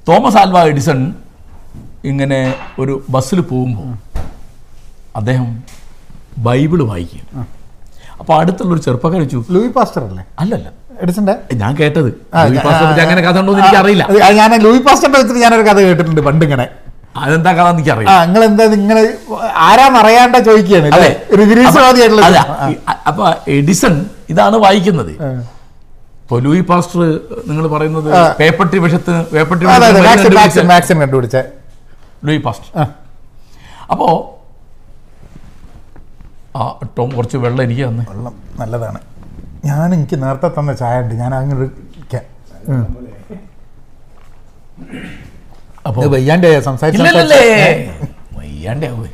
തോമസ് 0.08 0.38
ആൽവ 0.42 0.62
എഡിസൺ 0.72 1.00
ഇങ്ങനെ 2.10 2.40
ഒരു 2.82 2.94
ബസ്സിൽ 3.14 3.40
പോകുമ്പോൾ 3.52 3.90
അദ്ദേഹം 5.18 5.48
ബൈബിൾ 6.46 6.80
വായിക്കുകയാണ്. 6.90 7.46
അപ്പോൾ 8.20 8.34
അടുത്തുള്ളൊരു 8.40 8.82
ചെറുപ്പക്കാരൻ 8.86 9.28
ചോദിച്ചു 9.32 9.52
ലൂയി 9.56 9.70
പാസ്റ്റർ 9.76 10.02
അല്ലേ 10.10 10.24
അല്ലല്ല. 10.42 10.68
എഡിസന്റെ 11.02 11.34
ഞാൻ 11.54 11.72
കേട്ടത്. 11.76 12.08
അങ്ങനെ 13.04 13.22
കഥ 13.22 13.36
ഉണ്ടോ 13.42 13.52
എനിക്ക് 13.56 13.78
അറിയില്ല 13.80 14.04
ഞാൻ 14.38 14.50
ലൂയി 14.62 14.80
പാസ്റ്ററിന്റെ 14.80 15.18
വെച്ചിട്ട് 15.20 15.42
ഞാനൊരു 15.42 15.62
കഥ 15.62 15.78
കേട്ടിട്ടുണ്ട് 15.82 16.20
പണ്ട് 16.20 16.44
ഇങ്ങനെ 16.44 16.66
അതെന്താ 17.16 17.52
കഥ 17.52 17.68
എനിക്ക് 17.68 17.90
അറിയാം 17.90 18.10
നിങ്ങൾ 18.26 18.42
എന്താ 18.44 18.64
നിങ്ങൾ 18.74 18.98
ആരാന്നറിയാണ്ട 19.62 20.36
ചോദിക്കുകയാണ് 20.48 20.90
അല്ല 22.26 22.38
അ- 22.88 23.00
അപ്പൊ 23.08 23.24
എഡിസൺ 23.52 23.94
ഇതാണ് 24.28 24.56
വായിക്കുന്നത്. 24.58 25.12
ഇപ്പൊ 26.22 26.38
ലൂയി 26.40 26.60
പാസ്റ്റർ 26.62 27.00
നിങ്ങൾ 27.46 27.64
പറയുന്നത് 27.68 28.08
പേപ്പട്ടി 28.38 28.78
വിഷത്തിന് 28.78 29.20
പേപ്പട്ടി 29.32 29.64
വാക്സിൻ 30.70 30.98
കണ്ടുപിടിച്ച 31.00 31.36
ലൂയി 32.24 32.38
പാസ്റ്റർ. 32.38 32.68
അപ്പോ 33.90 34.08
ആ 36.56 36.62
ടോം 36.96 37.08
കുറച്ച് 37.10 37.36
വെള്ളം 37.36 37.62
എനിക്ക് 37.62 37.84
തന്നെ. 37.88 38.04
വെള്ളം 38.10 38.34
നല്ലതാണ്. 38.58 39.00
ഞാൻ 39.64 39.94
എനിക്ക് 39.94 40.16
നേരത്തെ 40.22 40.48
തന്ന 40.48 40.72
ചായ 40.72 41.00
ഉണ്ട് 41.02 41.14
ഞാൻ 41.14 41.34
അങ്ങനെ 41.34 41.68
അപ്പോ 45.86 46.00
വയ്യാണ്ടേ 46.14 46.48
വയ്യാണ്ടേ 48.38 48.86
ആവുവേ. 48.86 49.10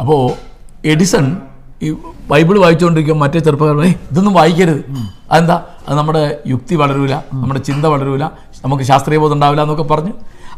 അപ്പോ 0.00 0.16
എഡിസൺ 0.84 1.24
ഈ 1.82 1.88
ബൈബിൾ 2.30 2.58
വായിച്ചുകൊണ്ടിരിക്കും 2.58 3.18
മറ്റേ 3.20 3.38
ചെറുപ്പക്കാർ 3.38 3.78
ഇതൊന്നും 3.86 4.34
വായിക്കരുത്. 4.34 4.82
അതെന്താ? 5.30 5.56
അത് 5.88 5.94
നമ്മുടെ 5.98 6.22
യുക്തി 6.46 6.74
വളരൂല 6.74 7.14
നമ്മുടെ 7.32 7.60
ചിന്ത 7.60 7.84
വളരൂല 7.86 8.24
നമുക്ക് 8.64 8.84
ശാസ്ത്രീയ 8.84 9.18
ബോധം 9.18 9.34
ഉണ്ടാവില്ല 9.34 9.62
എന്നൊക്കെ 9.62 9.82
പറഞ്ഞ്. 9.82 10.12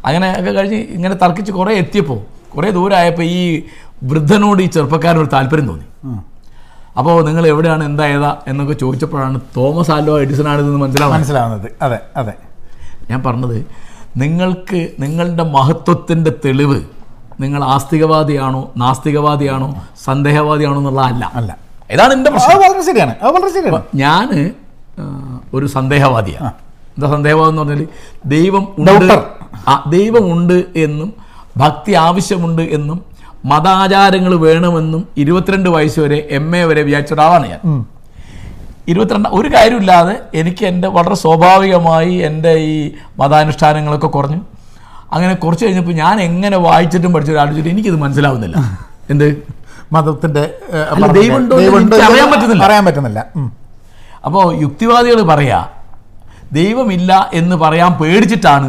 അങ്ങനെ 0.04 0.28
ഒക്കെ 0.40 0.50
കഴിഞ്ഞ് 0.50 0.80
ഇങ്ങനെ 0.96 1.14
തർക്കിച്ച് 1.14 1.52
കുറേ 1.52 1.74
എത്തിയപ്പോൾ 1.74 2.18
കുറേ 2.54 2.70
ദൂരമായപ്പോൾ 2.70 3.22
ഈ 3.22 3.62
വൃദ്ധനോട് 4.02 4.62
ഈ 4.62 4.66
ചെറുപ്പക്കാരനൊരു 4.66 5.30
താല്പര്യം 5.32 5.66
തോന്നി. 5.66 5.86
അപ്പോൾ 6.96 7.24
നിങ്ങൾ 7.24 7.46
എവിടെയാണ് 7.46 7.84
എന്താ 7.84 8.06
ഏതാ 8.06 8.36
എന്നൊക്കെ 8.46 8.72
ചോദിച്ചപ്പോഴാണ് 8.72 9.40
തോമസ് 9.56 9.90
ആൽവോ 9.90 10.20
എഡിസൺ 10.20 10.48
ആണിതെന്ന് 10.48 10.78
മനസ്സിലാവുന്നത്. 10.78 11.20
മനസ്സിലാവുന്നത്. 11.20 11.72
അതെ 11.82 11.98
അതെ. 12.16 12.32
ഞാൻ 13.10 13.22
പറഞ്ഞത് 13.22 13.66
നിങ്ങൾക്ക് 14.16 14.88
നിങ്ങളുടെ 14.98 15.42
മഹത്വത്തിന്റെ 15.42 16.32
തെളിവ് 16.44 16.82
നിങ്ങൾ 17.40 17.64
ആസ്തികവാദിയാണോ 17.64 18.72
നാസ്തികവാദിയാണോ 18.76 19.82
സന്ദേഹവാദിയാണോ 20.04 20.78
എന്നുള്ള 20.78 21.00
അല്ല. 21.00 21.32
അല്ല. 21.34 21.56
ഇതാണ് 21.90 22.12
എന്റെ 22.12 22.30
പ്രശ്നം. 22.30 22.58
വളരെ 22.58 22.82
ശരിയാണ് 22.82 23.14
വളരെ 23.24 23.48
ശരിയാണ്. 23.48 23.82
ഞാൻ 23.94 24.54
ഒരു 25.54 25.66
സന്ദേഹവാദിയാണ്. 25.66 26.52
എന്താ 26.96 27.10
സന്ദേഹവാദം 27.10 27.50
എന്ന് 27.50 27.62
പറഞ്ഞാൽ 27.62 27.88
ദൈവം 28.26 28.74
ഉണ്ട് 28.78 29.28
ആ 29.68 29.84
ദൈവമുണ്ട് 29.88 30.64
എന്നും 30.76 31.14
ഭക്തി 31.56 31.92
ആവശ്യമുണ്ട് 31.92 32.62
എന്നും 32.62 33.13
മതാചാരങ്ങൾ 33.44 34.34
വേണമെന്നും 34.36 35.08
ഇരുപത്തിരണ്ട് 35.16 35.70
വയസ്സ് 35.70 36.00
വരെ 36.00 36.28
എം 36.30 36.56
എ 36.56 36.64
വരെ 36.64 36.82
വിചാരിച്ച 36.82 37.12
ഒരാളാണ് 37.12 37.46
ഞാൻ. 37.50 37.60
ഇരുപത്തിരണ്ട് 38.88 39.28
ഒരു 39.28 39.48
കാര്യമില്ലാതെ 39.54 40.20
എനിക്ക് 40.34 40.64
എന്റെ 40.66 40.88
വളരെ 40.88 41.14
സ്വാഭാവികമായി 41.14 42.14
എന്റെ 42.14 42.52
ഈ 42.52 42.90
മതാനുഷ്ഠാനങ്ങളൊക്കെ 43.18 44.06
കുറഞ്ഞു. 44.06 44.40
അങ്ങനെ 45.12 45.34
കുറച്ച് 45.34 45.64
കഴിഞ്ഞപ്പോൾ 45.64 45.92
ഞാൻ 45.92 46.20
എങ്ങനെ 46.20 46.56
വായിച്ചിട്ടും 46.56 47.12
പഠിച്ചിട്ടും 47.12 47.40
ആലോചിച്ചിട്ട് 47.40 47.70
എനിക്കിത് 47.70 47.96
മനസ്സിലാവുന്നില്ല. 47.96 48.56
എന്ത്? 49.10 49.46
മതത്തിന്റെ 49.92 50.54
അറിയാൻ 51.20 52.30
പറ്റുന്നില്ല. 52.30 52.64
അറിയാൻ 52.64 52.84
പറ്റുന്നില്ല. 52.84 53.26
അപ്പോൾ 54.24 54.44
യുക്തിവാദികൾ 54.60 55.22
പറയാ 55.22 55.68
ദൈവമില്ല 56.52 57.30
എന്ന് 57.34 57.56
പറയാൻ 57.56 57.92
പേടിച്ചിട്ടാണ്. 57.92 58.68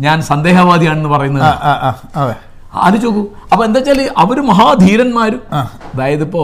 ഞാൻ 0.00 0.22
സന്ദേഹവാദിയാണെന്ന് 0.22 1.08
പറയുന്നത്. 1.08 1.44
ആലോചിച്ച് 2.84 3.08
നോക്കൂ. 3.08 3.24
അപ്പൊ 3.52 3.62
എന്താ 3.66 3.78
വെച്ചാൽ 3.80 4.00
അവർ 4.22 4.38
മഹാധീരന്മാരും. 4.50 5.42
അതായത് 5.92 6.24
ഇപ്പോ 6.28 6.42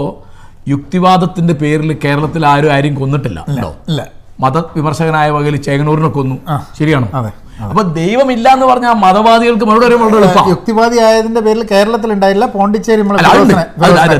യുക്തിവാദത്തിന്റെ 0.73 1.55
പേരിൽ 1.63 1.91
കേരളത്തിൽ 2.05 2.43
ആരും 2.53 2.73
ആരും 2.75 2.95
കൊന്നിട്ടില്ല. 3.01 3.41
ഇല്ല 3.89 4.01
മതവിമർശകനായ 4.43 5.29
വകയിൽ 5.35 5.57
ചേങ്ങനൂരിനെ 5.67 6.11
കൊന്നു. 6.19 6.37
ശരിയാണോ? 6.79 7.09
അപ്പൊ 7.65 7.83
ദൈവമില്ല 7.99 8.47
എന്ന് 8.57 8.67
പറഞ്ഞാൽ 8.71 8.95
മതവാദികൾക്ക് 9.03 9.67
മറുപടി 9.69 9.97
വളരെ 10.01 10.49
യുക്തിവാദി 10.53 10.97
ആയതിന്റെ 11.09 11.41
പേരിൽ 11.47 11.63
കേരളത്തിൽ 11.73 12.11
ഉണ്ടായില്ല 12.15 12.47
പോണ്ടിച്ചേരി 12.55 13.03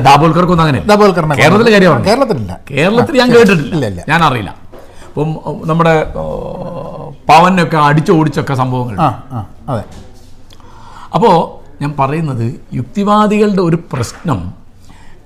ദാബോൽക്കർക്കൊന്നും 0.09 0.65
അങ്ങനെ 0.65 0.81
കേരളത്തിലെ 1.41 1.71
കാര്യമാണ്? 1.75 2.05
കേരളത്തിലില്ല. 2.09 2.53
കേരളത്തിൽ 2.71 3.17
ഞാൻ 3.21 3.29
കേട്ടിട്ടില്ല. 3.35 4.03
ഞാൻ 4.13 4.23
അറിയില്ല 4.27 4.53
ഇപ്പം 5.09 5.29
നമ്മുടെ 5.71 5.95
പവനൊക്കെ 7.31 7.77
അടിച്ചോടിച്ചൊക്കെ 7.89 8.53
സംഭവങ്ങൾ. 8.61 8.97
അപ്പോൾ 11.17 11.35
ഞാൻ 11.81 11.93
പറയുന്നത് 11.99 12.61
യുക്തിവാദികളുടെ 12.73 13.61
ഒരു 13.61 13.75
പ്രശ്നം 13.93 14.53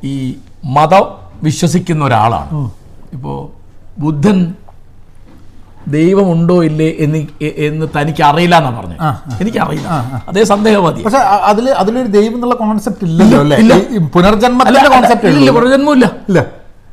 ഈ 0.04 0.36
മതം 0.66 1.04
വിശ്വസിക്കുന്ന 1.44 2.06
ഒരാളാണ്. 2.06 2.72
ഇപ്പോൾ 3.14 3.38
ബുദ്ധൻ 4.02 4.54
ദൈവമുണ്ടോ 5.88 6.64
ഇല്ലേ 6.64 6.96
എന്ന് 7.00 7.28
എന്ന് 7.44 7.88
തനിക്ക് 8.02 8.24
അറിയില്ല 8.24 8.58
എന്നാ 8.58 8.70
പറഞ്ഞു 8.70 8.94
എനിക്ക് 8.94 9.42
എനിക്കറിയില്ല. 9.42 9.88
അതേ 10.30 10.44
സന്ദേഹവാദി. 10.44 11.04
പക്ഷെ 11.04 11.18
അതിൽ 11.18 11.70
അതിൽ 11.70 11.72
അതിലൊരു 11.72 12.08
ദൈവം 12.08 12.34
എന്നുള്ള 12.34 12.56
കോൺസെപ്റ്റ് 12.56 13.06
ഇല്ലല്ലോ 13.06 13.40
അല്ലേ? 13.40 13.58
ഇല്ല. 13.58 13.74
പുനർജന്മത്തിന്റെ 13.98 14.90
കോൺസെപ്റ്റ് 14.90 15.28
ഇല്ല 15.28 15.52
പുനർജന്മമില്ല 15.52 16.06
ഇല്ല. 16.30 16.46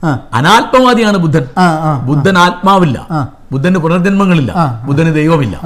ആ. 0.04 0.18
അനാത്മവാദിയാണ് 0.32 1.18
ബുദ്ധൻ. 1.18 1.44
ബുദ്ധൻ 2.06 2.38
ആത്മാവില്ല. 2.38 3.06
ബുദ്ധന് 3.52 3.78
പുനർജന്മങ്ങളില്ല. 3.78 4.82
ബുദ്ധന് 4.84 5.14
ദൈവമില്ല. 5.14 5.56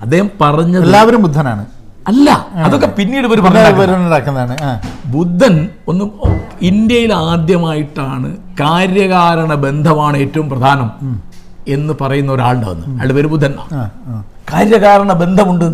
അദ്ദേഹം 0.00 0.30
പറഞ്ഞത് 0.40 0.84
എല്ലാവരും 0.84 1.22
ബുദ്ധനാണ്. 1.22 1.66
അല്ല 2.08 2.46
അതൊക്കെ 2.64 2.86
പിന്നീട് 2.86 3.26
ഇവർ 3.26 3.40
ബുദ്ധൻ 5.06 5.68
ഒന്ന് 5.88 6.04
ഇന്ത്യയിൽ 6.62 7.14
ആദ്യമായിട്ടാണ് 7.14 8.36
കാര്യകാരണ 8.60 9.54
ബന്ധമാണ് 9.54 10.16
ഏറ്റവും 10.16 10.48
പ്രധാനം 10.50 10.90
എന്ന് 11.68 11.94
പറയുന്ന 12.00 12.32
ഒരാളുടെ 12.32 12.66
വന്ന് 12.70 12.86
അയാളുടെ 12.86 13.14
പേര് 13.14 13.26
ബുദ്ധൻ. 13.26 13.52
കാര്യകാരണ 14.52 15.12
ബന്ധമുണ്ട്. 15.12 15.64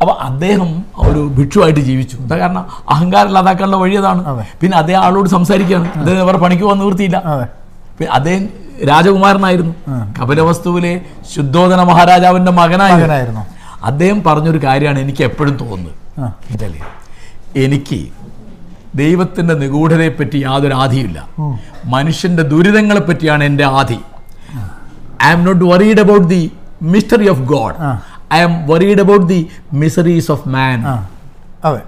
അപ്പൊ 0.00 0.14
അദ്ദേഹം 0.28 0.84
ഒരു 0.98 1.20
ഭിക്ഷുവായിട്ട് 1.36 1.80
ജീവിച്ചു. 1.80 2.16
എന്താ 2.16 2.38
കാരണം? 2.38 2.64
അഹങ്കാരം 2.90 3.26
ഇല്ലാതാക്കാനുള്ള 3.26 3.76
വഴി 3.76 3.94
അതാണ്. 3.94 4.44
പിന്നെ 4.60 4.76
അതേ 4.78 4.94
ആളോട് 4.94 5.28
സംസാരിക്കുകയാണ്. 5.28 5.88
അദ്ദേഹം 5.98 6.22
അവർ 6.22 6.36
പണിക്ക് 6.36 6.64
പോകാൻ 6.64 6.78
നിവൃത്തിയില്ല. 6.78 7.22
പിന്നെ 7.98 8.12
അദ്ദേഹം 8.12 8.48
രാജകുമാരനായിരുന്നു. 8.88 9.74
കപിലവസ്തുവിലെ 10.20 11.00
ശുദ്ധോധന 11.34 11.82
മഹാരാജാവിന്റെ 11.82 12.52
മകനായിരുന്നു. 12.52 13.42
അദ്ദേഹം 13.84 14.18
പറഞ്ഞൊരു 14.22 14.60
കാര്യമാണ് 14.64 14.98
എനിക്ക് 14.98 15.22
എപ്പോഴും 15.24 15.56
തോന്നുന്നത്. 15.56 15.94
ഇതല്ലേ? 16.50 16.80
എനിക്ക് 17.64 18.00
ദൈവത്തിന്റെ 18.94 19.54
നിഗൂഢതയെ 19.54 20.08
പറ്റി 20.08 20.36
യാതൊരു 20.36 20.74
ആധിയില്ല 20.74 21.18
മനുഷ്യന്റെ 21.84 22.42
ദുരിതങ്ങളെ 22.42 23.00
പറ്റിയാണ് 23.00 23.44
എന്റെ 23.44 23.64
ആധി. 23.64 23.98
I 25.24 25.30
am 25.30 25.40
not 25.44 25.64
worried 25.64 26.00
about 26.00 26.28
the 26.28 26.42
mystery 26.82 27.28
of 27.28 27.42
God. 27.54 27.74
I 28.34 28.40
am 28.40 28.54
worried 28.68 29.00
about 29.00 29.26
the 29.26 29.40
miseries 29.72 30.30
of 30.30 30.48
man 30.48 30.78
അതെ. 31.64 31.82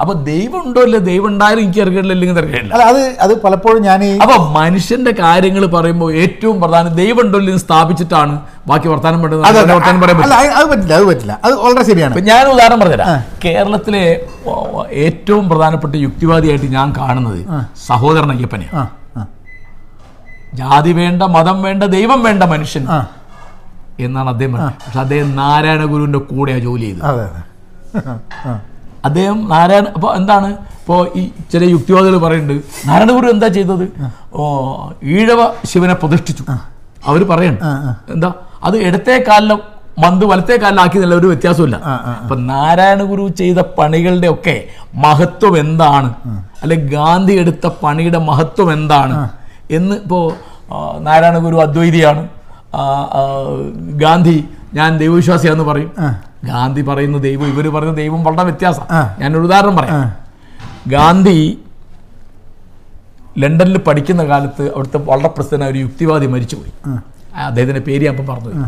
അപ്പൊ 0.00 0.12
ദൈവം 0.28 0.60
ഉണ്ടോ 0.60 0.80
അല്ലെ 0.86 0.98
ദൈവം 1.08 1.26
ഉണ്ടായാലും 1.30 1.62
എനിക്ക് 1.64 1.80
അറിയില്ല 1.84 2.12
അല്ലെങ്കിൽ 2.14 2.38
അറിയില്ല 2.42 2.74
അത് 2.90 3.00
അത് 3.24 3.32
പലപ്പോഴും 3.42 3.80
ഞാൻ 3.88 4.02
അപ്പൊ 4.24 4.36
മനുഷ്യന്റെ 4.56 5.12
കാര്യങ്ങൾ 5.20 5.64
പറയുമ്പോൾ 5.74 6.10
ഏറ്റവും 6.22 6.56
പ്രധാനം 6.62 6.92
ദൈവം 7.00 7.20
ഉണ്ടോ 7.24 7.38
ഇല്ലെന്ന് 7.42 7.62
സ്ഥാപിച്ചിട്ടാണ് 7.64 8.34
ബാക്കി 8.70 8.88
വർത്താനം 8.92 9.18
പറയുന്നത് 9.24 9.72
വർത്താനം 9.72 10.00
പറയാൻ 10.04 10.22
അല്ല 10.26 10.36
അത് 10.58 10.66
പറ്റില്ല 10.70 10.94
അത് 10.98 11.04
പറ്റില്ല. 11.10 11.34
അത് 11.46 11.54
വളരെ 11.64 11.84
ശരിയാണ്. 11.90 12.22
ഞാൻ 12.30 12.44
ഉദാഹരണം 12.54 12.80
പറഞ്ഞുതരാം. 12.82 13.10
കേരളത്തിലെ 13.44 14.02
ഏറ്റവും 15.04 15.44
പ്രധാനപ്പെട്ട 15.50 15.94
യുക്തിവാദിയായിട്ട് 16.04 16.70
ഞാൻ 16.76 16.88
കാണുന്നത് 16.98 17.40
സഹോദരൻ 17.88 18.32
അയ്യപ്പനെ 18.36 18.68
ജാതി 20.60 20.92
വേണ്ട 21.00 21.22
മതം 21.36 21.58
വേണ്ട 21.62 21.82
ദൈവം 21.96 22.20
വേണ്ട 22.28 22.42
മനുഷ്യൻ 22.52 22.84
എന്നാണ് 24.06 24.28
അദ്ദേഹം 24.32 24.54
പക്ഷെ 24.80 25.00
അദ്ദേഹം 25.00 25.30
നാരായണ 25.36 25.84
ഗുരുവിന്റെ 25.92 26.20
കൂടെയാണ് 26.30 26.62
ജോലി 26.66 26.86
ചെയ്തത്. 26.88 27.40
അദ്ദേഹം 29.06 29.38
നാരായണ 29.52 29.86
അപ്പോൾ 29.96 30.10
എന്താണ്? 30.18 30.48
ഇപ്പോൾ 30.80 31.00
ഈ 31.18 31.22
ചില 31.52 31.62
യുക്തിവാദികൾ 31.74 32.16
പറയുന്നുണ്ട് 32.24 32.88
നാരായണ 32.88 33.10
ഗുരു 33.16 33.28
എന്താ 33.34 33.48
ചെയ്തത്? 33.56 33.84
ഓ 34.38 34.42
ഈഴവ 35.14 35.40
ശിവനെ 35.72 35.94
പ്രതിഷ്ഠിച്ചു. 36.02 36.44
അവർ 37.08 37.20
പറയണം. 37.32 37.60
എന്താ? 38.14 38.30
അത് 38.68 38.76
ഇടത്തെ 38.86 39.16
കാലിലും 39.28 39.60
മന്ത് 40.02 40.24
വലത്തെ 40.30 40.54
കാലിലാക്കിയതല്ല 40.62 41.14
ഒരു 41.20 41.28
വ്യത്യാസമില്ല 41.30 41.76
അപ്പൊ 42.22 42.36
നാരായണ 42.50 43.02
ഗുരു 43.10 43.24
ചെയ്ത 43.40 43.60
പണികളുടെ 43.78 44.28
ഒക്കെ 44.34 44.56
മഹത്വം 45.04 45.54
എന്താണ്? 45.64 46.10
അല്ലെ 46.62 46.76
ഗാന്ധി 46.94 47.34
എടുത്ത 47.42 47.66
പണിയുടെ 47.82 48.20
മഹത്വം 48.30 48.68
എന്താണ്? 48.76 49.16
എന്ന് 49.78 49.96
ഇപ്പോ 50.02 50.20
നാരായണ 51.06 51.38
ഗുരു 51.46 51.56
അദ്വൈതിയാണ്. 51.66 52.22
ഗാന്ധി 53.96 54.44
ഞാൻ 54.74 54.98
ദൈവവിശ്വാസിയാന്ന് 54.98 55.64
പറയും. 55.64 55.92
ഗാന്ധി 56.44 56.82
പറയുന്ന 56.82 57.18
ദൈവം 57.18 57.46
ഇവർ 57.46 57.68
പറയുന്ന 57.68 57.96
ദൈവം 57.96 58.24
വളരെ 58.24 58.42
വ്യത്യാസം. 58.42 58.82
ഞാൻ 59.18 59.32
ഒരു 59.32 59.38
ഉദാഹരണം 59.38 59.76
പറയാം. 59.76 60.14
ഗാന്ധി 60.88 61.58
ലണ്ടനിൽ 63.38 63.78
പഠിക്കുന്ന 63.78 64.24
കാലത്ത് 64.24 64.74
അവിടുത്തെ 64.74 64.98
വളരെ 64.98 65.28
പ്രസിദ്ധനായ 65.28 65.70
ഒരു 65.70 65.78
യുക്തിവാദി 65.78 66.26
മരിച്ചുപോയി. 66.26 66.72
അദ്ദേഹത്തിന്റെ 67.38 67.80
പേര് 67.80 68.06
ഞാൻ 68.06 68.26
പറഞ്ഞു 68.26 68.66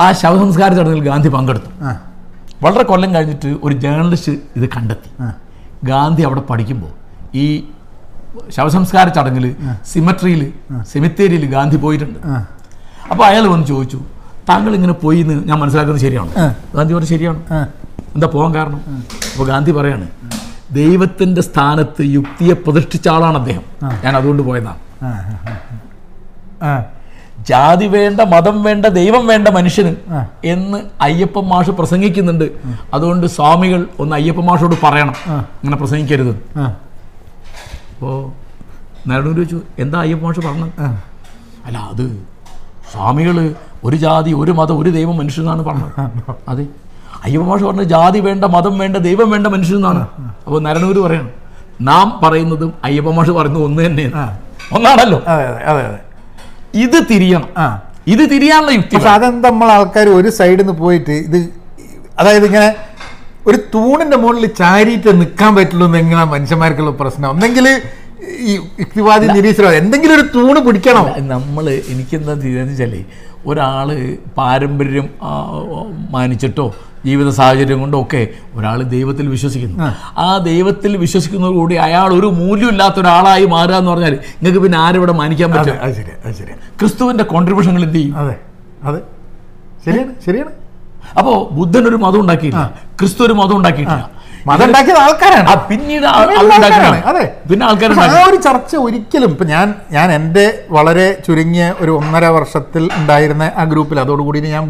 ആ. 0.00 0.12
ശവസംസ്കാര 0.12 0.72
ചടങ്ങിൽ 0.74 1.04
ഗാന്ധി 1.04 1.28
പങ്കെടുത്തു. 1.28 1.84
വളരെ 2.62 2.82
കൊല്ലം 2.82 3.14
കഴിഞ്ഞിട്ട് 3.14 3.56
ഒരു 3.62 3.74
ജേർണലിസ്റ്റ് 3.74 4.32
ഇത് 4.32 4.68
കണ്ടെത്തി. 4.68 5.10
ഗാന്ധി 5.84 6.22
അവിടെ 6.22 6.40
പഠിക്കുമ്പോൾ 6.40 6.90
ഈ 7.34 7.64
ശവസംസ്കാര 8.56 9.08
ചടങ്ങിൽ 9.08 9.44
സിമട്രിയിൽ 9.92 10.42
സെമിത്തേരിയിൽ 10.92 11.44
ഗാന്ധി 11.54 11.76
പോയിട്ടുണ്ട്. 11.76 12.18
അപ്പോൾ 13.10 13.24
അയാൾ 13.24 13.44
വന്ന് 13.52 13.66
ചോദിച്ചു 13.66 14.00
താങ്കൾ 14.48 14.72
ഇങ്ങനെ 14.74 14.94
പോയി 15.02 15.18
എന്ന് 15.24 15.34
ഞാൻ 15.48 15.58
മനസ്സിലാക്കുന്നത് 15.58 16.02
ശരിയാണ്. 16.06 16.30
ഗാന്ധി 16.76 16.92
പറഞ്ഞു 16.94 17.10
ശരിയാണ്. 17.14 17.40
എന്താ 18.14 18.26
പോകാൻ 18.34 18.54
കാരണം? 18.54 18.80
അപ്പോൾ 19.32 19.46
ഗാന്ധി 19.48 19.70
പറയാണ് 19.70 20.06
ദൈവത്തിന്റെ 20.78 21.42
സ്ഥാനത്ത് 21.42 22.02
യുക്തിയെ 22.16 22.54
പ്രതിഷ്ഠിച്ച 22.66 23.06
ആളാണ് 23.08 23.36
അദ്ദേഹം. 23.38 23.64
ഞാൻ 24.04 24.16
അതുകൊണ്ട് 24.16 24.42
പോയതാണ് 24.42 24.80
ജാതി 27.48 27.86
വേണ്ട 27.86 28.20
മതം 28.32 28.56
വേണ്ട 28.62 28.86
ദൈവം 28.86 29.24
വേണ്ട 29.26 29.48
മനുഷ്യന് 29.48 29.92
എന്ന് 30.44 30.78
അയ്യപ്പൻ 31.06 31.44
മാഷ് 31.52 31.70
പ്രസംഗിക്കുന്നുണ്ട്. 31.70 32.46
അതുകൊണ്ട് 32.94 33.26
സ്വാമികൾ 33.26 33.80
ഒന്ന് 34.00 34.14
അയ്യപ്പൻ 34.16 34.44
മാഷോട് 34.50 34.76
പറയണം. 34.84 35.16
അങ്ങനെ 35.28 35.76
പ്രസംഗിക്കരുത്. 35.76 36.34
അപ്പോൾ 38.02 38.22
നാരായണൂർ 39.08 39.34
ചോദിച്ചു 39.36 39.58
എന്താ 39.78 39.96
അയ്യപ്പ 40.00 40.22
മാഷ് 40.24 40.40
പറഞ്ഞത്? 40.40 40.70
അല്ല 41.66 41.78
അത് 41.90 42.06
സ്വാമികൾ 42.92 43.36
ഒരു 43.84 43.96
ജാതി 43.96 44.30
ഒരു 44.34 44.52
മതം 44.52 44.76
ഒരു 44.78 44.90
ദൈവം 44.90 45.14
മനുഷ്യനാണ് 45.16 45.62
പറഞ്ഞത്. 45.62 45.92
അതെ. 46.48 46.64
അയ്യപ്പ 47.22 47.44
മാഷ് 47.44 47.64
പറഞ്ഞ 47.64 47.84
ജാതി 47.92 48.20
വേണ്ട 48.20 48.44
മതം 48.54 48.74
വേണ്ട 48.78 48.96
ദൈവം 49.06 49.28
വേണ്ട 49.30 49.46
മനുഷ്യനാണ് 49.46 50.02
അപ്പോൾ 50.40 50.60
നരനൂര് 50.62 51.00
പറയണം 51.00 51.30
നാം 51.82 52.08
പറയുന്നതും 52.24 52.72
അയ്യപ്പ 52.84 53.12
മാഷ് 53.14 53.32
പറയുന്നതും 53.32 53.64
ഒന്ന് 53.64 53.82
തന്നെയാണ്. 53.86 54.14
ഒന്നാണല്ലോ. 54.72 55.20
ഇത് 56.82 56.98
തിരിയണം. 57.10 57.48
ആ. 57.58 57.66
ഇത് 58.08 58.24
തിരിയാനുള്ള 58.30 58.72
യുക്തി 58.76 58.96
അതെന്താ 59.10 59.48
നമ്മൾ 59.48 59.70
ആൾക്കാർ 59.72 60.08
ഒരു 60.18 60.30
സൈഡിൽ 60.38 60.60
നിന്ന് 60.60 60.76
പോയിട്ട് 60.80 61.14
ഇത് 61.26 61.38
അതായത് 62.18 62.46
ഇങ്ങനെ 62.48 62.68
ഒരു 63.46 63.58
തൂണിന്റെ 63.74 64.16
മുകളിൽ 64.16 64.46
ചാരിയിട്ട് 64.58 65.20
നിൽക്കാൻ 65.20 65.54
പറ്റുള്ളൂ 65.56 65.86
എന്നെങ്കിലും 65.86 66.30
മനുഷ്യന്മാർക്കുള്ള 66.30 66.90
പ്രശ്നം? 66.92 67.28
ഒന്നെങ്കിൽ 67.30 67.66
ഈ 68.42 68.52
യുക്തിവാദി 68.80 69.26
നിരീശ്വരവാദി 69.28 69.76
എന്തെങ്കിലും 69.76 70.14
ഒരു 70.14 70.24
തൂണ് 70.34 70.60
പിടിക്കണം. 70.66 71.06
നമ്മൾ 71.28 71.64
എനിക്കെന്താ 71.92 72.34
ചെയ്തതെന്ന് 72.34 72.72
വെച്ചാൽ 72.72 72.94
ഒരാൾ 73.46 73.88
പാരമ്പര്യം 74.38 75.06
മാനിച്ചിട്ടോ 76.10 76.66
ജീവിത 77.04 77.28
സാഹചര്യം 77.30 77.80
കൊണ്ടോ 77.80 78.02
ഒക്കെ 78.02 78.20
ഒരാൾ 78.54 78.82
ദൈവത്തിൽ 78.92 79.28
വിശ്വസിക്കുന്നു. 79.28 79.76
ആ. 80.18 80.38
ദൈവത്തിൽ 80.44 80.96
വിശ്വസിക്കുന്നതോടുകൂടി 80.96 81.74
അയാൾ 81.78 82.14
ഒരു 82.14 82.26
മൂല്യമില്ലാത്ത 82.32 83.00
ഒരാളായി 83.00 83.44
മാറുക 83.46 83.74
എന്ന് 83.74 83.90
പറഞ്ഞാൽ 83.90 84.14
നിങ്ങൾക്ക് 84.36 84.58
പിന്നെ 84.58 84.78
ആരിവിടെ 84.78 85.12
മാനിക്കാൻ 85.12 85.50
പറ്റും? 85.52 85.76
ക്രിസ്തുവിന്റെ 86.80 87.24
കോൺട്രിബ്യൂഷനുകൾ 87.24 87.82
എന്ത് 87.82 87.94
ചെയ്യും? 87.94 88.14
അതെ 88.16 88.36
അതെ. 88.84 89.00
ശരിയാണ് 89.86 90.12
ശരിയാണ്. 90.26 90.52
അപ്പോ 91.18 91.32
ബുദ്ധൻ 91.58 91.84
ഒരു 91.90 91.96
മതം 92.04 92.20
ഉണ്ടാക്കിയിട്ടില്ല. 92.20 92.66
ക്രിസ്തു 93.00 93.22
ഒരു 93.26 93.32
മതം 93.40 93.56
ഉണ്ടാക്കിയിട്ടില്ല. 93.56 94.04
മതം 94.46 94.64
ഉണ്ടാക്കിയത് 94.68 94.98
ആൾക്കാരാണ്. 94.98 95.48
പിന്നീട്. 95.70 96.06
അതെ. 97.10 97.24
പിന്നെ 97.50 97.64
ആൾക്കാർ 97.66 97.90
ആ 98.04 98.24
ഒരു 98.30 98.36
ചർച്ച 98.46 98.76
ഒരിക്കലും 98.76 99.30
ഇപ്പൊ 99.34 99.44
ഞാൻ 99.44 99.66
ഞാൻ 99.96 100.12
എന്റെ 100.12 100.46
വളരെ 100.76 101.06
ചുരുങ്ങിയ 101.26 101.66
ഒരു 101.80 101.92
ഒന്നര 102.00 102.26
വർഷത്തിൽ 102.36 102.84
ഉണ്ടായിരുന്ന 103.00 103.44
ആ 103.60 103.64
ഗ്രൂപ്പിൽ 103.64 104.00
അതോടുകൂടി 104.04 104.40
ഞാൻ 104.56 104.64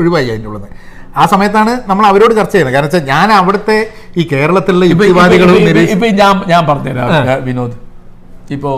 ഒഴിവായി 0.00 0.28
അതിന്റെ 0.32 0.48
ഉള്ളത് 0.48 0.68
ആ 1.16 1.24
സമയത്താണ് 1.32 1.72
നമ്മൾ 1.88 2.04
അവരോട് 2.06 2.32
ചർച്ച 2.38 2.52
ചെയ്യുന്നത്. 2.52 2.74
കാരണം 2.74 2.88
വെച്ചാൽ 2.88 3.04
ഞാൻ 3.14 3.32
അവിടുത്തെ 3.32 3.76
ഈ 4.16 4.22
കേരളത്തിലുള്ള 4.32 4.84
യുക്തിവാദികളും 4.84 5.56
ഇപ്പൊ 5.94 6.08
ഞാൻ 6.22 6.34
ഞാൻ 6.52 6.62
പറഞ്ഞുതരാം 6.70 7.44
വിനോദ്. 7.48 7.76
ഇപ്പോ 8.56 8.72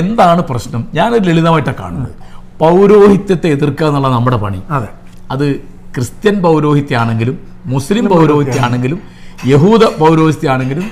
എന്താണ് 0.00 0.42
പ്രശ്നം? 0.50 0.82
ഞാനൊരു 0.94 1.24
ലളിതമായിട്ടാണ് 1.28 1.78
കാണുന്നത്. 1.80 2.12
പൗരോഹിത്യത്തെ 2.62 3.48
എതിർക്കുക 3.56 3.86
എന്നുള്ള 3.86 4.08
നമ്മുടെ 4.08 4.36
പണി. 4.36 4.60
അതെ. 4.70 4.88
അത് 5.30 5.46
ക്രിസ്ത്യൻ 5.94 6.36
പൗരോഹിത്യാണെങ്കിലും 6.44 7.36
മുസ്ലിം 7.66 8.04
പൗരോഹിത്യാണെങ്കിലും 8.12 8.98
യഹൂദ 9.46 9.84
പൗരോഹിത്യാണെങ്കിലും 9.98 10.84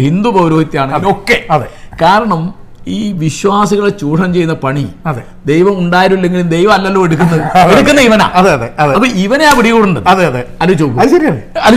ഹിന്ദു 0.00 0.30
പൗരോഹിത്യാണെങ്കിലും 0.36 1.10
ഒക്കെ 1.12 1.36
അതെ. 1.50 1.66
കാരണം 2.02 2.40
ഈ 2.88 2.98
വിശ്വാസികളെ 3.20 3.90
ചൂഷണം 4.00 4.30
ചെയ്യുന്ന 4.34 4.54
പണി 4.64 4.84
അതെ. 5.06 5.22
ദൈവം 5.46 5.74
ഉണ്ടായിരുന്നില്ലെങ്കിലും 5.80 6.48
ദൈവം 6.52 6.72
അല്ലല്ലോ 6.74 7.00
എടുക്കുന്നത്. 7.06 7.40
എടുക്കുന്ന 7.72 8.00
ഇവനാ. 8.08 8.26
അതെ 8.38 8.50
അതെ 8.52 8.68
അതെ. 8.76 8.92
അപ്പൊ 8.96 9.08
ഇവനെ 9.24 9.46
ആ 9.46 9.54
പിടികൂടുന്നത് 9.58 10.06
ആലോചിച്ച് 10.62 10.84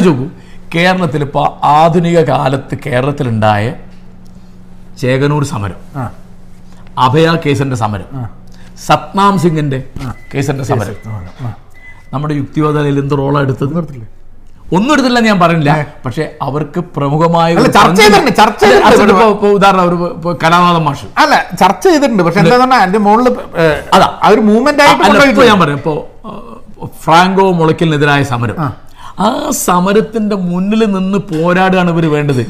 നോക്കൂ 0.10 0.28
കേരളത്തിൽ 0.74 1.22
ഇപ്പൊ 1.28 1.44
ആധുനിക 1.74 2.18
കാലത്ത് 2.28 2.76
കേരളത്തിലുണ്ടായ 2.84 3.64
ചേകനൂർ 5.00 5.44
സമരം 5.50 5.80
അഭയ 7.00 7.28
കേസിന്റെ 7.44 7.78
സമരം 7.82 8.08
സത്നാം 8.86 9.34
സിംഗിന്റെ 9.42 9.80
കേസിന്റെ 10.32 10.64
സമരം. 10.70 10.96
നമ്മുടെ 12.14 12.34
യുക്തിവാദയിൽ 12.34 13.00
എന്ത് 13.00 13.18
റോളാണ് 13.18 13.46
എടുത്തത്? 13.46 13.76
നിർത്തില്ലേ? 13.76 14.08
ഒന്നും 14.78 14.94
എടുത്തില്ല 14.94 15.20
ഞാൻ 15.20 15.40
പറഞ്ഞില്ല. 15.40 15.72
പക്ഷെ 16.06 16.24
അവർക്ക് 16.42 16.80
പ്രമുഖമായ 16.96 17.56
ചർച്ച 17.56 18.02
ചെയ്തിട്ടുണ്ട്, 18.02 18.32
ചർച്ച 18.38 18.66
ഉദാഹരണം 19.58 19.84
ഒരു 19.86 20.38
കലാനാഥൻ 20.44 20.84
മാഷ്. 20.88 21.08
അല്ല 21.18 21.36
ചർച്ച 21.60 21.88
ചെയ്തിട്ടുണ്ട്. 21.88 22.24
പക്ഷെ 22.24 22.40
എന്താ 22.40 22.58
പറഞ്ഞാൽ 22.58 22.82
അതിന്റെ 22.82 23.00
മുകളിൽ 23.00 23.28
അതാ. 23.94 24.20
ആ 24.24 24.30
ഒരു 24.30 24.42
മൂവ്മെന്റ് 24.42 24.84
ആയിട്ട്. 24.84 25.42
ഞാൻ 25.52 25.60
പറയാം. 25.60 25.78
ഇപ്പോ 25.78 25.94
ഫ്രാങ്കോ 27.04 27.52
മുളയ്ക്കലിനെതിരായ 27.52 28.24
സമരം. 28.24 28.58
ആ. 28.60 28.68
സമരത്തിന്റെ 29.52 30.36
മുന്നിൽ 30.36 30.86
നിന്ന് 30.98 31.18
പോരാടുകയാണ് 31.32 31.90
ഇവർ 31.92 32.06
വേണ്ടത്. 32.12 32.44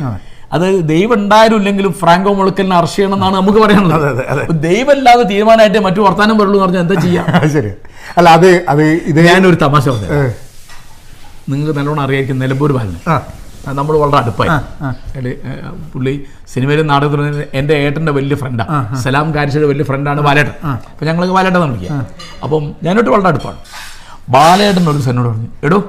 അത് 0.52 0.66
ദൈവം 0.92 1.14
ഉണ്ടായാലും 1.20 1.58
ഇല്ലെങ്കിലും 1.62 1.92
ഫ്രാങ്കോ 2.02 2.32
മുളക്കലിനെ 2.38 2.76
അറസ്റ്റ് 2.80 3.00
ചെയ്യണം 3.00 3.16
എന്നാണ് 3.18 3.36
നമുക്ക് 3.40 3.60
പറയാനുള്ളത്. 3.64 4.22
ദൈവം 4.68 4.92
അല്ലാതെ 4.96 5.24
തീരുമാനമായിട്ട് 5.32 5.80
മറ്റു 5.88 6.02
വർത്താനം 6.08 6.38
വരുള്ളൂ 6.42 6.56
എന്ന് 6.56 6.66
പറഞ്ഞാൽ 6.66 6.84
എന്താ 6.86 6.96
ചെയ്യാം? 7.06 7.26
ശരി. 7.56 7.72
അല്ല 8.18 8.30
അത് 8.38 8.50
അത് 8.74 8.84
ഇത് 9.12 9.20
ഞാനൊരു 9.28 9.58
തമാശ 9.66 9.86
പറഞ്ഞു 9.90 10.10
നിങ്ങൾ 11.52 11.70
നല്ലോണം 11.80 12.02
അറിയായിരിക്കും 12.06 12.40
നിലമ്പൂർ 12.44 12.72
ബാലന് 12.78 13.00
നമ്മൾ 13.78 13.94
വളരെ 14.02 14.18
അടുപ്പായി. 14.22 14.50
പുള്ളി 15.94 16.14
സിനിമയിലും 16.54 16.88
നാടകത്തിലും 16.92 17.26
എന്റെ 17.60 17.74
ഏട്ടന്റെ 17.86 18.12
വലിയ 18.18 18.36
ഫ്രണ്ടാണ് 18.42 18.98
സലാം 19.04 19.28
കാരിശയുടെ 19.36 19.68
വലിയ 19.72 19.86
ഫ്രണ്ടാണ് 19.90 20.22
ബാലേട്ടൻ. 20.28 20.54
അപ്പം 20.92 21.06
ഞങ്ങൾക്ക് 21.10 21.34
ബാലേട്ടൻ 21.38 21.60
വിളിക്കുക. 21.66 21.98
അപ്പം 22.46 22.64
ഞാനോട്ട് 22.86 23.12
വളരെ 23.16 23.30
അടുപ്പാണ്. 23.32 23.60
ബാലേട്ടൻ 24.36 24.86
ഒരു 24.94 25.04
സെന്നോട് 25.08 25.30
പറഞ്ഞു 25.32 25.50
എടോ 25.68 25.80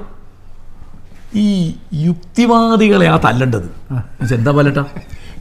ഈ 1.34 1.74
യുക്തിവാദികളെ 1.94 3.08
ആ 3.08 3.16
തല്ലേണ്ടത്. 3.24 3.68
എന്താ 4.34 4.52
പലട്ടാ? 4.52 4.84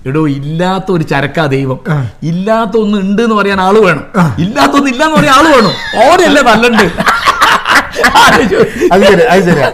എടോ 0.07 0.28
ഇല്ലാത്ത 0.28 0.91
ഒരു 0.91 1.03
ചരക്കാ 1.03 1.45
ദൈവം. 1.45 1.80
ഇല്ലാത്ത 2.24 2.78
ഒന്ന് 2.78 2.98
ഉണ്ട് 2.98 3.22
എന്ന് 3.22 3.36
പറയാൻ 3.36 3.61
ആൾ 3.61 3.80
വേണം. 3.86 4.03
ഇല്ലാത്ത 4.40 4.72
ഒന്ന് 4.72 4.91
ഇല്ല 4.91 5.03
എന്ന് 5.03 5.18
പറയാൻ 5.18 5.36
ആൾ 5.40 5.48
വേണം. 5.56 5.74
ഓരല്ലേ 6.06 6.41
തല്ലണ്ട്? 6.41 6.86
ബാലന്റെ 7.99 8.40
കമ്മ്യൂണിസ്റ്റ് 8.49 9.32
ആണ് 9.38 9.45
ശരിയാ. 9.45 9.70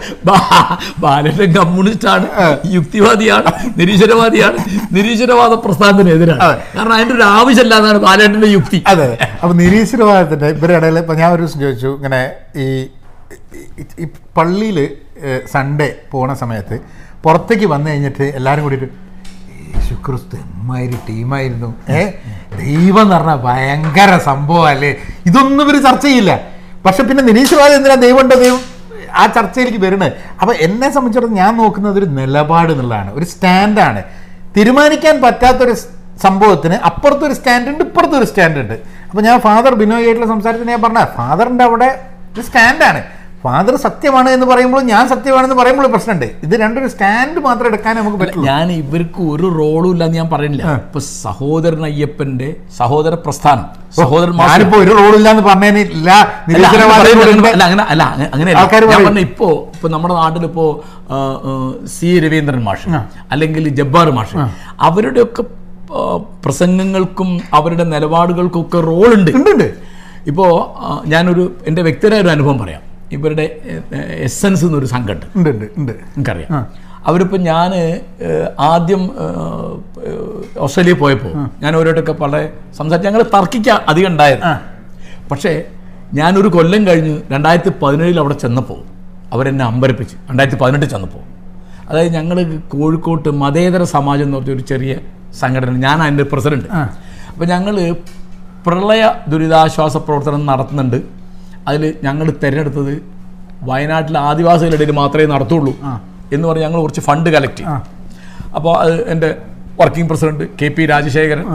ബാലൻ 1.00 1.54
കമ്മ്യൂണിസ്റ്റാണ്. 1.54 2.26
യുക്തിവാദിയാണ് 2.66 3.52
നിരീശ്വരവാദിയാണ്. 3.78 4.58
നിരീശ്വരവാദ 4.92 5.54
പ്രസ്ഥാനത്തിനെതിരാണ് 5.54 6.18
എതിരാണ്. 6.18 6.60
കാരണം 6.76 6.94
അതിന്റെ 6.94 7.16
ഒരു 7.16 7.24
ആവശ്യമില്ലാന്നാണ് 7.24 7.98
ബാലന്റെ 7.98 8.48
യുക്തി. 8.48 8.84
അതെ 8.88 9.18
അപ്പൊ 9.42 9.54
നിരീശ്വരവാദത്തിന്റെ 9.54 10.48
ഇവരുടെ 10.48 10.78
ഇടയിൽ 10.78 11.00
ഇപ്പൊ 11.00 11.14
ഞാൻ 11.14 11.32
ഒരു 11.34 11.42
ദിവസം 11.42 11.60
ചോദിച്ചു 11.60 11.88
ഇങ്ങനെ 11.88 12.32
ഈ 12.56 12.88
ഈ- 14.00 14.08
പള്ളിയിൽ 14.38 14.92
സൺഡേ 15.52 15.96
പോണ 16.12 16.34
സമയത്ത് 16.34 16.80
പുറത്തേക്ക് 17.24 17.66
വന്നു 17.66 17.92
കഴിഞ്ഞിട്ട് 17.92 18.24
എല്ലാവരും 18.24 18.64
കൂടിയിട്ട് 18.64 18.86
യേശുക്രിസ്തു 19.76 20.36
എമ്മാതിരി 20.36 20.98
ടീമായിരുന്നു. 21.10 21.92
ഏ 21.92 22.06
ദൈവം 22.58 23.02
എന്ന് 23.02 23.16
പറഞ്ഞാൽ 23.16 23.36
ഭയങ്കര 23.36 24.18
സംഭവം 24.18 24.68
അല്ലേ? 24.68 24.98
ഇതൊന്നും 25.26 25.72
ഇവർ 25.72 25.84
ചർച്ച 25.84 26.06
ചെയ്യില്ല. 26.06 26.40
പക്ഷെ 26.86 27.04
പിന്നെ 27.04 27.24
നിരീശ്വരവാദം 27.24 27.76
എന്തിനാ 27.76 28.22
ഉണ്ടോ 28.22 28.36
ദൈവം? 28.36 28.60
ആ 29.14 29.26
ചർച്ചയിലേക്ക് 29.26 29.78
വരുന്നത്. 29.78 30.14
അപ്പോൾ 30.42 30.54
എന്നെ 30.54 30.90
സംബന്ധിച്ചിടത്തോളം 30.90 31.38
ഞാൻ 31.38 31.58
നോക്കുന്നത് 31.58 31.98
ഒരു 31.98 32.06
നിലപാട് 32.06 32.72
എന്നുള്ളതാണ് 32.72 33.14
ഒരു 33.14 33.26
സ്റ്റാൻഡാണ്. 33.26 34.04
തീരുമാനിക്കാൻ 34.58 35.22
പറ്റാത്തൊരു 35.22 35.74
സംഭവത്തിന് 36.22 36.74
അപ്പുറത്തൊരു 36.74 37.34
സ്റ്റാൻഡ് 37.34 37.70
ഉണ്ട് 37.70 37.84
ഇപ്പുറത്തൊരു 37.84 38.26
സ്റ്റാൻഡ് 38.26 38.60
ഉണ്ട് 38.60 38.74
അപ്പൊ 39.10 39.22
ഞാൻ 39.22 39.40
ഫാദർ 39.40 39.76
ബിനോയ് 39.76 40.06
ആയിട്ടുള്ള 40.06 40.28
സംസാരത്തിന് 40.28 40.70
ഞാൻ 40.70 40.82
പറഞ്ഞ 40.82 41.04
ഫാദറിന്റെ 41.04 41.64
അവിടെ 41.64 42.02
ഒരു 42.34 42.42
സ്റ്റാൻഡാണ്. 42.42 43.04
ഫാദർ 43.46 43.76
സത്യമാണ് 43.82 44.30
എന്ന് 44.32 44.48
പറയുമ്പോൾ 44.50 44.82
ഞാൻ 44.88 45.04
സത്യമാണെന്ന് 45.10 45.58
പറയുമ്പോൾ 45.58 45.88
പ്രശ്നമുണ്ട്. 45.94 46.28
ഇത് 46.46 46.54
രണ്ടൊരു 46.62 46.90
സ്റ്റാൻഡ് 46.94 47.40
മാത്രം 47.46 47.68
എടുക്കാൻ 47.68 47.94
നമുക്ക് 48.00 48.20
പറ്റില്ല 48.22 48.46
ഞാൻ 48.50 48.68
ഇവർക്ക് 48.76 49.22
ഒരു 49.32 49.48
റോളും 49.58 49.90
ഇല്ലെന്ന് 49.94 50.18
ഞാൻ 50.20 50.30
പറയുന്നില്ല. 50.30 50.66
ഇപ്പൊ 50.84 51.02
സഹോദരൻ 51.24 51.84
അയ്യപ്പന്റെ 51.86 52.50
സഹോദര 52.78 53.16
പ്രസ്ഥാനം 53.26 53.66
സഹോദരൻ 53.98 54.34
ഞാനിപ്പോ 54.44 54.78
ഒരു 54.80 54.94
റോളില്ല 55.00 55.28
എന്ന് 55.34 55.44
പറഞ്ഞില്ല 55.44 55.90
ഇല്ല 55.90 56.12
അല്ല, 57.86 58.04
അങ്ങനെ 58.34 58.50
ഞാൻ. 58.52 58.58
പറഞ്ഞ 59.00 59.22
ഇപ്പോ 59.28 59.50
ഇപ്പൊ 59.76 59.90
നമ്മുടെ 59.90 60.16
നാട്ടിലിപ്പോ 60.16 60.66
ആ, 61.08 61.18
ആ, 61.44 61.52
സി 61.94 62.10
രവീന്ദ്രൻ 62.20 62.62
മാഷ് 62.64 62.88
അല്ലെങ്കിൽ 63.32 63.68
ജബ്ബാർ 63.80 64.10
മാഷ് 64.12 64.38
അവരുടെയൊക്കെ 64.82 65.44
ഒക്കെ 65.44 65.44
പ്രസംഗങ്ങൾക്കും 66.46 67.30
അവരുടെ 67.54 67.86
നിലപാടുകൾക്കും 67.92 68.62
ഒക്കെ 68.62 68.80
റോളുണ്ട് 68.88 69.32
ഇപ്പോൾ 70.28 70.52
ഞാനൊരു 71.08 71.44
എന്റെ 71.68 71.82
വ്യക്തിപരമായ 71.82 72.22
ഒരു 72.22 72.30
അനുഭവം 72.30 72.58
പറയാം. 72.58 72.82
ഇവരുടെ 73.12 73.60
എസൻസ് 73.98 74.66
എന്നൊരു 74.66 74.86
സംഘമുണ്ട്. 74.86 75.26
ഉണ്ട് 75.36 75.50
ഉണ്ട് 75.50 75.66
ഉണ്ട്. 75.78 75.92
എനിക്കറിയാം. 75.92 76.68
അവരിപ്പോൾ 77.06 77.38
ഞാൻ 77.38 77.72
ആദ്യം 78.60 79.12
ഓസ്ട്രേലിയയിൽ 80.58 81.00
പോയപ്പോൾ 81.00 81.34
ഞാൻ 81.60 81.76
ഓരോട്ടൊക്കെ 81.76 82.12
പല 82.12 82.50
സംസാരിച്ച് 82.78 83.10
ഞങ്ങൾ 83.10 83.22
തർക്കിക്കാൻ 83.22 83.80
അധികം 83.88 84.08
ഉണ്ടായത്. 84.08 84.40
പക്ഷേ 85.32 85.64
ഞാനൊരു 86.14 86.48
കൊല്ലം 86.48 86.88
കഴിഞ്ഞ് 86.88 87.22
രണ്ടായിരത്തി 87.32 87.72
പതിനേഴിൽ 87.84 88.20
അവിടെ 88.20 88.34
ചെന്നപ്പോൾ 88.34 88.82
അവരെന്നെ 89.34 89.66
അമ്പരപ്പിച്ച് 89.66 90.16
രണ്ടായിരത്തി 90.30 90.60
പതിനെട്ട് 90.62 90.86
ചെന്നപ്പോൾ 90.86 91.24
അതായത് 91.90 92.14
ഞങ്ങൾ 92.14 92.58
കോഴിക്കോട്ട് 92.58 93.30
മതേതര 93.30 93.84
സമാജം 93.84 94.24
എന്ന് 94.24 94.38
പറഞ്ഞ 94.38 94.54
ഒരു 94.54 94.62
ചെറിയ 94.62 94.98
സംഘടന 95.40 95.72
ഞാൻ 95.72 96.04
അതിന്റെ 96.04 96.24
പ്രസിഡന്റ്. 96.24 96.66
അപ്പോൾ 97.32 97.46
ഞങ്ങൾ 97.46 97.96
പ്രളയ 98.66 99.14
ദുരിതാശ്വാസ 99.28 99.98
പ്രവർത്തനം 99.98 100.46
നടത്തുന്നുണ്ട്. 100.46 101.25
അതിൽ 101.66 101.84
ഞങ്ങൾ 102.04 102.26
തിരഞ്ഞെടുത്തത് 102.42 102.94
വയനാട്ടിലെ 103.66 104.20
ആദിവാസികളുടെ 104.28 104.78
ഇടയിൽ 104.80 104.96
മാത്രമേ 104.98 105.28
നടത്തുള്ളൂ 105.32 105.74
എന്ന് 106.32 106.46
പറഞ്ഞ് 106.48 106.64
ഞങ്ങൾ 106.66 106.80
കുറച്ച് 106.82 107.04
ഫണ്ട് 107.06 107.30
കളക്ട് 107.30 107.58
ചെയ്യും 107.60 107.84
അപ്പോൾ 108.56 108.74
അത് 108.82 108.94
എന്റെ 109.08 109.30
working 109.80 110.10
president 110.10 110.46
K 110.60 110.68
P 110.70 110.84
Rajasekharan 110.86 111.46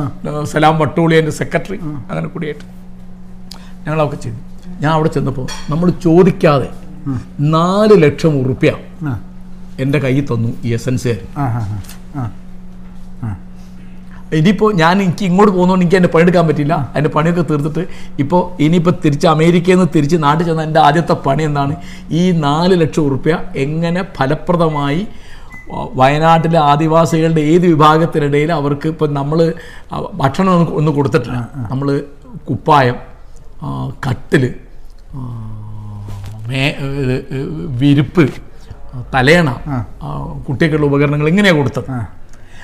Salam 0.51 0.75
Vattooli 0.81 1.15
എന്റെ 1.17 1.35
സെക്രട്ടറി 1.39 1.79
അങ്ങനെ 2.09 2.27
കൂടിയായിട്ട് 2.29 2.65
ഞങ്ങളൊക്കെ 3.85 4.19
ചെയ്തു. 4.19 4.39
ഞാൻ 4.81 4.93
അവിടെ 4.93 5.11
ചെന്നപ്പോൾ 5.11 5.47
നമ്മൾ 5.71 5.89
ചോദിക്കാതെ 6.05 6.69
നാല് 7.53 7.95
ലക്ഷം 8.03 8.33
ഉറുപ്പ്യ 8.41 8.73
എന്റെ 9.79 9.99
കയ്യിൽ 10.01 10.25
തന്നു 10.27 10.51
ഈ 10.65 10.75
എസൻസ് 10.75 11.13
ആ, 11.37 11.45
ആ, 11.51 11.63
ആ, 11.63 11.79
ആ. 12.17 12.25
ഇനിയിപ്പോൾ 14.39 14.71
ഞാൻ 14.81 14.95
എനിക്ക് 15.05 15.25
ഇങ്ങോട്ട് 15.29 15.53
പോകുന്നതുകൊണ്ട് 15.53 15.85
എനിക്ക് 15.85 15.99
എന്റെ 16.01 16.11
പണിയെടുക്കാൻ 16.13 16.45
പറ്റില്ല 16.49 16.75
എന്റെ 16.99 17.11
പണിയൊക്കെ 17.15 17.43
തീർത്തിട്ട് 17.51 17.83
ഇപ്പോൾ 18.23 18.43
ഇനിയിപ്പോൾ 18.65 18.95
തിരിച്ച് 19.05 19.27
അമേരിക്കയിൽ 19.35 19.79
നിന്ന് 19.79 19.89
തിരിച്ച് 19.97 20.17
നാട്ടിൽ 20.25 20.45
ചെന്ന 20.49 20.63
എന്റെ 20.69 20.81
ആദ്യത്തെ 20.89 21.17
പണി 21.27 21.43
എന്താണ്? 21.49 21.75
ഈ 22.21 22.23
നാല് 22.47 22.75
ലക്ഷം 22.83 23.03
ഉറുപ്പ്യ 23.09 23.37
എങ്ങനെ 23.65 24.03
ഫലപ്രദമായി 24.19 25.03
വയനാട്ടിലെ 26.01 26.59
ആദിവാസികളുടെ 26.71 27.43
ഏത് 27.53 27.67
വിഭാഗത്തിനിടയിൽ 27.73 28.51
അവർക്ക് 28.61 28.87
ഇപ്പം 28.93 29.11
നമ്മൾ 29.19 29.39
ഭക്ഷണം 30.23 30.53
ഒന്ന് 30.79 30.91
കൊടുത്തിട്ടില്ല. 30.99 31.41
നമ്മൾ 31.73 31.89
കുപ്പായം 32.49 32.97
കട്ടിൽ 34.07 34.45
മേ 36.51 36.65
വിരിപ്പ് 37.81 38.25
തലേണ 39.15 39.49
കുട്ടികൾക്കുള്ള 40.47 40.87
ഉപകരണങ്ങൾ 40.91 41.27
ഇങ്ങനെയാണ് 41.33 41.59
കൊടുത്തത്. 41.61 41.89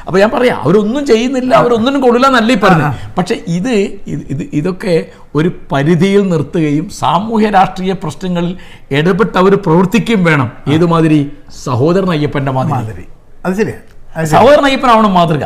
അപ്പൊ 0.07 0.19
ഞാൻ 0.19 0.31
പറയാം 0.31 0.59
അവരൊന്നും 0.65 1.07
ചെയ്യുന്നില്ല 1.07 1.55
അവരൊന്നിനും 1.55 2.01
കൊള്ളില്ല 2.01 2.27
എന്നല്ല 2.27 2.53
ഈ 2.53 2.59
പറഞ്ഞു 2.65 2.89
പക്ഷെ 3.19 3.35
ഇത് 3.57 3.73
ഇത് 4.13 4.23
ഇത് 4.33 4.43
ഇതൊക്കെ 4.53 4.95
ഒരു 5.35 5.51
പരിധിയിൽ 5.73 6.29
നിർത്തുകയും 6.29 6.91
സാമൂഹ്യ 7.01 7.51
രാഷ്ട്രീയ 7.51 7.93
പ്രശ്നങ്ങളിൽ 7.93 8.53
ഇടപെട്ട് 8.99 9.37
അവർ 9.39 9.55
പ്രവർത്തിക്കുകയും 9.67 10.25
വേണം. 10.25 10.49
ഏതുമാതിരി? 10.75 11.21
സഹോദരൻ 11.65 12.11
അയ്യപ്പന്റെ 12.11 12.53
മാതിരി. 12.53 13.05
അത് 13.47 13.55
ശരിയാ. 13.61 13.79
സഹോദരൻ 14.25 14.65
അയ്യപ്പനാവണം 14.65 15.15
മാതൃക. 15.15 15.45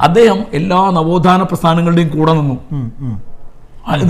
അദ്ദേഹം 0.00 0.38
എല്ലാ 0.52 0.80
നവോത്ഥാന 0.98 1.42
പ്രസ്ഥാനങ്ങളുടെയും 1.42 2.08
കൂടെ 2.08 2.32
നിന്നു. 2.32 2.56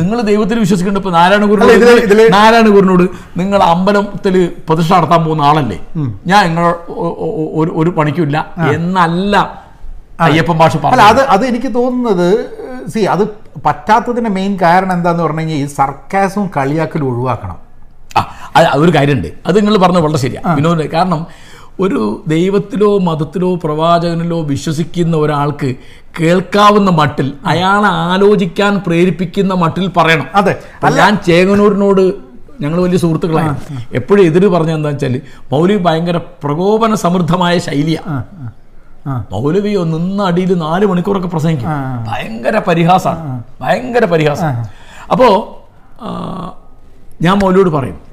നിങ്ങൾ 0.00 0.20
ദൈവത്തിൽ 0.20 0.58
വിശ്വസിക്കേണ്ട 0.58 0.98
ഇപ്പൊ 0.98 1.10
നാരായണ 1.10 1.44
നാരായണഗുരുനോട് 1.44 2.12
ഗുരു 2.12 2.24
നാരായണ 2.34 2.68
ഗുരുനോട് 2.68 3.04
നിങ്ങൾ 3.40 3.62
അമ്പലത്തിൽ 3.62 4.34
പ്രതിഷ്ഠ 4.68 4.92
നടത്താൻ 4.94 5.24
പോകുന്ന 5.24 5.42
ആളല്ലേ? 5.42 5.78
ഞാൻ 6.26 6.42
നിങ്ങൾ 6.48 6.64
ഒരു 7.60 7.70
ഒരു 7.80 7.90
പണിക്കുമില്ല 7.90 8.38
എന്നല്ല 8.74 9.61
അയ്യപ്പൻ 10.24 10.56
ഭാഷ 10.58 10.74
അല്ല 10.88 11.04
അത് 11.10 11.22
അത് 11.34 11.44
എനിക്ക് 11.50 11.70
തോന്നുന്നത് 11.74 12.28
സി 12.88 13.00
അത് 13.12 13.24
പറ്റാത്തതിന്റെ 13.64 14.30
മെയിൻ 14.36 14.52
കാരണം 14.62 14.94
എന്താന്ന് 14.94 15.22
പറഞ്ഞു 15.22 15.42
കഴിഞ്ഞാൽ 15.42 15.60
ഈ 15.60 15.68
സർക്കാസും 15.76 16.44
കളിയാക്കലും 16.56 17.06
ഒഴിവാക്കണം. 17.10 17.58
ആ, 18.16 18.20
അത് 18.68 18.80
ഒരു 18.80 18.92
കാര്യമുണ്ട് 18.96 19.28
അത് 19.46 19.56
നിങ്ങൾ 19.58 19.76
പറഞ്ഞത് 19.82 20.04
വളരെ 20.04 20.20
ശരിയാണ് 20.22 20.56
വിനോദ 20.58 20.86
കാരണം 20.94 21.20
ഒരു 21.80 22.00
ദൈവത്തിലോ 22.28 22.88
മതത്തിലോ 23.06 23.50
പ്രവാചകനിലോ 23.62 24.38
വിശ്വസിക്കുന്ന 24.50 25.14
ഒരാൾക്ക് 25.22 25.68
കേൾക്കാവുന്ന 26.18 26.90
മട്ടിൽ 26.98 27.28
അയാളെ 27.46 27.90
ആലോചിക്കാൻ 28.06 28.72
പ്രേരിപ്പിക്കുന്ന 28.86 29.52
മട്ടിൽ 29.62 29.86
പറയണം. 29.96 30.26
അതെ. 30.34 30.54
ഞാൻ 30.98 31.14
ചേങ്ങനൂരിനോട് 31.26 32.04
ഞങ്ങൾ 32.60 32.78
വലിയ 32.80 32.98
സുഹൃത്തുക്കളാണ് 33.02 33.54
എപ്പോഴും 33.92 34.22
എതിര് 34.26 34.48
പറഞ്ഞെന്താ 34.54 34.90
വെച്ചാൽ 34.90 35.14
മൗലി 35.50 35.76
ഭയങ്കര 35.86 36.16
പ്രകോപന 36.42 36.94
സമൃദ്ധമായ 37.02 37.54
ശൈലിയാണ് 37.66 38.18
ആ. 39.06 39.24
നിന്ന 39.84 40.22
അടിയിൽ 40.22 40.54
നാല് 40.54 40.86
മണിക്കൂറൊക്കെ 40.86 41.28
പ്രസംഗിക്കും. 41.28 41.68
ഭയങ്കര 42.08 42.58
പരിഹാസമാണ് 42.58 43.42
ഭയങ്കര 43.60 44.04
പരിഹാസം 44.04 44.46
അപ്പോൾ 45.12 45.62
ഞാൻ 47.22 47.38
മൗലവിയോട് 47.38 47.70
പറയും 47.70 48.12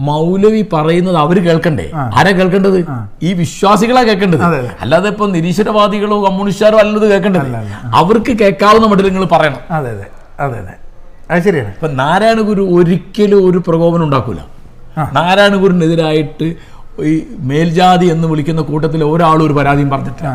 മൗലവി 0.00 0.66
പറയുന്നത് 0.72 1.16
അവർ 1.16 1.44
കേൾക്കണ്ടേ? 1.44 1.90
ആരാ 1.94 2.30
കേൾക്കേണ്ടത്? 2.30 2.86
ഈ 3.22 3.32
വിശ്വാസികളാ 3.32 4.02
കേൾക്കേണ്ടത്. 4.02 4.42
അല്ലാതെ 4.80 5.08
ഇപ്പൊ 5.08 5.26
നിരീശ്വരവാദികളോ 5.26 6.24
കമ്മ്യൂണിസ്റ്റുകാരോ 6.24 6.78
അല്ലത് 6.78 7.10
കേൾക്കേണ്ടത്. 7.10 7.46
അവർക്ക് 7.84 8.38
കേൾക്കാവുന്ന 8.38 8.86
മട്ടിൽ 8.86 9.08
നിങ്ങൾ 9.08 9.24
പറയണം. 9.24 9.60
അതെ 9.70 9.90
അതെ. 9.90 10.06
അതെ 10.40 10.58
അതെ. 10.58 10.74
അത് 11.30 11.42
ശരിയാണ്. 11.42 11.68
ഇപ്പൊ 11.68 11.88
നാരായണ 11.88 12.40
ഗുരു 12.40 12.62
ഒരിക്കലും 12.62 13.50
ഒരു 13.50 13.58
പ്രകോപനം 13.58 14.04
ഉണ്ടാക്കൂല. 14.04 14.40
നാരായണ 15.12 15.56
ഗുരുവിനെതിരായിട്ട് 15.56 16.56
ഈ 17.10 17.12
മേൽജാതി 17.50 18.06
എന്ന് 18.14 18.26
വിളിക്കുന്ന 18.32 18.62
കൂട്ടത്തിൽ 18.70 19.00
ഒരാളും 19.12 19.44
ഒരു 19.46 19.54
പരാതിയും 19.58 19.90
പറഞ്ഞിട്ടില്ല. 19.92 20.28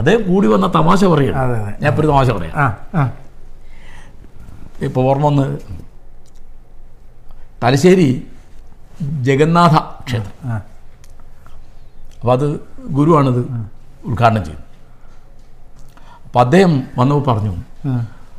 അതേ 0.00 0.14
കൂടി 0.28 0.46
വന്ന 0.52 0.66
തമാശ 0.76 1.00
പറയണം 1.12 1.38
ഞാൻ 1.82 1.88
ഇപ്പോൾ 1.90 2.02
ഒരു 2.02 2.10
തമാശ 2.12 2.28
പറയാം. 2.36 2.54
ഇപ്പൊ 4.88 5.00
ഓർമ്മ 5.08 5.26
വന്ന് 5.30 5.46
തലശ്ശേരി 7.62 8.08
ജഗന്നാഥ 9.26 9.74
ക്ഷേത്രം. 10.06 10.36
അപ്പൊ 12.18 12.32
അപ്പോൾ 12.32 12.32
അത് 12.38 12.48
ഗുരുവാണിത് 12.96 13.40
ഉദ്ഘാടനം 14.08 14.42
ചെയ്തു 14.48 14.62
അപ്പം 16.26 16.40
അദ്ദേഹം 16.42 16.72
വന്നപ്പോൾ 16.98 17.24
പറഞ്ഞു. 17.30 17.52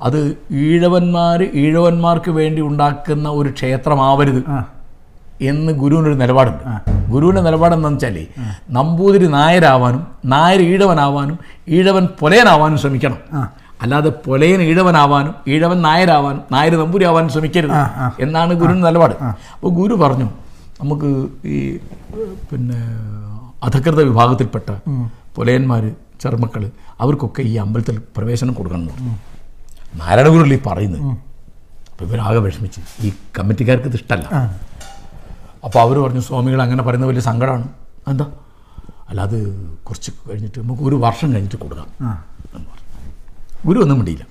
അത് 0.07 0.19
ഈഴവന്മാർ 0.65 1.39
ഈഴവന്മാർക്ക് 1.63 2.31
വേണ്ടി 2.37 2.61
ഉണ്ടാക്കുന്ന 2.69 3.27
ഒരു 3.39 3.49
ക്ഷേത്രമാവരുത്. 3.57 4.41
എന്ന് 5.49 5.71
ഗുരുവിനൊരു 5.81 6.17
നിലപാടുണ്ട്. 6.21 6.63
ഗുരുവിന്റെ 7.13 7.41
നിലപാട് 7.47 7.73
എന്താണെന്ന് 7.75 8.05
വെച്ചാൽ 8.05 8.17
നമ്പൂതിരി 8.77 9.27
നായരാവാനും 9.37 10.01
നായർ 10.33 10.61
ഈഴവനാവാനും 10.69 11.37
ഈഴവൻ 11.77 12.05
പൊലയനാവാനും 12.21 12.77
ശ്രമിക്കണം. 12.83 13.19
അല്ലാതെ 13.83 14.11
പൊലയൻ 14.27 14.61
ഈഴവനാവാനും 14.69 15.33
ഈഴവൻ 15.53 15.79
നായരാവാനും 15.87 16.43
നായർ 16.53 16.73
നമ്പൂരി 16.83 17.05
ആവാനും 17.09 17.29
ശ്രമിക്കരുത് 17.35 17.75
എന്നാണ് 18.25 18.53
ഗുരുവിന്റെ 18.61 18.85
നിലപാട്. 18.89 19.15
അപ്പോൾ 19.55 19.71
ഗുരു 19.79 19.95
പറഞ്ഞു 20.03 20.27
നമുക്ക് 20.81 21.09
ഈ 21.55 21.57
പിന്നെ 22.51 22.79
അധകൃത 23.67 24.01
വിഭാഗത്തിൽപ്പെട്ട 24.09 24.69
പുലയന്മാർ 25.35 25.83
ചെറുമക്കൾ 26.21 26.63
അവർക്കൊക്കെ 27.03 27.41
ഈ 27.51 27.53
അമ്പലത്തിൽ 27.63 27.95
പ്രവേശനം 28.17 28.53
കൊടുക്കണം 28.57 28.83
നാരായണ 30.01 30.27
ഗുരു 30.33 30.43
നാരായണഗുരുല്ലേ 30.43 30.57
ഈ 30.59 30.61
പറയുന്നത്? 30.67 31.01
അപ്പോൾ 31.91 32.05
ഇവരാകെ 32.07 32.39
വിഷമിച്ച് 32.45 32.81
ഈ 33.05 33.09
കമ്മിറ്റിക്കാർക്ക് 33.37 33.87
ഇത് 33.91 33.97
ഇഷ്ടമല്ല 33.99 34.27
അപ്പോൾ 35.63 35.79
അവർ 35.79 35.99
പറഞ്ഞു 35.99 36.19
സ്വാമികൾ 36.19 36.61
അങ്ങനെ 36.61 36.83
പറയുന്നത് 36.83 37.09
വലിയ 37.09 37.21
സങ്കടമാണ് 37.21 37.67
എന്താ? 38.07 38.25
അല്ല 39.09 39.21
അത് 39.21 39.37
കുറച്ച് 39.83 40.11
കഴിഞ്ഞിട്ട് 40.29 40.59
നമുക്ക് 40.59 40.83
ഒരു 40.83 40.95
വർഷം 40.95 41.33
കഴിഞ്ഞിട്ട് 41.33 41.55
കൊടുക്കാം. 41.55 41.87
എന്ന് 42.55 42.67
പറഞ്ഞു. 42.69 42.89
ഗുരു 43.65 43.79
ഒന്നും 43.79 43.97
മിണ്ടിയില്ല. 43.97 44.25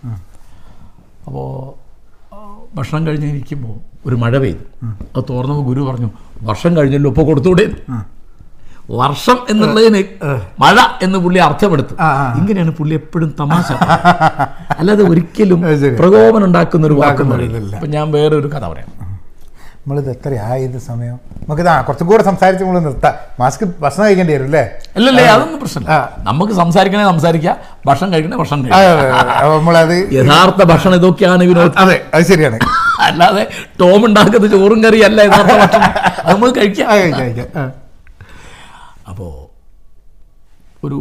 അപ്പോൾ 1.27 1.47
ഭക്ഷണം 2.75 3.07
കഴിഞ്ഞിരിക്കുമ്പോൾ 3.07 3.75
ഒരു 4.07 4.17
മഴ 4.17 4.39
പെയ്തു. 4.39 4.65
അത് 5.17 5.25
തോർന്നപ്പോൾ 5.31 5.65
ഗുരു 5.65 5.81
പറഞ്ഞു 5.81 6.09
വർഷം 6.43 6.77
കഴിഞ്ഞല്ലോ 6.77 7.11
ഇപ്പോൾ 7.11 7.27
കൊടുത്തുകൂടെ 7.27 7.67
വർഷം 8.91 9.39
എന്നുള്ളതിന് 9.51 10.01
മഴ 10.61 10.77
എന്ന് 11.03 11.19
പുള്ളി 11.19 11.39
അർത്ഥമെടുത്തു. 11.39 11.95
ഇങ്ങനെയാണ് 12.39 12.71
പുള്ളി 12.71 12.95
എപ്പോഴും 12.95 13.35
തമാശ. 13.41 13.69
അല്ലാതെ 14.79 15.05
ഒരിക്കലും 15.05 15.61
പ്രകോപനം 15.99 16.45
ഉണ്ടാക്കുന്ന 16.45 16.87
ഒരു 16.87 16.95
വാക്കും 16.95 17.35
അറിയില്ല 17.35 17.75
അപ്പം 17.77 17.91
ഞാൻ 17.91 18.11
വേറെ 18.13 18.37
ഒരു 18.37 18.49
കഥ 18.49 18.65
പറയാം. 18.67 18.91
നമ്മളിത് 19.83 20.09
എത്രയായി 20.15 20.63
ഇത് 20.67 20.77
സമയം? 20.89 21.15
നമുക്കിത് 21.39 21.67
ഇതാ 21.67 21.73
കുറച്ചും 21.87 22.07
കൂടെ 22.11 22.23
സംസാരിച്ച് 22.29 22.63
നമ്മൾ 22.65 22.77
നിർത്താം. 22.85 23.15
മാസ്ക് 23.41 23.65
ഭക്ഷണം 23.85 24.05
കഴിക്കേണ്ടി 24.07 24.33
വരും 24.35 24.47
അല്ലേ? 24.49 24.63
അല്ലല്ലേ 24.97 25.25
അതൊന്നും 25.33 25.59
പ്രശ്നമില്ല. 25.63 25.95
നമുക്ക് 26.29 26.55
സംസാരിക്കണേ 26.61 27.05
സംസാരിക്കാം. 27.13 27.57
ഭക്ഷണം 27.89 28.11
കഴിക്കണേ 28.13 28.37
ഭക്ഷണം 28.43 28.61
നമ്മളത് 29.55 29.97
യഥാർത്ഥ 30.19 30.63
ഭക്ഷണം 30.73 30.97
ഇതൊക്കെയാണ് 31.01 31.43
വിനോദ്. 31.51 31.73
അതെ 31.85 31.97
അത് 32.15 32.25
ശരിയാണ്. 32.31 32.59
അല്ലാതെ 33.09 33.43
ടോം 33.81 34.01
ഉണ്ടാക്കുന്ന 34.09 34.51
ചോറും 34.55 34.79
കറിയും 34.85 35.07
അല്ല 35.09 35.19
യഥാർത്ഥ 35.29 35.57
ഭക്ഷണം. 35.63 35.91
നമ്മൾ 36.29 36.47
നമുക്ക് 36.47 36.61
കഴിക്കാം. 36.61 36.87
അപ്പോ 36.89 37.01
കഴിക്കാം, 37.19 37.21
കഴിക്കാം. 37.23 37.73
അപ്പോൾ 39.11 39.33
ഒരു 40.87 40.99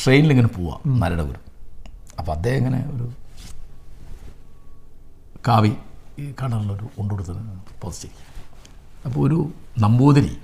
ട്രെയിനിൽ 0.00 0.30
ഇങ്ങനെ 0.34 0.50
പോവാം 0.58 0.80
മരടപുരം 1.04 1.42
അപ്പോൾ 2.18 2.32
അദ്ദേഹം 2.36 2.58
ഇങ്ങനെ 2.62 2.80
ഒരു 2.96 3.06
കാവി 5.48 5.72
ഈ 6.18 6.34
കാണാനുള്ളൊരു 6.42 6.84
കൊണ്ടുകൊടുത്തത് 6.98 7.36
പോസിറ്റീവ് 7.80 8.14
അപ്പോൾ 9.06 9.28
ഒരു 9.28 9.48
നമ്പൂതിരി 9.78 10.36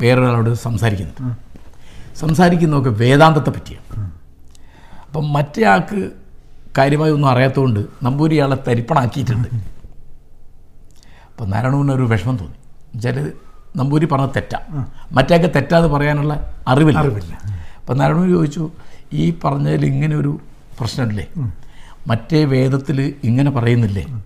വേറൊരാളോട് 0.00 0.54
സംസാരിക്കുന്നുണ്ട്. 0.54 1.36
സംസാരിക്കുന്നതൊക്കെ 2.16 2.90
വേദാന്തത്തെ 2.90 3.50
പറ്റിയാണ്. 3.50 4.10
അപ്പം 5.06 5.32
മറ്റേ 5.32 5.64
ആൾക്ക് 5.64 6.10
കാര്യമായി 6.78 7.12
ഒന്നും 7.12 7.28
അറിയാത്തതുകൊണ്ട് 7.28 7.86
നമ്പൂരി 8.02 8.38
ആളെ 8.38 8.56
തരിപ്പണാക്കിയിട്ടുണ്ട്. 8.68 9.48
അപ്പം 11.30 11.50
നാരായണവിന് 11.50 11.92
ഒരു 11.92 12.02
വിഷമം 12.02 12.36
തോന്നി. 12.36 12.54
എന്നുവെച്ചാൽ 12.54 13.32
നമ്പൂരി 13.76 14.06
പറഞ്ഞത് 14.06 14.30
തെറ്റാ. 14.36 14.86
മറ്റേക്ക് 15.12 15.50
തെറ്റാതെ 15.54 15.86
പറയാനുള്ള 15.86 16.54
അറിവില്ല. 16.68 16.98
അറിവില്ല. 16.98 17.34
അപ്പം 17.80 17.96
നാരായണൂർ 17.98 18.28
ചോദിച്ചു 18.28 18.70
ഈ 19.12 19.34
പറഞ്ഞതിൽ 19.44 19.86
ഇങ്ങനെ 19.86 20.16
ഒരു 20.16 20.40
പ്രശ്നമില്ലേ? 20.80 21.26
മറ്റേ 22.06 22.44
വേദത്തിൽ 22.44 23.14
ഇങ്ങനെ 23.24 23.50
പറയുന്നില്ലേ? 23.50 24.25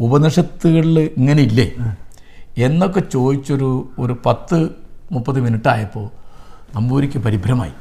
ഉപനിഷത്തുകളിൽ 0.00 0.98
ഇങ്ങനെ 1.18 1.42
ഇല്ലേ 1.42 1.66
എന്നൊക്കെ 2.66 3.00
ചോദിച്ചൊരു 3.00 3.70
ഒരു 3.98 4.14
പത്ത് 4.26 4.58
മുപ്പത് 5.12 5.38
മിനിറ്റ് 5.40 5.68
ആയപ്പോൾ 5.68 6.06
നമ്പൂരിക്ക് 6.76 7.18
പരിഭ്രമായി. 7.18 7.72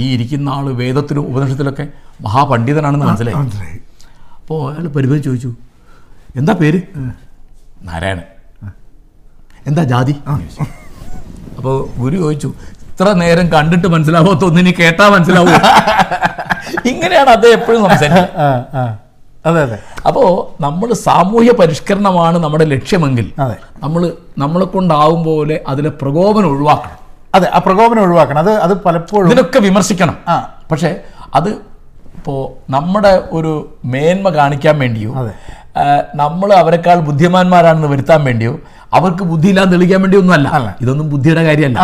ഈ 0.00 0.04
ഇരിക്കുന്ന 0.14 0.50
ആൾ 0.50 0.66
വേദത്തിലും 0.72 1.24
ഉപനിഷത്തിലൊക്കെ 1.30 1.84
മഹാപണ്ഡിതനാണെന്ന് 2.20 3.06
മനസ്സിലായി. 3.06 3.36
അപ്പോൾ 4.38 4.60
അയാൾ 4.72 4.86
പരിഭ്രമിച്ച് 4.88 5.28
ചോദിച്ചു 5.28 5.50
എന്താ 6.36 6.52
പേര്? 6.52 6.80
നാരായണൻ. 7.82 8.26
എന്താ 9.66 9.82
ജാതി? 9.84 10.14
അപ്പോൾ 11.58 11.76
ഗുരു 11.98 12.16
ചോദിച്ചു 12.16 12.48
ഇത്ര 12.90 13.12
നേരം 13.22 13.46
കണ്ടിട്ട് 13.52 13.88
മനസ്സിലാവാത്ത 13.88 14.44
ഒന്നിനി 14.44 14.72
കേട്ടാ 14.80 15.06
മനസ്സിലാവൂ? 15.08 15.52
ഇങ്ങനെയാണ് 16.90 17.30
അദ്ദേഹം 17.30 17.54
എപ്പോഴും 17.58 17.80
സംസാരിക്കുന്നത് 17.82 19.01
അതെ 19.44 19.60
അതെ. 19.62 19.76
അപ്പോൾ 20.06 20.26
നമ്മൾ 20.62 20.92
സാമൂഹ്യ 21.00 21.52
പരിഷ്കരണമാണ് 21.52 22.38
നമ്മുടെ 22.38 22.64
ലക്ഷ്യമെങ്കിൽ 22.64 23.26
അതെ. 23.38 23.56
നമ്മൾ 23.82 24.02
നമ്മളെ 24.38 24.64
കൊണ്ടാവും 24.66 25.24
പോലെ 25.24 25.64
അതിലെ 25.68 25.88
പ്രകോപനം 26.02 26.48
ഒഴിവാക്കണം. 26.48 26.98
അതെ 27.34 27.50
ആ 27.54 27.58
പ്രകോപനം 27.58 28.02
ഒഴിവാക്കണം. 28.02 28.38
അത് 28.38 28.50
അത് 28.58 28.74
പലപ്പോഴും 28.84 29.26
ഇതിനൊക്കെ 29.26 29.58
വിമർശിക്കണം. 29.58 30.16
ആ. 30.28 30.36
പക്ഷേ 30.70 30.90
അത് 31.34 31.50
ഇപ്പോൾ 32.18 32.40
നമ്മുടെ 32.70 33.12
ഒരു 33.32 33.52
മേന്മ 33.84 34.30
കാണിക്കാൻ 34.30 34.78
വേണ്ടിയോ 34.78 35.12
അതെ. 35.14 35.32
നമ്മൾ 36.14 36.52
അവരെക്കാൾ 36.54 37.00
ബുദ്ധിമാന്മാരാണെന്ന് 37.00 37.88
വരുത്താൻ 37.88 38.24
വേണ്ടിയോ 38.24 38.52
അവർക്ക് 38.92 39.24
ബുദ്ധിയില്ലാന്ന് 39.24 39.72
തെളിയിക്കാൻ 39.72 40.00
വേണ്ടിയോ 40.02 40.20
ഒന്നും 40.20 40.34
അല്ല. 40.34 40.48
അല്ല. 40.48 40.70
ഇതൊന്നും 40.80 41.10
ബുദ്ധിയുടെ 41.10 41.44
കാര്യമല്ല. 41.44 41.78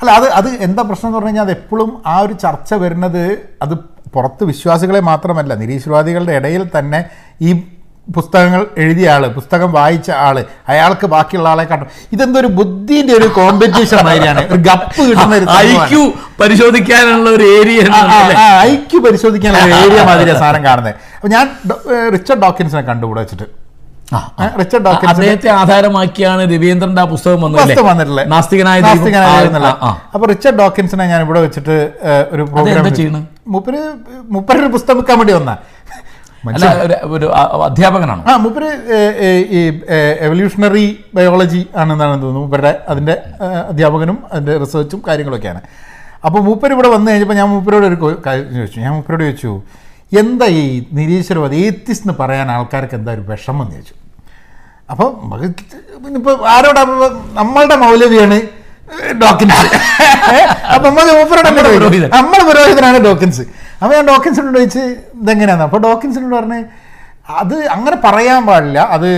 അല്ല 0.00 0.10
അത് 0.10 0.26
അത് 0.32 0.48
എന്താ 0.60 0.82
പ്രശ്നം 0.82 1.08
എന്ന് 1.08 1.18
പറഞ്ഞു 1.18 1.30
കഴിഞ്ഞാൽ 1.30 1.44
അത് 1.44 1.52
എപ്പോഴും 1.52 1.90
ആ 2.06 2.20
ഒരു 2.20 2.32
ചർച്ച 2.42 2.74
വരുന്നത് 2.74 3.22
അത് 3.62 3.74
പുറത്ത് 4.16 4.44
വിശ്വാസികളെ 4.50 5.00
മാത്രമല്ല 5.10 5.54
നിരീശ്വരവാദികളുടെ 5.62 6.34
ഇടയിൽ 6.40 6.64
തന്നെ 6.76 7.00
ഈ 7.42 7.50
പുസ്തകങ്ങൾ 8.16 8.62
എഴുതിയ 8.82 9.06
ആൾ 9.12 9.22
പുസ്തകം 9.36 9.68
വായിച്ച 9.72 10.08
ആൾ 10.24 10.36
അയാൾക്ക് 10.72 11.06
ബാക്കിയുള്ള 11.12 11.48
ആളെ 11.48 11.64
കാട്ടും 11.64 11.86
ഇതെന്തോ 12.14 12.38
ഒരു 12.40 12.50
ബുദ്ധിന്റെ 12.58 13.12
ഒരു 13.18 13.28
കോമ്പറ്റീഷൻ 13.38 13.98
മാതിരിയാണ്. 14.08 14.42
ഒരു 14.54 14.60
ഗപ്പ് 14.68 15.00
കിട്ടുന്ന 15.08 15.34
ഒരു 15.40 15.46
ഐക്യു 15.62 16.02
പരിശോധിക്കാനുള്ള 16.40 17.30
ഒരു 17.30 17.44
ഏരിയ 17.58 17.78
ഐക്യു 18.70 19.00
പരിശോധിക്കാനുള്ള 19.06 19.74
ഏരിയ 19.84 20.02
മാതിരിയാണ് 20.10 20.42
സാധനം 20.44 20.64
കാണുന്നത്. 20.68 20.94
അപ്പൊ 21.16 21.28
ഞാൻ 21.28 21.44
റിച്ചർഡ് 22.14 22.42
ഡോക്കിൻസിനെ 22.44 22.82
കണ്ടു 22.90 23.06
ഇവിടെ 23.06 23.20
വെച്ചിട്ട് 23.20 23.46
ഏഹ് 23.46 23.52
റിച്ചർഡ് 23.52 23.52
ഡോക്കിൻസ് 23.52 23.63
അദ്ദേഹത്തെ 25.06 25.48
ആധാരമാക്കിയാണ് 25.50 26.42
രവീന്ദ്രന്റെ 26.42 27.02
ആ 27.02 27.04
പുസ്തകം 27.04 27.42
വന്നിട്ടുള്ളത് 27.42 28.30
നാസ്തികനായ. 28.30 28.80
അപ്പൊ 30.14 30.26
റിച്ചർഡ് 30.26 30.56
ഡോക്കിൻസിനെ 30.56 31.06
ഞാൻ 31.06 31.22
ഇവിടെ 31.22 31.40
വെച്ചിട്ട് 31.40 31.92
ഒരു 32.30 32.42
പ്രോഗ്രാം? 32.42 32.84
മുപ്പര് 33.48 33.92
മുപ്പര 34.30 34.56
ഒരു 34.56 34.66
പുസ്തകം 34.66 34.96
വെക്കാൻ 34.96 35.18
വേണ്ടി 35.18 35.34
വന്ന. 35.34 35.56
ഒരു- 37.02 37.28
അധ്യാപകനാണ്? 37.64 38.24
ആ 38.30 38.36
മുപ്പര് 38.36 38.68
ഈ 39.50 39.80
എവല്യൂഷണറി 40.20 41.04
ബയോളജി 41.14 41.66
ആണെന്നാണ് 41.76 42.12
തോന്നുന്നു. 42.12 42.40
മൂപ്പരുടെ 42.40 42.80
അതിന്റെ 42.88 43.22
അധ്യാപകനും 43.68 44.18
അതിന്റെ 44.32 44.56
റിസർച്ചും 44.56 45.02
കാര്യങ്ങളൊക്കെയാണ്. 45.08 45.60
അപ്പോൾ 46.24 46.38
മൂപ്പര് 46.38 46.72
ഇവിടെ 46.72 46.88
വന്നു 46.88 47.10
കഴിഞ്ഞപ്പോൾ 47.10 47.34
ഞാൻ 47.34 47.48
മൂപ്പരോട് 47.48 47.86
ഒരു 47.86 48.22
കാര്യം 48.26 48.54
ചോദിച്ചു. 48.54 48.80
ഞാൻ 48.80 48.92
മൂപ്പരോട് 48.92 49.22
ചോദിച്ചു 49.22 49.62
എന്താ 50.20 50.46
ഈ 50.60 50.62
നിരീശ്വരവാദി 50.98 51.56
ഏത്തിസ് 51.66 52.02
എന്ന് 52.04 52.14
പറയാൻ 52.20 52.48
ആൾക്കാർക്ക് 52.56 52.96
എന്താ 52.98 53.12
ഒരു 53.16 53.22
വിഷമം 53.30 53.62
എന്ന് 53.62 53.74
ചോദിച്ചു. 53.76 53.94
അപ്പോൾ 54.92 55.08
ഇപ്പോൾ 56.20 56.34
ആരോടാ 56.54 56.82
ഇപ്പൊ 56.88 57.06
നമ്മളുടെ 57.40 57.76
മൗലവിയാണ് 57.84 58.38
ഡോക്കിൻസ്. 59.22 59.66
അപ്പം 60.74 60.86
നമ്മൾ 60.88 61.04
മൂപ്പരോട് 61.18 61.48
നമ്മുടെ 62.16 62.44
പുരോഹിതനാണ് 62.48 62.98
ഡോക്കിൻസ്. 63.06 63.44
അപ്പോൾ 63.82 63.94
ഞാൻ 63.96 64.06
ഡോക്കിൻസിനോട് 64.12 64.58
ചോദിച്ച് 64.58 64.82
ഇതെങ്ങനെയാന്ന്? 65.22 65.64
അപ്പോൾ 65.68 65.80
ഡോക്കിൻസിനോട് 65.86 66.34
പറഞ്ഞ് 66.40 66.60
അത് 67.42 67.56
അങ്ങനെ 67.74 67.96
പറയാൻ 68.06 68.40
പാടില്ല 68.48 68.78
അത് 68.96 69.08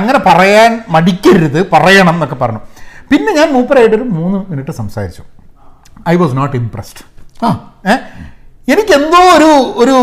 അങ്ങനെ 0.00 0.20
പറയാൻ 0.28 0.70
മടിക്കരുത് 0.94 1.60
പറയണം 1.74 2.14
എന്നൊക്കെ 2.16 2.36
പറഞ്ഞു. 2.42 2.62
പിന്നെ 3.10 3.30
ഞാൻ 3.38 3.48
മൂപ്പരായിട്ടൊരു 3.56 4.06
മൂന്ന് 4.18 4.38
മിനിറ്റ് 4.50 4.72
സംസാരിച്ചു. 4.80 5.22
ഐ 6.12 6.14
വാസ് 6.22 6.34
നോട്ട് 6.40 6.56
ഇംപ്രസ്ഡ് 6.62 7.02
ആ. 7.46 7.50
ഏ? 7.92 7.94
എനിക്കെന്തോ 8.72 9.20
ഒരു 9.38 9.50
ഒരു 9.82 9.96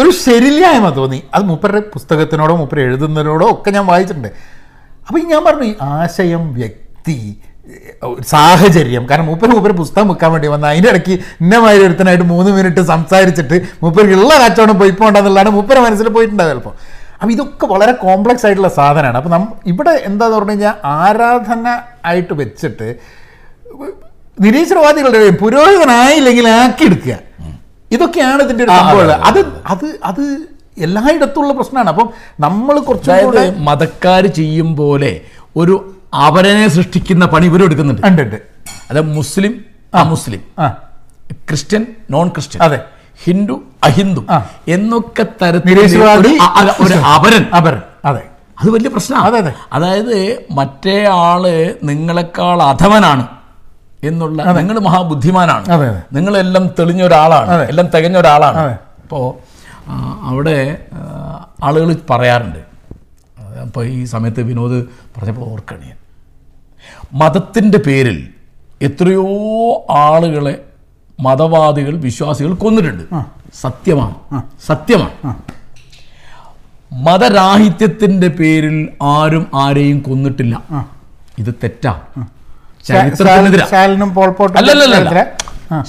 ഒരു 0.00 0.10
ശരില്ലായ്മ 0.24 0.88
തോന്നി. 0.98 1.18
അത് 1.34 1.44
മൂപ്പരുടെ 1.50 1.80
പുസ്തകത്തിനോടോ 1.94 2.54
മൂപ്പര് 2.60 2.80
എഴുതുന്നതിനോടോ 2.86 3.46
ഒക്കെ 3.54 3.70
ഞാൻ 3.76 3.84
വായിച്ചിട്ടുണ്ട്. 3.90 4.30
അപ്പം 5.06 5.20
ഞാൻ 5.32 5.42
പറഞ്ഞു 5.48 5.68
ആശയം 5.96 6.44
വ്യക്തി 6.60 7.18
സാഹചര്യം. 8.32 9.04
കാരണം 9.10 9.26
മൂപ്പര് 9.30 9.52
മൂപ്പര് 9.56 9.74
പുസ്തകം 9.82 10.08
വെക്കാൻ 10.12 10.30
വേണ്ടി 10.32 10.48
വന്ന 10.54 10.72
അതിന്റെ 10.72 10.88
ഇടയ്ക്ക് 10.92 11.14
ഇന്നമാതിരി 11.42 11.84
ഒരുത്തനായിട്ട് 11.88 12.26
മൂന്ന് 12.32 12.50
മിനിറ്റ് 12.56 12.82
സംസാരിച്ചിട്ട് 12.92 13.56
മൂപ്പർക്ക് 13.82 14.16
ഉള്ള 14.20 14.32
കച്ചവടം 14.42 14.76
പോയിപ്പോണ്ടെന്നുള്ളതാണ് 14.82 15.52
മൂപ്പര 15.56 15.78
മനസ്സിൽ 15.86 16.08
പോയിട്ടുണ്ടാവും 16.16 16.50
ചിലപ്പോൾ. 16.52 16.74
അപ്പോൾ 17.20 17.32
ഇതൊക്കെ 17.32 17.66
വളരെ 17.66 17.92
കോംപ്ലക്സ് 18.04 18.44
ആയിട്ടുള്ള 18.46 18.70
സാധനമാണ്. 18.78 19.16
അപ്പോൾ 19.20 19.32
നം 19.36 19.44
ഇവിടെ 19.72 19.94
എന്താന്ന് 20.08 20.36
പറഞ്ഞു 20.36 20.54
കഴിഞ്ഞാൽ 20.54 20.74
ആരാധന 20.84 21.66
ആയിട്ട് 22.10 22.34
വെച്ചിട്ട് 22.42 22.88
നിരീശ്വരവാദികളുടെ 24.40 25.30
പുരോഹിതനായില്ലെങ്കിൽ 25.30 26.48
ആക്കിയെടുക്കുക. 26.48 27.18
ഇതൊക്കെയാണ് 27.90 28.42
ഇതിന്റെ 28.42 28.64
ഒരു 28.64 28.70
അതെ, 28.70 29.42
അത് 29.66 30.00
അത്. 30.04 30.46
എല്ലായിടത്തുള്ള 30.78 31.52
പ്രശ്നമാണ്. 31.52 31.88
അപ്പം 31.88 32.10
നമ്മൾ 32.40 32.80
കുറച്ച് 32.80 33.54
മതക്കാർ 33.58 34.26
ചെയ്യും 34.26 34.76
പോലെ 34.76 35.20
ഒരു 35.56 35.94
അവരനെ 36.14 36.68
സൃഷ്ടിക്കുന്ന 36.68 37.26
പണി 37.26 37.46
ഇവരും 37.46 37.64
എടുക്കുന്നുണ്ട്. 37.64 38.06
ഉണ്ട് 38.06 38.22
ഉണ്ട്. 38.22 38.36
അത് 38.90 39.00
മുസ്ലിം 39.00 39.64
മുസ്ലിം 40.04 40.40
ആ. 40.58 40.68
ക്രിസ്ത്യൻ 41.32 41.86
നോൺ 42.10 42.28
ക്രിസ്ത്യൻ 42.28 42.62
അതെ. 42.62 42.80
ഹിന്ദു 43.24 43.62
അഹിന്ദു 43.84 44.26
എന്നൊക്കെ 44.68 45.26
തരത്തിൽ 45.42 45.80
അപരൻ 45.80 46.20
ഒരു- 46.20 46.42
അ- 46.42 47.54
അ- 47.54 47.56
അപരൻ 47.56 47.82
അതെ. 48.04 48.22
അത് 48.62 48.70
വലിയ 48.70 48.88
പ്രശ്നമാണ്. 48.88 49.26
അതെ, 49.26 49.38
അതെ. 49.38 49.52
അതായത് 49.72 50.44
മറ്റേ 50.50 51.04
ആൾ 51.04 51.74
നിങ്ങളെക്കാൾ 51.82 52.62
അധമനാണ്. 52.62 53.26
എന്നുള്ള 54.06 54.42
നിങ്ങൾ 54.52 54.78
മഹാബുദ്ധിമാനാണ്. 54.78 55.66
നിങ്ങളെല്ലാം 56.12 56.66
തെളിഞ്ഞ 56.66 57.02
ഒരാളാണ്. 57.02 57.50
എല്ലാം 57.50 57.86
തികഞ്ഞ 57.86 58.16
ഒരാളാണ്. 58.16 58.58
അപ്പോൾ 59.02 59.34
അവിടെ 60.22 60.86
ആളുകൾ 61.64 61.96
പറയാറുണ്ട്. 62.10 62.58
അപ്പോൾ 63.60 63.84
ഈ 63.86 64.04
സമയത്ത് 64.04 64.40
വിനോദ് 64.40 64.84
പറഞ്ഞപ്പോൾ 65.16 65.52
ഓർക്കണേ 65.52 65.86
ഞാൻ 65.86 65.96
മതത്തിന്റെ 67.12 67.78
പേരിൽ 67.78 68.28
എത്രയോ 68.82 69.26
ആളുകളെ 69.90 70.64
മതവാദികൾ 71.20 71.96
വിശ്വാസികൾ 71.96 72.54
കൊന്നിട്ടുണ്ട്. 72.54 73.02
സത്യമാണ്. 73.60 74.42
സത്യമാണ്. 74.66 75.34
മതരാഹിത്യത്തിന്റെ 76.92 78.28
പേരിൽ 78.28 78.88
ആരും 79.02 79.50
ആരെയും 79.54 79.98
കൊന്നിട്ടില്ല. 79.98 80.62
ഇത് 81.38 81.54
തെറ്റാ. 81.54 82.00
ചരിത്രത്തിനെതിരാ 82.02 82.43
സ്റ്റാലിനും 82.86 84.10
പോൾപോട്ടും 84.16 84.58
അല്ലല്ല 84.60 85.22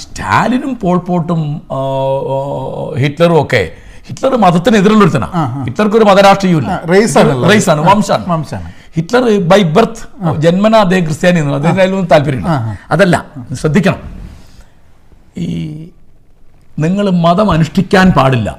സ്റ്റാലിനും 0.01 0.71
പോൾപോട്ടും 0.83 1.41
ഹിറ്റ്ലറും 3.01 3.37
ഒക്കെ. 3.43 3.61
ഹിറ്റ്ലർ 4.07 4.33
മതത്തിനെതിരുള്ള 4.43 5.01
ഒരുത്തനാ 5.05 5.27
ഹിറ്റ്ലർക്ക് 5.65 5.97
ഒരു 5.99 6.05
മതരാഷ്ട്രീയമില്ല 6.09 6.71
റേസ് 6.91 7.69
ആണ് 7.73 7.81
വംശാണ്. 7.89 8.25
വംശാണ്. 8.31 8.67
ഹിറ്റ്ലർ 8.95 9.23
ബൈ 9.51 9.61
ബർത്ത് 9.75 10.01
ജന്മന 10.45 10.75
അദ്ദേഹം 10.85 11.05
ക്രിസ്ത്യാനി 11.05 11.39
അദ്ദേഹത്തിന് 11.39 11.83
അതിലൊന്നും 11.85 12.09
താല്പര്യമില്ല. 12.13 12.53
അതല്ല 12.91 13.15
ശ്രദ്ധിക്കണം. 13.61 14.01
ഈ 15.37 15.47
നിങ്ങൾ 16.83 17.05
മതം 17.25 17.47
അനുഷ്ഠിക്കാൻ 17.51 18.07
പാടില്ല 18.17 18.49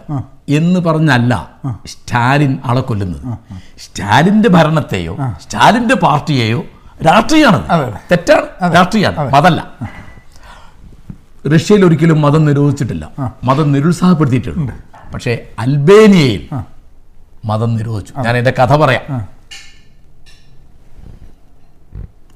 എന്ന് 0.58 0.80
പറഞ്ഞല്ല 0.80 1.32
സ്റ്റാലിൻ 1.92 2.52
ആളെ 2.64 2.82
കൊല്ലുന്നത്. 2.88 3.24
സ്റ്റാലിന്റെ 3.84 4.48
ഭരണത്തെയോ 4.56 5.14
സ്റ്റാലിന്റെ 5.42 5.96
പാർട്ടിയെയോ 6.04 6.60
രാഷ്ട്രീയമാണ്. 7.05 7.93
തെറ്റാണ്. 8.10 8.74
രാഷ്ട്രീയമാണ് 8.74 9.32
മതല്ല. 9.32 9.73
റഷ്യയിൽ 11.55 11.85
ഒരിക്കലും 11.85 12.23
മതം 12.23 12.44
നിരോധിച്ചിട്ടില്ല. 12.44 13.10
മതം 13.44 13.73
നിരുത്സാഹപ്പെടുത്തിയിട്ടുണ്ട്. 13.73 14.73
പക്ഷേ 15.14 15.47
അൽബേനിയയിൽ 15.59 16.48
മതം 17.44 17.77
നിരോധിച്ചു. 17.77 18.12
ഞാൻ 18.20 18.36
എന്റെ 18.36 18.51
കഥ 18.51 18.77
പറയാം. 18.77 19.28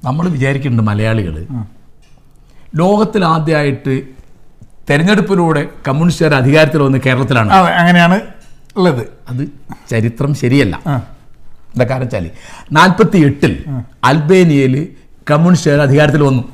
നമ്മൾ 0.05 0.29
വിചാരിക്കുന്നുണ്ട് 0.29 0.91
മലയാളികൾ 0.91 1.47
ലോകത്തിൽ 2.75 3.25
ആദ്യമായിട്ട് 3.25 4.03
തെരഞ്ഞെടുപ്പിലൂടെ 4.91 5.69
കമ്മ്യൂണിസ്റ്റുകാർ 5.89 6.35
അധികാരത്തിൽ 6.35 6.79
വന്ന് 6.83 6.99
കേരളത്തിലാണ്. 7.07 7.53
അങ്ങനെയാണ് 7.53 8.21
ഉള്ളത്. 8.77 9.07
അത് 9.29 9.49
ചരിത്രം 9.91 10.35
ശരിയല്ല. 10.35 10.81
എന്താ 11.75 11.85
കാരണം 11.85 12.03
വെച്ചാൽ 12.03 12.31
നാൽപ്പത്തി 12.73 13.19
എട്ടിൽ 13.19 13.65
അൽബേനിയയിൽ 14.05 14.89
കമ്മ്യൂണിസ്റ്റുകാർ 15.31 15.81
അധികാരത്തിൽ 15.81 16.23
വന്നു. 16.23 16.45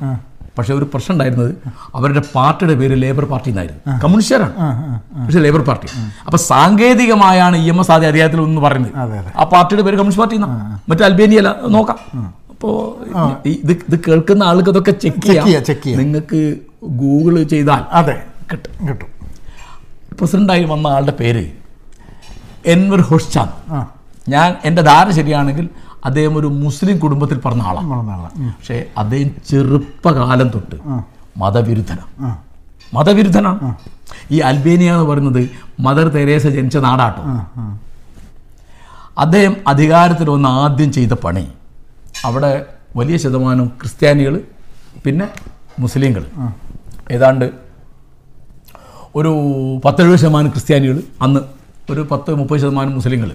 പക്ഷെ 0.57 0.73
ഒരു 0.73 0.83
പ്രശ്നം 0.83 1.13
ഉണ്ടായിരുന്നത് 1.13 1.55
അവരുടെ 1.95 2.21
പാർട്ടിയുടെ 2.35 2.73
പേര് 2.73 3.01
ലേബർ 3.01 3.25
പാർട്ടി 3.25 3.49
എന്നായിരുന്നു. 3.49 3.79
കമ്മ്യൂണിസ്റ്റുകാരാണ് 3.91 4.53
പക്ഷേ 5.25 5.39
ലേബർ 5.39 5.61
പാർട്ടി. 5.61 5.87
അപ്പൊ 6.25 6.37
സാങ്കേതികമായാണ് 6.37 7.57
ഇ 7.57 7.67
എം 7.69 7.79
എസ് 7.79 7.91
ആദ്യ 7.91 8.07
അധികാരത്തിൽ 8.07 8.41
ഒന്ന് 8.41 8.61
പറയുന്നത്. 8.61 8.91
ആ 9.37 9.43
പാർട്ടിയുടെ 9.43 9.81
പേര് 9.81 9.95
കമ്മ്യൂണിസ്റ്റ് 9.95 10.19
പാർട്ടി 10.19 10.35
എന്നാ 10.35 10.79
മറ്റേ 10.89 11.05
അൽബേനിയല്ല 11.05 11.55
നോക്കാം. 11.67 11.99
അപ്പോ 12.49 12.97
ഇത് 13.45 13.71
ഇത് 13.71 13.99
കേൾക്കുന്ന 14.07 14.43
ആൾക്ക് 14.43 14.69
ഇതൊക്കെ 14.69 14.91
ചെക്ക് 14.91 15.21
ചെയ്യാം. 15.21 15.45
നിങ്ങൾക്ക് 15.97 16.55
ഗൂഗിൾ 16.83 17.43
ചെയ്താൽ 17.43 17.81
അതെ. 17.91 18.23
കിട്ടും. 18.51 18.87
കിട്ടും. 18.87 19.07
പ്രസിഡന്റായി 20.17 20.63
വന്ന 20.63 20.87
ആളുടെ 20.87 21.11
പേര് 21.11 21.51
എൻവർ 22.65 23.01
ഹുഷ്ചാൻ. 23.01 23.49
ആ. 23.73 23.87
ഞാൻ 24.33 24.49
എന്റെ 24.67 24.81
ധാരണ 24.81 25.11
ശരിയാണെങ്കിൽ 25.19 25.65
അദ്ദേഹം 26.05 26.33
ഒരു 26.39 26.47
മുസ്ലിം 26.63 26.97
കുടുംബത്തിൽ 27.03 27.37
പറഞ്ഞ 27.45 27.61
ആളാണ്. 27.69 27.87
പക്ഷേ 28.57 28.77
അദ്ദേഹം 29.01 29.29
ചെറുപ്പകാലം 29.49 30.47
തൊട്ട്. 30.55 30.77
മതവിരുദ്ധനാണ് 31.41 32.33
മതവിരുദ്ധനാണ് 32.95 33.59
ഈ 34.31 34.37
അൽബേനിയ 34.49 34.91
എന്ന് 34.95 35.05
പറയുന്നത് 35.09 35.41
മദർ 35.85 36.07
തെരേസ 36.15 36.45
ജനിച്ച 36.55 36.77
നാടാട്ടോ. 36.85 37.23
അദ്ദേഹം 39.23 39.53
അധികാരത്തിൽ 39.67 40.27
വന്ന് 40.29 40.49
ആദ്യം 40.63 40.89
ചെയ്ത 40.97 41.13
പണി. 41.25 41.45
അവിടെ 42.27 42.51
വലിയ 42.99 43.17
ശതമാനം 43.23 43.67
ക്രിസ്ത്യാനികൾ 43.81 44.35
പിന്നെ 45.05 45.25
മുസ്ലിങ്ങൾ. 45.83 46.23
ഏതാണ്ട് 47.15 47.45
ഒരു 49.15 49.31
പത്തെഴുപത് 49.85 50.19
ശതമാനം 50.23 50.49
ക്രിസ്ത്യാനികൾ 50.55 50.97
അന്ന് 51.25 51.39
ഒരു 51.93 52.01
പത്ത് 52.11 52.31
മുപ്പത് 52.39 52.59
ശതമാനം 52.63 52.93
മുസ്ലിങ്ങൾ. 52.99 53.29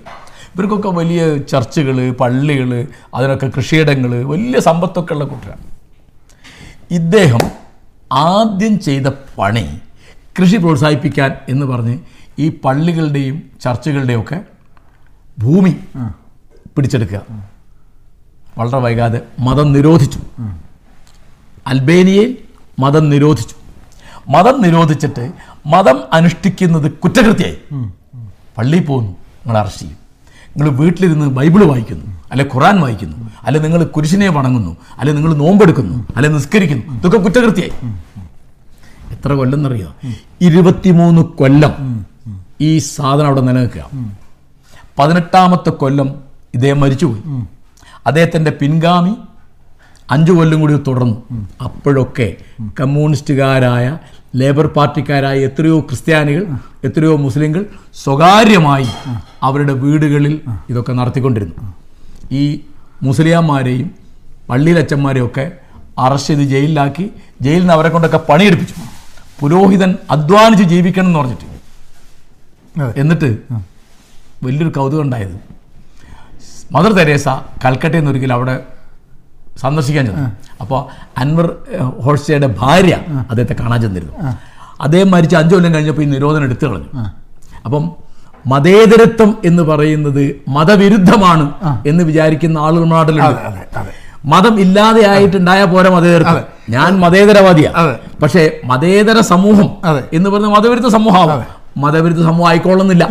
ഇവർക്കൊക്കെ 0.54 0.88
വലിയ 0.88 1.36
ചർച്ചുകൾ 1.36 2.10
പള്ളികൾ 2.10 2.86
അതിനൊക്കെ 3.14 3.50
കൃഷിയിടങ്ങൾ 3.56 4.24
വലിയ 4.24 4.60
സമ്പത്തൊക്കെ 4.60 5.12
ഉള്ള 5.12 5.24
കൂട്ടരാണ്. 5.24 5.64
ഇദ്ദേഹം 6.90 7.42
ആദ്യം 8.12 8.78
ചെയ്ത 8.78 9.06
പണി 9.38 9.80
കൃഷി 10.38 10.56
പ്രോത്സാഹിപ്പിക്കാൻ 10.56 11.30
എന്ന് 11.48 11.66
പറഞ്ഞ് 11.66 11.98
ഈ 12.38 12.48
പള്ളികളുടെയും 12.64 13.42
ചർച്ചുകളുടെയും 13.62 14.20
ഒക്കെ 14.20 14.38
ഭൂമി 15.38 15.72
പിടിച്ചെടുക്കുക. 16.76 17.20
വളരെ 18.58 18.78
വൈകാതെ 18.78 19.20
മതം 19.38 19.72
നിരോധിച്ചു. 19.72 20.20
അൽബേനിയയിൽ 21.66 22.38
മതം 22.78 23.08
നിരോധിച്ചു. 23.10 23.56
മതം 24.28 24.62
നിരോധിച്ചിട്ട് 24.62 25.32
മതം 25.66 25.98
അനുഷ്ഠിക്കുന്നത് 26.12 26.92
കുറ്റകൃത്യമായി. 26.92 27.58
പള്ളിയിൽ 28.58 28.86
പോകുന്നു. 28.86 29.10
നിങ്ങൾ 29.10 29.58
അറസ്റ്റ് 29.58 29.82
ചെയ്യും. 29.82 30.01
നിങ്ങൾ 30.56 30.70
വീട്ടിലിരുന്ന് 30.80 31.26
ബൈബിൾ 31.26 31.62
വായിക്കുന്നു 31.64 32.06
അല്ലെ 32.32 32.44
ഖുറാൻ 32.54 32.76
വായിക്കുന്നു 32.80 33.16
അല്ലെ 33.46 33.60
നിങ്ങൾ 33.60 33.80
കുരിശിനെ 33.84 34.28
വണങ്ങുന്നു 34.28 34.72
അല്ലെ 34.98 35.12
നിങ്ങൾ 35.14 35.32
നോമ്പെടുക്കുന്നു 35.34 35.96
അല്ലെ 36.16 36.28
നിസ്കരിക്കുന്നു 36.30 36.84
ഇതൊക്കെ 36.98 37.18
കുറ്റകൃത്യമായി. 37.18 37.72
എത്ര 39.12 39.32
കൊല്ലം 39.32 39.58
എന്നറിയോ 39.58 39.90
ഇരുപത്തിമൂന്ന് 40.40 41.22
കൊല്ലം 41.22 41.72
ഈ 42.60 42.70
സാധനം 42.78 43.26
അവിടെ 43.26 43.40
നിലനിൽക്കുക. 43.40 43.84
പതിനെട്ടാമത്തെ 44.98 45.70
കൊല്ലം 45.70 46.08
ഇദ്ദേഹം 46.54 46.80
മരിച്ചുപോയി. 46.80 47.22
അദ്ദേഹത്തിന്റെ 48.06 48.50
പിൻഗാമി 48.50 49.14
അഞ്ചു 50.10 50.32
കൊല്ലം 50.32 50.60
കൂടി 50.60 50.74
തുടർന്നു. 50.88 51.16
അപ്പോഴൊക്കെ 51.62 52.28
കമ്മ്യൂണിസ്റ്റുകാരായ 52.80 53.86
ലേബർ 54.36 54.66
പാർട്ടിക്കാരായ 54.66 55.36
എത്രയോ 55.48 55.80
ക്രിസ്ത്യാനികൾ 55.80 56.44
എത്രയോ 56.84 57.16
മുസ്ലിങ്ങൾ 57.16 57.62
സ്വകാര്യമായി 58.04 58.88
അവരുടെ 59.42 59.72
വീടുകളിൽ 59.72 60.40
ഇതൊക്കെ 60.70 60.92
നടത്തിക്കൊണ്ടിരുന്നു. 60.92 61.74
ഈ 62.32 62.60
മുസ്ലിയാന്മാരെയും 63.02 63.90
പള്ളിയിലച്ചന്മാരെയും 64.50 65.26
ഒക്കെ 65.26 65.52
അറസ്റ്റ് 65.98 66.34
ചെയ്ത് 66.34 66.50
ജയിലിലാക്കി 66.50 67.10
ജയിലിൽ 67.40 67.60
നിന്ന് 67.60 67.74
അവരെ 67.74 67.88
കൊണ്ടൊക്കെ 67.88 68.20
പണിയെടുപ്പിച്ചു. 68.28 68.74
പുരോഹിതൻ 69.40 69.94
അധ്വാനിച്ച് 70.10 70.64
ജീവിക്കണം 70.64 71.06
എന്ന് 71.06 71.18
പറഞ്ഞിട്ട്. 71.18 71.46
എന്നിട്ട് 72.96 73.38
വലിയൊരു 74.44 74.72
കൗതുകം 74.76 75.02
ഉണ്ടായത്. 75.02 75.34
മദർ 76.72 76.92
തെരേസ 76.92 77.28
കൽക്കട്ടയിൽ 77.64 78.00
നിന്ന് 78.00 78.10
ഒരിക്കലും 78.10 78.34
അവിടെ 78.34 78.54
സന്ദർശിക്കാൻ 79.60 80.06
ചെന്നു. 80.06 80.30
അപ്പോൾ 80.60 80.80
അൻവർ 81.18 81.46
ഹോൾസയുടെ 82.04 82.46
ഭാര്യ 82.60 82.94
അദ്ദേഹത്തെ 83.30 83.56
കാണാൻ 83.62 83.80
ചെന്നിരുന്നു. 83.82 84.14
അദ്ദേഹം 84.80 85.10
മരിച്ച് 85.10 85.36
അഞ്ചു 85.36 85.54
കൊല്ലം 85.54 85.74
കഴിഞ്ഞപ്പോൾ 85.74 86.02
ഈ 86.02 86.04
നിരോധനം 86.04 86.44
എടുത്തു 86.44 86.66
കളഞ്ഞു. 86.66 86.90
അപ്പം 87.64 87.84
മതേതരത്വം 88.46 89.38
എന്ന് 89.44 89.62
പറയുന്നത് 89.62 90.36
മതവിരുദ്ധമാണ് 90.48 91.52
എന്ന് 91.86 92.04
വിചാരിക്കുന്ന 92.04 92.58
ആളുകൾ 92.58 92.84
നാട്ടിലുണ്ട്. 92.84 93.40
മതം 94.24 94.60
ഇല്ലാതെ 94.60 95.08
ആയിട്ടുണ്ടായ 95.08 95.64
പോരെ 95.64 95.90
മതേതരത്വം. 95.90 96.40
ഞാൻ 96.70 97.00
മതേതരവാദിയാ. 97.00 97.96
പക്ഷേ 98.22 98.50
മതേതര 98.64 99.20
സമൂഹം. 99.20 99.70
എന്ന് 100.12 100.30
പറയുന്ന 100.30 100.48
മതവിരുദ്ധ 100.48 100.88
സമൂഹമാവും. 100.88 101.44
മതവിരുദ്ധ 101.76 102.22
സമൂഹം 102.22 102.48
ആയിക്കോളുന്നില്ല 102.48 103.08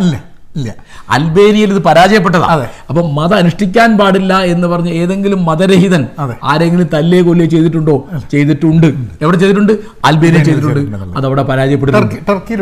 ഇല്ല 0.56 0.74
അൽബേനിയയിൽ 1.10 1.70
ഇത് 1.72 1.82
പരാജയപ്പെട്ടതാ. 1.82 2.46
അതെ. 2.46 2.68
അപ്പൊ 2.88 3.10
മതം 3.10 3.36
അനുഷ്ഠിക്കാൻ 3.36 3.98
പാടില്ല 3.98 4.40
എന്ന് 4.40 4.68
പറഞ്ഞ 4.68 4.88
ഏതെങ്കിലും 4.88 5.44
മതരഹിതൻ. 5.44 6.06
ആരെങ്കിലും 6.44 6.88
തല്ലേ 6.94 7.22
കൊല്ലേ 7.22 7.46
ചെയ്തിട്ടുണ്ടോ? 7.46 8.04
ചെയ്തിട്ടുണ്ട്. 8.32 8.86
എവിടെ 9.22 9.36
ചെയ്തിട്ടുണ്ട്? 9.36 9.72
അൽബേനിയ 10.04 10.44
ചെയ്തിട്ടുണ്ട്. 10.44 10.96
അത് 10.96 11.16
അതവിടെ 11.16 11.42
പരാജയപ്പെട്ടു 11.42 11.96
ടർക്കി 11.96 12.54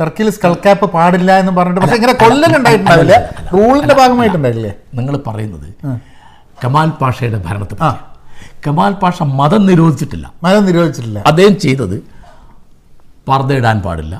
ടർക്കിയിൽ 0.00 0.28
ഉണ്ടായിട്ടുണ്ടല്ലോ 0.28 0.34
സ്കൾ 0.36 0.52
ക്യാപ്പ് 0.64 0.86
പാടില്ല 0.94 1.32
എന്ന് 1.42 1.52
പറഞ്ഞിട്ട് 1.58 1.80
പക്ഷേ 1.82 1.96
ഇങ്ങനെ 2.00 2.14
കൊല്ലലുണ്ടായിട്ടുണ്ടാവില്ല 2.22 3.18
റൂളിന്റെ 3.54 3.94
ഭാഗമായിട്ടുണ്ടായില്ലേ 4.00 4.72
നിങ്ങൾ 4.98 5.14
പറയുന്നത് 5.26 5.68
കമാൽ 6.64 6.88
പാഷയുടെ 7.02 7.38
ഭരണത്തിൽ. 7.46 7.78
കമാൽ 8.66 8.92
പാഷ 9.02 9.16
മതം 9.40 9.62
നിരോധിച്ചിട്ടില്ല. 9.70 10.26
മതം 10.44 10.62
നിരോധിച്ചിട്ടില്ല. 10.66 11.20
അദ്ദേഹം 11.30 11.54
ചെയ്തത് 11.64 11.96
പർദ്ദയിടാൻ 13.28 13.76
പാടില്ല. 13.86 14.14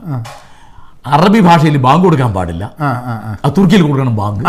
അറബി 1.14 1.40
ഭാഷയിൽ 1.46 1.76
ബാങ്ക് 1.84 2.04
കൊടുക്കാൻ 2.04 2.30
പാടില്ല. 2.34 2.64
തുർക്കിയിൽ 3.56 3.82
കൊടുക്കണം 3.86 4.16
ബാങ്ക്. 4.22 4.42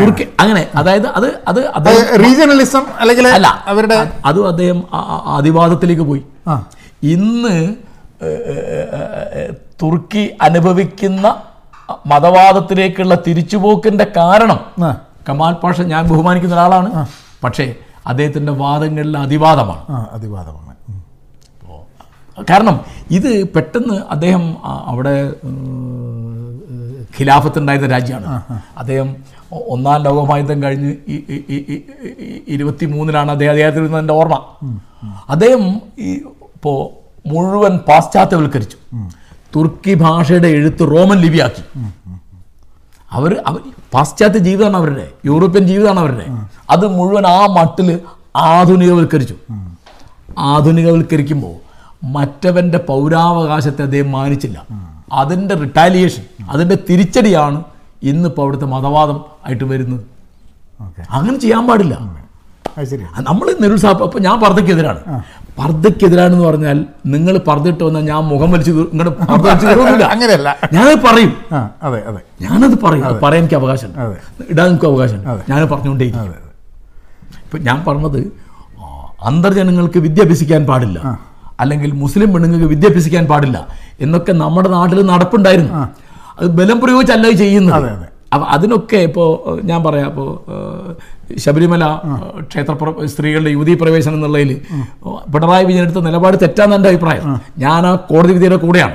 തുർക്കി 0.00 0.24
അങ്ങനെ. 0.42 0.62
അതായത് 0.80 1.08
അത് 1.18 1.60
അത് 1.78 1.90
റീജിയണലിസം 2.24 2.84
അല്ലെങ്കിൽ 3.02 3.28
അല്ല 3.28 3.48
അവരുടെ 3.72 3.98
അതും 4.30 4.48
അദ്ദേഹം 4.52 4.80
അതിവാദത്തിലേക്ക് 5.38 6.06
പോയി. 6.10 6.22
ഇന്ന് 7.14 7.56
തുർക്കി 9.82 10.30
അനുഭവിക്കുന്ന 10.42 11.42
മതവാദത്തിലേക്കുള്ള 12.06 13.14
തിരിച്ചുപോക്കിന്റെ 13.26 14.06
കാരണം. 14.16 14.60
കമാൽ 15.28 15.52
പാഷ 15.52 15.80
ഞാൻ 15.80 16.04
ബഹുമാനിക്കുന്ന 16.04 16.54
ഒരാളാണ്. 16.54 17.06
പക്ഷേ 17.44 17.74
അദ്ദേഹത്തിന്റെ 18.06 18.52
വാദങ്ങളിൽ 18.52 19.18
അതിവാദമാണ്. 19.18 20.06
അതിവാദമാണ്. 20.10 20.66
കാരണം 22.50 22.80
ഇത് 23.10 23.48
പെട്ടെന്ന് 23.48 23.94
അദ്ദേഹം 24.10 24.56
അവിടെ 24.64 25.34
ഖിലാഫത്ത് 27.20 27.58
ഉണ്ടായിരുന്ന 27.58 27.92
രാജ്യമാണ്. 27.92 28.42
അദ്ദേഹം 28.78 29.16
ഒന്നാം 29.52 30.02
ലോകമഹായുദ്ധം 30.02 30.62
കഴിഞ്ഞ് 30.62 30.92
ഇരുപത്തി 32.48 32.86
മൂന്നിലാണ് 32.86 33.30
അദ്ദേഹം 33.30 33.50
അദ്ദേഹത്തിൽ 33.50 33.96
എന്റെ 33.96 34.14
ഓർമ്മ. 34.14 34.42
അദ്ദേഹം 35.28 35.80
ഈ 35.98 36.12
ഇപ്പോൾ 36.54 37.06
മുഴുവൻ 37.28 37.76
പാശ്ചാത്യവൽക്കരിച്ചു. 37.76 38.76
തുർക്കി 39.56 39.94
ഭാഷയുടെ 39.94 40.48
എഴുത്ത് 40.48 40.82
റോമൻ 40.82 41.18
ലിപിയാക്കി. 41.20 41.62
അവർ 43.12 43.42
അവർ 43.46 43.60
പാശ്ചാത്യ 43.94 44.38
ജീവിതമാണ് 44.38 44.76
അവരുടെ 44.76 45.10
യൂറോപ്യൻ 45.24 45.64
ജീവിതമാണ് 45.66 46.00
അവരുടെ. 46.00 46.26
അത് 46.70 46.86
മുഴുവൻ 46.86 47.26
ആ 47.26 47.46
മട്ടിൽ 47.46 48.00
ആധുനികവൽക്കരിച്ചു. 48.36 49.34
ആധുനികവൽക്കരിക്കുമ്പോൾ 50.38 51.54
മറ്റവന്റെ 52.04 52.78
പൗരാവകാശത്തെ 52.78 53.82
അദ്ദേഹം 53.82 54.12
മാനിച്ചില്ല. 54.12 54.66
അതിന്റെ 55.12 55.54
റിട്ടാലിയേഷൻ 55.54 56.24
അതിന്റെ 56.50 56.78
തിരിച്ചടിയാണ് 56.90 57.64
ഇന്നിപ്പോൾ 58.02 58.42
അവിടുത്തെ 58.42 58.66
മതവാദം 58.66 59.24
ആയിട്ട് 59.46 59.64
വരുന്നത്. 59.64 60.04
അങ്ങനെ 61.10 61.38
ചെയ്യാൻ 61.38 61.66
പാടില്ല. 61.66 62.25
നമ്മൾ 63.26 63.46
നിരുത്സാഹം 63.62 64.02
അപ്പൊ 64.06 64.18
ഞാൻ 64.18 64.36
പർദ്ദക്കെതിരാണ് 64.40 65.00
പർദ്ദക്കെതിരാണെന്ന് 65.58 66.44
പറഞ്ഞാൽ 66.46 66.78
നിങ്ങൾ 67.14 67.34
പർദ്ദിട്ട് 67.46 67.82
വന്നാൽ 67.84 68.04
ഞാൻ 68.10 68.22
മുഖം 68.30 68.50
വലിച്ചു 68.54 68.72
പർദ്ദ 69.30 69.46
കയറുന്നില്ല 69.62 70.04
അങ്ങനെയല്ല. 70.14 70.48
ഞാനത് 70.74 70.98
പറയും. 71.06 71.30
അതെ 71.86 72.00
അതെ. 72.10 72.20
ഞാനത് 72.44 72.76
പറയും. 72.84 73.04
പറയാൻ 73.24 73.42
എനിക്ക് 73.42 73.56
അവകാശം. 73.60 73.90
ഇടാൻ 74.52 74.66
എനിക്ക് 74.72 74.88
അവകാശം 74.90 75.20
ഞാൻ 75.50 75.60
പറഞ്ഞുകൊണ്ടേ 75.72 76.08
ഇപ്പൊ 77.44 77.58
ഞാൻ 77.68 77.78
പറഞ്ഞത് 77.88 78.20
അന്തർജനങ്ങൾക്ക് 79.28 79.98
വിദ്യ 80.06 80.20
അഭ്യസിക്കാൻ 80.26 80.62
പാടില്ല 80.70 80.98
അല്ലെങ്കിൽ 81.60 81.90
മുസ്ലിം 82.02 82.28
പെണ്ണുങ്ങൾക്ക് 82.32 82.68
വിദ്യ 82.72 82.86
അഭ്യസിക്കാൻ 82.90 83.24
പാടില്ല. 83.32 83.58
എന്നൊക്കെ 84.04 84.32
നമ്മുടെ 84.42 84.68
നാട്ടിൽ 84.74 84.98
നടപ്പുണ്ടായിരുന്നു. 85.12 85.72
അത് 86.38 86.48
ബലം 86.58 86.78
പ്രയോഗിച്ചല്ല 86.82 87.26
ചെയ്യുന്നത്. 87.42 87.74
അപ്പം 88.34 88.46
അതിനൊക്കെ 88.54 88.98
ഇപ്പോൾ 89.08 89.28
ഞാൻ 89.64 89.80
പറയാം. 89.84 90.08
ഇപ്പോൾ 90.12 90.28
ശബരിമല 91.38 91.84
ക്ഷേത്ര 92.40 92.76
സ്ത്രീകളുടെ 93.04 93.50
യുവതി 93.50 93.74
പ്രവേശനം 93.74 94.14
എന്നുള്ളതിൽ 94.14 94.60
പിണറായി 95.32 95.64
വിജയൻ 95.64 95.82
എടുത്ത 95.82 95.98
നിലപാട് 95.98 96.36
തെറ്റാന്ന് 96.42 96.76
എന്റെ 96.76 96.88
അഭിപ്രായം. 96.88 97.40
ഞാൻ 97.58 97.86
ആ 97.86 97.94
കോടതി 97.94 98.32
വിധിയുടെ 98.32 98.56
കൂടെയാണ്. 98.56 98.94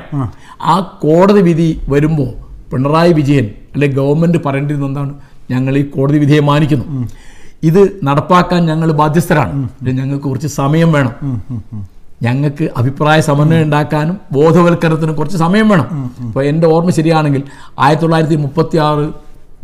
ആ. 0.61 0.79
കോടതി 0.79 1.41
വിധി 1.41 1.81
വരുമ്പോൾ 1.89 2.29
പിണറായി 2.71 3.13
വിജയൻ 3.13 3.45
അല്ലെ 3.73 3.87
ഗവൺമെന്റ് 3.87 4.37
പറയേണ്ടിരുന്ന 4.45 4.87
എന്താണ്? 4.87 5.13
ഞങ്ങൾ 5.51 5.77
ഈ 5.77 5.83
കോടതി 5.83 6.17
വിധിയെ 6.17 6.39
മാനിക്കുന്നു. 6.39 7.07
ഇത് 7.63 7.99
നടപ്പാക്കാൻ 8.03 8.65
ഞങ്ങൾ 8.65 8.91
ബാധ്യസ്ഥരാണ്. 8.91 9.69
ഞങ്ങൾക്ക് 9.83 10.23
കുറച്ച് 10.23 10.47
സമയം 10.47 10.91
വേണം. 10.91 11.41
ഞങ്ങൾക്ക് 12.23 12.69
അഭിപ്രായ 12.77 13.21
സമന്വയം 13.21 13.63
ഉണ്ടാക്കാനും 13.63 14.17
ബോധവൽക്കരണത്തിനും 14.31 15.15
കുറച്ച് 15.15 15.37
സമയം 15.37 15.69
വേണം. 15.69 16.11
അപ്പോൾ 16.27 16.43
എന്റെ 16.43 16.67
ഓർമ്മ 16.67 16.89
ശരിയാണെങ്കിൽ 16.89 17.43
ആയിരത്തി 17.79 18.01
തൊള്ളായിരത്തി 18.01 18.35
മുപ്പത്തി 18.35 18.77
ആറ് 18.77 19.09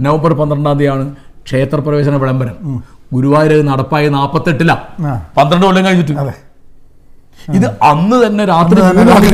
നവംബർ 0.02 0.34
പന്ത്രണ്ടാം 0.34 0.78
തീയതിയാണ് 0.78 1.16
ക്ഷേത്രപ്രവേശന 1.48 2.16
വിളംബരം. 2.24 2.56
ഗുരുവായൂർ 3.14 3.66
നടപ്പായ 3.66 4.10
നാൽപ്പത്തെട്ടിലാണ് 4.16 5.06
ആ. 5.10 5.14
പന്ത്രണ്ട് 5.38 5.66
കൊല്ലം 5.66 5.86
കഴിഞ്ഞിട്ട്. 5.86 6.14
ഇത് 7.58 7.68
അന്ന് 7.92 8.18
തന്നെ 8.26 8.44
രാത്രി 8.46 8.80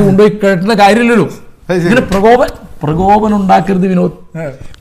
കൊണ്ടുപോയി 0.06 0.32
കേട്ടേണ്ട 0.42 0.74
കാര്യമില്ലല്ലോ. 0.82 1.26
ഇങ്ങനെ 1.84 2.02
പ്രകോപൻ 2.12 2.50
പ്രകോപനം 2.82 3.36
ഉണ്ടാക്കരുത് 3.40 3.86
വിനോദ്. 3.92 4.16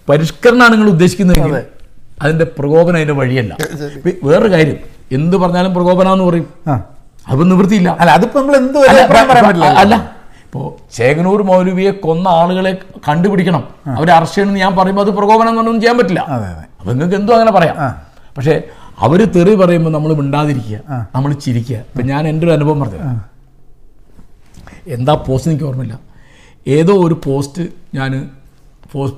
പരിഷ്കരണമാണ് 0.10 0.74
നിങ്ങൾ 0.74 0.90
ഉദ്ദേശിക്കുന്നത് 0.96 1.40
അതെ. 1.48 1.62
അതിന്റെ 2.24 2.46
പ്രകോപനം 2.58 2.98
അതിന്റെ 3.00 3.16
വഴിയല്ല. 3.22 3.54
വേറൊരു 4.24 4.52
കാര്യം. 4.56 4.78
എന്ത് 5.18 5.36
പറഞ്ഞാലും 5.44 5.74
പ്രകോപനം 5.78 6.26
പറയും. 6.28 6.48
ആ. 6.68 6.74
അപ്പൊ 7.32 7.44
നിവൃത്തിയില്ല. 7.52 7.90
അല്ല 8.00 8.12
അതിപ്പോ 8.18 8.38
നമ്മൾ 8.40 8.56
എന്ത് 8.62 8.78
അല്ല, 9.84 9.96
ഇപ്പോ 10.46 10.62
ചേകനൂർ 10.98 11.40
മൗലവിയെ 11.50 11.92
കൊന്ന 12.06 12.28
ആളുകളെ 12.40 12.72
കണ്ടുപിടിക്കണം. 13.08 13.64
അവരെ 13.98 14.12
അറസ്റ്റ് 14.18 14.38
ചെയ്യണമെന്ന് 14.38 14.64
ഞാൻ 14.66 14.74
പറയുമ്പോൾ 14.80 15.04
അത് 15.06 15.12
പ്രകോപനം 15.20 15.50
എന്നൊന്നും 15.50 15.80
ചെയ്യാൻ 15.82 15.98
പറ്റില്ല. 16.00 16.22
അപ്പൊ 16.84 16.92
നിങ്ങൾക്ക് 16.94 17.18
എന്തോ 17.20 17.32
അങ്ങനെ 17.36 17.52
പറയാം. 17.58 17.76
പക്ഷേ 18.38 18.54
അവർ 19.06 19.20
തെറി 19.36 19.52
പറയുമ്പോൾ 19.60 19.92
നമ്മൾ 19.96 20.12
മിണ്ടാതിരിക്കുക 20.20 20.78
നമ്മൾ 21.16 21.32
ചിരിക്കുക. 21.44 21.78
ഇപ്പം 21.90 22.06
ഞാൻ 22.14 22.24
എന്റെ 22.32 22.44
ഒരു 22.48 22.54
അനുഭവം 22.56 22.80
പറഞ്ഞു 22.84 23.00
എന്താ 24.96 25.14
പോസ്റ്റ് 25.28 25.50
എനിക്ക് 25.52 25.66
ഓർമ്മയില്ല. 25.70 25.96
ഏതോ 26.78 26.94
ഒരു 27.06 27.16
പോസ്റ്റ് 27.26 27.64
ഞാൻ 27.98 28.12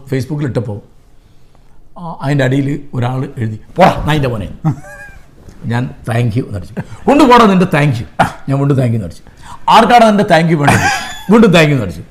ഫേസ്ബുക്കിൽ 0.09 0.45
ഇട്ടപ്പോൾ 0.51 0.77
അതിന്റെ 2.25 2.43
അടിയിൽ 2.47 2.67
ഒരാൾ 2.97 3.19
എഴുതി 3.39 3.57
പോടാ 3.77 3.91
നൈന്റെ 4.07 4.29
മോനെ. 4.33 4.47
ഞാൻ 5.71 5.83
താങ്ക് 6.09 6.35
യു 6.37 6.43
എന്നടിച്ചു 6.49 6.75
കൊണ്ടുപോടാ 7.07 7.45
നിന്റെ 7.51 7.67
താങ്ക് 7.75 7.97
യു 8.01 8.05
ഞാൻ 8.49 8.55
കൊണ്ട് 8.61 8.73
താങ്ക് 8.81 8.95
യു 8.95 8.99
എന്നടിച്ചു 8.99 9.23
ആർക്കാണ് 9.75 10.05
നിന്റെ 10.11 10.25
താങ്ക് 10.33 10.51
യു 10.53 10.57
വേണ്ടത്? 10.61 10.87
വീണ്ടും 11.31 11.51
താങ്ക് 11.57 11.71
യു 11.73 11.77
എന്നടിച്ചു 11.79 12.03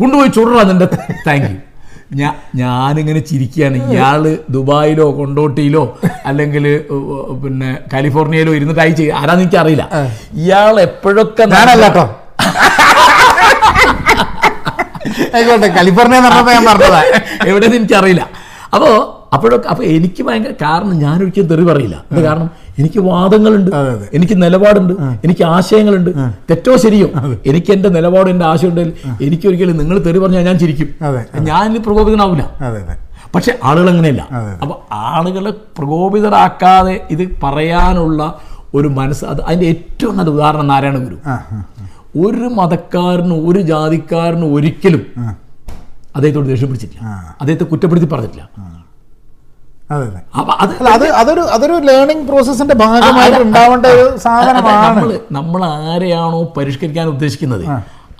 കൊണ്ടുപോയി 0.00 0.30
ചുടറാ 0.36 0.62
നിന്റെ 0.70 0.88
താങ്ക് 1.28 1.48
യു 1.52 1.58
ഞാൻ 2.20 2.34
ഞാനിങ്ങനെ 2.60 3.20
ചിരിക്കുകയാണ്. 3.30 3.78
ഇയാൾ 3.92 4.22
ദുബായിലോ 4.54 5.06
കൊണ്ടോട്ടിയിലോ 5.18 5.82
അല്ലെങ്കിൽ 6.30 6.64
പിന്നെ 7.42 7.70
കാലിഫോർണിയയിലോ 7.92 8.52
ഇരുന്നിട്ടായി 8.58 8.94
ചെയ്യ 9.00 9.18
ആരാന്ന് 9.20 9.44
എനിക്ക് 9.44 9.58
അറിയില്ല 9.62 9.84
ഇയാൾ 10.42 10.74
എപ്പോഴൊക്കെ 10.88 11.44
ഞാനല്ലോ 11.54 11.88
കേട്ടോ. 11.88 12.06
ആയിക്കോട്ടെ 15.34 15.68
കാലിഫോർണിയ 15.76 16.20
ഞാൻ 16.20 16.64
പറഞ്ഞതാ. 16.70 17.02
എവിടെയെന്ന് 17.50 17.78
എനിക്കറിയില്ല. 17.80 18.24
അപ്പോൾ 18.74 18.92
അപ്പോഴൊക്കെ 19.36 19.68
അപ്പോൾ 19.68 19.84
എനിക്ക് 19.96 20.22
ഭയങ്കര 20.26 20.54
കാരണം 20.62 20.98
ഞാനൊരിക്കലും 21.04 21.48
തെറി 21.52 21.64
പറയില്ല. 21.70 21.96
അത് 22.12 22.20
കാരണം? 22.26 22.48
എനിക്ക് 22.80 23.00
വാദങ്ങളുണ്ട്. 23.08 23.70
എനിക്ക് 24.16 24.36
നിലപാടുണ്ട് 24.42 24.92
എനിക്ക് 25.26 25.44
ആശയങ്ങളുണ്ട്. 25.56 26.10
തെറ്റോ 26.50 26.74
ശരിയോ? 26.84 27.08
എനിക്ക് 27.50 27.70
എന്റെ 27.76 27.88
നിലപാടും 27.96 28.30
എന്റെ 28.34 28.46
ആശയം 28.52 28.70
ഉണ്ടെങ്കിൽ 28.72 28.94
എനിക്ക് 29.26 29.46
ഒരിക്കലും 29.50 29.76
നിങ്ങൾ 29.82 29.96
തെറി 30.06 30.18
പറഞ്ഞാൽ 30.24 30.44
ഞാൻ 30.50 30.58
ചിരിക്കും. 30.62 30.88
ഞാൻ 31.50 31.62
ഇനി 31.70 31.80
പ്രകോപിതനാവില്ല 31.86 32.44
പക്ഷെ 33.34 33.52
ആളുകൾ 33.68 33.88
അങ്ങനെയല്ല. 33.92 34.22
അപ്പൊ 34.62 34.74
ആളുകളെ 35.08 35.52
പ്രകോപിതരാക്കാതെ 35.78 36.94
ഇത് 37.14 37.24
പറയാനുള്ള 37.42 38.20
ഒരു 38.78 38.88
മനസ്സ് 38.98 39.24
അത് 39.32 39.40
അതിന്റെ 39.48 39.66
ഏറ്റവും 39.72 40.14
നല്ല 40.18 40.30
ഉദാഹരണം 40.36 40.66
നാരായണ 40.72 40.98
ഗുരു. 41.04 41.18
ഒരു 42.24 42.48
മതക്കാരനും 42.58 43.38
ഒരു 43.48 43.60
ജാതിക്കാരനും 43.70 44.48
ഒരിക്കലും. 44.56 45.02
അദ്ദേഹത്തോട് 46.16 46.48
ദേഷ്യം 46.52 46.68
പിടിച്ചിട്ടില്ല. 46.70 47.02
അദ്ദേഹത്തെ 47.40 47.66
കുറ്റപ്പെടുത്തി 47.72 48.08
പറഞ്ഞിട്ടില്ല 48.12 48.44
അതെ 48.56 48.66
അതെ 48.66 48.76
അപ്പൊ 48.76 48.76
അത് 48.76 48.82
അല്ല 49.60 49.74
അത് 49.74 49.77
അതൊരു 49.90 51.40
അതൊരു 51.54 51.74
ലേണിംഗ് 51.88 52.26
പ്രോസസ്സിന്റെ 52.28 52.74
ഭാഗമായിട്ട് 52.74 53.40
ഉണ്ടാവേണ്ട 53.42 53.86
ഒരു 53.86 54.06
സാധനമാണ്. 54.18 55.14
നമ്മൾ 55.32 55.60
ആരെയാണോ 55.84 56.40
പരിഷ്കരിക്കാൻ 56.56 57.06
ഉദ്ദേശിക്കുന്നത് 57.08 57.64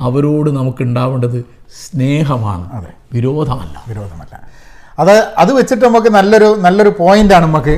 അവരോട് 0.01 0.51
നമുക്ക് 0.51 0.83
ഉണ്ടാവേണ്ടത് 0.83 1.39
സ്നേഹമാണ്. 1.83 2.65
വിരോധമല്ല. 3.13 3.77
വിരോധമല്ല. 3.89 4.35
അത് 4.99 5.15
അത് 5.39 5.51
വെച്ചിട്ട് 5.53 5.85
നമുക്ക് 5.85 6.09
നല്ലൊരു 6.09 6.49
നല്ലൊരു 6.61 6.93
പോയിന്റാണ് 6.99 7.45
നമുക്ക് 7.45 7.75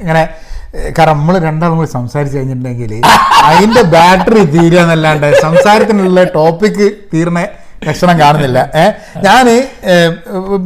ഇങ്ങനെ 0.00 0.22
കാരണം 0.98 1.18
നമ്മൾ 1.18 1.34
രണ്ടാളും 1.38 1.76
കൂടി 1.76 1.90
സംസാരിച്ച് 1.90 2.36
കഴിഞ്ഞിട്ടുണ്ടെങ്കിൽ 2.38 2.92
അതിന്റെ 3.48 3.82
ബാറ്ററി 3.94 4.42
തീരുക 4.54 4.78
എന്നല്ലാണ്ട് 4.78 5.26
സംസാരത്തിനുള്ള 5.40 6.24
ടോപ്പിക്ക് 6.36 6.86
തീർന്ന 7.12 7.40
ലക്ഷണം 7.88 8.16
കാണുന്നില്ല. 8.22 8.58
ഏഹ് 8.82 8.92
ഞാൻ 9.26 9.46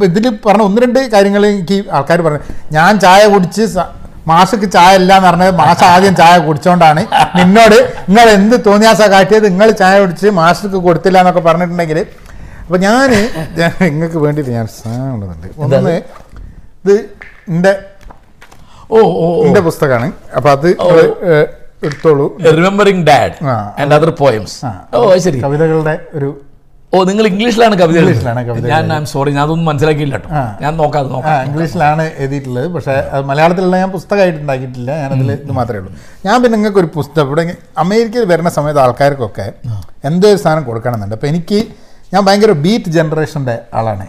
ഇതിൽ 0.07 0.25
പറഞ്ഞ 0.45 0.63
ഒന്ന് 0.69 0.81
രണ്ട് 0.85 0.99
കാര്യങ്ങൾ 1.15 1.43
എനിക്ക് 1.53 1.77
ആൾക്കാർ 1.97 2.21
പറഞ്ഞു. 2.27 2.43
ഞാൻ 2.77 2.91
ചായ 3.05 3.21
കുടിച്ച് 3.35 3.63
മാസക്ക് 3.65 3.95
മാഷക്ക് 4.29 4.67
ചായ 4.75 4.93
ഇല്ല 4.99 5.11
എന്ന് 5.17 5.27
പറഞ്ഞത് 5.27 5.53
മാഷ 5.59 5.81
ആദ്യം 5.95 6.15
ചായ 6.21 6.37
കുടിച്ചോണ്ടാണ്. 6.45 7.01
നിന്നോട് 7.39 7.75
നിങ്ങൾ 8.07 8.27
എന്ത് 8.37 8.55
തോന്നിയാസ 8.65 9.01
കാട്ടിയത്? 9.13 9.45
നിങ്ങൾ 9.53 9.69
ചായ 9.81 9.95
കുടിച്ച് 10.03 10.29
മാഷക്ക് 10.39 10.79
കൊടുത്തില്ല 10.87 11.17
എന്നൊക്കെ 11.21 11.43
പറഞ്ഞിട്ടുണ്ടെങ്കിൽ 11.45 11.99
അപ്പൊ 12.63 12.77
ഞാൻ 12.87 13.09
നിങ്ങൾക്ക് 13.83 14.19
വേണ്ടിയിട്ട് 14.25 14.51
ഞാൻ 14.57 14.65
സാധനമുണ്ട് 14.79 15.47
ഒന്ന് 15.65 15.93
ഇത് 16.83 16.95
എന്റെ 17.53 17.73
ഓ 18.95 18.99
ഓ 19.21 19.27
എന്റെ 19.45 19.61
പുസ്തകമാണ്. 19.69 20.09
അപ്പൊ 20.37 20.49
അത് 20.55 20.67
എടുത്തോളൂ. 21.87 22.25
Remembering 22.57 23.03
dad. 23.09 23.33
And 23.79 23.93
other 23.97 24.11
poems 24.23 24.59
oh 24.97 24.99
ശരി. 25.25 25.39
കവിതകളുടെ 25.45 25.95
ഒരു 26.17 26.29
ഓ 26.93 26.97
നിങ്ങൾ 27.07 27.25
ഇംഗ്ലീഷിലാണ് 27.29 27.75
കവിത 27.79 27.97
ഇംഗ്ലീഷിലാണ് 28.01 28.41
കവിത 28.49 28.67
ഞാൻ 28.73 28.91
ഐ 28.95 28.97
സോറി 29.13 29.29
ഞാൻ 29.35 29.41
അതൊന്നും 29.45 29.65
മനസ്സിലാക്കിയില്ല 29.69 30.15
കേട്ടോ. 30.17 30.29
ഞാൻ 30.63 30.73
നോക്കാതെ 30.81 31.09
നോക്കാം. 31.15 31.39
ഇംഗ്ലീഷിലാണ് 31.47 32.03
എഴുതിയിട്ടുള്ളത്. 32.21 32.67
പക്ഷേ 32.75 32.93
അത് 33.13 33.23
മലയാളത്തിലുള്ള 33.31 33.77
ഞാൻ 33.83 33.91
പുസ്തകമായിട്ട് 33.95 34.39
ഉണ്ടാക്കിയിട്ടില്ല 34.43 34.91
ഞാനതിൽ 35.01 35.31
ഇത് 35.33 35.51
മാത്രമേ 35.59 35.79
ഉള്ളൂ. 35.81 35.91
ഞാൻ 36.27 36.35
പിന്നെ 36.43 36.55
നിങ്ങൾക്ക് 36.57 36.79
ഒരു 36.83 36.89
പുസ്തകം 36.97 37.27
ഇവിടെ 37.29 37.43
അമേരിക്കയിൽ 37.83 38.25
വരുന്ന 38.31 38.51
സമയത്ത് 38.57 38.81
ആൾക്കാർക്കൊക്കെ 38.85 39.47
എന്തോ 40.09 40.27
ഒരു 40.33 40.39
സാധനം 40.43 40.63
കൊടുക്കണമെന്നുണ്ട്. 40.69 41.15
അപ്പോൾ 41.17 41.29
എനിക്ക് 41.33 41.59
ഞാൻ 42.13 42.21
ഭയങ്കര 42.27 42.53
ബീറ്റ് 42.65 42.91
ജനറേഷന്റെ 42.97 43.55
ആളാണ്. 43.79 44.05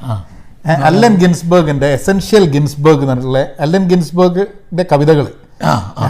അല്ലൻ 0.88 1.14
ഗിൻസ്ബർഗിന്റെ 1.22 1.88
എസെൻഷ്യൽ 1.98 2.44
ഗിൻസ്ബർഗ് 2.54 3.04
എന്നുള്ള 3.04 3.40
അല്ലൻ 3.64 3.84
ഗിൻസ്ബർഗിന്റെ 3.92 4.84
കവിതകൾ 4.92 5.26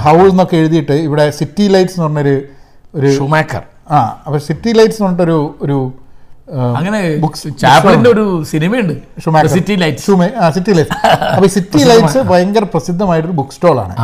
ഹൗൾ 0.04 0.24
എന്നൊക്കെ 0.30 0.56
എഴുതിയിട്ട് 0.60 0.96
ഇവിടെ 1.08 1.24
സിറ്റി 1.38 1.66
ലൈറ്റ്സ് 1.74 1.96
എന്ന് 1.96 2.06
പറഞ്ഞൊരു 2.06 2.34
ഒരു 2.94 3.10
ഷുമേക്കർ 3.18 3.62
ആ 3.96 3.98
അപ്പോൾ 4.26 4.40
സിറ്റി 4.48 4.70
ലൈറ്റ്സ് 4.78 4.98
എന്ന് 4.98 5.08
പറഞ്ഞിട്ടൊരു 5.08 5.38
ഒരു 5.64 5.76
അങ്ങനെ 6.52 7.00
ചാപ്ലിന്റെ 7.60 8.10
ഒരു 8.10 8.44
സിനിമയുണ്ട്. 8.44 8.92
City 9.48 9.74
Lights. 9.74 10.10
City 10.54 10.72
Lights. 10.72 10.98
അപ്പൊ 11.36 11.46
സിറ്റി 11.46 11.78
ലൈറ്റ്സ് 11.78 12.18
ഭയങ്കര 12.18 12.64
പ്രസിദ്ധമായിട്ടൊരു 12.64 13.32
ബുക്ക് 13.32 13.50
സ്റ്റോളാണ്. 13.50 13.96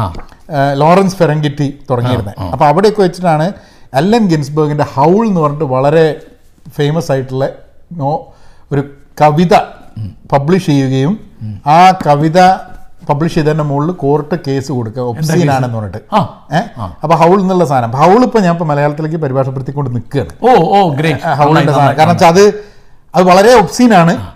ലോറൻസ് 0.73 1.17
ഫെറങ്കിറ്റി 1.17 1.79
തുടങ്ങിയിരുന്നത് 1.91 2.35
അപ്പൊ 2.53 2.67
അവിടെയൊക്കെ 2.67 3.03
വെച്ചിട്ടാണ് 3.03 3.53
അല്ലൻ 3.95 4.29
ഗിൻസ്ബർഗിന്റെ 4.29 4.85
ഹൗൾ 4.95 5.27
എന്ന് 5.29 5.41
പറഞ്ഞിട്ട് 5.41 5.65
വളരെ 5.65 6.21
ഫേമസ് 6.77 7.13
ആയിട്ടുള്ള 7.13 7.49
നോ 7.93 8.33
ഒരു 8.73 8.85
കവിത 9.21 9.55
പബ്ലിഷ് 10.33 10.67
ചെയ്യുകയും 10.67 11.21
ആ 11.67 11.91
കവിത 12.07 12.41
പബ്ലിഷ് 13.09 13.35
ചെയ്തതിന്റെ 13.35 13.65
മുകളിൽ 13.65 13.93
കോർട്ട് 13.93 14.35
കേസ് 14.47 14.73
കൊടുക്കുക. 14.73 15.03
ഒപ്സീൻ 15.03 15.51
ആണെന്ന് 15.51 15.77
പറഞ്ഞിട്ട്. 15.77 16.15
ആ. 16.15 16.47
ഏഹ് 16.55 16.81
അപ്പൊ 17.03 17.17
ഹൗൾ 17.17 17.41
എന്നുള്ള 17.41 17.65
സാധനം. 17.65 17.91
ഹൗൾ 17.91 18.25
ഇപ്പൊ 18.25 18.39
ഞാൻ 18.41 18.53
ഇപ്പൊ 18.53 18.67
മലയാളത്തിലേക്ക് 18.67 19.17
പരിഭാഷപ്പെടുത്തിക്കൊണ്ട് 19.17 19.91
നിൽക്കുകയാണ്. 19.91 20.31
ഓ 20.43 20.79
ഓ 20.79 20.89
ഗ്രേറ്റ് 20.89 21.21
ഹൗൾ 21.21 21.67
സാധനം. 21.67 21.99
കാരണം 21.99 22.11
വെച്ചാൽ 22.11 22.29
അത് 22.29 22.65
അത് 23.15 23.25
വളരെ 23.25 23.55
ഒപ്സീൻ 23.55 23.95
ആണ്. 23.95 24.35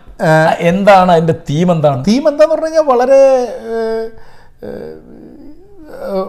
എന്താണ് 0.59 1.13
അതിന്റെ 1.13 1.33
തീം 1.33 1.73
എന്താണ്? 1.73 2.05
തീം 2.09 2.29
എന്താന്ന് 2.29 2.55
പറഞ്ഞു 2.55 2.65
കഴിഞ്ഞാൽ 2.65 2.83
വളരെ 2.83 3.49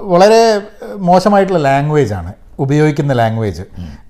വളരെ 0.03 0.61
മോശമായിട്ടുള്ള 0.97 1.59
ലാംഗ്വേജ് 1.59 2.13
ആണ്. 2.13 2.33
ഉപയോഗിക്കുന്ന 2.59 3.13
ലാംഗ്വേജ് 3.13 3.61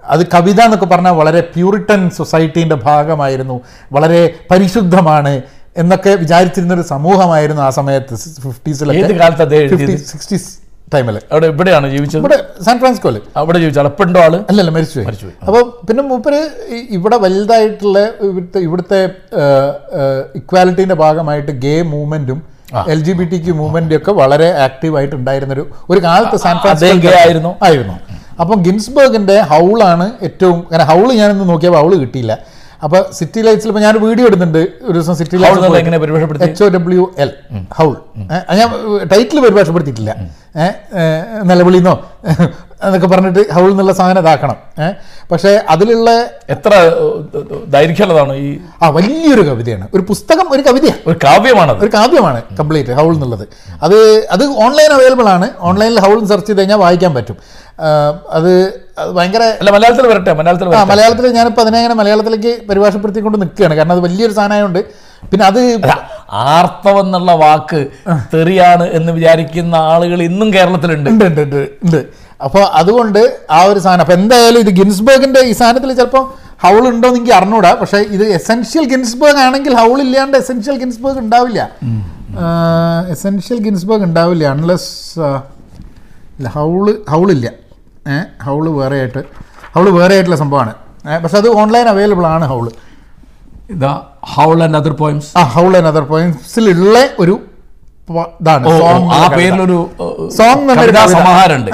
അത് 0.03 0.27
കവിത 0.33 0.61
എന്നൊക്കെ 0.61 0.85
പറഞ്ഞാൽ 0.85 1.11
വളരെ 1.11 1.41
പ്യൂരിറ്റൻ 1.41 2.09
സൊസൈറ്റീന്റെ 2.09 2.75
ഭാഗമായിരുന്നു. 2.75 3.61
വളരെ 3.91 4.33
പരിശുദ്ധമാണ്. 4.51 5.41
എന്നൊക്കെ 5.77 6.09
വിചാരിച്ചിരുന്ന 6.09 6.73
ഒരു 6.73 6.81
സമൂഹമായിരുന്നു 6.81 7.61
ആ 7.61 7.69
സമയത്ത് 7.69 8.15
ഫിഫ്റ്റീസിലൊക്കെ. 8.45 9.97
സിക്സ്റ്റീസ് 10.11 10.49
ടൈമിൽ 10.93 11.19
അവിടെ 11.31 11.47
ഇവിടെയാണ് 11.47 11.89
ജീവിച്ചത്? 11.89 12.19
ഇവിടെ 12.19 12.37
സാൻ 12.65 12.79
ഫ്രാൻസിസ്കോയിൽ 12.79 13.21
അവിടെ 13.37 13.59
ജീവിച്ചു 13.59 13.79
അളപ്പുണ്ടോ 13.79 14.19
ആൾ? 14.19 14.35
അല്ലല്ല 14.49 14.71
മരിച്ചുപോയി. 14.71 15.05
മരിച്ചുപോയി. 15.07 15.35
അപ്പോൾ 15.47 15.85
പിന്നെ 15.87 16.03
മൂപ്പര് 16.03 16.39
ഇവിടെ 16.89 17.17
വലുതായിട്ടുള്ള 17.17 17.99
ഇവിടുത്തെ 18.21 18.59
ഇവിടുത്തെ 18.59 19.09
ഇക്വാലിറ്റീന്റെ 20.35 20.95
ഭാഗമായിട്ട് 20.95 21.51
gay 21.51 21.81
മൂവ്മെന്റും 21.81 22.41
L 22.93 23.03
G 23.03 23.13
B 23.13 23.23
T 23.23 23.37
Q 23.37 23.53
movement 23.53 23.95
ഒക്കെ 23.95 24.11
വളരെ 24.11 24.49
ആക്റ്റീവ് 24.65 24.97
ആയിട്ട് 24.97 25.15
ഉണ്ടായിരുന്ന 25.15 25.53
ഒരു 25.53 25.65
ഒരു 25.89 25.99
കാലത്ത് 25.99 26.35
സാൻ 26.35 26.57
ഫ്രാൻസിസ്കോ 26.57 27.13
ആയിരുന്നു. 27.21 27.55
ആയിരുന്നോ? 27.67 27.97
അപ്പം 28.41 28.63
ഗിൻസ്ബർഗിന്റെ 28.63 29.41
ഹൗളാണ് 29.41 30.11
ഏറ്റവും 30.21 30.57
അങ്ങനെ 30.57 30.83
ഹൗൾ 30.83 31.13
ഞാനൊന്ന് 31.13 31.49
നോക്കിയപ്പോൾ 31.49 31.81
ഹൗൾ 31.81 31.95
കിട്ടിയില്ല. 31.99 32.37
അപ്പൊ 32.81 32.99
സിറ്റി 33.11 33.41
ലൈറ്റ്സിൽ 33.41 33.71
ഞാൻ 33.79 33.95
വീഡിയോ 34.03 34.25
എടുത്തിട്ടുണ്ട് 34.27 34.59
ഒരു 34.81 34.93
ദിവസം 34.93 35.15
City 35.15 35.37
Lights 35.37 35.63
H 36.47 36.63
O 36.63 36.69
W 36.69 37.03
L 37.17 37.31
Howl 37.73 37.91
ഞാൻ 38.57 38.69
ടൈറ്റിൽ 39.11 39.39
പരിഭാഷപ്പെടുത്തിയിട്ടില്ല 39.41 40.11
നിലവിളിന്നോ? 41.45 41.95
എന്നൊക്കെ 42.83 43.07
പറഞ്ഞിട്ട് 43.07 43.53
ഹൗൾ 43.53 43.71
എന്നുള്ള 43.71 43.93
സാധനം 43.93 44.21
ഇതാക്കണം. 44.21 44.57
ഏഹ് 44.83 44.93
പക്ഷേ 45.31 45.49
അതിലുള്ള 45.69 46.09
എത്ര 46.49 46.71
ദൈർഘ്യമുള്ളതാണ് 47.67 48.35
ഈ 48.35 48.59
ആ 48.83 48.89
വലിയൊരു 48.89 49.41
കവിതയാണ്. 49.49 49.87
ഒരു 49.93 50.01
പുസ്തകം 50.01 50.51
ഒരു 50.51 50.61
കവിതയാണ് 50.61 50.99
ഒരു 51.07 51.19
കാവ്യമാണ് 51.23 51.71
ഒരു 51.83 51.89
കാവ്യമാണ് 51.93 52.41
കംപ്ലീറ്റ് 52.59 52.93
ഹൗൾ 52.99 53.13
എന്നുള്ളത്. 53.13 53.47
അത് 53.81 53.97
അത് 54.31 54.43
ഓൺലൈൻ 54.65 54.91
അവൈലബിൾ 54.91 55.29
ആണ്. 55.29 55.49
ഓൺലൈനിൽ 55.59 55.99
ഹൗൾ 55.99 56.25
സെർച്ച് 56.25 56.47
ചെയ്ത് 56.47 56.59
കഴിഞ്ഞാൽ 56.59 56.77
വായിക്കാൻ 56.77 57.13
പറ്റും. 57.13 57.37
അത് 58.37 58.51
ഭയങ്കര 59.15 59.43
അല്ല 59.59 59.69
മലയാളത്തിൽ 59.71 60.07
വരട്ടെ 60.07 60.33
മലയാളത്തിൽ 60.33 60.75
ആ 60.75 60.83
മലയാളത്തിൽ 60.83 61.27
ഞാനിപ്പോൾ 61.33 61.61
അതിനെ 61.61 61.77
അങ്ങനെ 61.77 61.95
മലയാളത്തിലേക്ക് 61.95 62.67
പരിഭാഷപ്പെടുത്തിക്കൊണ്ട് 62.69 63.41
നിൽക്കുകയാണ്. 63.41 63.75
കാരണം 63.75 63.91
അത് 63.91 63.99
വലിയൊരു 63.99 64.33
സാധനമായതുകൊണ്ട് 64.33 64.79
പിന്നെ 65.31 65.45
അത് 65.45 65.59
ആർത്തവം 66.31 66.99
എന്നുള്ള 66.99 67.31
വാക്ക് 67.31 67.87
തെറിയാണ് 68.33 68.85
എന്ന് 68.87 69.11
വിചാരിക്കുന്ന 69.11 69.75
ആളുകൾ 69.75 70.21
ഇന്നും 70.21 70.53
കേരളത്തിലുണ്ട്. 70.53 71.09
ഉണ്ട് 71.09 71.25
ഉണ്ട് 71.25 71.41
ഉണ്ട് 71.41 71.69
ഉണ്ട്. 71.83 72.28
അപ്പോൾ 72.45 72.63
അതുകൊണ്ട് 72.79 73.21
ആ 73.57 73.59
ഒരു 73.69 73.79
സാധനം. 73.85 74.03
അപ്പോൾ 74.05 74.17
എന്തായാലും 74.19 74.59
ഇത് 74.65 74.71
ഗിൻസ്ബർഗിന്റെ 74.79 75.41
ഈ 75.49 75.53
സാധനത്തിൽ 75.61 75.91
ചിലപ്പോൾ 75.99 76.23
ഹൗൾ 76.63 76.81
ഉണ്ടോ 76.91 77.07
എന്ന് 77.09 77.19
എനിക്ക് 77.19 77.33
അറിഞ്ഞൂടാ. 77.39 77.71
പക്ഷേ 77.81 77.99
ഇത് 78.15 78.25
എസെൻഷ്യൽ 78.37 78.85
ഗിൻസ്ബർഗ് 78.93 79.41
ആണെങ്കിൽ 79.45 79.73
ഹൗൾ 79.81 79.97
ഇല്ലാണ്ട് 80.05 80.37
എസെൻഷ്യൽ 80.43 80.77
ഗിൻസ്ബർഗ് 80.83 81.19
ഉണ്ടാവില്ല. 81.23 81.61
എസെൻഷ്യൽ 83.15 83.59
ഗിൻസ്ബർഗ് 83.67 84.05
ഉണ്ടാവില്ല 84.09 84.45
അൺലെസ് 84.55 84.91
ഇല്ല 86.39 86.49
ഹൗൾ 86.57 86.85
ഹൗളില്ല 87.13 87.47
ഏഹ് 88.13 88.25
ഹൗൾ 88.47 88.65
വേറെ 88.79 88.97
ആയിട്ട് 89.03 89.21
ഹൗൾ 89.75 89.87
വേറെ 89.99 90.13
ആയിട്ടുള്ള 90.15 90.37
സംഭവമാണ് 90.43 90.73
പക്ഷേ 91.23 91.37
അത് 91.41 91.49
ഓൺലൈൻ 91.61 91.87
അവൈലബിൾ 91.93 92.25
ആണ് 92.35 92.45
ഹൗൾ 92.51 92.65
ഇതാ 93.75 93.91
ഹൗൾ 94.35 94.57
ആൻഡ് 94.65 94.77
അതർ 94.81 94.93
പോയിന്റ്സ് 95.01 95.31
ആ 95.39 95.43
ഹൗൾ 95.55 95.71
ആൻഡ് 95.79 95.89
അതർ 95.91 96.05
പോയിന്റ്സിലുള്ള 96.13 96.99
ഒരു 97.19 97.35
ആ. 99.13 99.27
പേരിലൊരു 99.37 99.77
സോങ്. 100.37 100.63
സമാഹാരമുണ്ട്. 101.13 101.71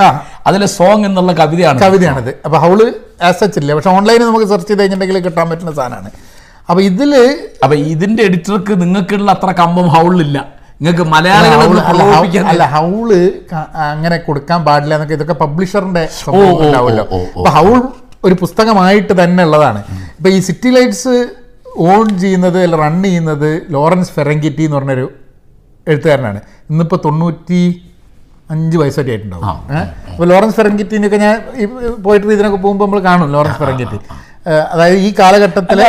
അതിലെ 0.47 0.65
സോങ് 0.65 1.05
എന്നുള്ള 1.05 1.33
കവിതയാണ് 1.33 1.79
കവിതയാണിത്. 1.79 2.29
അപ്പോൾ 2.45 2.57
ഹൗൾ 2.57 2.93
ആസ് 3.21 3.39
സച്ച് 3.39 3.59
ഇല്ല? 3.59 3.73
പക്ഷെ 3.73 3.89
ഓൺലൈനിൽ 3.89 4.25
നമുക്ക് 4.25 4.45
സെർച്ച് 4.45 4.67
ചെയ്ത് 4.67 4.81
കഴിഞ്ഞിട്ടുണ്ടെങ്കിൽ 4.81 5.23
കിട്ടാൻ 5.27 5.49
പറ്റുന്ന 5.49 5.71
സാധനമാണ്. 5.71 6.09
അപ്പോൾ 6.69 6.81
ഇതിൽ 6.81 7.11
അപ്പൊ 7.63 7.75
ഇതിന്റെ 7.75 8.23
എഡിറ്റർക്ക് 8.23 8.81
നിങ്ങൾക്കുള്ള 8.81 9.31
അത്ര 9.31 9.51
കമ്പം 9.51 9.87
ഹൗളില്ല 9.87 10.37
നിങ്ങൾക്ക് 10.81 11.03
മലയാള 11.03 11.43
ഒന്ന് 11.65 11.81
പ്രലോഭിപ്പിക്കാൻ 11.89 12.47
അല്ല 12.47 12.63
ഹൗൾ 12.63 13.09
അങ്ങനെ 13.73 14.17
കൊടുക്കാൻ 14.17 14.65
പാടില്ല 14.65 14.93
എന്നൊക്കെ 14.93 15.13
ഇതൊക്കെ 15.13 15.33
പബ്ലിഷറിന്റെ 15.33 16.09
ഉണ്ടാവുമല്ലോ. 16.59 17.03
അപ്പൊ 17.37 17.49
ഹൗൾ 17.49 17.81
ഒരു 18.23 18.33
പുസ്തകമായിട്ട് 18.33 19.23
തന്നെ 19.23 19.43
ഉള്ളതാണ്. 19.43 19.79
ഇപ്പൊ 20.17 20.29
ഈ 20.29 20.39
സിറ്റി 20.39 20.69
ലൈറ്റ്സ് 20.69 21.15
ഓൺ 21.79 22.19
ചെയ്യുന്നത് 22.19 22.63
അല്ല 22.63 22.75
റൺ 22.75 23.03
ചെയ്യുന്നത് 23.03 23.61
ലോറൻസ് 23.69 24.11
ഫെറങ്കിറ്റി 24.11 24.63
എന്ന് 24.63 24.77
പറഞ്ഞൊരു 24.77 25.07
എഴുത്തുകാരനാണ്. 25.91 26.39
ഇന്നിപ്പോൾ 26.71 26.99
തൊണ്ണൂറ്റി 27.07 27.61
അഞ്ച് 28.53 28.75
വയസ്സൊക്കെ 28.81 29.11
ആയിട്ടുണ്ടാവും. 29.13 29.45
അപ്പോൾ 30.11 30.27
ലോറൻസ് 30.31 30.55
ഫെറങ്കിറ്റിനൊക്കെ 30.59 31.19
ഞാൻ 31.25 31.35
ഈ 31.61 31.65
പോയിട്ട് 32.05 32.25
ഇതിനൊക്കെ 32.35 32.59
പോകുമ്പോൾ 32.65 32.87
നമ്മൾ 32.87 33.01
കാണും 33.09 33.31
ലോറൻസ് 33.35 33.59
ഫെറങ്കിറ്റി 33.63 33.99
അതായത് 34.73 34.99
ഈ 35.07 35.09
കാലഘട്ടത്തിൽ 35.19 35.79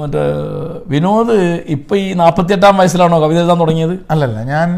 മറ്റേ 0.00 0.24
വിനോദ് 0.92 1.36
ഇപ്പം 1.74 1.96
ഈ 2.02 2.06
നാൽപ്പത്തിയെട്ടാം 2.20 2.74
വയസ്സിലാണോ 2.80 3.18
കവിത 3.22 3.38
എഴുതാൻ 3.42 3.58
തുടങ്ങിയത്? 3.62 3.94
അല്ലല്ല 4.12 4.38
ഞാൻ 4.52 4.68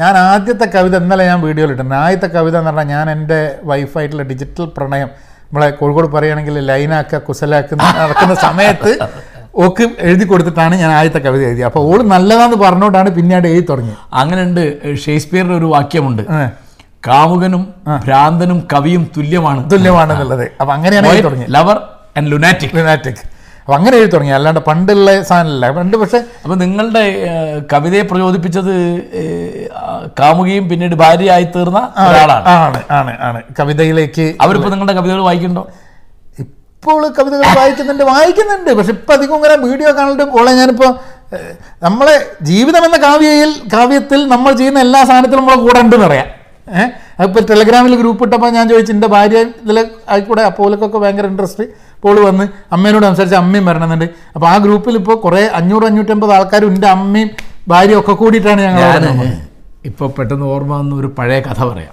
ഞാൻ 0.00 0.14
ആദ്യത്തെ 0.24 0.66
കവിത 0.74 0.96
ഇന്നലെ 1.02 1.24
ഞാൻ 1.30 1.38
വീഡിയോയിൽ 1.46 1.70
ഇട്ടുണ്ട് 1.74 1.94
ആദ്യത്തെ 2.02 2.28
കവിത 2.34 2.54
എന്ന് 2.60 2.70
പറഞ്ഞാൽ 2.70 2.88
ഞാൻ 2.96 3.06
എന്റെ 3.14 3.40
വൈഫായിട്ടുള്ള 3.70 4.24
ഡിജിറ്റൽ 4.32 4.66
പ്രണയം 4.76 5.08
നമ്മളെ 5.46 5.68
കോഴിക്കോട് 5.80 6.08
പറയുകയാണെങ്കിൽ 6.16 6.56
ലൈനാക്ക 6.70 7.22
കുശലാക്കുന്ന 7.28 7.84
നടക്കുന്ന 8.00 8.34
സമയത്ത് 8.46 8.92
ഓക്ക് 9.54 9.84
എഴുതി 10.00 10.24
കൊടുത്തിട്ടാണ് 10.24 10.74
ഞാൻ 10.74 10.90
ആദ്യത്തെ 10.90 11.18
കവിത 11.18 11.42
എഴുതിയത്. 11.42 11.66
അപ്പോൾ 11.66 11.80
ഓൾ 11.80 12.02
നല്ലതാന്ന് 12.02 12.56
പറഞ്ഞുകൊണ്ടാണ് 12.56 13.10
പിന്നീട് 13.10 13.48
എഴുതി 13.48 13.66
തുടങ്ങിയത്. 13.70 13.96
അങ്ങനെയുണ്ട് 14.12 14.62
ഷേക്സ്പിയറിന്റെ 15.04 15.56
ഒരു 15.56 15.64
വാക്യമുണ്ട്. 15.64 16.22
കാമുകനും 17.06 17.74
ഭ്രാന്തനും 18.04 18.68
കവിയും 18.72 19.10
തുല്യമാണ്. 19.16 19.70
തുല്യമാണ് 19.70 20.12
എന്നുള്ളത്. 20.12 20.44
അപ്പം 20.60 20.72
അങ്ങനെയാണ് 20.74 21.06
എഴുതി 21.06 21.22
തുടങ്ങിയത്. 21.22 21.54
ലവർ 21.54 21.80
ആൻഡ് 22.16 22.32
ലുനാറ്റിക് 22.32 22.76
ലുനാറ്റിക് 22.76 23.22
അപ്പം 23.60 23.76
അങ്ങനെ 23.78 23.96
എഴുതി 23.96 24.10
തുടങ്ങി. 24.10 24.32
അല്ലാണ്ട് 24.32 24.60
പണ്ടുള്ള 24.60 25.22
സാധനമല്ല. 25.22 25.70
പണ്ട് 25.70 25.96
പക്ഷേ 25.96 26.18
അപ്പൊ 26.42 26.54
നിങ്ങളുടെ 26.54 27.02
കവിതയെ 27.72 28.02
പ്രചോദിപ്പിച്ചത് 28.02 28.74
കാമുകയും 30.20 30.68
പിന്നീട് 30.68 30.94
ഭാര്യയായി 30.94 31.44
തീർന്ന 31.44 31.88
ഒരാളാണ്. 32.08 32.48
ആണ് 32.48 32.82
ആണ് 32.90 33.16
ആണ്. 33.20 33.42
കവിതയിലേക്ക് 33.60 34.34
അവരിപ്പോ 34.40 34.70
നിങ്ങളുടെ 34.70 34.92
കവിതകൾ 34.92 35.22
വായിക്കണ്ടോ 35.22 35.68
ഇപ്പോൾ 36.78 37.00
കവിതകൾ 37.16 37.46
വായിക്കുന്നുണ്ട് 37.60 38.02
വായിക്കുന്നുണ്ട്. 38.12 38.70
പക്ഷെ 38.78 38.92
ഇപ്പം 38.96 39.12
അധികം 39.14 39.36
ഇങ്ങനെ 39.38 39.54
വീഡിയോ 39.68 39.90
കാണലും 39.96 40.28
ഓളെ 40.38 40.52
ഞാനിപ്പോൾ 40.58 40.90
നമ്മളെ 41.86 42.14
ജീവിതം 42.50 42.82
എന്ന 42.88 42.98
കാവ്യയിൽ 43.06 43.50
കാവ്യത്തിൽ 43.72 44.20
നമ്മൾ 44.32 44.52
ചെയ്യുന്ന 44.60 44.78
എല്ലാ 44.86 45.00
സാധനത്തിലും 45.08 45.40
നമ്മളെ 45.42 45.58
കൂടെ 45.64 45.78
ഉണ്ടെന്ന് 45.84 46.06
പറയാം. 46.06 46.28
ഏഹ് 46.78 46.90
അപ്പോൾ 47.24 47.42
ടെലഗ്രാമിൽ 47.50 47.94
ഗ്രൂപ്പ് 48.02 48.22
ഇട്ടപ്പോൾ 48.26 48.50
ഞാൻ 48.56 48.64
ചോദിച്ചു 48.72 48.92
എന്റെ 48.94 49.08
ഭാര്യ 49.14 49.38
ഇതിൽ 49.64 49.78
ആയിക്കൂടെ? 50.12 50.42
അപ്പോലക്കൊക്കെ 50.50 50.98
ഭയങ്കര 51.04 51.26
ഇൻട്രസ്റ്റ് 51.32 51.64
ഇപ്പോൾ 51.96 52.16
വന്ന് 52.28 52.44
അമ്മേനോട് 52.74 53.06
സംസാരിച്ച് 53.08 53.38
അമ്മയും 53.42 53.66
വരണമെന്നുണ്ട് 53.70 54.06
അപ്പോൾ 54.34 54.48
ആ 54.52 54.54
ഗ്രൂപ്പിൽ 54.64 54.96
ഇപ്പോൾ 55.00 55.16
കുറേ 55.26 55.42
അഞ്ഞൂറ് 55.58 55.86
അഞ്ഞൂറ്റമ്പത് 55.90 56.32
ആൾക്കാരും 56.36 56.70
എന്റെ 56.74 56.88
അമ്മയും 56.96 57.30
ഭാര്യയും 57.72 58.00
ഒക്കെ 58.00 58.14
കൂടിയിട്ടാണ് 58.22 58.60
ഞങ്ങൾ 58.66 58.82
അവിടെ 58.86 59.00
ഞാൻ 59.06 59.18
നിന്നത്. 59.18 59.36
ഇപ്പൊ 59.90 60.04
പെട്ടെന്ന് 60.16 60.46
ഓർമ്മ 60.54 60.72
വന്ന 60.80 60.94
ഒരു 61.02 61.10
പഴയ 61.18 61.40
കഥ 61.48 61.60
പറയാം. 61.72 61.92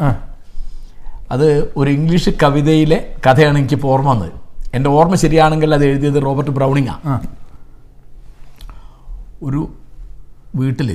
അത് 1.33 1.47
ഒരു 1.79 1.89
ഇംഗ്ലീഷ് 1.97 2.33
കവിതയിലെ 2.43 2.99
കഥയാണ് 3.27 3.57
എനിക്കിപ്പോൾ 3.61 3.91
ഓർമ്മ 3.95 4.09
വന്നത്. 4.13 4.33
എന്റെ 4.75 4.89
ഓർമ്മ 4.97 5.15
ശരിയാണെങ്കിൽ 5.23 5.69
അത് 5.77 5.85
എഴുതിയത് 5.89 6.19
റോബർട്ട് 6.25 6.51
ബ്രൗണിങ്ങാണ് 6.57 7.01
ഒരു 9.43 9.61
വീട്ടിൽ 10.55 10.89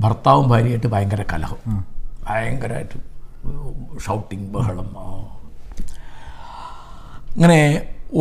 ഭർത്താവും 0.00 0.46
ഭാര്യയായിട്ട് 0.52 0.88
ഭയങ്കര 0.94 1.22
കലഹം. 1.32 1.60
ഭയങ്കരമായിട്ട് 2.28 2.98
ഷൗട്ടിങ് 4.06 4.48
ബഹളം 4.54 4.88
അങ്ങനെ 7.34 7.60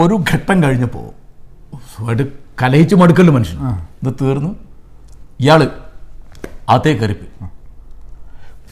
ഒരു 0.02 0.16
ഘട്ടം 0.32 0.58
കഴിഞ്ഞപ്പോൾ 0.64 1.08
കലഹിച്ച് 2.62 2.96
മടുക്കല്ലോ 2.96 3.34
മനുഷ്യൻ 3.34 3.60
ഇത് 4.02 4.12
തീർന്നു. 4.22 4.52
ഇയാൾ 5.44 5.62
അകത്തേക്ക് 6.70 7.02
കയറിപ്പോയി. 7.02 7.32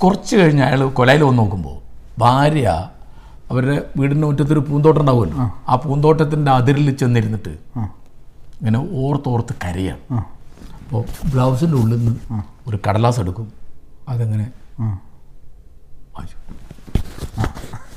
കുറച്ച് 0.04 0.34
കഴിഞ്ഞ് 0.36 0.64
അയാൾ 0.64 0.82
കൊലയിൽ 1.00 1.22
വന്ന് 1.24 1.40
നോക്കുമ്പോൾ 1.40 1.78
ഭാര്യ 2.20 2.68
അവരുടെ 3.52 3.90
വീടിന്റെ 3.98 4.28
മുറ്റത്തൊരു 4.28 4.60
പൂന്തോട്ടം 4.60 5.00
ഉണ്ടാവുമല്ലോ 5.00 5.38
ആ 5.70 5.76
പൂന്തോട്ടത്തിന്റെ 5.76 6.52
അതിരിൽ 6.52 6.98
ചെന്നിരുന്നിട്ട് 6.98 7.50
ഇങ്ങനെ 8.60 8.80
ഓർത്തോർത്ത് 8.92 9.56
കരയാണ്. 9.66 10.18
അപ്പോൾ 10.84 11.06
ബ്ലൗസിന്റെ 11.34 11.78
ഉള്ളിൽ 11.78 11.98
നിന്ന് 11.98 12.42
ഒരു 12.68 12.80
കടലാസ് 12.88 13.20
എടുക്കും. 13.20 13.54
അതങ്ങനെ. 14.10 14.52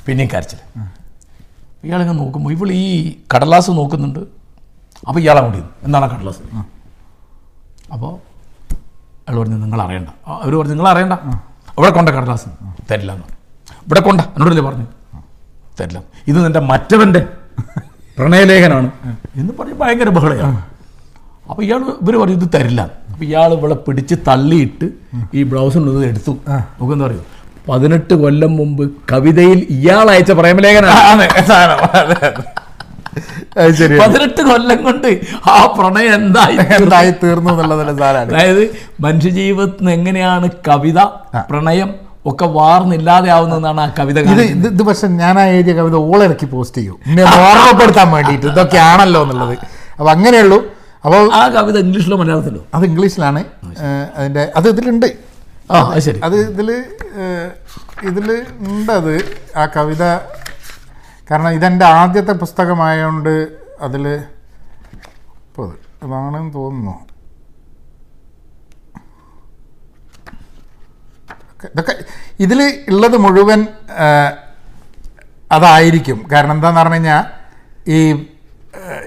പിന്നെയും 0.05 0.29
കരച്ചിൽ 0.33 0.57
ഇയാളിങ്ങനെ 1.83 2.19
നോക്കുമ്പോൾ 2.19 2.51
ഇവൾ 2.51 2.71
ഈ 2.71 3.17
കടലാസ് 3.35 3.71
നോക്കുന്നുണ്ട്. 3.71 4.19
അപ്പോൾ 5.07 5.19
ഇയാളെ 5.19 5.39
അങ്ങോട്ട് 5.39 5.57
ഇരുന്നു. 5.57 5.75
എന്താണ് 5.83 6.05
ആ 6.05 6.17
കടലാസ്? 6.17 6.41
അപ്പോൾ 7.93 8.13
അയാൾ 9.27 9.39
പറഞ്ഞു 9.39 9.55
നിങ്ങൾ 9.55 9.81
അറിയണ്ട. 9.81 10.09
അവർ 10.27 10.55
പറഞ്ഞു 10.55 10.73
നിങ്ങൾ 10.73 10.89
അറിയണ്ട. 10.89 11.13
അവിടെ 11.77 11.89
കൊണ്ട 11.89 12.09
കടലാസ്. 12.09 12.49
തരില്ല 12.91 13.11
എന്ന് 13.11 13.25
ഇവിടെ 13.85 13.99
കൊണ്ട. 13.99 14.21
എന്നോടല്ലേ 14.21 14.63
പറഞ്ഞു. 14.63 14.85
തരില്ല. 15.79 15.99
ഇത് 16.29 16.37
നിന്റെ 16.45 16.61
മറ്റവന്റെ 16.71 17.21
പ്രണയലേഖനാണ്. 18.17 18.89
എന്ന് 19.41 19.51
പറഞ്ഞ് 19.59 19.77
ഭയങ്കര 19.83 20.09
ബഹളയാണ് 20.17 20.59
അപ്പോൾ 21.49 21.63
ഇയാൾ 21.67 21.79
ഇവർ 22.03 22.15
പറഞ്ഞു 22.21 22.37
ഇത് 22.39 22.47
തരില്ല. 22.55 22.81
അപ്പോൾ 23.11 23.25
ഇയാൾ 23.29 23.49
ഇവിടെ 23.57 23.75
പിടിച്ച് 23.85 24.15
തള്ളിയിട്ട് 24.27 24.87
ഈ 25.37 25.43
ബ്ലൗസിനുള്ളത് 25.51 26.05
എടുത്തു. 26.11 26.33
നമുക്ക് 26.49 26.93
എന്താ 26.95 27.05
പറയുക 27.07 27.23
പതിനെട്ട് 27.67 28.13
കൊല്ലം 28.21 28.51
മുമ്പ് 28.59 28.83
കവിതയിൽ 29.11 29.59
ഇയാൾ 29.77 30.05
അയച്ച 30.13 30.31
പ്രേമലേഖനാണ്. 30.39 31.25
ശരി 33.79 33.95
പതിനെട്ട് 34.01 34.41
കൊല്ലം 34.49 34.79
കൊണ്ട് 34.87 35.09
ആ 35.53 35.57
പ്രണയം 35.77 36.13
എന്തായി 36.19 36.55
എന്തായി 36.77 37.11
തീർന്നു 37.21 37.49
എന്നുള്ളതല്ല 37.53 37.93
സാരാണ്. 37.99 38.29
അതായത് 38.31 38.63
മനുഷ്യജീവിതത്തിന് 39.05 39.91
എങ്ങനെയാണ് 39.97 40.47
കവിത 40.67 40.99
പ്രണയം 41.51 41.89
ഒക്കെ 42.29 42.45
വാർന്നില്ലാതെ 42.45 43.29
ആവുന്നതാണ് 43.29 43.81
ആ 43.81 43.87
കവിത 43.99 44.19
ഇത് 44.19 44.67
ഇത് 44.67 44.83
പക്ഷെ 44.89 45.07
ഞാൻ 45.07 45.39
ആ 45.39 45.43
എഴുതിയ 45.55 45.73
കവിത 45.79 45.95
ഓളിറക്കി 45.95 46.45
പോസ്റ്റ് 46.45 46.77
ചെയ്യും. 46.77 46.99
എന്നെ 47.07 47.23
ഓർമ്മപ്പെടുത്താൻ 47.23 48.11
വേണ്ടിയിട്ട്. 48.11 48.45
ഇതൊക്കെ 48.45 48.77
ആണല്ലോ 48.77 49.21
എന്നുള്ളത്. 49.23 49.55
അപ്പൊ 49.97 50.09
അങ്ങനെയുള്ളൂ. 50.11 50.59
അപ്പോൾ 51.05 51.33
ആ 51.33 51.47
കവിത 51.47 51.77
ഇംഗ്ലീഷിലോ 51.85 52.17
മലയാളത്തിലോ? 52.17 52.61
അത് 52.75 52.85
ഇംഗ്ലീഷിലാണ്. 52.85 53.43
അതിന്റെ 54.15 54.51
അത് 54.55 54.67
ഇതിലുണ്ട്. 54.69 55.09
ആ 55.71 55.75
അത് 55.93 55.99
ശരി. 55.99 56.19
അത് 56.23 56.35
ഇതിൽ 56.35 56.69
ഇതിൽ 58.09 58.29
ഉണ്ട് 58.67 58.91
അത് 58.91 59.13
ആ 59.57 59.65
കവിത. 59.65 60.03
കാരണം 61.31 61.49
ഇതെന്റെ 61.49 61.85
ആദ്യത്തെ 61.85 62.31
പുസ്തകമായതുകൊണ്ട് 62.31 63.47
അതിൽ 63.81 64.05
ഇപ്പോൾ 65.47 65.67
അതാണെന്ന് 66.03 66.53
തോന്നുന്നു. 66.53 66.95
ഇതൊക്കെ 71.71 71.93
ഇതിൽ 72.45 72.59
ഉള്ളത് 72.91 73.17
മുഴുവൻ 73.25 73.61
അതായിരിക്കും. 75.55 76.17
കാരണം 76.31 76.55
എന്താന്ന് 76.57 76.79
പറഞ്ഞു 76.81 76.99
കഴിഞ്ഞാൽ 76.99 77.23
ഈ 77.95 77.97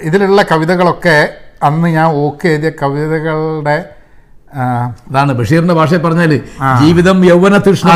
ഇതിലുള്ള 0.09 0.41
കവിതകളൊക്കെ 0.51 1.16
അന്ന് 1.69 1.89
ഞാൻ 1.97 2.09
ഓക്കെ 2.24 2.47
എഴുതിയ 2.55 2.73
കവിതകളുടെ 2.81 3.77
ഇതാണ് 4.57 4.93
അതാണ് 5.09 5.33
ബഷീറിന്റെ 5.39 5.74
ഭാഷയിൽ 5.78 6.01
പറഞ്ഞാൽ 6.05 6.33
ജീവിതം 6.83 7.19
യൗവന 7.28 7.55
തൃഷ്ണ 7.66 7.89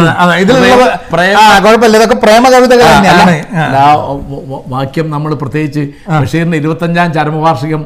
കുഴപ്പമില്ല. 1.65 1.97
ഇതൊക്കെ 1.99 2.17
പ്രേമ 2.25 2.45
കവിതകൾ 2.55 2.87
വാക്യം 4.75 5.07
നമ്മൾ 5.15 5.31
പ്രത്യേകിച്ച് 5.43 5.83
ബഷീറിന്റെ 6.23 6.59
ഇരുപത്തഞ്ചാം 6.63 7.09
ചരമവാർഷികം 7.17 7.83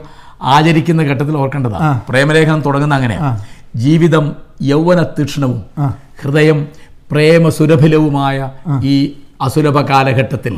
ആചരിക്കുന്ന 0.54 1.02
ഘട്ടത്തിൽ 1.10 1.34
ഓർക്കേണ്ടതാണ്. 1.42 1.90
പ്രേമലേഖനം 2.08 2.62
തുടങ്ങുന്ന 2.66 2.94
അങ്ങനെയാണ്. 2.98 3.30
ജീവിതം 3.84 4.24
യൗവന 4.72 5.00
തീക്ഷ്ണവും 5.18 5.60
ഹൃദയം 6.22 6.58
പ്രേമസുരഭിലവുമായ 7.12 8.38
ഈ 8.82 8.94
അസുലഭ 9.40 9.78
കാലഘട്ടത്തിൽ. 9.90 10.52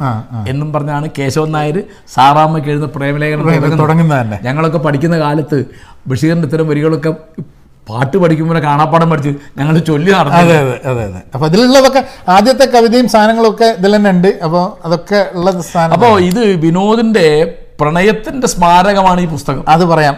എന്നും 0.48 0.72
പറഞ്ഞാണ് 0.72 1.06
കേശവൻ 1.18 1.50
നായർ 1.52 1.76
സാറാമ്മയ്ക്ക് 2.14 2.68
എഴുതുന്ന 2.68 2.88
പ്രേമലേഖനം 2.96 3.44
തുടങ്ങുന്നത്. 3.82 4.34
ഞങ്ങളൊക്കെ 4.42 4.78
പഠിക്കുന്ന 4.78 5.18
കാലത്ത് 5.18 5.58
ബഷീറിന്റെ 6.06 6.48
ഇത്തരം 6.48 6.68
വരികളൊക്കെ 6.68 7.10
പാട്ട് 7.86 8.16
പഠിക്കുമ്പോൾ 8.16 8.58
കാണാപ്പാടം 8.58 9.10
പഠിച്ച് 9.10 9.32
ഞങ്ങൾ 9.58 9.78
ചൊല്ലി 9.78 10.10
നടന്നു 10.10 10.38
അതെ 10.38 10.56
അതെ 10.58 10.74
അതെ 10.90 11.02
അതെ. 11.04 11.20
അപ്പൊ 11.34 11.46
ഇതിലുള്ളതൊക്കെ 11.46 12.02
ആദ്യത്തെ 12.28 12.64
കവിതയും 12.64 13.08
സാധനങ്ങളൊക്കെ 13.08 13.68
ഇതിൽ 13.78 13.96
തന്നെ 13.96 14.10
ഉണ്ട്. 14.10 14.30
അപ്പോൾ 14.44 14.64
അതൊക്കെ 14.86 15.30
ഉള്ള 15.34 15.50
സാധനം 15.60 15.94
അപ്പോൾ 15.96 16.14
ഇത് 16.20 16.42
വിനോദിന്റെ 16.64 17.26
പ്രണയത്തിന്റെ 17.80 18.48
സ്മാരകമാണ് 18.54 19.20
ഈ 19.20 19.26
പുസ്തകം. 19.26 19.64
അത് 19.68 19.84
പറയാം. 19.84 20.16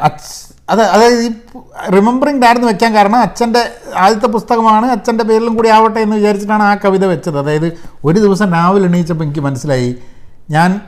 അത് 0.73 0.82
അതായത് 0.95 1.23
ഈ 1.27 1.31
റിമെമ്പറിങ് 1.95 2.40
ഡാർന്ന് 2.45 2.66
വെക്കാൻ 2.70 2.90
കാരണം 2.97 3.19
അച്ഛന്റെ 3.27 3.62
ആദ്യത്തെ 4.05 4.28
പുസ്തകമാണ് 4.36 4.86
അച്ഛന്റെ 4.97 5.24
പേരിലും 5.24 5.55
കൂടി 5.57 5.69
ആവട്ടെ 5.77 6.01
എന്ന് 6.07 6.16
വിചാരിച്ചിട്ടാണ് 6.16 6.65
ആ 6.70 6.73
കവിത 6.85 7.05
വെച്ചത്. 7.12 7.39
അതായത് 7.43 7.69
ഒരു 8.05 8.19
ദിവസം 8.24 8.49
രാവിലെ 8.57 8.86
എണീച്ചപ്പോൾ 8.90 9.24
എനിക്ക് 9.24 9.40
മനസ്സിലായി 9.40 9.90
ഞാൻ 10.57 10.81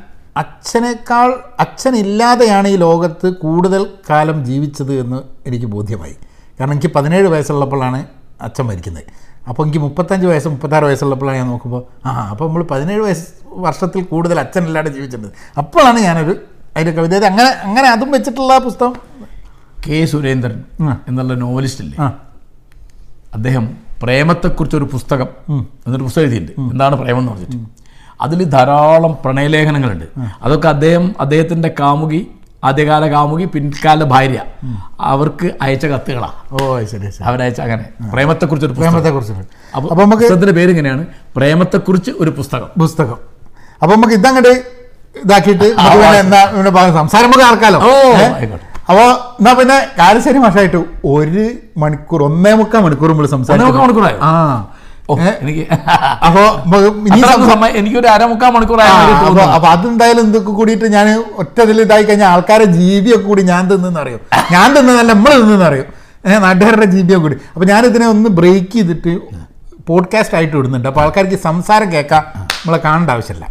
അച്ഛനേക്കാൾ 0.42 1.28
അച്ഛനില്ലാതെയാണ് 1.64 2.68
ഈ 2.68 2.76
ലോകത്ത് 2.76 3.28
കൂടുതൽ 3.44 3.82
കാലം 4.10 4.44
ജീവിച്ചത് 4.44 4.92
എന്ന് 5.00 5.18
എനിക്ക് 5.48 5.66
ബോധ്യമായി. 5.66 6.16
കാരണം 6.58 6.72
എനിക്ക് 6.72 6.90
പതിനേഴ് 6.96 7.28
വയസ്സുള്ളപ്പോഴാണ് 7.34 8.00
അച്ഛൻ 8.46 8.64
മരിക്കുന്നത്. 8.70 9.04
അപ്പോൾ 9.48 9.62
എനിക്ക് 9.64 9.80
മുപ്പത്തഞ്ച് 9.86 10.26
വയസ്സ് 10.26 10.48
മുപ്പത്താറ് 10.48 10.84
വയസ്സുള്ളപ്പോഴാണ് 10.84 11.38
ഞാൻ 11.40 11.48
നോക്കുമ്പോൾ 11.52 11.82
ആ 12.06 12.10
അപ്പോൾ 12.32 12.46
നമ്മൾ 12.48 12.62
പതിനേഴ് 12.72 13.02
വയസ്സ് 13.06 13.26
വർഷത്തിൽ 13.66 14.02
കൂടുതൽ 14.12 14.38
അച്ഛനില്ലാതെ 14.44 14.90
ജീവിച്ചിട്ടുണ്ട്. 14.96 15.36
അപ്പോഴാണ് 15.62 16.00
ഞാനൊരു 16.08 16.34
അതിന്റെ 16.74 16.92
കവിത 16.98 17.24
അങ്ങനെ 17.30 17.50
അങ്ങനെ 17.68 17.88
അതും 17.94 18.10
വെച്ചിട്ടുള്ള 18.16 18.58
പുസ്തകം 18.58 18.92
കെ 19.86 20.04
സുരേന്ദ്രൻ 20.04 20.62
എന്നുള്ള 21.08 21.34
നോവലിസ്റ്റ് 21.34 21.84
ഇല്ലേ 21.84 21.96
ആ. 22.02 22.12
അദ്ദേഹം 23.34 23.76
പ്രേമത്തെക്കുറിച്ചൊരു 24.02 24.84
പുസ്തകം 24.84 25.28
എന്നൊരു 25.50 26.02
പുസ്തകം 26.02 26.22
എഴുതിയിട്ടുണ്ട്. 26.22 26.72
എന്താണ് 26.72 26.96
പ്രേമം 26.96 27.18
എന്ന് 27.18 27.32
പറഞ്ഞിട്ട്. 27.32 27.56
അതിൽ 28.20 28.44
ധാരാളം 28.44 29.18
പ്രണയലേഖനങ്ങളുണ്ട്. 29.24 30.04
അതൊക്കെ 30.42 30.68
അദ്ദേഹം 30.68 31.14
അദ്ദേഹത്തിന്റെ 31.20 31.74
കാമുകി 31.80 32.30
ആദ്യകാല 32.64 33.10
കാമുകി 33.10 33.44
പിൻകാല 33.44 34.04
ഭാര്യ. 34.04 34.40
അവർക്ക് 35.00 35.50
അയച്ച 35.62 35.86
കത്തുകളാണ് 35.86 36.62
ഓ 36.62 36.80
ശരി 36.84 37.10
അവരയച്ച 37.22 37.60
അങ്ങനെ. 37.60 37.84
പ്രേമത്തെക്കുറിച്ച് 38.10 38.66
ഒരു 38.66 38.74
പ്രേമത്തെക്കുറിച്ച് 38.74 39.32
അപ്പൊ 39.32 39.88
അപ്പോൾ 39.90 40.04
നമുക്ക് 40.04 40.22
പുസ്തകത്തിന്റെ 40.22 40.52
പേര് 40.52 40.70
ഇങ്ങനെയാണ് 40.70 41.06
പ്രേമത്തെക്കുറിച്ച് 41.36 42.10
ഒരു 42.18 42.30
പുസ്തകം. 42.30 42.68
പുസ്തകം. 42.78 43.18
അപ്പോൾ 43.82 43.96
നമുക്ക് 43.96 44.14
ഇതങ്ങോട്ട് 44.14 44.54
ഇതാക്കിയിട്ട് 45.24 45.68
സംസാരം. 46.94 47.26
നമുക്ക് 47.26 47.44
ആർക്കാലോ 47.44 47.78
ഓ? 47.78 47.92
ആയിക്കോട്ടെ. 48.38 48.69
അപ്പോൾ 48.90 49.08
എന്നാ 49.38 49.52
പിന്നെ 49.58 49.76
കാലശ്ശേരി 49.98 50.38
മാഷായിട്ട് 50.42 50.78
ഒരു 51.12 51.44
മണിക്കൂർ 51.78 52.20
ഒന്നേ 52.26 52.52
മുക്കാൽ 52.60 52.80
മണിക്കൂർ 52.82 53.10
നമ്മൾ 53.10 53.26
സംസാരിക്കും 53.34 53.66
ആ. 54.24 54.32
എനിക്ക് 55.40 55.64
സംസാ- 57.32 57.70
എനിക്കൊരു 57.78 58.08
അരമുക്കാൽ 58.08 58.50
മണിക്കൂറായ 58.56 58.90
അപ്പൊ. 59.22 59.30
അപ്പൊ 59.56 59.68
അതെന്തായാലും 59.72 60.22
എന്തൊക്കെ 60.26 60.52
കൂടിയിട്ട് 60.58 60.88
ഞാൻ 60.94 61.06
ഒറ്റ 61.40 61.56
ഇതിൽ 61.64 61.78
ഇതായി 61.84 62.04
കഴിഞ്ഞാൽ 62.04 62.28
ആൾക്കാരെ 62.32 62.66
ജീവിയൊക്കെ 62.76 63.26
കൂടി 63.26 63.42
ഞാൻ 63.48 63.62
തിന്നെന്ന് 63.70 64.00
അറിയും 64.00 64.20
ഞാൻ 64.52 64.68
തിന്നതല്ല 64.76 65.08
നമ്മൾ 65.12 65.32
തിന്നെന്ന് 65.36 65.66
അറിയും 65.70 65.88
ഏഹ് 66.24 66.40
നാട്ടുകാരുടെ 66.44 66.88
ജീവിയൊക്കെ 66.94 67.24
കൂടി. 67.26 67.38
അപ്പൊ 67.52 67.66
ഞാൻ 67.68 67.82
ഇതിനെ 67.86 68.06
ഒന്ന് 68.08 68.30
ബ്രേക്ക് 68.38 68.72
ചെയ്തിട്ട് 68.74 69.12
പോഡ്കാസ്റ്റ് 69.88 70.36
ആയിട്ട് 70.38 70.56
ഇടുന്നുണ്ട്. 70.56 70.88
അപ്പൊ 70.90 71.00
ആൾക്കാർക്ക് 71.02 71.38
സംസാരം 71.44 71.88
കേൾക്കാം 71.92 72.24
നമ്മളെ 72.56 72.80
കാണേണ്ട 72.84 73.10
ആവശ്യമില്ല. 73.14 73.46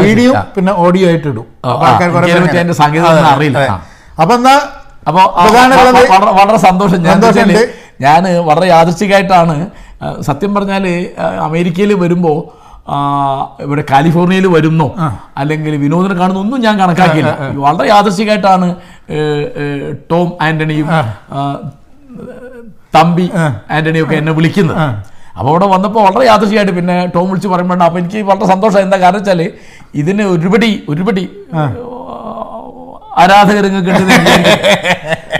വീഡിയോ 0.00 0.30
പിന്നെ 0.54 0.72
ഓഡിയോ 0.82 1.06
ആയിട്ട് 1.08 1.28
ഇടും. 1.28 1.46
അപ്പൊ 1.66 1.84
ആൾക്കാർ 1.86 2.10
അറിയില്ല. 3.32 3.58
അപ്പൊ 4.18 4.34
എന്നാ 4.34 4.54
അപ്പൊ 5.06 5.20
ആ, 5.20 5.44
പ്രധാനമുള്ളത് 5.44 5.96
വ- 6.12 6.34
വളരെ 6.38 6.58
സന്തോഷം. 6.60 6.98
ഞാൻ. 6.98 7.14
ഞാൻ 8.00 8.22
വളരെ 8.44 8.66
യാദൃശ്ചികമായിട്ടാണ് 8.66 9.54
സത്യം 10.20 10.54
പറഞ്ഞാൽ 10.54 10.84
അമേരിക്കയിൽ 11.42 11.94
വരുമ്പോൾ 11.94 12.38
ഇവിടെ 13.62 13.82
കാലിഫോർണിയയിൽ 13.90 14.46
വരുന്നോ 14.48 14.88
അല്ലെങ്കിൽ 15.36 15.76
വിനോദനെ 15.76 16.14
കാണുന്ന 16.14 16.40
ഒന്നും 16.40 16.60
ഞാൻ 16.60 16.74
കണക്കാക്കിയില്ല. 16.80 17.32
വളരെ 17.60 17.88
യാദൃശ്ചികമായിട്ടാണ് 17.88 18.66
ടോം 20.10 20.28
ആന്റണിയും 20.42 20.88
തമ്പി 22.94 23.26
ആന്റണിയും 23.70 24.04
ഒക്കെ 24.04 24.16
എന്നെ 24.16 24.32
വിളിക്കുന്നത്. 24.32 24.76
അപ്പോൾ 25.36 25.50
അവിടെ 25.50 25.66
വന്നപ്പോൾ 25.66 26.02
വളരെ 26.06 26.24
യാദൃശ്ചികമായിട്ട് 26.26 26.74
പിന്നെ 26.74 27.06
ടോം 27.14 27.28
വിളിച്ച് 27.30 27.48
പറയുമ്പോഴാണ് 27.48 27.84
അപ്പോൾ 27.84 27.98
എനിക്ക് 27.98 28.20
വളരെ 28.22 28.46
സന്തോഷം 28.46 28.80
എന്താ 28.80 28.96
കാരണം 28.96 29.20
വെച്ചാൽ 29.20 29.40
ഇതിന് 29.94 30.22
ഒരുപടി 30.34 30.70
ഒരുപടി 30.88 31.24
ആരാധകർ 33.20 33.64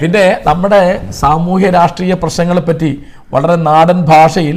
പിന്നെ 0.00 0.24
നമ്മുടെ 0.48 0.82
സാമൂഹ്യ 1.22 1.70
രാഷ്ട്രീയ 1.70 2.14
പ്രശ്നങ്ങളെ 2.22 2.62
പറ്റി 2.68 2.90
വളരെ 3.34 3.56
നാടൻ 3.68 3.98
ഭാഷയിൽ 4.12 4.56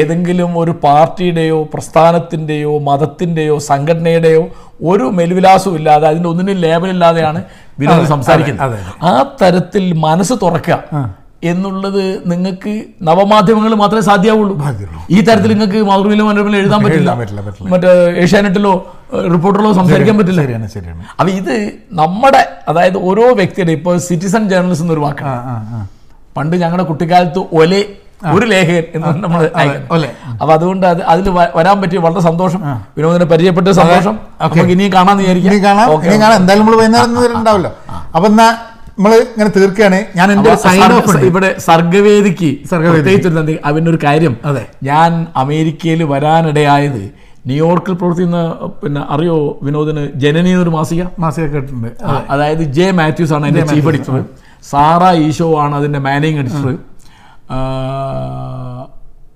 ഏതെങ്കിലും 0.00 0.58
ഒരു 0.58 0.72
പാർട്ടിയുടെയോ 0.84 1.58
പ്രസ്ഥാനത്തിന്റെയോ 1.72 2.74
മതത്തിന്റെയോ 2.88 3.56
സംഘടനയുടെയോ 3.70 4.44
ഒരു 4.90 5.06
മെലുവിലാസവും 5.18 5.74
ഇല്ലാതെ 5.78 6.06
അതിന്റെ 6.10 6.28
ഒന്നിനും 6.28 6.60
ലേബലില്ലാതെയാണ് 6.66 7.40
വിനോദം 7.80 8.06
സംസാരിക്കുന്നത്. 8.14 8.62
ആ 9.02 9.12
തരത്തിൽ 9.42 9.84
മനസ്സ് 10.06 10.34
തുറക്കുക. 10.42 10.78
എന്നുള്ളത് 11.50 12.04
നിങ്ങൾക്ക് 12.30 12.72
നവമാധ്യമങ്ങൾ 13.08 13.72
മാത്രമേ 13.82 14.02
സാധ്യമാവുള്ളൂ 14.08 14.54
ഈ 15.10 15.20
തരത്തിൽ 15.28 15.50
നിങ്ങൾക്ക് 15.52 15.80
മാതൃഭൂമിയിലോ 15.88 16.26
മനോരമയിലോ 16.26 16.58
എഴുതാൻ 16.58 16.80
പറ്റില്ല. 16.84 17.10
മറ്റേ 17.72 17.92
ഏഷ്യാനെറ്റിലോ 18.24 18.72
റിപ്പോർട്ടറിലോ 19.34 19.72
സംസാരിക്കാൻ 19.78 20.18
പറ്റില്ല. 20.18 20.42
ശരിയാണ് 20.42 20.68
ശരിയാണ്. 20.74 21.02
അപ്പൊ 21.20 21.30
ഇത് 21.40 21.56
നമ്മുടെ 22.00 22.42
അതായത് 22.68 22.98
ഓരോ 23.08 23.26
വ്യക്തിയുടെ 23.40 23.72
ഇപ്പോൾ 23.78 23.98
സിറ്റിസൺ 24.08 24.48
ജേർണലിസം 24.48 24.84
എന്നൊരു 24.84 25.00
വാക്കാണ്. 25.00 25.40
ആ 25.50 25.86
പണ്ട് 26.36 26.56
ഞങ്ങളുടെ 26.62 26.86
കുട്ടിക്കാലത്ത് 26.90 27.40
ഒലെ 27.60 27.82
ഒരു 28.32 28.46
ലേഖകൻ 28.46 28.84
എന്ന് 28.96 29.22
നമ്മൾ. 29.22 29.44
അപ്പൊ 30.40 30.52
അതുകൊണ്ട് 30.54 30.84
അത് 30.86 31.00
അതിൽ 31.12 31.30
വരാൻ 31.56 31.76
പറ്റിയ 31.82 31.98
വളരെ 31.98 32.20
സന്തോഷം. 32.26 32.60
വിനോദിനെ 32.96 33.26
പരിചയപ്പെട്ട 33.32 33.68
സന്തോഷം. 33.78 34.14
നമുക്ക് 34.42 34.72
ഇനിയും 34.74 34.92
കാണാൻ 34.92 35.16
വിചാരിക്കും. 35.22 35.54
എന്തായാലും 35.54 36.62
നമ്മൾ 36.62 36.76
വൈകുന്നേരം 36.82 37.66
അപ്പൊ 38.16 38.26
എന്നാ 38.28 38.46
നമ്മൾ 38.98 39.12
ഇങ്ങനെ 39.14 39.50
തീർക്കുകയാണ് 39.56 39.98
ഞാൻ 40.16 40.28
എന്റെ 40.32 40.54
സൈൻ 40.64 40.92
ഓഫ് 40.92 41.16
ഇവിടെ 41.28 41.50
സർഗവേദിക്ക് 41.58 42.50
സർഗവേദി 42.70 42.94
പ്രത്യേകിച്ച് 42.96 43.28
ഒരു 43.28 43.58
അവനൊരു 43.64 43.98
കാര്യം. 44.04 44.34
അതെ. 44.44 44.64
ഞാൻ 44.88 45.10
അമേരിക്കയിൽ 45.42 46.02
വരാനിടയായത് 46.12 47.02
ന്യൂയോർക്കിൽ 47.46 47.94
പ്രവർത്തിക്കുന്ന 47.94 48.40
പിന്നെ 48.82 49.00
അറിയോ 49.14 49.36
വിനോദിന് 49.62 50.02
ജനനി 50.24 50.50
എന്നൊരു 50.50 50.70
മാസിക? 50.70 51.02
മാസിക 51.18 51.46
കേട്ടിട്ടുണ്ട്. 51.54 51.88
അതായത് 52.30 52.62
ജെ 52.76 52.90
മാത്യൂസ് 53.00 53.32
ആണ് 53.32 53.44
അതിന്റെ 53.46 53.66
ചീഫ് 53.72 53.88
എഡിറ്റർ. 53.88 54.24
സാറ 54.70 55.02
ഈശോ 55.26 55.48
ആണ് 55.62 55.74
അതിന്റെ 55.74 55.98
മാനേജിങ് 55.98 56.40
എഡിറ്റർ. 56.42 56.66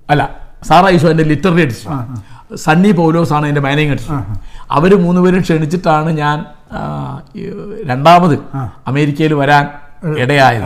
അല്ല 0.09 0.23
സാറ 0.69 0.85
ഈശോ 0.95 1.07
അതിന്റെ 1.07 1.25
ലിറ്റററി 1.31 1.61
എഡിറ്റർ. 1.61 1.91
സണ്ണി 2.51 2.91
പൗലോസാണ് 2.91 3.45
എന്റെ 3.47 3.61
മാനേജിങ് 3.61 3.91
എഡിറ്റർ 3.91 4.13
അവർ 4.71 4.91
മൂന്നുപേരും 5.05 5.41
ക്ഷണിച്ചിട്ടാണ് 5.41 6.09
ഞാൻ 6.17 6.37
രണ്ടാമത് 7.85 8.37
അമേരിക്കയിൽ 8.87 9.33
വരാൻ 9.33 9.65
ഇടയായത്. 10.23 10.63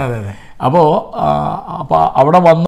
അപ്പോൾ 0.65 0.87
അപ്പോൾ 1.81 2.01
അവിടെ 2.21 2.39
വന്ന് 2.39 2.59